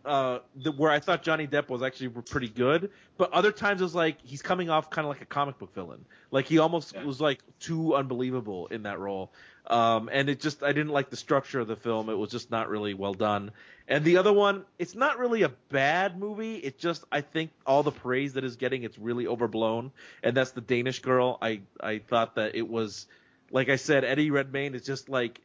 [0.05, 3.83] uh, the, where I thought Johnny Depp was actually pretty good, but other times it
[3.85, 6.05] was like he's coming off kind of like a comic book villain.
[6.31, 7.03] Like he almost Yeah.
[7.03, 9.31] was like too unbelievable in that role,
[9.67, 12.09] um, and it just I didn't like the structure of the film.
[12.09, 13.51] It was just not really well done.
[13.87, 16.55] And the other one, it's not really a bad movie.
[16.55, 19.91] It just I think all the praise that is getting, it's really overblown,
[20.21, 21.37] and that's the Danish Girl.
[21.41, 23.07] I I thought that it was,
[23.51, 25.41] like I said, Eddie Redmayne is just like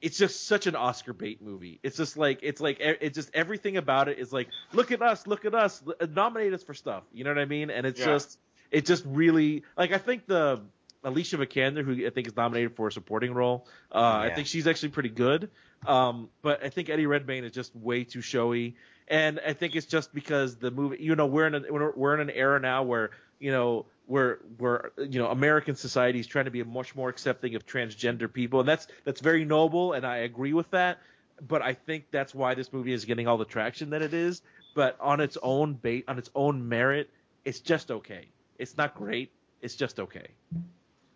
[0.00, 1.80] it's just such an Oscar bait movie.
[1.82, 5.26] It's just like it's like it's just everything about it is like look at us,
[5.26, 7.04] look at us, nominate us for stuff.
[7.12, 7.70] You know what I mean?
[7.70, 8.04] And it's Yeah.
[8.04, 8.38] just
[8.70, 10.62] it just really like I think the
[11.04, 14.34] Alicia Vikander, who I think is nominated for a supporting role, uh, I Yeah.
[14.34, 15.50] think she's actually pretty good.
[15.84, 18.76] Um, but I think Eddie Redmayne is just way too showy,
[19.08, 20.98] and I think it's just because the movie.
[21.00, 24.92] You know, we're in a we're in an era now where you know where where
[24.98, 28.68] you know American society is trying to be much more accepting of transgender people, and
[28.68, 30.98] that's that's very noble, and I agree with that.
[31.46, 34.42] But I think that's why this movie is getting all the traction that it is.
[34.74, 37.10] But on its own bait, on its own merit,
[37.44, 38.28] it's just okay.
[38.58, 39.32] It's not great.
[39.60, 40.28] It's just okay.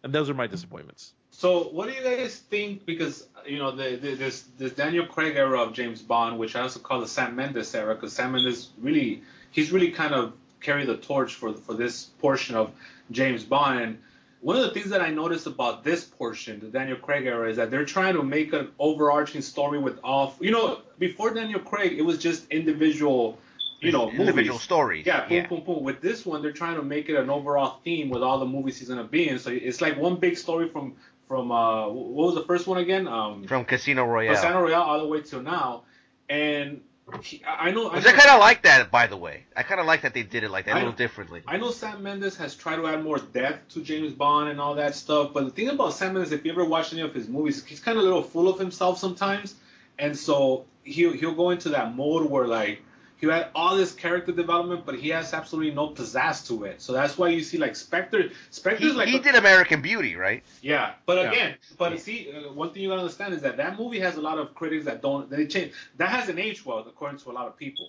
[0.03, 1.15] And those are my disappointments.
[1.31, 2.87] So, what do you guys think?
[2.87, 6.61] Because you know, the, the, this this Daniel Craig era of James Bond, which I
[6.61, 10.33] also call the Sam Mendes era, because Sam Mendes really he's really kind of
[10.67, 12.73] carried the torch for for this portion of
[13.11, 13.81] James Bond.
[13.81, 13.99] And
[14.41, 17.57] one of the things that I noticed about this portion, the Daniel Craig era, is
[17.57, 20.35] that they're trying to make an overarching story with all.
[20.41, 23.39] You know, before Daniel Craig, it was just individual.
[23.81, 24.63] You know, individual movies.
[24.63, 25.07] stories.
[25.07, 25.47] Yeah, boom, yeah.
[25.49, 25.83] boom, boom.
[25.85, 28.79] With this one, they're trying to make it an overall theme with all the movies
[28.79, 29.39] he's gonna be in.
[29.39, 30.97] So it's like one big story from
[31.29, 33.07] from uh, what was the first one again?
[33.07, 34.35] Um, From Casino Royale.
[34.35, 35.83] Casino Royale all the way till now.
[36.29, 36.81] And
[37.23, 39.45] he, I know, I I kind of like that, by the way.
[39.57, 41.43] I kind of like that they did it like that, a I little differently.
[41.47, 44.75] I know Sam Mendes has tried to add more depth to James Bond and all
[44.75, 45.33] that stuff.
[45.33, 47.81] But the thing about Sam Mendes, if you ever watch any of his movies, he's
[47.81, 49.55] kind of a little full of himself sometimes,
[49.99, 52.83] and so he'll he'll go into that mode where like.
[53.19, 56.83] He had all this character development, but he has absolutely no pizzazz to it.
[56.83, 58.31] So that's why you see like Spectre.
[58.51, 60.43] Spectre's He, like he a- did American Beauty, right?
[60.61, 61.31] Yeah, but Yeah.
[61.33, 64.21] again, but see, uh, one thing you gotta understand is that that movie has a
[64.21, 65.73] lot of critics that don't they change.
[65.97, 67.89] That hasn't aged well according to a lot of people.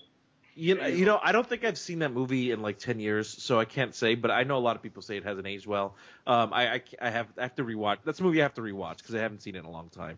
[0.56, 3.27] You know, you know, I don't think I've seen that movie in like ten years,
[3.30, 4.15] so I can't say.
[4.15, 5.95] But I know a lot of people say it hasn't aged well.
[6.25, 7.97] Um, I, I, I have I have to rewatch.
[8.06, 9.89] That's a movie I have to rewatch because I haven't seen it in a long
[9.89, 10.17] time.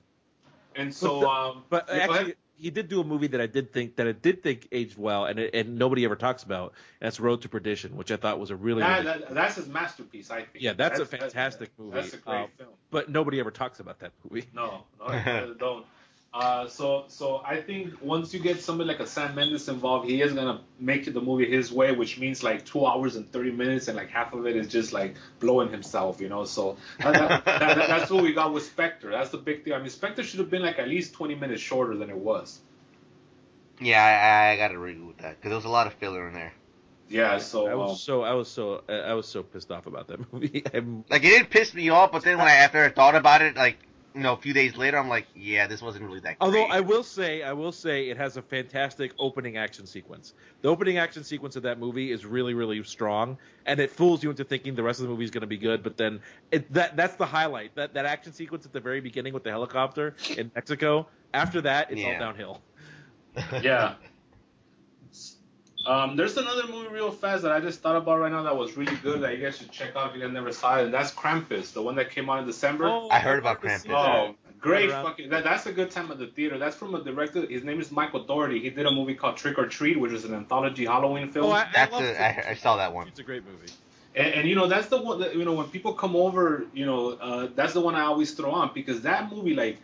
[0.76, 2.36] And so, the- um, But actually, ahead.
[2.60, 5.26] He did do a movie that I did think that I did think aged well,
[5.26, 6.74] and it, and nobody ever talks about.
[7.00, 9.56] And that's Road to Perdition, which I thought was a really, that, really that, that's
[9.56, 10.64] his masterpiece, I think.
[10.64, 11.96] Yeah, that's a fantastic movie.
[11.96, 12.70] That's a great Um, film.
[12.92, 14.46] but nobody ever talks about that movie.
[14.54, 15.86] No, no, don't.
[16.32, 20.22] Uh, so so I think once you get somebody like a Sam Mendes involved, he
[20.22, 23.88] is gonna make the movie his way, which means like two hours and thirty minutes,
[23.88, 26.46] and like half of it is just like blowing himself, you know.
[26.46, 29.10] So that, that, that, that- that's what we got with Spectre.
[29.10, 29.74] That's the big thing.
[29.74, 32.60] I mean, Spectre should have been like at least twenty minutes shorter than it was.
[33.80, 36.34] Yeah, I, I gotta agree with that because there was a lot of filler in
[36.34, 36.54] there.
[37.10, 37.38] Yeah.
[37.38, 40.32] I So um, was so I was so I was so pissed off about that
[40.34, 40.64] movie.
[40.74, 43.42] I'm, Like it didn't piss me off, but then when I after I thought about
[43.42, 43.78] it, like
[44.16, 46.40] you know, a few days later, I'm like, yeah, this wasn't really that.
[46.40, 46.46] Good.
[46.46, 46.72] Although great.
[46.72, 50.34] I will say I will say it has a fantastic opening action sequence.
[50.62, 54.30] The opening action sequence of that movie is really really strong, and it fools you
[54.32, 55.84] into thinking the rest of the movie is going to be good.
[55.84, 56.22] But then
[56.52, 57.76] it, that that's the highlight.
[57.76, 61.08] That that action sequence at the very beginning with the helicopter in Mexico.
[61.34, 62.14] After that, it's Yeah.
[62.14, 62.62] all downhill.
[63.62, 63.96] yeah.
[65.86, 68.76] Um, there's another movie real fast that I just thought about right now that was
[68.76, 70.94] really good that you guys should check out if you guys never saw it, and
[70.94, 72.88] that's Krampus, the one that came out in December.
[72.88, 74.30] Oh, I heard about wanted Krampus.
[74.30, 75.30] Oh, great fucking!
[75.30, 76.58] That, that's a good time at the theater.
[76.58, 77.46] That's from a director.
[77.46, 78.60] His name is Michael Dougherty.
[78.60, 81.46] He did a movie called Trick or Treat, which is an anthology Halloween film.
[81.46, 83.08] Oh, I, That's I, love a, I, I saw that one.
[83.08, 83.72] It's a great movie.
[84.16, 86.86] And, and you know that's the one that you know when people come over, you
[86.86, 89.78] know uh, that's the one I always throw on because that movie like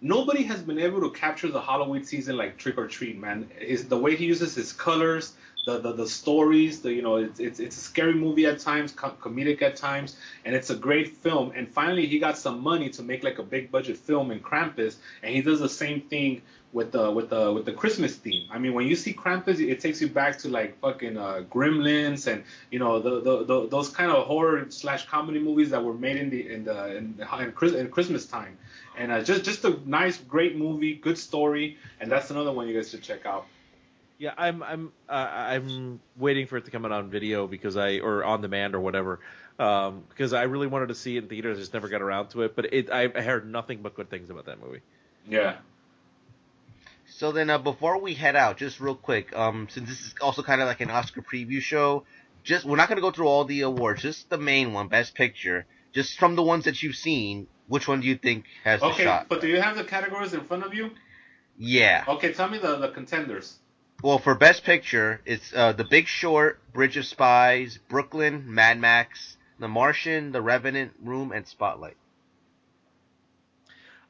[0.00, 3.50] nobody has been able to capture the Halloween season like Trick or Treat, man.
[3.60, 5.32] Is the way he uses his colors,
[5.66, 8.92] the the, the stories, the you know it's, it's it's a scary movie at times,
[8.92, 11.52] co- comedic at times, and it's a great film.
[11.54, 14.96] And finally he got some money to make like a big budget film in Krampus,
[15.22, 18.48] and he does the same thing with the with the with the Christmas theme.
[18.50, 22.30] I mean, when you see Krampus, it takes you back to like fucking uh, Gremlins
[22.30, 25.94] and you know the, the, the those kind of horror slash comedy movies that were
[25.94, 27.14] made in the in the in,
[27.74, 28.56] in Christmas time.
[29.00, 32.74] And uh, just just a nice, great movie, good story, and that's another one you
[32.74, 33.46] guys should check out.
[34.18, 38.00] Yeah, I'm I'm uh, I'm waiting for it to come out on video because I
[38.00, 39.20] or on demand or whatever.
[39.58, 42.28] Um, because I really wanted to see it in theaters, I just never got around
[42.30, 42.54] to it.
[42.54, 44.80] But it, I, I heard nothing but good things about that movie.
[45.26, 45.56] Yeah.
[47.06, 50.42] So then, uh, before we head out, just real quick, um, since this is also
[50.42, 52.04] kind of like an Oscar preview show,
[52.44, 55.64] just we're not gonna go through all the awards, just the main one, Best Picture.
[55.92, 58.94] Just from the ones that you've seen, which one do you think has the shot?
[58.94, 59.26] Okay, shot?
[59.28, 60.90] but do you have the categories in front of you?
[61.56, 62.04] Yeah.
[62.08, 63.58] Okay, tell me the, the contenders.
[64.02, 69.36] Well, for Best Picture, it's uh, The Big Short, Bridge of Spies, Brooklyn, Mad Max,
[69.60, 71.96] The Martian, The Revenant, Room, and Spotlight.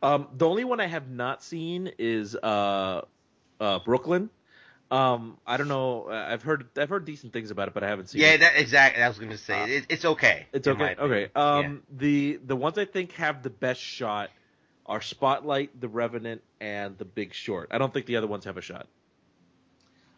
[0.03, 3.03] Um, the only one I have not seen is uh,
[3.61, 4.31] uh, Brooklyn.
[4.91, 6.09] Um, I don't know.
[6.11, 8.25] uh, I've heard I've heard decent things about it, but I haven't seen it.
[8.25, 8.41] Yeah, it.
[8.41, 9.03] that exactly.
[9.03, 10.47] I was gonna say Uh, it, it's okay.
[10.53, 10.97] It's okay.
[10.99, 11.29] Okay.
[11.37, 14.31] Um, the the ones I think have the best shot
[14.87, 17.69] are Spotlight, The Revenant, and The Big Short.
[17.71, 18.89] I don't think the other ones have a shot.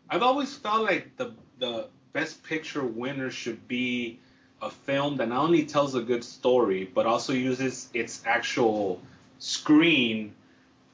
[0.08, 4.18] I've always felt like the the best picture winner should be
[4.62, 9.00] a film that not only tells a good story but also uses its actual
[9.38, 10.34] screen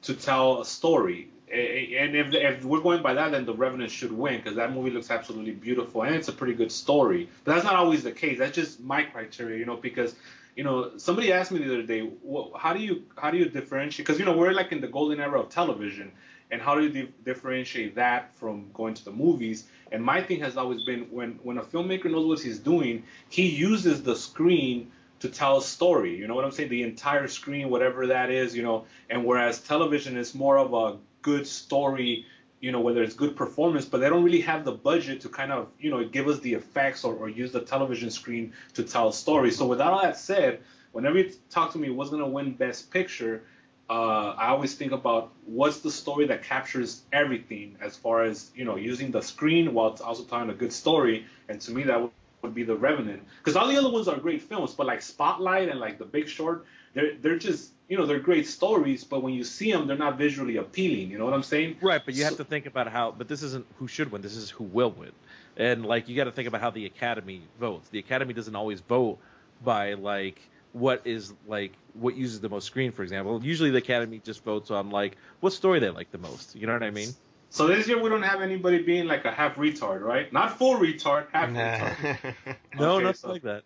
[0.01, 1.29] to tell a story.
[1.51, 4.73] A- And if, if we're going by that, then The Revenant should win because that
[4.73, 7.29] movie looks absolutely beautiful and it's a pretty good story.
[7.43, 8.37] But that's not always the case.
[8.39, 10.15] That's just my criteria, you know, because
[10.55, 13.45] you know somebody asked me the other day, well, how do you how do you
[13.49, 14.05] differentiate?
[14.05, 16.11] Because you know we're like in the golden era of television,
[16.51, 19.67] and how do you di- differentiate that from going to the movies?
[19.91, 23.47] And my thing has always been when when a filmmaker knows what he's doing, he
[23.49, 26.15] uses the screen to tell a story.
[26.15, 26.69] You know what I'm saying?
[26.69, 28.85] The entire screen, whatever that is, you know.
[29.09, 32.25] And whereas television is more of a good story,
[32.59, 35.51] you know, whether it's good performance, but they don't really have the budget to kind
[35.51, 39.09] of, you know, give us the effects or, or use the television screen to tell
[39.09, 39.51] a story.
[39.51, 40.59] So with all that said,
[40.91, 43.43] whenever you talk to me, what's gonna win Best Picture?
[43.89, 48.63] Uh, I always think about what's the story that captures everything as far as you
[48.63, 51.99] know using the screen while it's also telling a good story, and to me that
[51.99, 52.11] would,
[52.43, 53.23] would be The Revenant.
[53.39, 56.27] Because all the other ones are great films, but like Spotlight and like The Big
[56.27, 59.97] Short, they're they're just you know they're great stories, but when you see them, they're
[59.97, 61.09] not visually appealing.
[61.09, 61.77] You know what I'm saying?
[61.81, 63.11] Right, but you have to think about how.
[63.11, 64.21] But this isn't who should win.
[64.21, 65.11] This is who will win,
[65.57, 67.89] and like you got to think about how the Academy votes.
[67.89, 69.17] The Academy doesn't always vote
[69.63, 70.39] by like
[70.73, 73.43] what is like what uses the most screen, for example.
[73.43, 76.55] Usually the Academy just votes on like what story they like the most.
[76.55, 77.09] You know what I mean?
[77.51, 80.31] So this year we don't have anybody being like a half retard, right?
[80.31, 82.35] Not full retard, half retard.
[82.77, 83.63] No, Okay, nothing so- like that.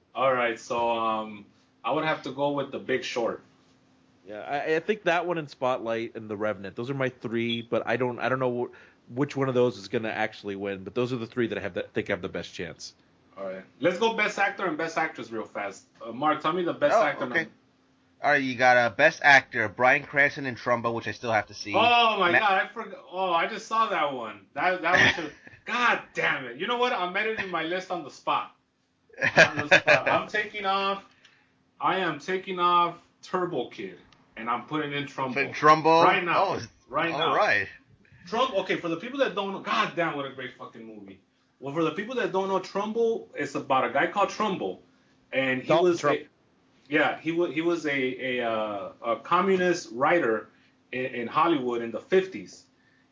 [0.14, 1.44] All right, so um,
[1.84, 3.42] I would have to go with The Big Short.
[4.26, 6.74] Yeah, I, I think that one and Spotlight and The Revenant.
[6.76, 9.78] Those are my three, but I don't I don't know wh- which one of those
[9.78, 10.82] is going to actually win.
[10.84, 12.94] But those are the three that I have that think have the best chance.
[13.38, 15.84] All right, let's go Best Actor and Best Actress real fast.
[16.04, 17.24] Uh, Mark, tell me the Best Oh, Actor.
[17.26, 17.42] okay.
[17.42, 17.52] nom-
[18.24, 21.46] All right, you got uh, Best Actor, Bryan Cranston in Trumbo, which I still have
[21.46, 21.74] to see.
[21.74, 23.04] Oh my Ma- God, I forgot.
[23.12, 24.40] Oh, I just saw that one.
[24.54, 25.32] That that one should.
[25.66, 26.56] God damn it!
[26.58, 26.92] You know what?
[26.92, 28.52] I'm editing my list on the spot.
[29.36, 30.08] On the spot.
[30.08, 31.02] I'm taking off.
[31.80, 33.98] I am taking off Turbo Kid.
[34.36, 35.34] And I'm putting in Trumbo.
[35.34, 36.04] Fin- Trumbo.
[36.04, 36.44] Right now.
[36.44, 37.28] Oh, it's- right now.
[37.30, 37.66] all right.
[38.26, 38.54] Trump.
[38.54, 41.20] Okay, for the people that don't know, God damn, what a great fucking movie.
[41.60, 44.78] Well, for the people that don't know, Trumbo, it's about a guy called Trumbo,
[45.32, 46.20] and he Dalton was Trump.
[46.20, 46.26] a,
[46.92, 50.48] yeah, he was he was a a, uh, a communist writer
[50.92, 52.64] in, in Hollywood in the 50s,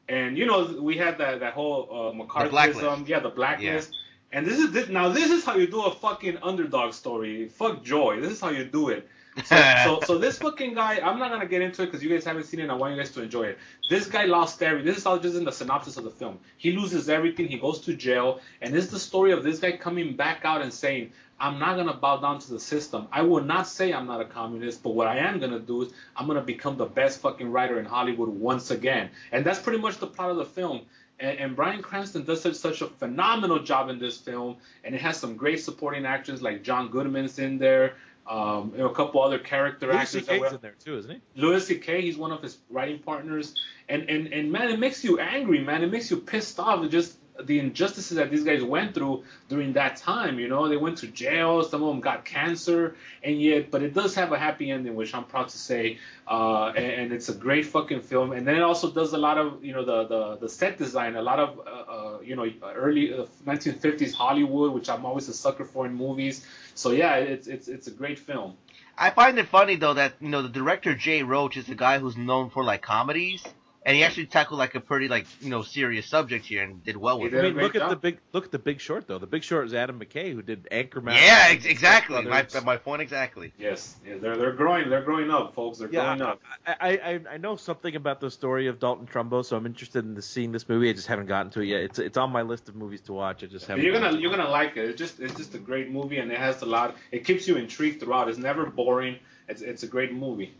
[0.08, 3.08] and you know we had that that whole uh, McCarthyism, blacklist.
[3.08, 3.96] yeah, the blacklist.
[4.32, 7.48] And this is this, now this is how you do a fucking underdog story.
[7.48, 8.20] Fuck joy.
[8.20, 9.08] This is how you do it.
[9.44, 12.24] So, so, so this fucking guy, I'm not gonna get into it because you guys
[12.24, 12.64] haven't seen it.
[12.64, 13.58] and I want you guys to enjoy it.
[13.90, 14.86] This guy lost everything.
[14.86, 16.38] This is all just in the synopsis of the film.
[16.56, 17.48] He loses everything.
[17.48, 20.62] He goes to jail, and this is the story of this guy coming back out
[20.62, 23.08] and saying, "I'm not gonna bow down to the system.
[23.12, 25.92] I will not say I'm not a communist, but what I am gonna do is
[26.16, 29.98] I'm gonna become the best fucking writer in Hollywood once again." And that's pretty much
[29.98, 30.82] the plot of the film.
[31.20, 35.00] And, and Bryan Cranston does such, such a phenomenal job in this film, and it
[35.00, 37.94] has some great supporting actors like John Goodman's in there.
[38.26, 40.26] Um, you know, a couple other character Louis actors.
[40.28, 41.20] were- in there too, isn't he?
[41.40, 42.00] Louis C.K.
[42.00, 43.54] He's one of his writing partners,
[43.88, 45.82] and and and man, it makes you angry, man.
[45.82, 46.82] It makes you pissed off.
[46.84, 50.38] It just the injustices that these guys went through during that time.
[50.38, 51.62] You know, they went to jail.
[51.64, 55.14] Some of them got cancer, and yet, but it does have a happy ending, which
[55.14, 55.98] I'm proud to say.
[56.28, 58.32] Uh, and, and it's a great fucking film.
[58.32, 61.16] And then it also does a lot of you know the the, the set design,
[61.16, 65.34] a lot of uh, uh, you know early uh, 1950s Hollywood, which I'm always a
[65.34, 66.46] sucker for in movies.
[66.74, 68.56] So yeah, it's it's it's a great film.
[68.96, 71.98] I find it funny though that you know the director Jay Roach is a guy
[71.98, 73.42] who's known for like comedies,
[73.86, 76.96] and he actually tackled like a pretty like you know serious subject here and did
[76.96, 77.44] well He with did I it.
[77.44, 77.90] a mean, great look at job.
[77.90, 79.18] the big look at the Big Short though.
[79.18, 81.14] The Big Short is Adam McKay who did Anchorman.
[81.14, 82.22] Yeah, ex- exactly.
[82.22, 83.52] My, my point exactly.
[83.58, 84.88] Yes, yeah, they're they're growing.
[84.88, 85.78] They're growing up, folks.
[85.78, 86.40] They're Yeah, growing up.
[86.66, 90.04] I, I, I I know something about the story of Dalton Trumbo, so I'm interested
[90.04, 90.88] in the, seeing this movie.
[90.88, 91.80] I just haven't gotten to it yet.
[91.82, 93.42] It's it's on my list of movies to watch.
[93.44, 93.84] I just haven't.
[93.84, 94.88] You're gonna to you're gonna like it.
[94.90, 96.96] It's just it's just a great movie, and it has a lot.
[97.12, 98.28] It keeps you intrigued throughout.
[98.28, 99.18] It's never boring.
[99.48, 100.54] It's it's a great movie.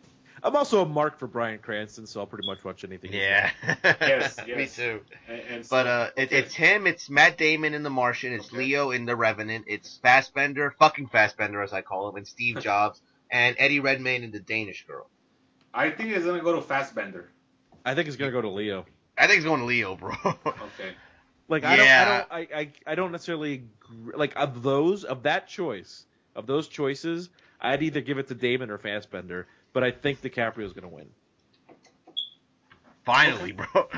[0.44, 3.12] I'm also a mark for Bryan Cranston, so I'll pretty much watch anything.
[3.12, 3.50] he's Yeah.
[4.00, 5.00] Yes, Me too.
[5.28, 6.86] And, and so- But uh, it, it's him.
[6.86, 8.32] It's Matt Damon in The Martian.
[8.34, 8.58] It's Okay.
[8.58, 9.64] Leo in The Revenant.
[9.68, 13.00] It's Fassbender, fucking Fassbender as I call him, and Steve Jobs,
[13.30, 15.08] and Eddie Redmayne in The Danish Girl.
[15.72, 17.30] I think it's gonna go to Fassbender.
[17.84, 18.84] I think it's gonna go to Leo.
[19.16, 20.12] I think it's going to Leo, bro.
[20.24, 20.92] Okay.
[21.48, 22.04] Like I Yeah.
[22.04, 23.64] don't, I don't, I, I, I don't necessarily
[24.14, 26.04] like of those of that choice
[26.36, 27.28] of those choices.
[27.60, 31.10] I'd either give it to Damon or Fassbender, but I think DiCaprio's gonna win.
[33.04, 33.88] Finally, bro.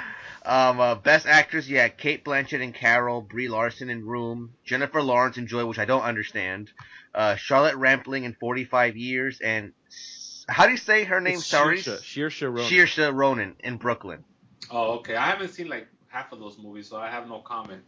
[0.44, 5.36] Um, uh, best actress, yeah, Cate Blanchett and Carol, Brie Larson in Room, Jennifer Lawrence
[5.36, 6.72] in Joy, which I don't understand,
[7.14, 11.34] uh, Charlotte Rampling in 45 Years, and S- how do you say her name?
[11.34, 12.70] It's Sorry, Saoirse, Saoirse Ronan.
[12.70, 14.24] Saoirse Ronan in Brooklyn.
[14.70, 15.14] Oh, okay.
[15.16, 17.82] I haven't seen like half of those movies, so I have no comment.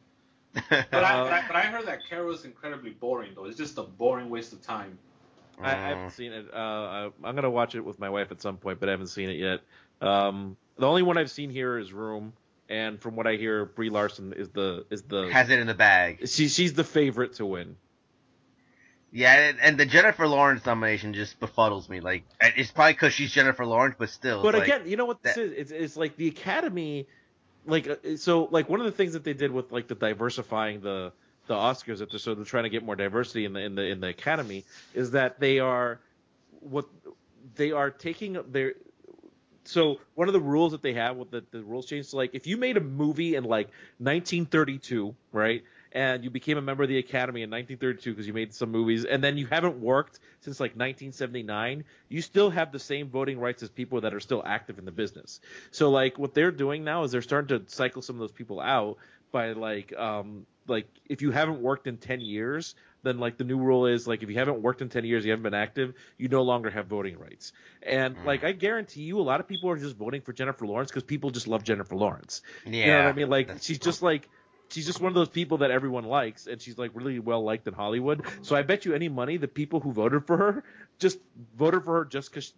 [0.68, 3.44] But, I, Uh, but, I, but I heard that Carol is incredibly boring, though.
[3.44, 4.98] It's just a boring waste of time.
[5.60, 6.46] I, I haven't seen it.
[6.52, 9.08] Uh, I, I'm gonna watch it with my wife at some point, but I haven't
[9.08, 9.60] seen it yet.
[10.00, 12.32] Um, the only one I've seen here is Room,
[12.68, 15.74] and from what I hear, Brie Larson is the is the has it in the
[15.74, 16.28] bag.
[16.28, 17.76] she, she's the favorite to win.
[19.10, 22.00] Yeah, and, and the Jennifer Lawrence nomination just befuddles me.
[22.00, 24.42] Like, it's probably because she's Jennifer Lawrence, but still.
[24.42, 25.52] But like- again, you know what this that- is?
[25.52, 27.06] It's, it's like the Academy,
[27.64, 30.80] like uh, so, like one of the things that they did with like the diversifying
[30.80, 31.12] the
[31.48, 33.86] the Oscars, that they're so they're trying to get more diversity in the in the
[33.86, 36.00] in the Academy, is that they are
[36.60, 36.86] what
[37.56, 38.74] they are taking their.
[39.64, 42.30] So one of the rules that they have with the, the rules change, so like
[42.32, 43.66] if you made a movie in like
[43.98, 45.62] 1932, right,
[45.92, 49.04] and you became a member of the Academy in 1932 because you made some movies,
[49.04, 53.62] and then you haven't worked since like 1979, you still have the same voting rights
[53.62, 55.40] as people that are still active in the business.
[55.70, 58.60] So like what they're doing now is they're starting to cycle some of those people
[58.60, 58.98] out
[59.32, 63.58] by like um like if you haven't worked in 10 years then like the new
[63.58, 66.28] rule is like if you haven't worked in 10 years you haven't been active you
[66.28, 69.78] no longer have voting rights and like i guarantee you a lot of people are
[69.78, 72.72] just voting for jennifer lawrence because people just love jennifer lawrence yeah.
[72.72, 73.30] you know what I mean?
[73.30, 74.28] Like she's just like
[74.70, 77.66] she's just one of those people that everyone likes, and she's like really well liked
[77.66, 78.22] in Hollywood.
[78.42, 80.64] So I bet you any money the people who voted for her
[80.98, 81.18] just
[81.56, 82.52] voted for her just because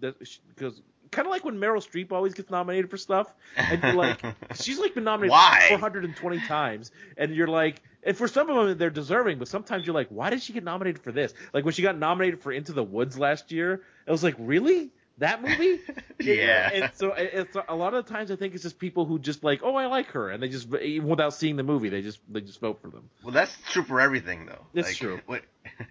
[0.54, 0.80] because.
[1.10, 4.22] Kind of like when Meryl Streep always gets nominated for stuff, and you're like,
[4.54, 5.66] she's like been nominated Why?
[5.68, 9.94] 420 times, and you're like, and for some of them they're deserving, but sometimes you're
[9.94, 11.34] like, why did she get nominated for this?
[11.52, 14.90] Like when she got nominated for Into the Woods last year, I was like, really?
[15.18, 15.80] That movie?
[16.20, 16.70] Yeah.
[16.70, 19.42] And so it's a lot of the times I think it's just people who just
[19.42, 22.20] like, oh, I like her, and they just even without seeing the movie, they just
[22.28, 23.08] they just vote for them.
[23.24, 24.66] Well, that's true for everything, though.
[24.74, 25.20] That's Like, true.
[25.24, 25.42] What,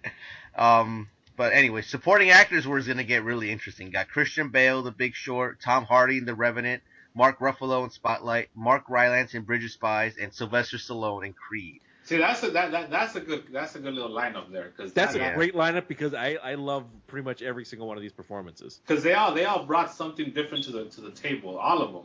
[0.56, 3.92] um, but anyway, supporting actors was going to get really interesting.
[3.92, 6.84] Got Christian Bale, The Big Short, Tom Hardy in The Revenant,
[7.16, 11.80] Mark Ruffalo in Spotlight, Mark Rylance in Bridge of Spies, and Sylvester Stallone in Creed.
[12.04, 14.92] See, that's a that, that that's a good that's a good little lineup there because
[14.92, 15.32] That's Yeah.
[15.32, 18.82] a great lineup because I, I love pretty much every single one of these performances.
[18.86, 21.94] because they all they all brought something different to the to the table, all of
[21.94, 22.04] them.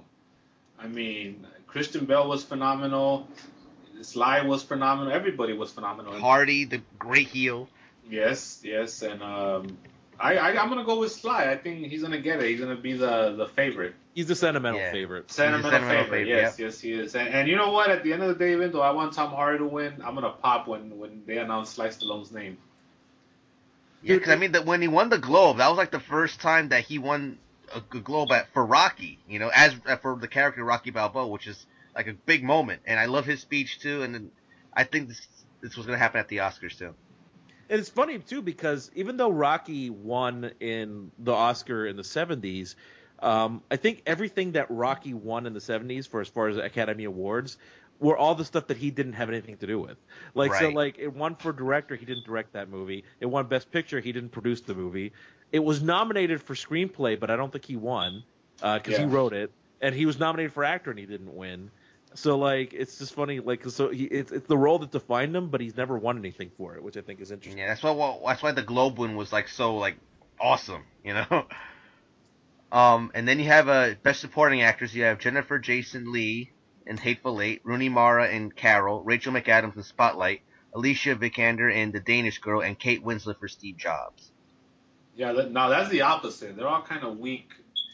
[0.79, 3.27] I mean, Christian Bale was phenomenal.
[4.03, 5.13] Sly was phenomenal.
[5.13, 6.21] Everybody was phenomenal.
[6.21, 7.69] Hardy, the great heel.
[8.09, 9.79] Yes, yes, and um,
[10.21, 11.51] I, I I'm gonna go with Sly.
[11.51, 12.49] I think he's gonna get it.
[12.51, 14.93] He's gonna be the the favorite, He's the sentimental Yeah.
[14.93, 15.31] favorite.
[15.31, 16.19] sentimental, sentimental favorite.
[16.27, 17.15] favorite, Yes, yes, he is.
[17.15, 17.91] And, and you know what?
[17.91, 20.15] At the end of the day, even though I want Tom Hardy to win, I'm
[20.15, 22.59] gonna pop when when they announce Sly Stallone's name.
[24.03, 26.41] Yeah, because I mean, that when he won the Globe, that was like the first
[26.41, 27.39] time that he won
[27.75, 29.19] a Globe at, for Rocky.
[29.29, 32.83] You know, as uh, for the character Rocky Balboa, which is like a big moment.
[32.87, 34.03] And I love his speech too.
[34.03, 34.31] And then
[34.75, 35.27] I think this
[35.63, 36.95] this was gonna happen at the Oscars too.
[37.69, 42.75] And it's funny too because even though Rocky won in the Oscar in the '70s,
[43.21, 47.05] um, I think everything that Rocky won in the '70s for as far as Academy
[47.05, 47.57] Awards
[48.01, 49.97] were all the stuff that he didn't have anything to do with.
[50.35, 53.05] Like so, like it won for director, he didn't direct that movie.
[53.21, 55.13] It won Best Picture, he didn't produce the movie.
[55.53, 58.25] It was nominated for screenplay, but I don't think he won
[58.61, 59.09] because he Yeah.
[59.09, 59.53] wrote it.
[59.81, 61.71] And he was nominated for actor and he didn't win.
[62.15, 65.49] So like it's just funny like so he, it's it's the role that defined him,
[65.49, 67.59] but he's never won anything for it, which I think is interesting.
[67.59, 69.97] Yeah, that's why why- that's why the Globe win was like so like
[70.41, 71.47] awesome, you know.
[72.73, 74.93] Um, and then you have uh, best supporting actors.
[74.95, 76.51] You have Jennifer Jason Leigh
[76.87, 80.43] in Hateful Eight, Rooney Mara in Carol, Rachel McAdams in Spotlight,
[80.75, 84.33] Alicia Vikander in The Danish Girl, and Kate Winslet for Steve Jobs.
[85.15, 86.57] Yeah, that, now that's the opposite.
[86.57, 87.51] They're all kind of weak.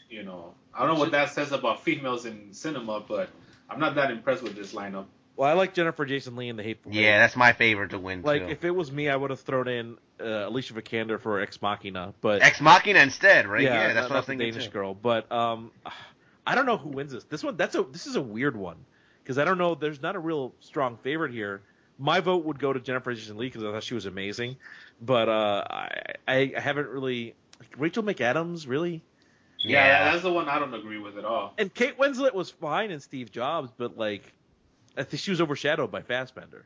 [0.09, 3.29] You know, I don't know what that says about females in cinema, but
[3.71, 5.05] I'm not that impressed with this lineup.
[5.37, 6.95] Well, I like Jennifer Jason Leigh in The Hateful Eight.
[7.01, 8.49] Yeah, that's my favorite to win Like too.
[8.49, 12.13] if it was me, I would have thrown in uh, Alicia Vikander for Ex Machina,
[12.21, 13.61] but Ex Machina instead, right?
[13.63, 14.71] yeah, Yeah, that's not, what I was not the thinking Danish too.
[14.71, 14.93] girl.
[14.93, 15.71] But um,
[16.45, 17.23] I don't know who wins this.
[17.23, 18.75] This one, that's a this is a weird one
[19.23, 19.73] because I don't know.
[19.73, 21.61] There's not a real strong favorite here.
[21.97, 24.57] My vote would go to Jennifer Jason Leigh because I thought she was amazing,
[25.01, 25.91] but uh, I
[26.27, 27.35] I haven't really
[27.77, 29.01] Rachel McAdams really.
[29.63, 30.11] Yeah, Yeah.
[30.11, 31.53] that's the one I don't agree with at all.
[31.57, 34.23] And Kate Winslet was fine in Steve Jobs, but like,
[34.97, 36.65] I think she was overshadowed by Fassbender.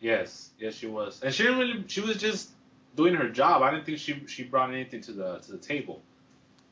[0.00, 1.84] Yes, yes, she was, and she didn't really.
[1.88, 2.50] She was just
[2.96, 3.62] doing her job.
[3.62, 6.02] I didn't think she she brought anything to the to the table.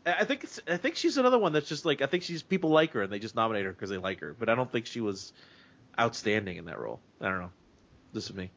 [0.05, 2.43] I I think it's, I think she's another one that's just like I think she's
[2.43, 4.71] people like her and they just nominate her because they like her, but I don't
[4.71, 5.33] think she was
[5.99, 7.01] outstanding in that role.
[7.21, 7.51] I don't know.
[8.13, 8.51] This is me.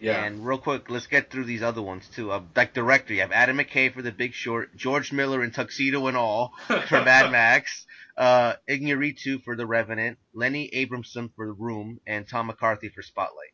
[0.00, 2.32] Yeah, And real quick, let's get through these other ones too.
[2.32, 6.06] Uh, like director, you have Adam McKay for The Big Short, George Miller in Tuxedo
[6.06, 12.00] and All for Mad Max, uh, Iñárritu for The Revenant, Lenny Abrahamson for The Room,
[12.06, 13.52] and Tom McCarthy for Spotlight.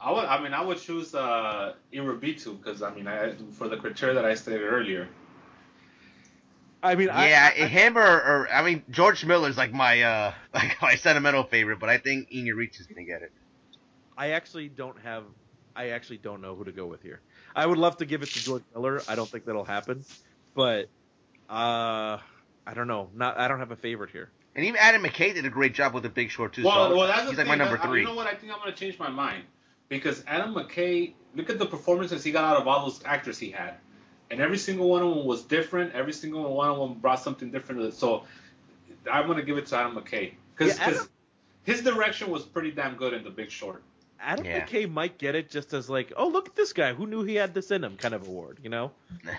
[0.00, 0.24] I would.
[0.24, 4.24] I mean, I would choose uh, Iñárritu because I mean, I, for the criteria that
[4.24, 5.08] I stated earlier.
[6.82, 10.34] I mean, yeah, I, I, him or, or I mean George Miller's like my uh
[10.54, 13.32] like my sentimental favorite, but I think Iñárritu's gonna get it.
[14.16, 15.24] I actually don't have.
[15.74, 17.20] I actually don't know who to go with here.
[17.54, 19.02] I would love to give it to George Miller.
[19.08, 20.04] I don't think that'll happen,
[20.54, 20.88] but
[21.50, 22.18] uh,
[22.66, 23.10] I don't know.
[23.14, 24.30] Not I don't have a favorite here.
[24.54, 26.64] And even Adam McKay did a great job with The Big Short too.
[26.64, 27.46] Well, so well, that's the he's thing.
[27.46, 28.00] like my number that- three.
[28.00, 28.26] You know what?
[28.26, 29.44] I think I'm gonna change my mind
[29.88, 31.12] because Adam McKay.
[31.34, 33.74] Look at the performances he got out of all those actors he had,
[34.30, 35.92] and every single one of them was different.
[35.92, 37.82] Every single one of them brought something different.
[37.82, 37.94] To it.
[37.94, 38.24] So
[39.12, 41.08] I'm gonna give it to Adam McKay because Yeah, Adam-
[41.64, 43.82] his direction was pretty damn good in The Big Short.
[44.20, 44.64] Adam Yeah.
[44.64, 47.34] McKay might get it just as like, oh look at this guy who knew he
[47.34, 48.92] had this in him kind of award, you know?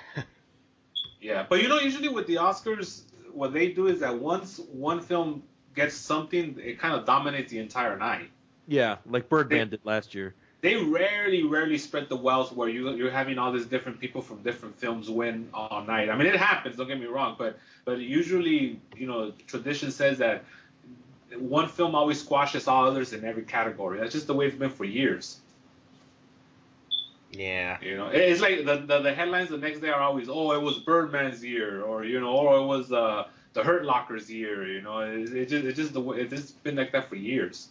[1.19, 3.01] Yeah, but you know, usually with the Oscars,
[3.33, 5.43] what they do is that once one film
[5.75, 8.29] gets something, it kind of dominates the entire night.
[8.67, 10.35] Yeah, like Birdman did last year.
[10.61, 14.41] They rarely, rarely spread the wealth where you you're having all these different people from
[14.41, 16.09] different films win all night.
[16.09, 16.75] I mean, it happens.
[16.77, 20.45] Don't get me wrong, but but usually, you know, tradition says that
[21.39, 23.99] one film always squashes all others in every category.
[23.99, 25.39] That's just the way it's been for years.
[27.31, 27.77] yeah.
[27.81, 30.61] You know, it's like the, the the headlines the next day are always, oh, it
[30.61, 34.65] was Birdman's year, or you know, or it was uh, the Hurt Locker's year.
[34.67, 37.69] You know, it, it just it's just the way it's been like that for years.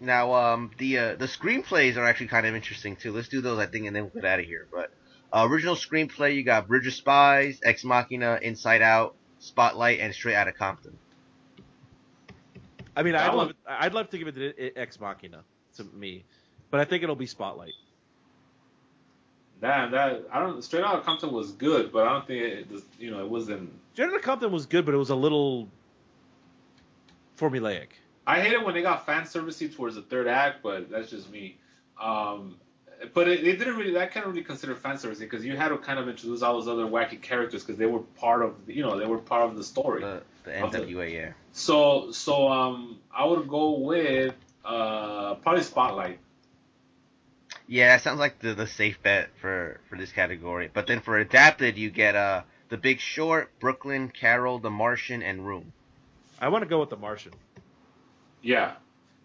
[0.00, 3.12] Now, um, the uh, the screenplays are actually kind of interesting too.
[3.12, 4.66] Let's do those, I think, and then we'll get out of here.
[4.72, 4.90] But
[5.32, 10.34] uh, original screenplay, you got Bridge of Spies, Ex Machina, Inside Out, Spotlight, and Straight
[10.34, 10.98] Outta Compton.
[12.96, 15.44] I mean, That I'd one- love, I'd love to give it to Ex Machina
[15.76, 16.24] to me,
[16.70, 17.72] but I think it'll be Spotlight.
[19.60, 23.10] That that I don't Straight Outta Compton was good, but I don't think it you
[23.10, 23.70] know it wasn't.
[23.94, 25.68] Jenna Compton was good, but it was a little
[27.38, 27.88] formulaic.
[28.26, 31.30] I hate it when they got fan servicey towards the third act, but that's just
[31.30, 31.58] me.
[32.00, 32.56] Um,
[33.14, 33.98] but it, it didn't really.
[33.98, 36.68] I can't really consider fan servicey because you had to kind of introduce all those
[36.68, 39.64] other wacky characters because they were part of you know they were part of the
[39.64, 40.00] story.
[40.02, 41.32] The the Of the- NWA, yeah.
[41.52, 46.18] So so um I would go with Uh, probably Spotlight.
[47.66, 50.70] Yeah, that sounds like the the safe bet for for this category.
[50.72, 55.46] But then for adapted, you get uh The Big Short, Brooklyn, Carol, The Martian, and
[55.46, 55.72] Room.
[56.40, 57.32] I want to go with The Martian.
[58.42, 58.72] Yeah,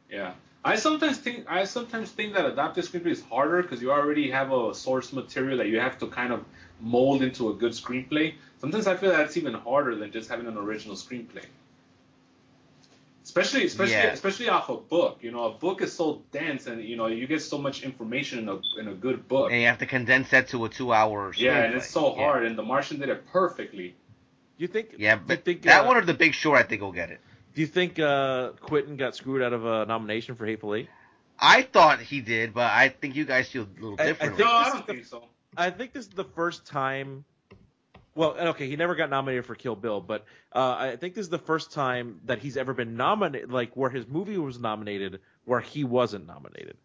[0.10, 0.34] yeah.
[0.64, 4.52] I sometimes think I sometimes think that adapted screenplay is harder because you already have
[4.52, 6.44] a source material that you have to kind of
[6.82, 8.34] mold into a good screenplay.
[8.60, 11.46] Sometimes I feel that's even harder than just having an original screenplay.
[13.24, 14.08] Especially, especially, Yeah.
[14.14, 15.20] especially off a book.
[15.22, 18.40] You know, a book is so dense, and you know, you get so much information
[18.40, 19.52] in a in a good book.
[19.52, 21.34] And you have to condense that to a two-hour.
[21.36, 22.24] Yeah, and it's so Yeah.
[22.24, 22.46] hard.
[22.46, 23.96] And The Martian did it perfectly.
[24.58, 24.96] You think?
[24.98, 26.94] Yeah, do you but think, that uh, one or The Big Short, I think will
[26.94, 27.20] get it.
[27.58, 30.90] Do you think uh, Quentin got screwed out of a nomination for Hateful Eight?
[31.40, 34.44] I thought he did, but I think you guys feel a little I- I differently.
[34.44, 35.24] No, think I this don't is the- think so.
[35.58, 37.26] I think this is the first time.
[38.14, 41.30] Well, okay, he never got nominated for Kill Bill, but uh, I think this is
[41.30, 45.60] the first time that he's ever been nominated, like where his movie was nominated, where
[45.60, 46.78] he wasn't nominated.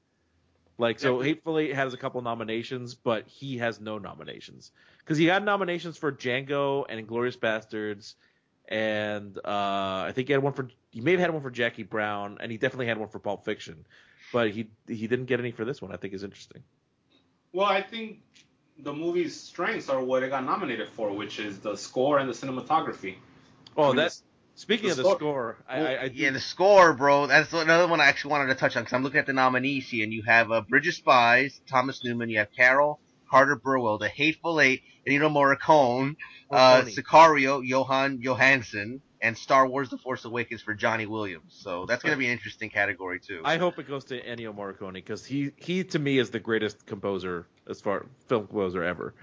[0.79, 1.27] Like so, Yeah.
[1.27, 5.99] Hateful Eight has a couple nominations, but he has no nominations because he had nominations
[5.99, 8.15] for Django and Inglourious Basterds,
[8.73, 11.83] and uh, I think he had one for he may have had one for Jackie
[11.83, 13.85] Brown, and he definitely had one for Pulp Fiction,
[14.33, 15.93] but he he didn't get any for this one.
[15.93, 16.63] I think is interesting.
[17.53, 18.21] Well, I think
[18.79, 22.33] the movie's strengths are what it got nominated for, which is the score and the
[22.33, 23.17] cinematography.
[23.77, 24.23] Oh, I mean, that's
[24.55, 25.65] speaking the of the score- score.
[25.69, 27.27] I, Well, I, I do, yeah, the score, bro.
[27.27, 29.91] That's another one I actually wanted to touch on because I'm looking at the nominees
[29.91, 33.01] here, and you have uh, Bridge of Spies, Thomas Newman, you have Carol,
[33.33, 36.17] Carter Burwell, The Hateful Eight, Ennio Morricone,
[36.53, 41.57] uh, Sicario, Jóhann Jóhannsson, and Star Wars: The Force Awakens for Johnny Williams.
[41.63, 43.41] So that's gonna be an interesting category too.
[43.43, 46.85] I hope it goes to Ennio Morricone because he he to me is the greatest
[46.85, 49.15] composer as far film composer ever.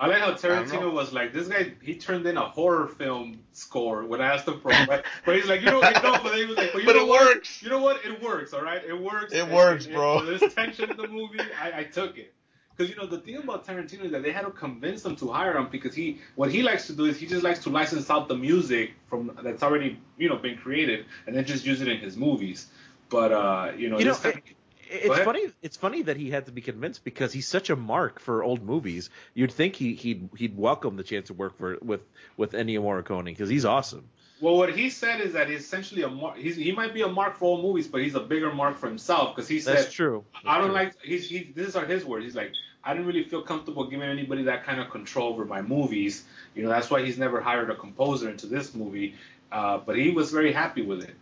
[0.00, 0.32] I like how.
[0.32, 4.48] Tarantino was like, this guy, he turned in a horror film score when I asked
[4.48, 5.04] him for it.
[5.26, 7.08] But he's like, you know, no, but he was like, but you But know it
[7.08, 7.34] what?
[7.36, 7.62] works.
[7.62, 8.04] You know what?
[8.04, 8.82] It works, all right?
[8.82, 9.32] It works.
[9.34, 10.18] It And- works, and- bro.
[10.20, 12.32] and for this tension in the movie, I, I took it.
[12.74, 15.28] Because, you know, the thing about Tarantino is that they had to convince them to
[15.30, 18.08] hire him because he, what he likes to do is he just likes to license
[18.08, 21.88] out the music from that's already, you know, been created and then just use it
[21.88, 22.68] in his movies.
[23.10, 24.56] But, uh, you know, You know, this time- it,
[24.90, 25.46] it's funny.
[25.62, 28.62] It's funny that he had to be convinced because he's such a mark for old
[28.62, 29.10] movies.
[29.34, 32.02] You'd think he he'd he'd welcome the chance to work for with
[32.36, 34.08] with Ennio Morricone because he's awesome.
[34.40, 36.38] Well, what he said is that he's essentially a mark.
[36.38, 38.88] He's, he might be a mark for old movies, but he's a bigger mark for
[38.88, 40.24] himself because he said, That's true.
[40.46, 41.52] "I don't That's like." He's he.
[41.54, 42.24] These are his words.
[42.24, 42.52] He's like,
[42.82, 46.62] "I didn't really feel comfortable giving anybody that kind of control over my movies." You
[46.62, 49.14] know, that's why he's never hired a composer into this movie.
[49.52, 51.14] Uh, but he was very happy with it.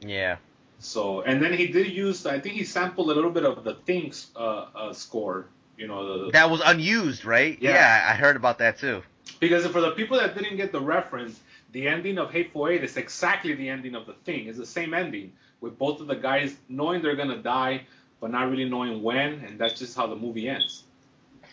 [0.00, 0.36] yeah.
[0.80, 2.26] So, and then he did use.
[2.26, 5.46] I think he sampled a little bit of the Things uh, uh, score.
[5.76, 7.56] You know, the, That was unused, right?
[7.60, 8.06] Yeah.
[8.08, 9.02] I heard about that too.
[9.38, 11.38] Because for the people that didn't get the reference,
[11.72, 14.48] the ending of Hateful Eight is exactly the ending of the thing.
[14.48, 17.82] It's the same ending with both of the guys knowing they're gonna die,
[18.20, 20.84] but not really knowing when, and that's just how the movie ends.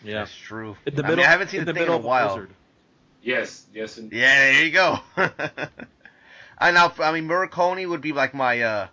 [0.02, 0.10] true.
[0.10, 0.18] Yeah.
[0.20, 0.76] That's true.
[0.86, 2.26] In the I, middle, mean, I haven't seen in the the thing in a while.
[2.26, 2.54] of a blizzard.
[3.22, 4.98] Yes, yes, and Yeah, there you go.
[6.58, 8.88] I now, I mean, Morricone would be like my uh,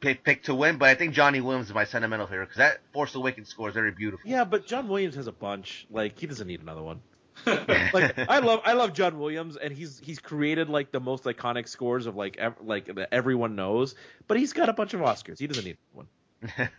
[0.00, 2.80] pick pick to win, but I think Johnny Williams is my sentimental favorite because that
[2.92, 4.28] Force Awakens score is very beautiful.
[4.28, 5.86] Yeah, but John Williams has a bunch.
[5.90, 7.00] Like he doesn't need another one.
[7.46, 11.68] like I love I love John Williams and he's he's created like the most iconic
[11.68, 13.94] scores of like ev- like that everyone knows,
[14.26, 15.38] but he's got a bunch of Oscars.
[15.38, 16.08] He doesn't need one.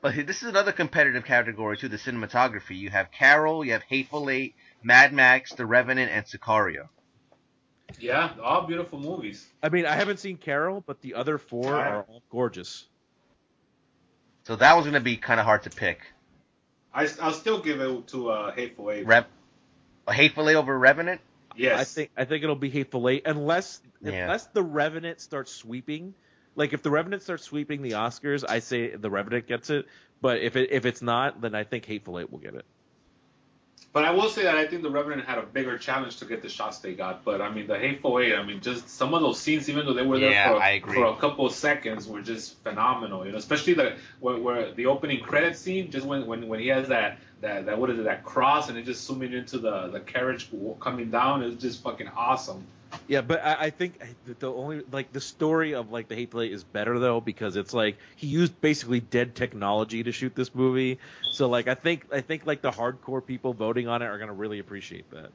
[0.00, 1.88] But this is another competitive category too.
[1.88, 2.76] The cinematography.
[2.76, 6.88] You have Carol, you have Hateful Eight, Mad Max, The Revenant, and Sicario.
[7.98, 9.46] Yeah, all beautiful movies.
[9.62, 11.86] I mean, I haven't seen Carol, but the other four Alright.
[11.92, 12.86] are all gorgeous.
[14.44, 16.00] So that was gonna be kind of hard to pick.
[16.92, 19.06] I, I'll still give it to uh, Hateful Eight.
[19.06, 19.26] Rev,
[20.10, 21.20] Hateful Eight over Revenant.
[21.56, 24.22] yes, I think I think it'll be Hateful Eight unless Yeah.
[24.24, 26.14] unless the Revenant starts sweeping.
[26.56, 29.86] Like if the Revenant starts sweeping the Oscars, I say the Revenant gets it.
[30.20, 32.64] But if it if it's not, then I think Hateful Eight will get it.
[33.92, 36.42] But I will say that I think the Revenant had a bigger challenge to get
[36.42, 37.24] the shots they got.
[37.24, 39.94] But I mean, the Hateful Eight, I mean, just some of those scenes, even though
[39.94, 40.94] they were there for, a- I agree.
[40.94, 43.24] for a couple of seconds, were just phenomenal.
[43.24, 46.68] You know, especially the where, where the opening credit scene, just when, when when he
[46.68, 49.88] has that that that what is it that cross and it just zooming into the
[49.88, 50.50] the carriage
[50.80, 52.66] coming down is just fucking awesome.
[53.06, 54.00] Yeah, but I, I think
[54.38, 57.72] the only like the story of like the hate Eight is better though because it's
[57.72, 60.98] like he used basically dead technology to shoot this movie.
[61.30, 64.34] So like I think I think like the hardcore people voting on it are gonna
[64.34, 65.32] really appreciate that.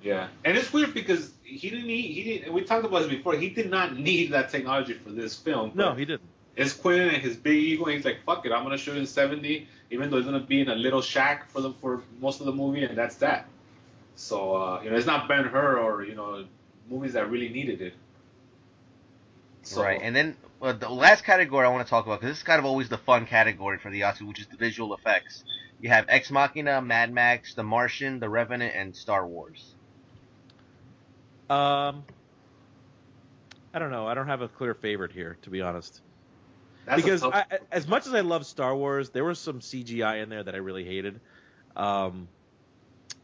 [0.00, 2.52] Yeah, and it's weird because he didn't need he didn't.
[2.52, 3.34] We talked about this before.
[3.34, 5.72] He did not need that technology for this film.
[5.74, 6.30] No, he didn't.
[6.56, 9.06] it's Quinn and his big ego, and he's like, "Fuck it, I'm gonna shoot in
[9.06, 12.46] 70, even though it's gonna be in a little shack for the for most of
[12.46, 13.48] the movie, and that's that."
[14.14, 16.46] So uh, you know, it's not Ben Hur or you know
[16.90, 17.94] movies that really needed it.
[19.62, 22.38] So, right, and then uh, the last category I want to talk about because this
[22.38, 25.44] is kind of always the fun category for the Oscars, which is the visual effects.
[25.80, 29.74] You have Ex Machina, Mad Max, The Martian, The Revenant, and Star Wars.
[31.50, 32.04] Um,
[33.72, 34.06] I don't know.
[34.06, 36.00] I don't have a clear favorite here, to be honest.
[36.86, 39.60] that's because tough- I, I- as much as I love Star Wars, there was some
[39.60, 41.20] CGI in there that I really hated.
[41.76, 42.28] Um,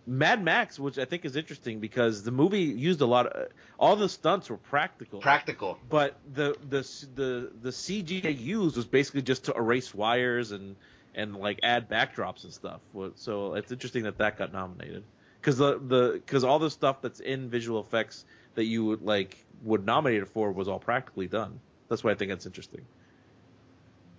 [0.06, 3.96] Mad Max, which I think is interesting because the movie used a lot of all
[3.96, 5.20] the stunts were practical.
[5.20, 5.78] Practical.
[5.88, 6.82] but the the
[7.14, 10.76] the the CG they used was basically just to erase wires and
[11.14, 12.80] and like add backdrops and stuff.
[13.16, 15.04] So it's interesting that that got nominated
[15.40, 18.26] because the the because all the stuff that's in visual effects
[18.56, 21.60] that you would like would nominate it for was all practically done.
[21.88, 22.84] That's why I think it's interesting.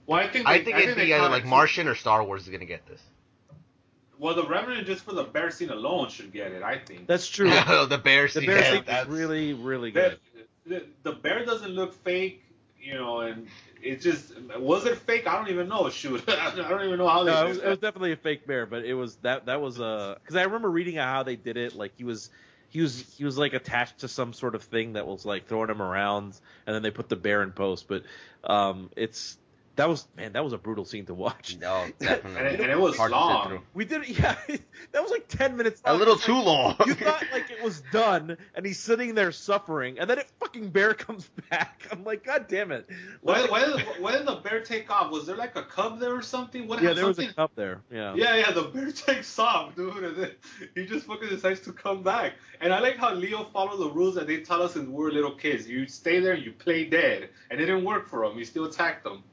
[0.08, 2.44] well, I think I they- think it'd they be either like Martian or Star Wars
[2.44, 3.02] is gonna get this.
[4.20, 6.64] Well, the Revenant just for the bear scene alone should get it.
[6.64, 7.08] I think.
[7.08, 7.50] That's true.
[7.50, 10.20] the bear scene, the bear yeah, scene that's- is really really good.
[10.66, 12.44] the, the bear doesn't look fake,
[12.82, 13.48] you know, and
[13.82, 15.28] it just was it fake?
[15.28, 15.90] I don't even know.
[15.90, 17.32] Shoot, I don't even know how they.
[17.32, 19.80] No, it was, it was definitely a fake bear, but it was that that was
[19.80, 21.76] uh because I remember reading how they did it.
[21.76, 22.30] Like he was
[22.70, 25.70] he was he was like attached to some sort of thing that was like throwing
[25.70, 27.88] him around, and then they put the bear in post.
[27.88, 28.04] But
[28.44, 29.38] um, it's
[29.76, 31.58] that was man, that was a brutal scene to watch.
[31.60, 32.40] No, definitely.
[32.40, 33.60] And it- and it was Hard long.
[33.74, 34.36] We did, yeah.
[34.92, 35.82] That was like ten minutes.
[35.86, 36.76] A little too like- long.
[36.86, 40.70] You thought like it was done, and he's sitting there suffering, and then it fucking
[40.70, 41.88] bear comes back.
[41.92, 42.88] I'm like, God damn it!
[43.22, 45.12] Why, Like- why, did, why did the bear take off?
[45.12, 46.68] Was there like a cub there or something?
[46.68, 46.98] What yeah, happened?
[46.98, 47.82] there was Something- a cup there.
[47.92, 48.14] Yeah.
[48.16, 50.32] Yeah, yeah, the bear takes off, dude, and then
[50.74, 52.34] he just fucking decides to come back.
[52.62, 55.12] And I like how Leo followed the rules that they taught us when we were
[55.12, 55.68] little kids.
[55.68, 58.38] You stay there, you play dead, and it didn't work for him.
[58.38, 59.24] He still attacked them.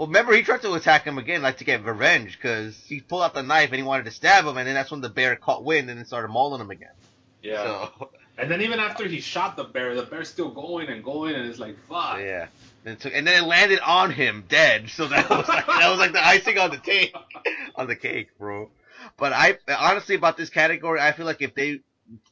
[0.00, 3.20] Well, remember he tried to attack him again, like to get revenge, because he pulled
[3.20, 5.36] out the knife and he wanted to stab him, and then that's when the bear
[5.36, 6.94] caught wind and then started mauling him again.
[7.42, 7.64] Yeah.
[7.98, 11.34] So, And then even after he shot the bear, the bear's still going and going,
[11.34, 12.18] and it's like, fuck.
[12.18, 12.46] yeah.
[12.86, 14.88] And, it took, and then it landed on him, dead.
[14.88, 17.14] So that was like that was like the icing on the cake,
[17.74, 18.70] on the cake, bro.
[19.18, 21.80] But I honestly about this category, I feel like if they,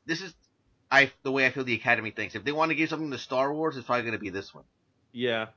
[0.07, 0.35] this is,
[0.91, 2.35] I the way I feel the Academy thinks.
[2.35, 4.65] If they want to give something to Star Wars, it's probably gonna be this one.
[5.13, 5.49] Yeah.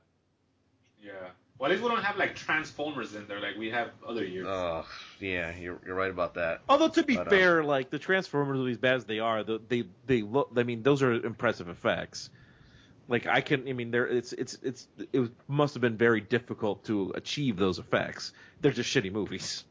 [1.02, 1.30] Yeah.
[1.62, 4.48] Well, at least we don't have like Transformers in there like we have other years.
[4.48, 4.84] Oh,
[5.20, 6.62] yeah, you're you're right about that.
[6.68, 9.60] Although to be But, um, fair, like the Transformers movies, bad as they are, the,
[9.68, 10.50] they they look.
[10.56, 12.30] I mean, those are impressive effects.
[13.06, 16.82] Like I can, I mean, there it's it's it's it must have been very difficult
[16.86, 18.32] to achieve those effects.
[18.60, 19.62] They're just shitty movies.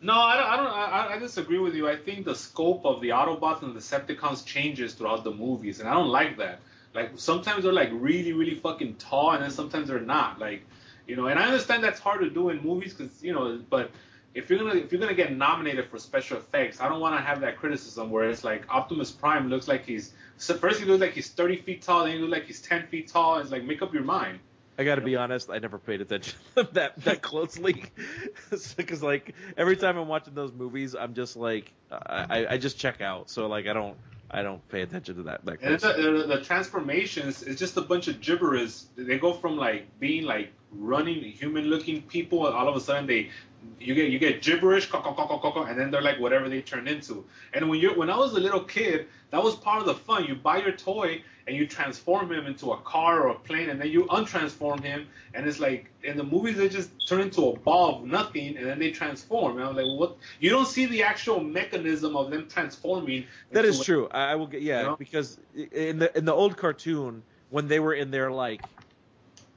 [0.00, 0.48] No, I don't.
[0.48, 0.66] I don't.
[0.66, 1.86] I, I disagree with you.
[1.86, 5.90] I think the scope of the Autobots and the Decepticons changes throughout the movies, and
[5.90, 6.60] I don't like that.
[6.94, 10.38] Like sometimes they're like really, really fucking tall, and then sometimes they're not.
[10.38, 10.62] Like,
[11.06, 13.90] you know, and I understand that's hard to do in movies because you know, but
[14.34, 17.22] if you're gonna if you're gonna get nominated for special effects, I don't want to
[17.22, 21.00] have that criticism where it's like Optimus Prime looks like he's so first he looks
[21.00, 23.38] like he's 30 feet tall, then he looks like he's 10 feet tall.
[23.38, 24.40] It's like make up your mind.
[24.76, 26.36] I got to be honest, I never paid attention
[26.72, 27.84] that that closely
[28.76, 32.78] because like every time I'm watching those movies, I'm just like I, I- I just
[32.78, 33.30] check out.
[33.30, 33.96] So like I don't
[34.34, 37.80] I don't pay attention to that that And the, uh, the transformations is just a
[37.80, 38.82] bunch of gibberish.
[38.96, 43.06] They go from like being like running human looking people, and all of a sudden
[43.06, 43.30] they
[43.78, 47.24] you get you get gibberish, and then they're like whatever they turn into.
[47.52, 50.24] And when you when I was a little kid, that was part of the fun.
[50.24, 53.80] You buy your toy and you transform him into a car or a plane, and
[53.80, 57.56] then you untransform him, and it's like in the movies they just turn into a
[57.56, 59.58] ball of nothing, and then they transform.
[59.58, 60.16] And I'm like, what?
[60.40, 63.26] You don't see the actual mechanism of them transforming.
[63.52, 64.08] That is into- true.
[64.10, 64.96] I I will get yeah You know?
[64.96, 68.62] because in the in the old cartoon when they were in their like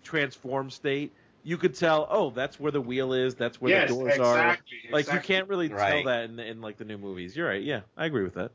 [0.04, 3.96] transform state, you could tell oh that's where the wheel is, that's where Yes, the
[3.96, 4.38] doors are.
[4.38, 7.36] exactly, Like you can't really tell that in the, in like the new movies.
[7.36, 7.64] You're right.
[7.64, 8.52] Yeah, I agree with that.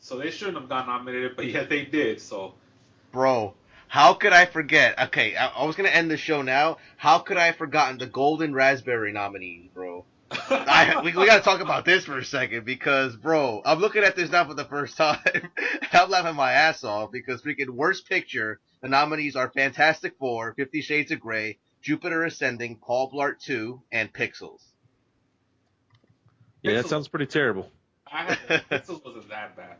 [0.00, 2.20] So they shouldn't have got nominated, but yet they did.
[2.20, 2.54] So
[3.12, 3.54] Bro,
[3.88, 4.98] how could I forget?
[5.06, 6.78] Okay, I, I was gonna end the show now.
[6.96, 10.04] How could I have forgotten the Golden Raspberry nominees, bro?
[10.30, 14.14] I, we, we gotta talk about this for a second because, bro, I'm looking at
[14.14, 15.18] this now for the first time.
[15.92, 18.60] I'm laughing my ass off because freaking worst picture.
[18.82, 24.12] The nominees are Fantastic Four, Fifty Shades of Grey, Jupiter Ascending, Paul Blart 2, and
[24.12, 24.60] Pixels.
[26.62, 27.70] Yeah, that sounds pretty terrible.
[28.06, 29.78] I had, Pixels wasn't that bad.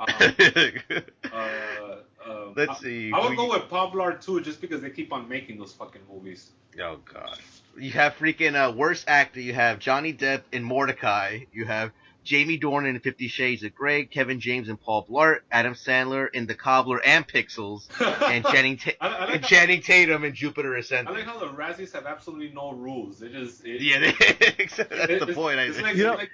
[0.00, 0.08] Um,
[1.32, 1.96] uh,
[2.26, 4.90] um, Let's I- see, I, would we- go with Paul Blart too, just because they
[4.90, 6.50] keep on making those fucking movies.
[6.80, 7.38] Oh god.
[7.78, 9.40] You have freaking uh, worst actor.
[9.40, 11.46] You have Johnny Depp in Mortdecai.
[11.52, 11.90] You have
[12.24, 14.04] Jamie Dornan in Fifty Shades of Grey.
[14.04, 15.40] Kevin James and Paul Blart.
[15.50, 17.88] Adam Sandler in The Cobbler and Pixels.
[18.22, 21.08] And Channing, Ta- I- I like and how- Channing Tatum in Jupiter Ascendant.
[21.08, 23.18] I like how the Razzies have absolutely no rules.
[23.20, 24.12] They just it, yeah, they-
[24.56, 25.58] that's it- the it's- point.
[25.58, 25.88] I it's think.
[25.88, 26.30] like- You know- like-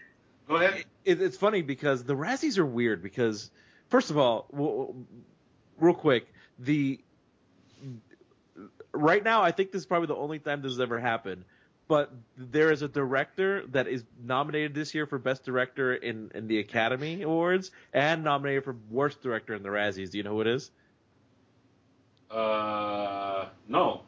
[0.48, 0.84] go ahead.
[1.04, 3.50] it, it's funny because the Razzies are weird because,
[3.88, 4.96] first of all,
[5.78, 7.00] real quick, the
[8.92, 11.44] right now, I think this is probably the only time this has ever happened.
[11.88, 16.48] But there is a director that is nominated this year for Best Director in, in
[16.48, 20.10] the Academy Awards and nominated for Worst Director in the Razzies.
[20.10, 20.70] Do you know who it is?
[22.28, 24.02] Uh, no.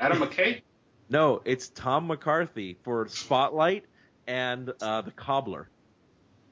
[0.00, 0.62] Adam McKay?
[1.10, 3.84] No, it's Tom McCarthy for Spotlight
[4.26, 5.68] and uh, The Cobbler.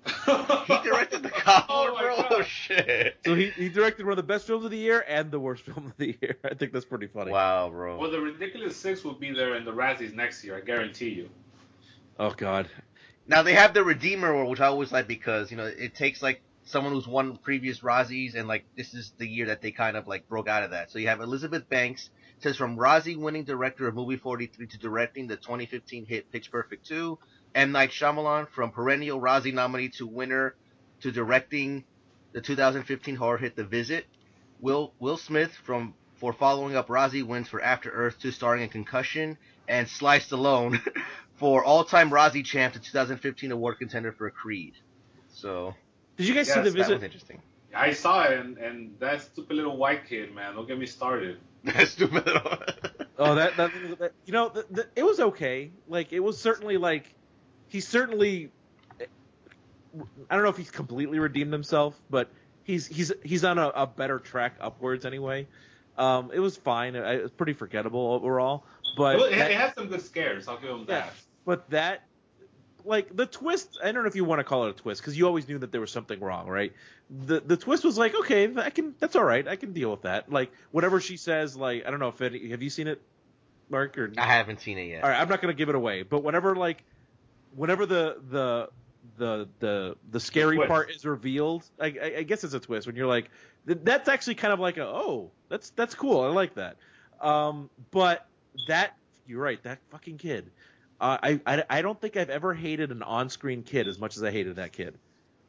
[0.06, 2.16] He directed the cobbler, Oh my bro.
[2.16, 2.26] God.
[2.30, 3.16] Oh shit.
[3.24, 5.62] So he, he directed one of the best films of the year and the worst
[5.66, 6.36] film of the year.
[6.44, 7.32] I think that's pretty funny.
[7.32, 7.98] Wow, bro.
[7.98, 11.28] well, the Ridiculous Six will be there in the Razzies next year, I guarantee you.
[12.18, 12.68] Oh God.
[13.26, 16.40] Now they have the Redeemer which I always like because you know it takes like
[16.64, 20.06] someone who's won previous Razzies, and like this is the year that they kind of
[20.06, 20.90] like broke out of that.
[20.90, 24.78] So you have Elizabeth Banks it says from Razzie winning director of movie 43 to
[24.78, 27.18] directing the 2015 hit Pitch Perfect 2.
[27.56, 30.54] M Night Shyamalan from perennial Razzie nominee to winner
[31.00, 31.84] to directing
[32.32, 34.06] the 2015 horror hit The Visit.
[34.60, 38.68] Will Will Smith from for following up Razzie wins for After Earth 2 starring in
[38.68, 39.36] Concussion,
[39.68, 40.80] and Sly Stallone
[41.36, 44.74] for all-time Razzie champ, the 2015 award contender for Creed.
[45.28, 45.74] So
[46.16, 47.02] Did you guys Yes, see the that that was visit?
[47.04, 47.42] interesting.
[47.74, 51.38] I saw it, and, and that stupid little white kid, man, don't get me started.
[51.64, 52.22] That's stupid.
[53.18, 55.70] Oh, that, that, that you know, the, the, it was okay.
[55.88, 57.14] Like it was certainly like
[57.68, 58.50] he's certainly.
[60.28, 62.30] I don't know if he's completely redeemed himself, but
[62.64, 65.46] he's he's he's on a, a better track upwards anyway.
[65.96, 66.94] Um, it was fine.
[66.94, 68.64] It, it was pretty forgettable overall,
[68.96, 71.00] but Well, it, that- it had some good scares, I'll give him Yeah.
[71.00, 71.12] that.
[71.46, 72.02] but that
[72.84, 75.18] like the twist i don't know if you want to call it a twist because
[75.18, 76.72] you always knew that there was something wrong right
[77.10, 80.02] the the twist was like okay i can that's all right i can deal with
[80.02, 83.02] that like whatever she says like i don't know if it have you seen it
[83.68, 85.02] mark or I haven't seen it yet.
[85.02, 86.84] all right i'm not going to give it away but whenever like
[87.56, 88.68] whenever the the
[89.18, 92.96] the the the scary part is revealed I, I, I guess it's a twist when
[92.96, 93.30] you're like
[93.64, 96.76] that's actually kind of like a oh that's that's cool i like that
[97.20, 98.26] um but
[98.68, 100.50] that you're right that fucking kid
[100.98, 104.22] uh, I, I I don't think I've ever hated an on-screen kid as much as
[104.22, 104.96] I hated that kid.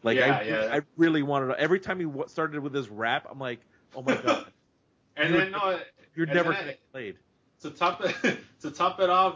[0.04, 0.70] Like Yeah, I, yeah.
[0.74, 1.58] I really wanted to.
[1.60, 3.62] Every time he w- started with his rap, I'm like,
[3.96, 4.48] oh my god,
[5.16, 5.80] And You're- then, no,
[6.16, 7.16] you're never then played.
[7.62, 9.36] to top it to top it off,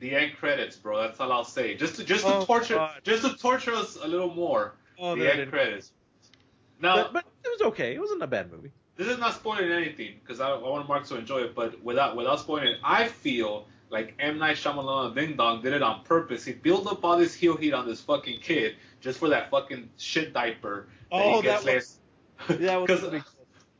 [0.00, 1.00] the end credits, bro.
[1.02, 1.74] That's all I'll say.
[1.76, 3.00] Just to just to Oh, torture God.
[3.04, 4.74] just to torture us a little more.
[4.98, 5.92] Oh, the end credits.
[6.82, 7.94] Now, but, but it was okay.
[7.94, 8.72] It wasn't a bad movie.
[8.96, 11.54] this is not spoiling anything because I, I want Mark to enjoy it.
[11.54, 15.72] But without without spoiling it, I feel like M Night Shyamalan and Ding Dong did
[15.74, 16.44] it on purpose.
[16.44, 19.90] He built up all this heel heat on this fucking kid just for that fucking
[19.98, 20.88] shit diaper.
[21.12, 21.98] Oh, he gets that was-
[22.48, 22.62] later.
[22.66, 23.24] That was Because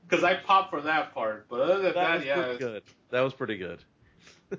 [0.09, 1.47] because I popped for that part.
[1.49, 2.55] But other than that that, was yeah.
[2.59, 2.83] good.
[3.11, 3.83] That was pretty good.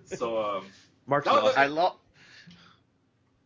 [0.06, 0.65] So um,
[1.07, 1.95] Mark's That was- I love.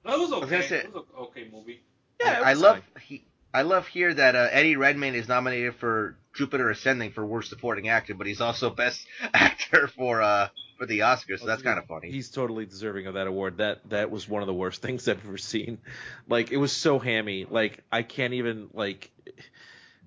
[0.03, 0.50] that was was okay.
[0.50, 1.82] gonna say- it was an okay movie.
[2.19, 2.82] Yeah, it I love.
[3.01, 7.50] He, I love here that uh, Eddie Redmayne is nominated for Jupiter Ascending for worst
[7.50, 11.40] supporting actor, but he's also best actor for uh for the Oscars.
[11.40, 12.11] So that's kind of funny.
[12.11, 13.58] He's totally deserving of that award.
[13.58, 15.77] That that was one of the worst things I've ever seen.
[16.27, 17.45] Like it was so hammy.
[17.50, 19.11] Like I can't even like.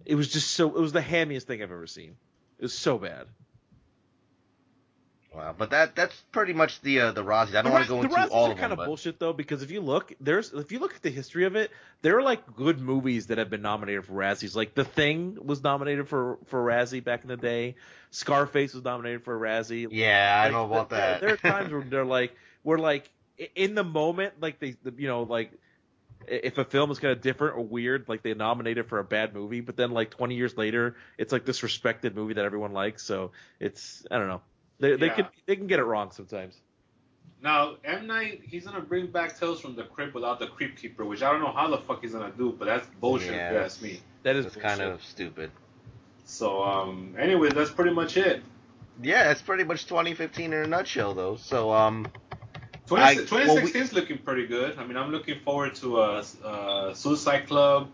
[0.04, 0.68] It was just so.
[0.68, 2.16] It was the hammiest thing I've ever seen.
[2.58, 3.26] It was so bad.
[5.34, 7.54] Wow, but that that's pretty much the uh, the Razzies.
[7.54, 9.18] I don't want to go the into Razzies all are of kind of but bullshit
[9.20, 12.16] though, because if you look, there's if you look at the history of it, there
[12.18, 14.56] are like good movies that have been nominated for Razzies.
[14.56, 17.74] Like The Thing was nominated for for Razzie back in the day.
[18.10, 19.86] Scarface was nominated for a Razzie.
[19.90, 21.20] yeah, I Like, know about there- that.
[21.20, 22.34] There are times where they're like,
[22.64, 23.08] we're like,
[23.54, 25.52] in the moment, like they, the, you know, like
[26.26, 29.04] if a film is kind of different or weird, like they nominate it for a
[29.04, 32.72] bad movie, but then like 20 years later, it's like this respected movie that everyone
[32.72, 33.02] likes.
[33.04, 34.40] So it's, I don't know,
[34.78, 35.14] they they Yeah.
[35.14, 36.60] can they can get it wrong sometimes.
[37.42, 41.04] Now M Night, he's gonna bring back Tales from the Crypt without the Crypt Keeper,
[41.04, 43.32] which I don't know how the fuck he's gonna do, but that's bullshit.
[43.32, 44.00] Yeah, if you ask me.
[44.24, 45.50] That is It's kind of stupid.
[46.24, 48.42] So um, anyways, that's pretty much it.
[49.02, 51.36] Yeah, that's pretty much 2015 in a nutshell, though.
[51.36, 52.08] So um,
[52.86, 54.76] 20, I- 2016 is looking pretty good.
[54.76, 57.90] I mean, I'm looking forward to uh, uh, Suicide Club.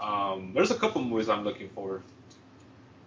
[0.00, 2.02] Um, there's a couple movies I'm looking forward.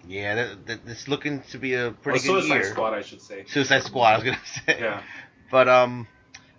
[0.08, 2.64] Yeah, that, that, it's looking to be a pretty or good Suicide year.
[2.66, 3.46] Squad, I should say.
[3.48, 4.78] Suicide Squad, I was gonna say.
[4.80, 5.02] Yeah.
[5.52, 6.08] But um,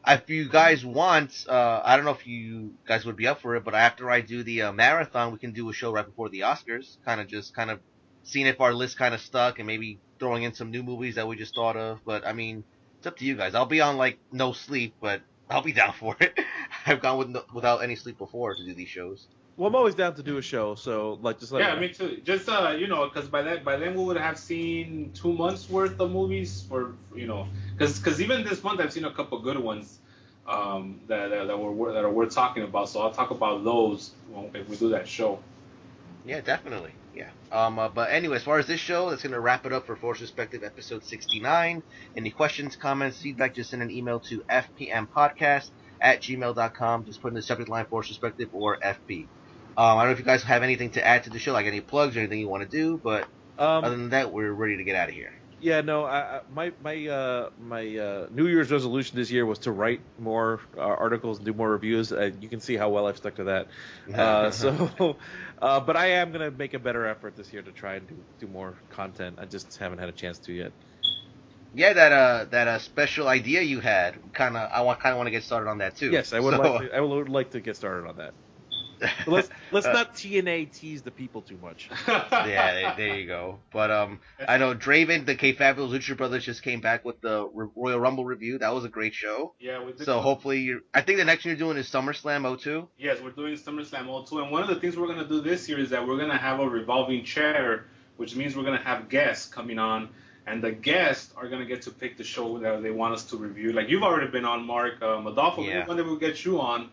[0.06, 3.56] if you guys want, uh, I don't know if you guys would be up for
[3.56, 6.28] it, but after I do the uh, marathon, we can do a show right before
[6.28, 6.96] the Oscars.
[7.04, 7.80] Kind of just kind of
[8.22, 11.26] seeing if our list kind of stuck and maybe throwing in some new movies that
[11.26, 12.00] we just thought of.
[12.04, 12.64] But I mean,
[12.98, 13.54] it's up to you guys.
[13.54, 16.38] I'll be on like no sleep, but I'll be down for it.
[16.86, 19.26] I've gone with no, without any sleep before to do these shows.
[19.56, 21.94] Well, I'm always down to do a show, so like just like Yeah, me me
[21.94, 22.20] too.
[22.22, 25.70] Just uh, you know, because by that by then we would have seen two months
[25.70, 29.38] worth of movies for you know, because because even this month I've seen a couple
[29.40, 29.98] good ones
[30.46, 32.90] um, that that, that were that are worth talking about.
[32.90, 34.12] So I'll talk about those
[34.52, 35.38] if we do that show.
[36.26, 36.92] Yeah, definitely.
[37.14, 37.30] Yeah.
[37.50, 37.78] Um.
[37.78, 40.20] Uh, but anyway, as far as this show, that's gonna wrap it up for Forced
[40.20, 41.82] Perspective episode 69.
[42.14, 45.70] Any questions, comments, feedback, just send an email to fpmpodcast
[46.02, 47.04] at gmail.com.
[47.06, 49.28] Just put in the subject line Forced Perspective or FP.
[49.78, 51.66] Um, I don't know if you guys have anything to add to the show, like
[51.66, 53.24] any plugs or anything you want to do, but
[53.58, 55.32] Um, other than that, we're ready to get out of here.
[55.58, 59.60] Yeah, no, I, I, my my uh, my uh, New Year's resolution this year was
[59.60, 62.12] to write more uh, articles and do more reviews.
[62.12, 63.68] Uh, you can see how well I've stuck to that.
[64.14, 65.16] Uh, so,
[65.62, 68.16] uh, but I am gonna make a better effort this year to try and do,
[68.40, 69.38] do more content.
[69.40, 70.72] I just haven't had a chance to yet.
[71.74, 75.16] Yeah, that uh that uh special idea you had, kind of I want kind of
[75.18, 76.10] want to get started on that too.
[76.10, 78.32] Yes, I would So- like to, I would like to get started on that.
[78.98, 81.88] But let's let's Uh, not TNA tease the people too much.
[82.08, 83.58] yeah, there, there you go.
[83.72, 87.48] But um, I know Draven, the K Fabulous Lucha Brothers just came back with the
[87.56, 88.58] R- Royal Rumble review.
[88.58, 89.54] That was a great show.
[89.60, 92.60] yeah, we did So hopefully, you're, I think the next one you're doing is SummerSlam
[92.60, 92.88] 02.
[92.98, 95.78] Yes, we're doing SummerSlam 02, and one of the things we're gonna do this year
[95.78, 99.78] is that we're gonna have a revolving chair, which means we're gonna have guests coming
[99.78, 100.08] on,
[100.46, 103.36] and the guests are gonna get to pick the show that they want us to
[103.36, 103.72] review.
[103.72, 105.02] Like you've already been on, Mark.
[105.02, 105.86] Um, Adolfo, Yeah.
[105.86, 106.88] one day we'll get you on,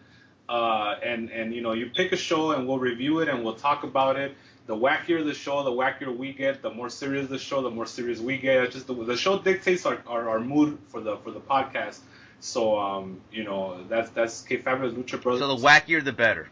[0.50, 3.56] uh, and and you know you pick a show and we'll review it and we'll
[3.56, 4.36] talk about it.
[4.66, 6.62] The wackier the show, the wackier we get.
[6.62, 8.64] The more serious the show, the more serious we get.
[8.64, 12.00] It's just the, the show dictates our, our, our mood for the for the podcast.
[12.40, 15.42] So um, you know that's that's K Fabulous Lucha Brothers.
[15.42, 16.50] So the wackier, the better.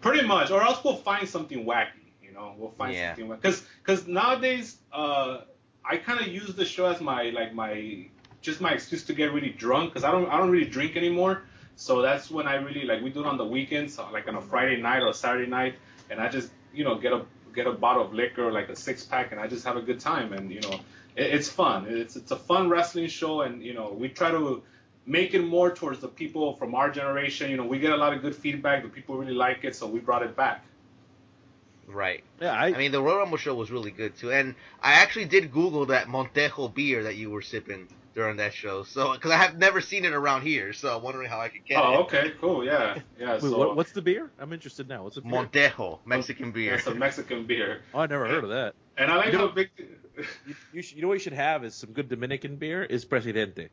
[0.00, 1.88] Pretty much, or else we'll find something wacky.
[2.22, 3.14] You know, we'll find Yeah.
[3.14, 5.40] something because because nowadays uh,
[5.84, 8.06] I kind of use the show as my like my
[8.42, 11.42] just my excuse to get really drunk because I don't I don't really drink anymore.
[11.76, 14.36] So that's when I really like we do it on the weekends, uh, like on
[14.36, 15.74] a Friday night or a Saturday night,
[16.10, 19.04] and I just you know get a get a bottle of liquor like a six
[19.04, 20.80] pack and I just have a good time and you know
[21.16, 21.86] it, it's fun.
[21.88, 24.62] It's it's a fun wrestling show and you know we try to
[25.06, 27.50] make it more towards the people from our generation.
[27.50, 28.82] You know, we get a lot of good feedback.
[28.82, 30.64] The people really like it, so we brought it back.
[31.86, 32.24] Right.
[32.40, 35.26] Yeah, I, I mean, the Royal Rumble show was really good too, and I actually
[35.26, 38.82] did Google that Montejo beer that you were sipping during that show.
[38.84, 41.64] So, because I have never seen it around here, so I'm wondering how I could
[41.64, 41.96] get Oh, it.
[42.02, 43.32] okay, cool, yeah, yeah.
[43.32, 44.30] wait, so what, what's the beer?
[44.38, 45.02] I'm interested now.
[45.04, 45.32] What's the beer?
[45.32, 46.74] Montejo Mexican beer.
[46.74, 48.74] it's a Mexican beer, oh, I never heard of that.
[48.96, 49.70] and I like You how know- big.
[50.46, 52.84] You, you, should, you know what you should have is some good Dominican beer.
[52.84, 53.68] Is Presidente.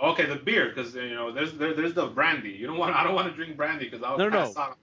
[0.00, 2.50] okay, the beer, because you know, there's there, there's the brandy.
[2.50, 2.94] You don't want.
[2.94, 4.62] I don't want to drink brandy because I'll No, no, pass no.
[4.62, 4.78] out.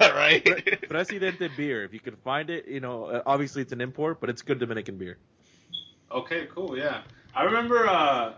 [0.00, 0.88] right.
[0.88, 1.82] Presidente beer.
[1.84, 4.60] If you can find it, you know, uh, obviously it's an import, but it's good
[4.60, 5.18] Dominican beer.
[6.12, 7.02] Okay, cool, yeah.
[7.34, 7.86] I remember.
[7.86, 8.34] uh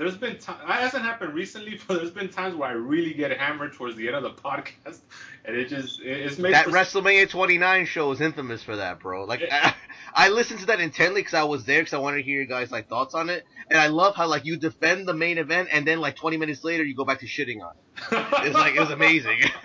[0.00, 3.36] there's been time, that hasn't happened recently, but there's been times where I really get
[3.36, 5.00] hammered towards the end of the podcast,
[5.44, 9.00] and it just it, it's made that for- WrestleMania 29 show is infamous for that,
[9.00, 9.24] bro.
[9.24, 9.74] Like, I,
[10.14, 12.46] I listened to that intently because I was there because I wanted to hear your
[12.46, 15.68] guys like thoughts on it, and I love how like you defend the main event
[15.70, 18.46] and then like 20 minutes later you go back to shitting on it.
[18.46, 19.38] It's like it was amazing.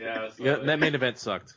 [0.00, 1.52] yeah, so, Yeah, that main event sucked.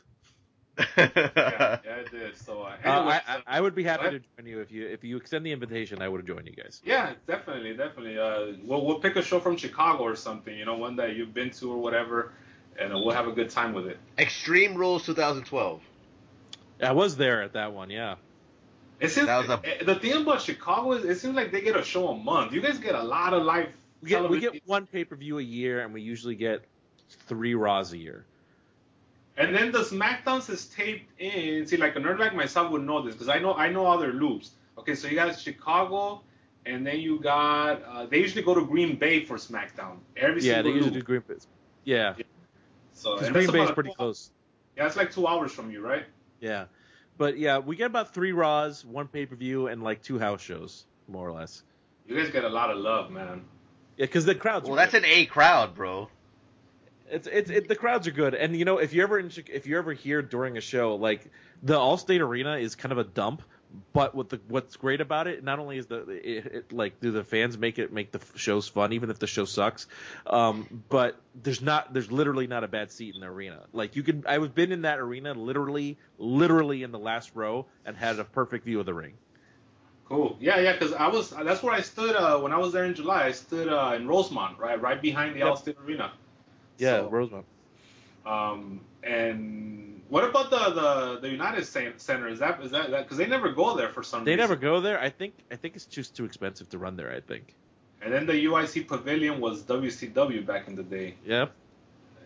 [0.78, 2.36] Yeah, yeah, it did.
[2.36, 5.04] So, uh, Uh, I, I, I would be happy to join you if you if
[5.04, 6.00] you extend the invitation.
[6.00, 6.80] I would have joined you guys.
[6.84, 8.18] Yeah, definitely, definitely.
[8.18, 11.34] Uh, we'll we'll pick a show from Chicago or something, you know, one that you've
[11.34, 12.32] been to or whatever,
[12.78, 13.98] and uh, we'll have a good time with it.
[14.18, 15.80] Extreme Rules 2012.
[16.82, 17.90] I was there at that one.
[17.90, 18.14] Yeah.
[19.00, 21.62] It seems That was a- eh, the thing about Chicago is it seems like they
[21.62, 22.52] get a show a month.
[22.52, 23.68] You guys get a lot of live.
[24.02, 26.64] We get we get one pay per view a year, and we usually get
[27.26, 28.24] three Raws a year.
[29.40, 31.66] And then the SmackDowns is taped in.
[31.66, 34.12] See, like a nerd like myself would know this because I know I know other
[34.12, 34.50] loops.
[34.76, 36.20] Okay, so you got Chicago,
[36.66, 39.96] and then you got uh, they usually go to Green Bay for SmackDown.
[40.14, 41.06] Every yeah, single they usually loop.
[41.06, 41.34] do Green Bay.
[41.84, 42.14] Yeah,
[42.92, 44.30] So because Green that's Bay is pretty close.
[44.76, 46.04] Yeah, it's like two hours from you, right?
[46.40, 46.66] Yeah,
[47.16, 50.42] but yeah, we get about three Raws, one pay per view, and like two house
[50.42, 51.62] shows, more or less.
[52.06, 53.44] You guys get a lot of love, man.
[53.96, 54.66] Yeah, because the crowds.
[54.68, 55.04] Well, that's good.
[55.04, 56.10] an A crowd, bro.
[57.10, 59.66] It's it's it, the crowds are good, and you know if you ever in, if
[59.66, 61.30] you're ever here during a show, like
[61.62, 63.42] the Allstate Arena is kind of a dump,
[63.92, 67.10] but what the what's great about it, not only is the it, it, like do
[67.10, 69.86] the fans make it make the shows fun, even if the show sucks,
[70.26, 73.60] um, but there's not there's literally not a bad seat in the arena.
[73.72, 77.96] Like you can I've been in that arena literally literally in the last row and
[77.96, 79.14] had a perfect view of the ring.
[80.10, 80.36] Cool.
[80.40, 82.94] Yeah, yeah, because I was that's where I stood uh, when I was there in
[82.94, 83.26] July.
[83.26, 85.48] I stood uh, in Rosemont, right, right behind the Yep.
[85.48, 86.12] Allstate Arena.
[86.80, 87.46] Yeah, So, Rosemont.
[88.26, 92.28] Um, and what about the the, the United Cen- Center?
[92.28, 94.40] Is that is that because they never go there for some They reason?
[94.42, 94.98] never go there.
[95.00, 97.12] I think I think it's just too expensive to run there.
[97.12, 97.54] I think.
[98.02, 101.52] And then the UIC Pavilion was WCW back in the day, Yep.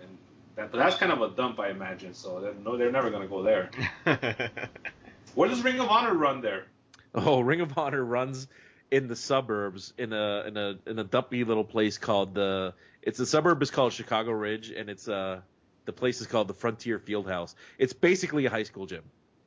[0.00, 0.18] and
[0.54, 2.14] that, but that's kind of a dump, I imagine.
[2.14, 3.70] So they're, no, they're never gonna go there.
[5.34, 6.66] Where does Ring of Honor run there?
[7.14, 8.46] Oh, Ring of Honor runs
[8.90, 13.18] in the suburbs in a in a in a dumpy little place called the it's
[13.18, 15.40] the suburb is called Chicago Ridge and it's uh
[15.86, 17.54] The place is called the Frontier Fieldhouse.
[17.78, 19.02] It's basically a high school gym.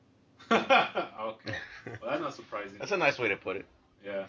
[0.51, 0.61] okay.
[0.65, 2.77] Well, that's not surprising.
[2.79, 3.65] That's a nice way to put it.
[4.05, 4.25] Yeah.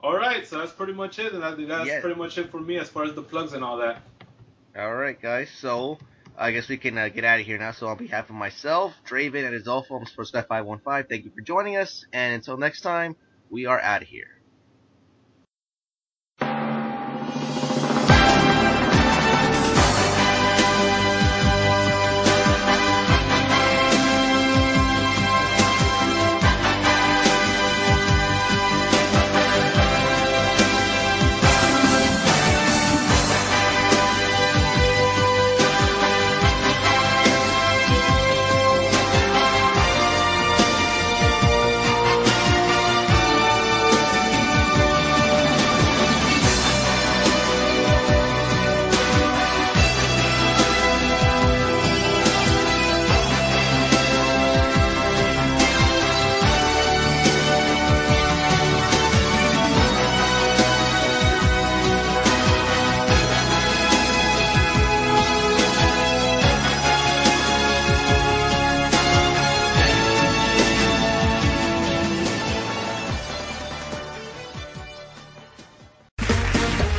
[0.00, 2.00] All right, so that's pretty much it, and that, that's Yeah.
[2.00, 4.02] pretty much it for me as far as the plugs and all that.
[4.76, 5.48] All right, guys.
[5.50, 5.98] So
[6.36, 7.72] I guess we can uh, get out of here now.
[7.72, 11.08] So on behalf of myself, Draven, and Adolfo, I'm Sports Guy 515.
[11.08, 13.16] Thank you for joining us, and until next time,
[13.50, 14.40] we are out of here.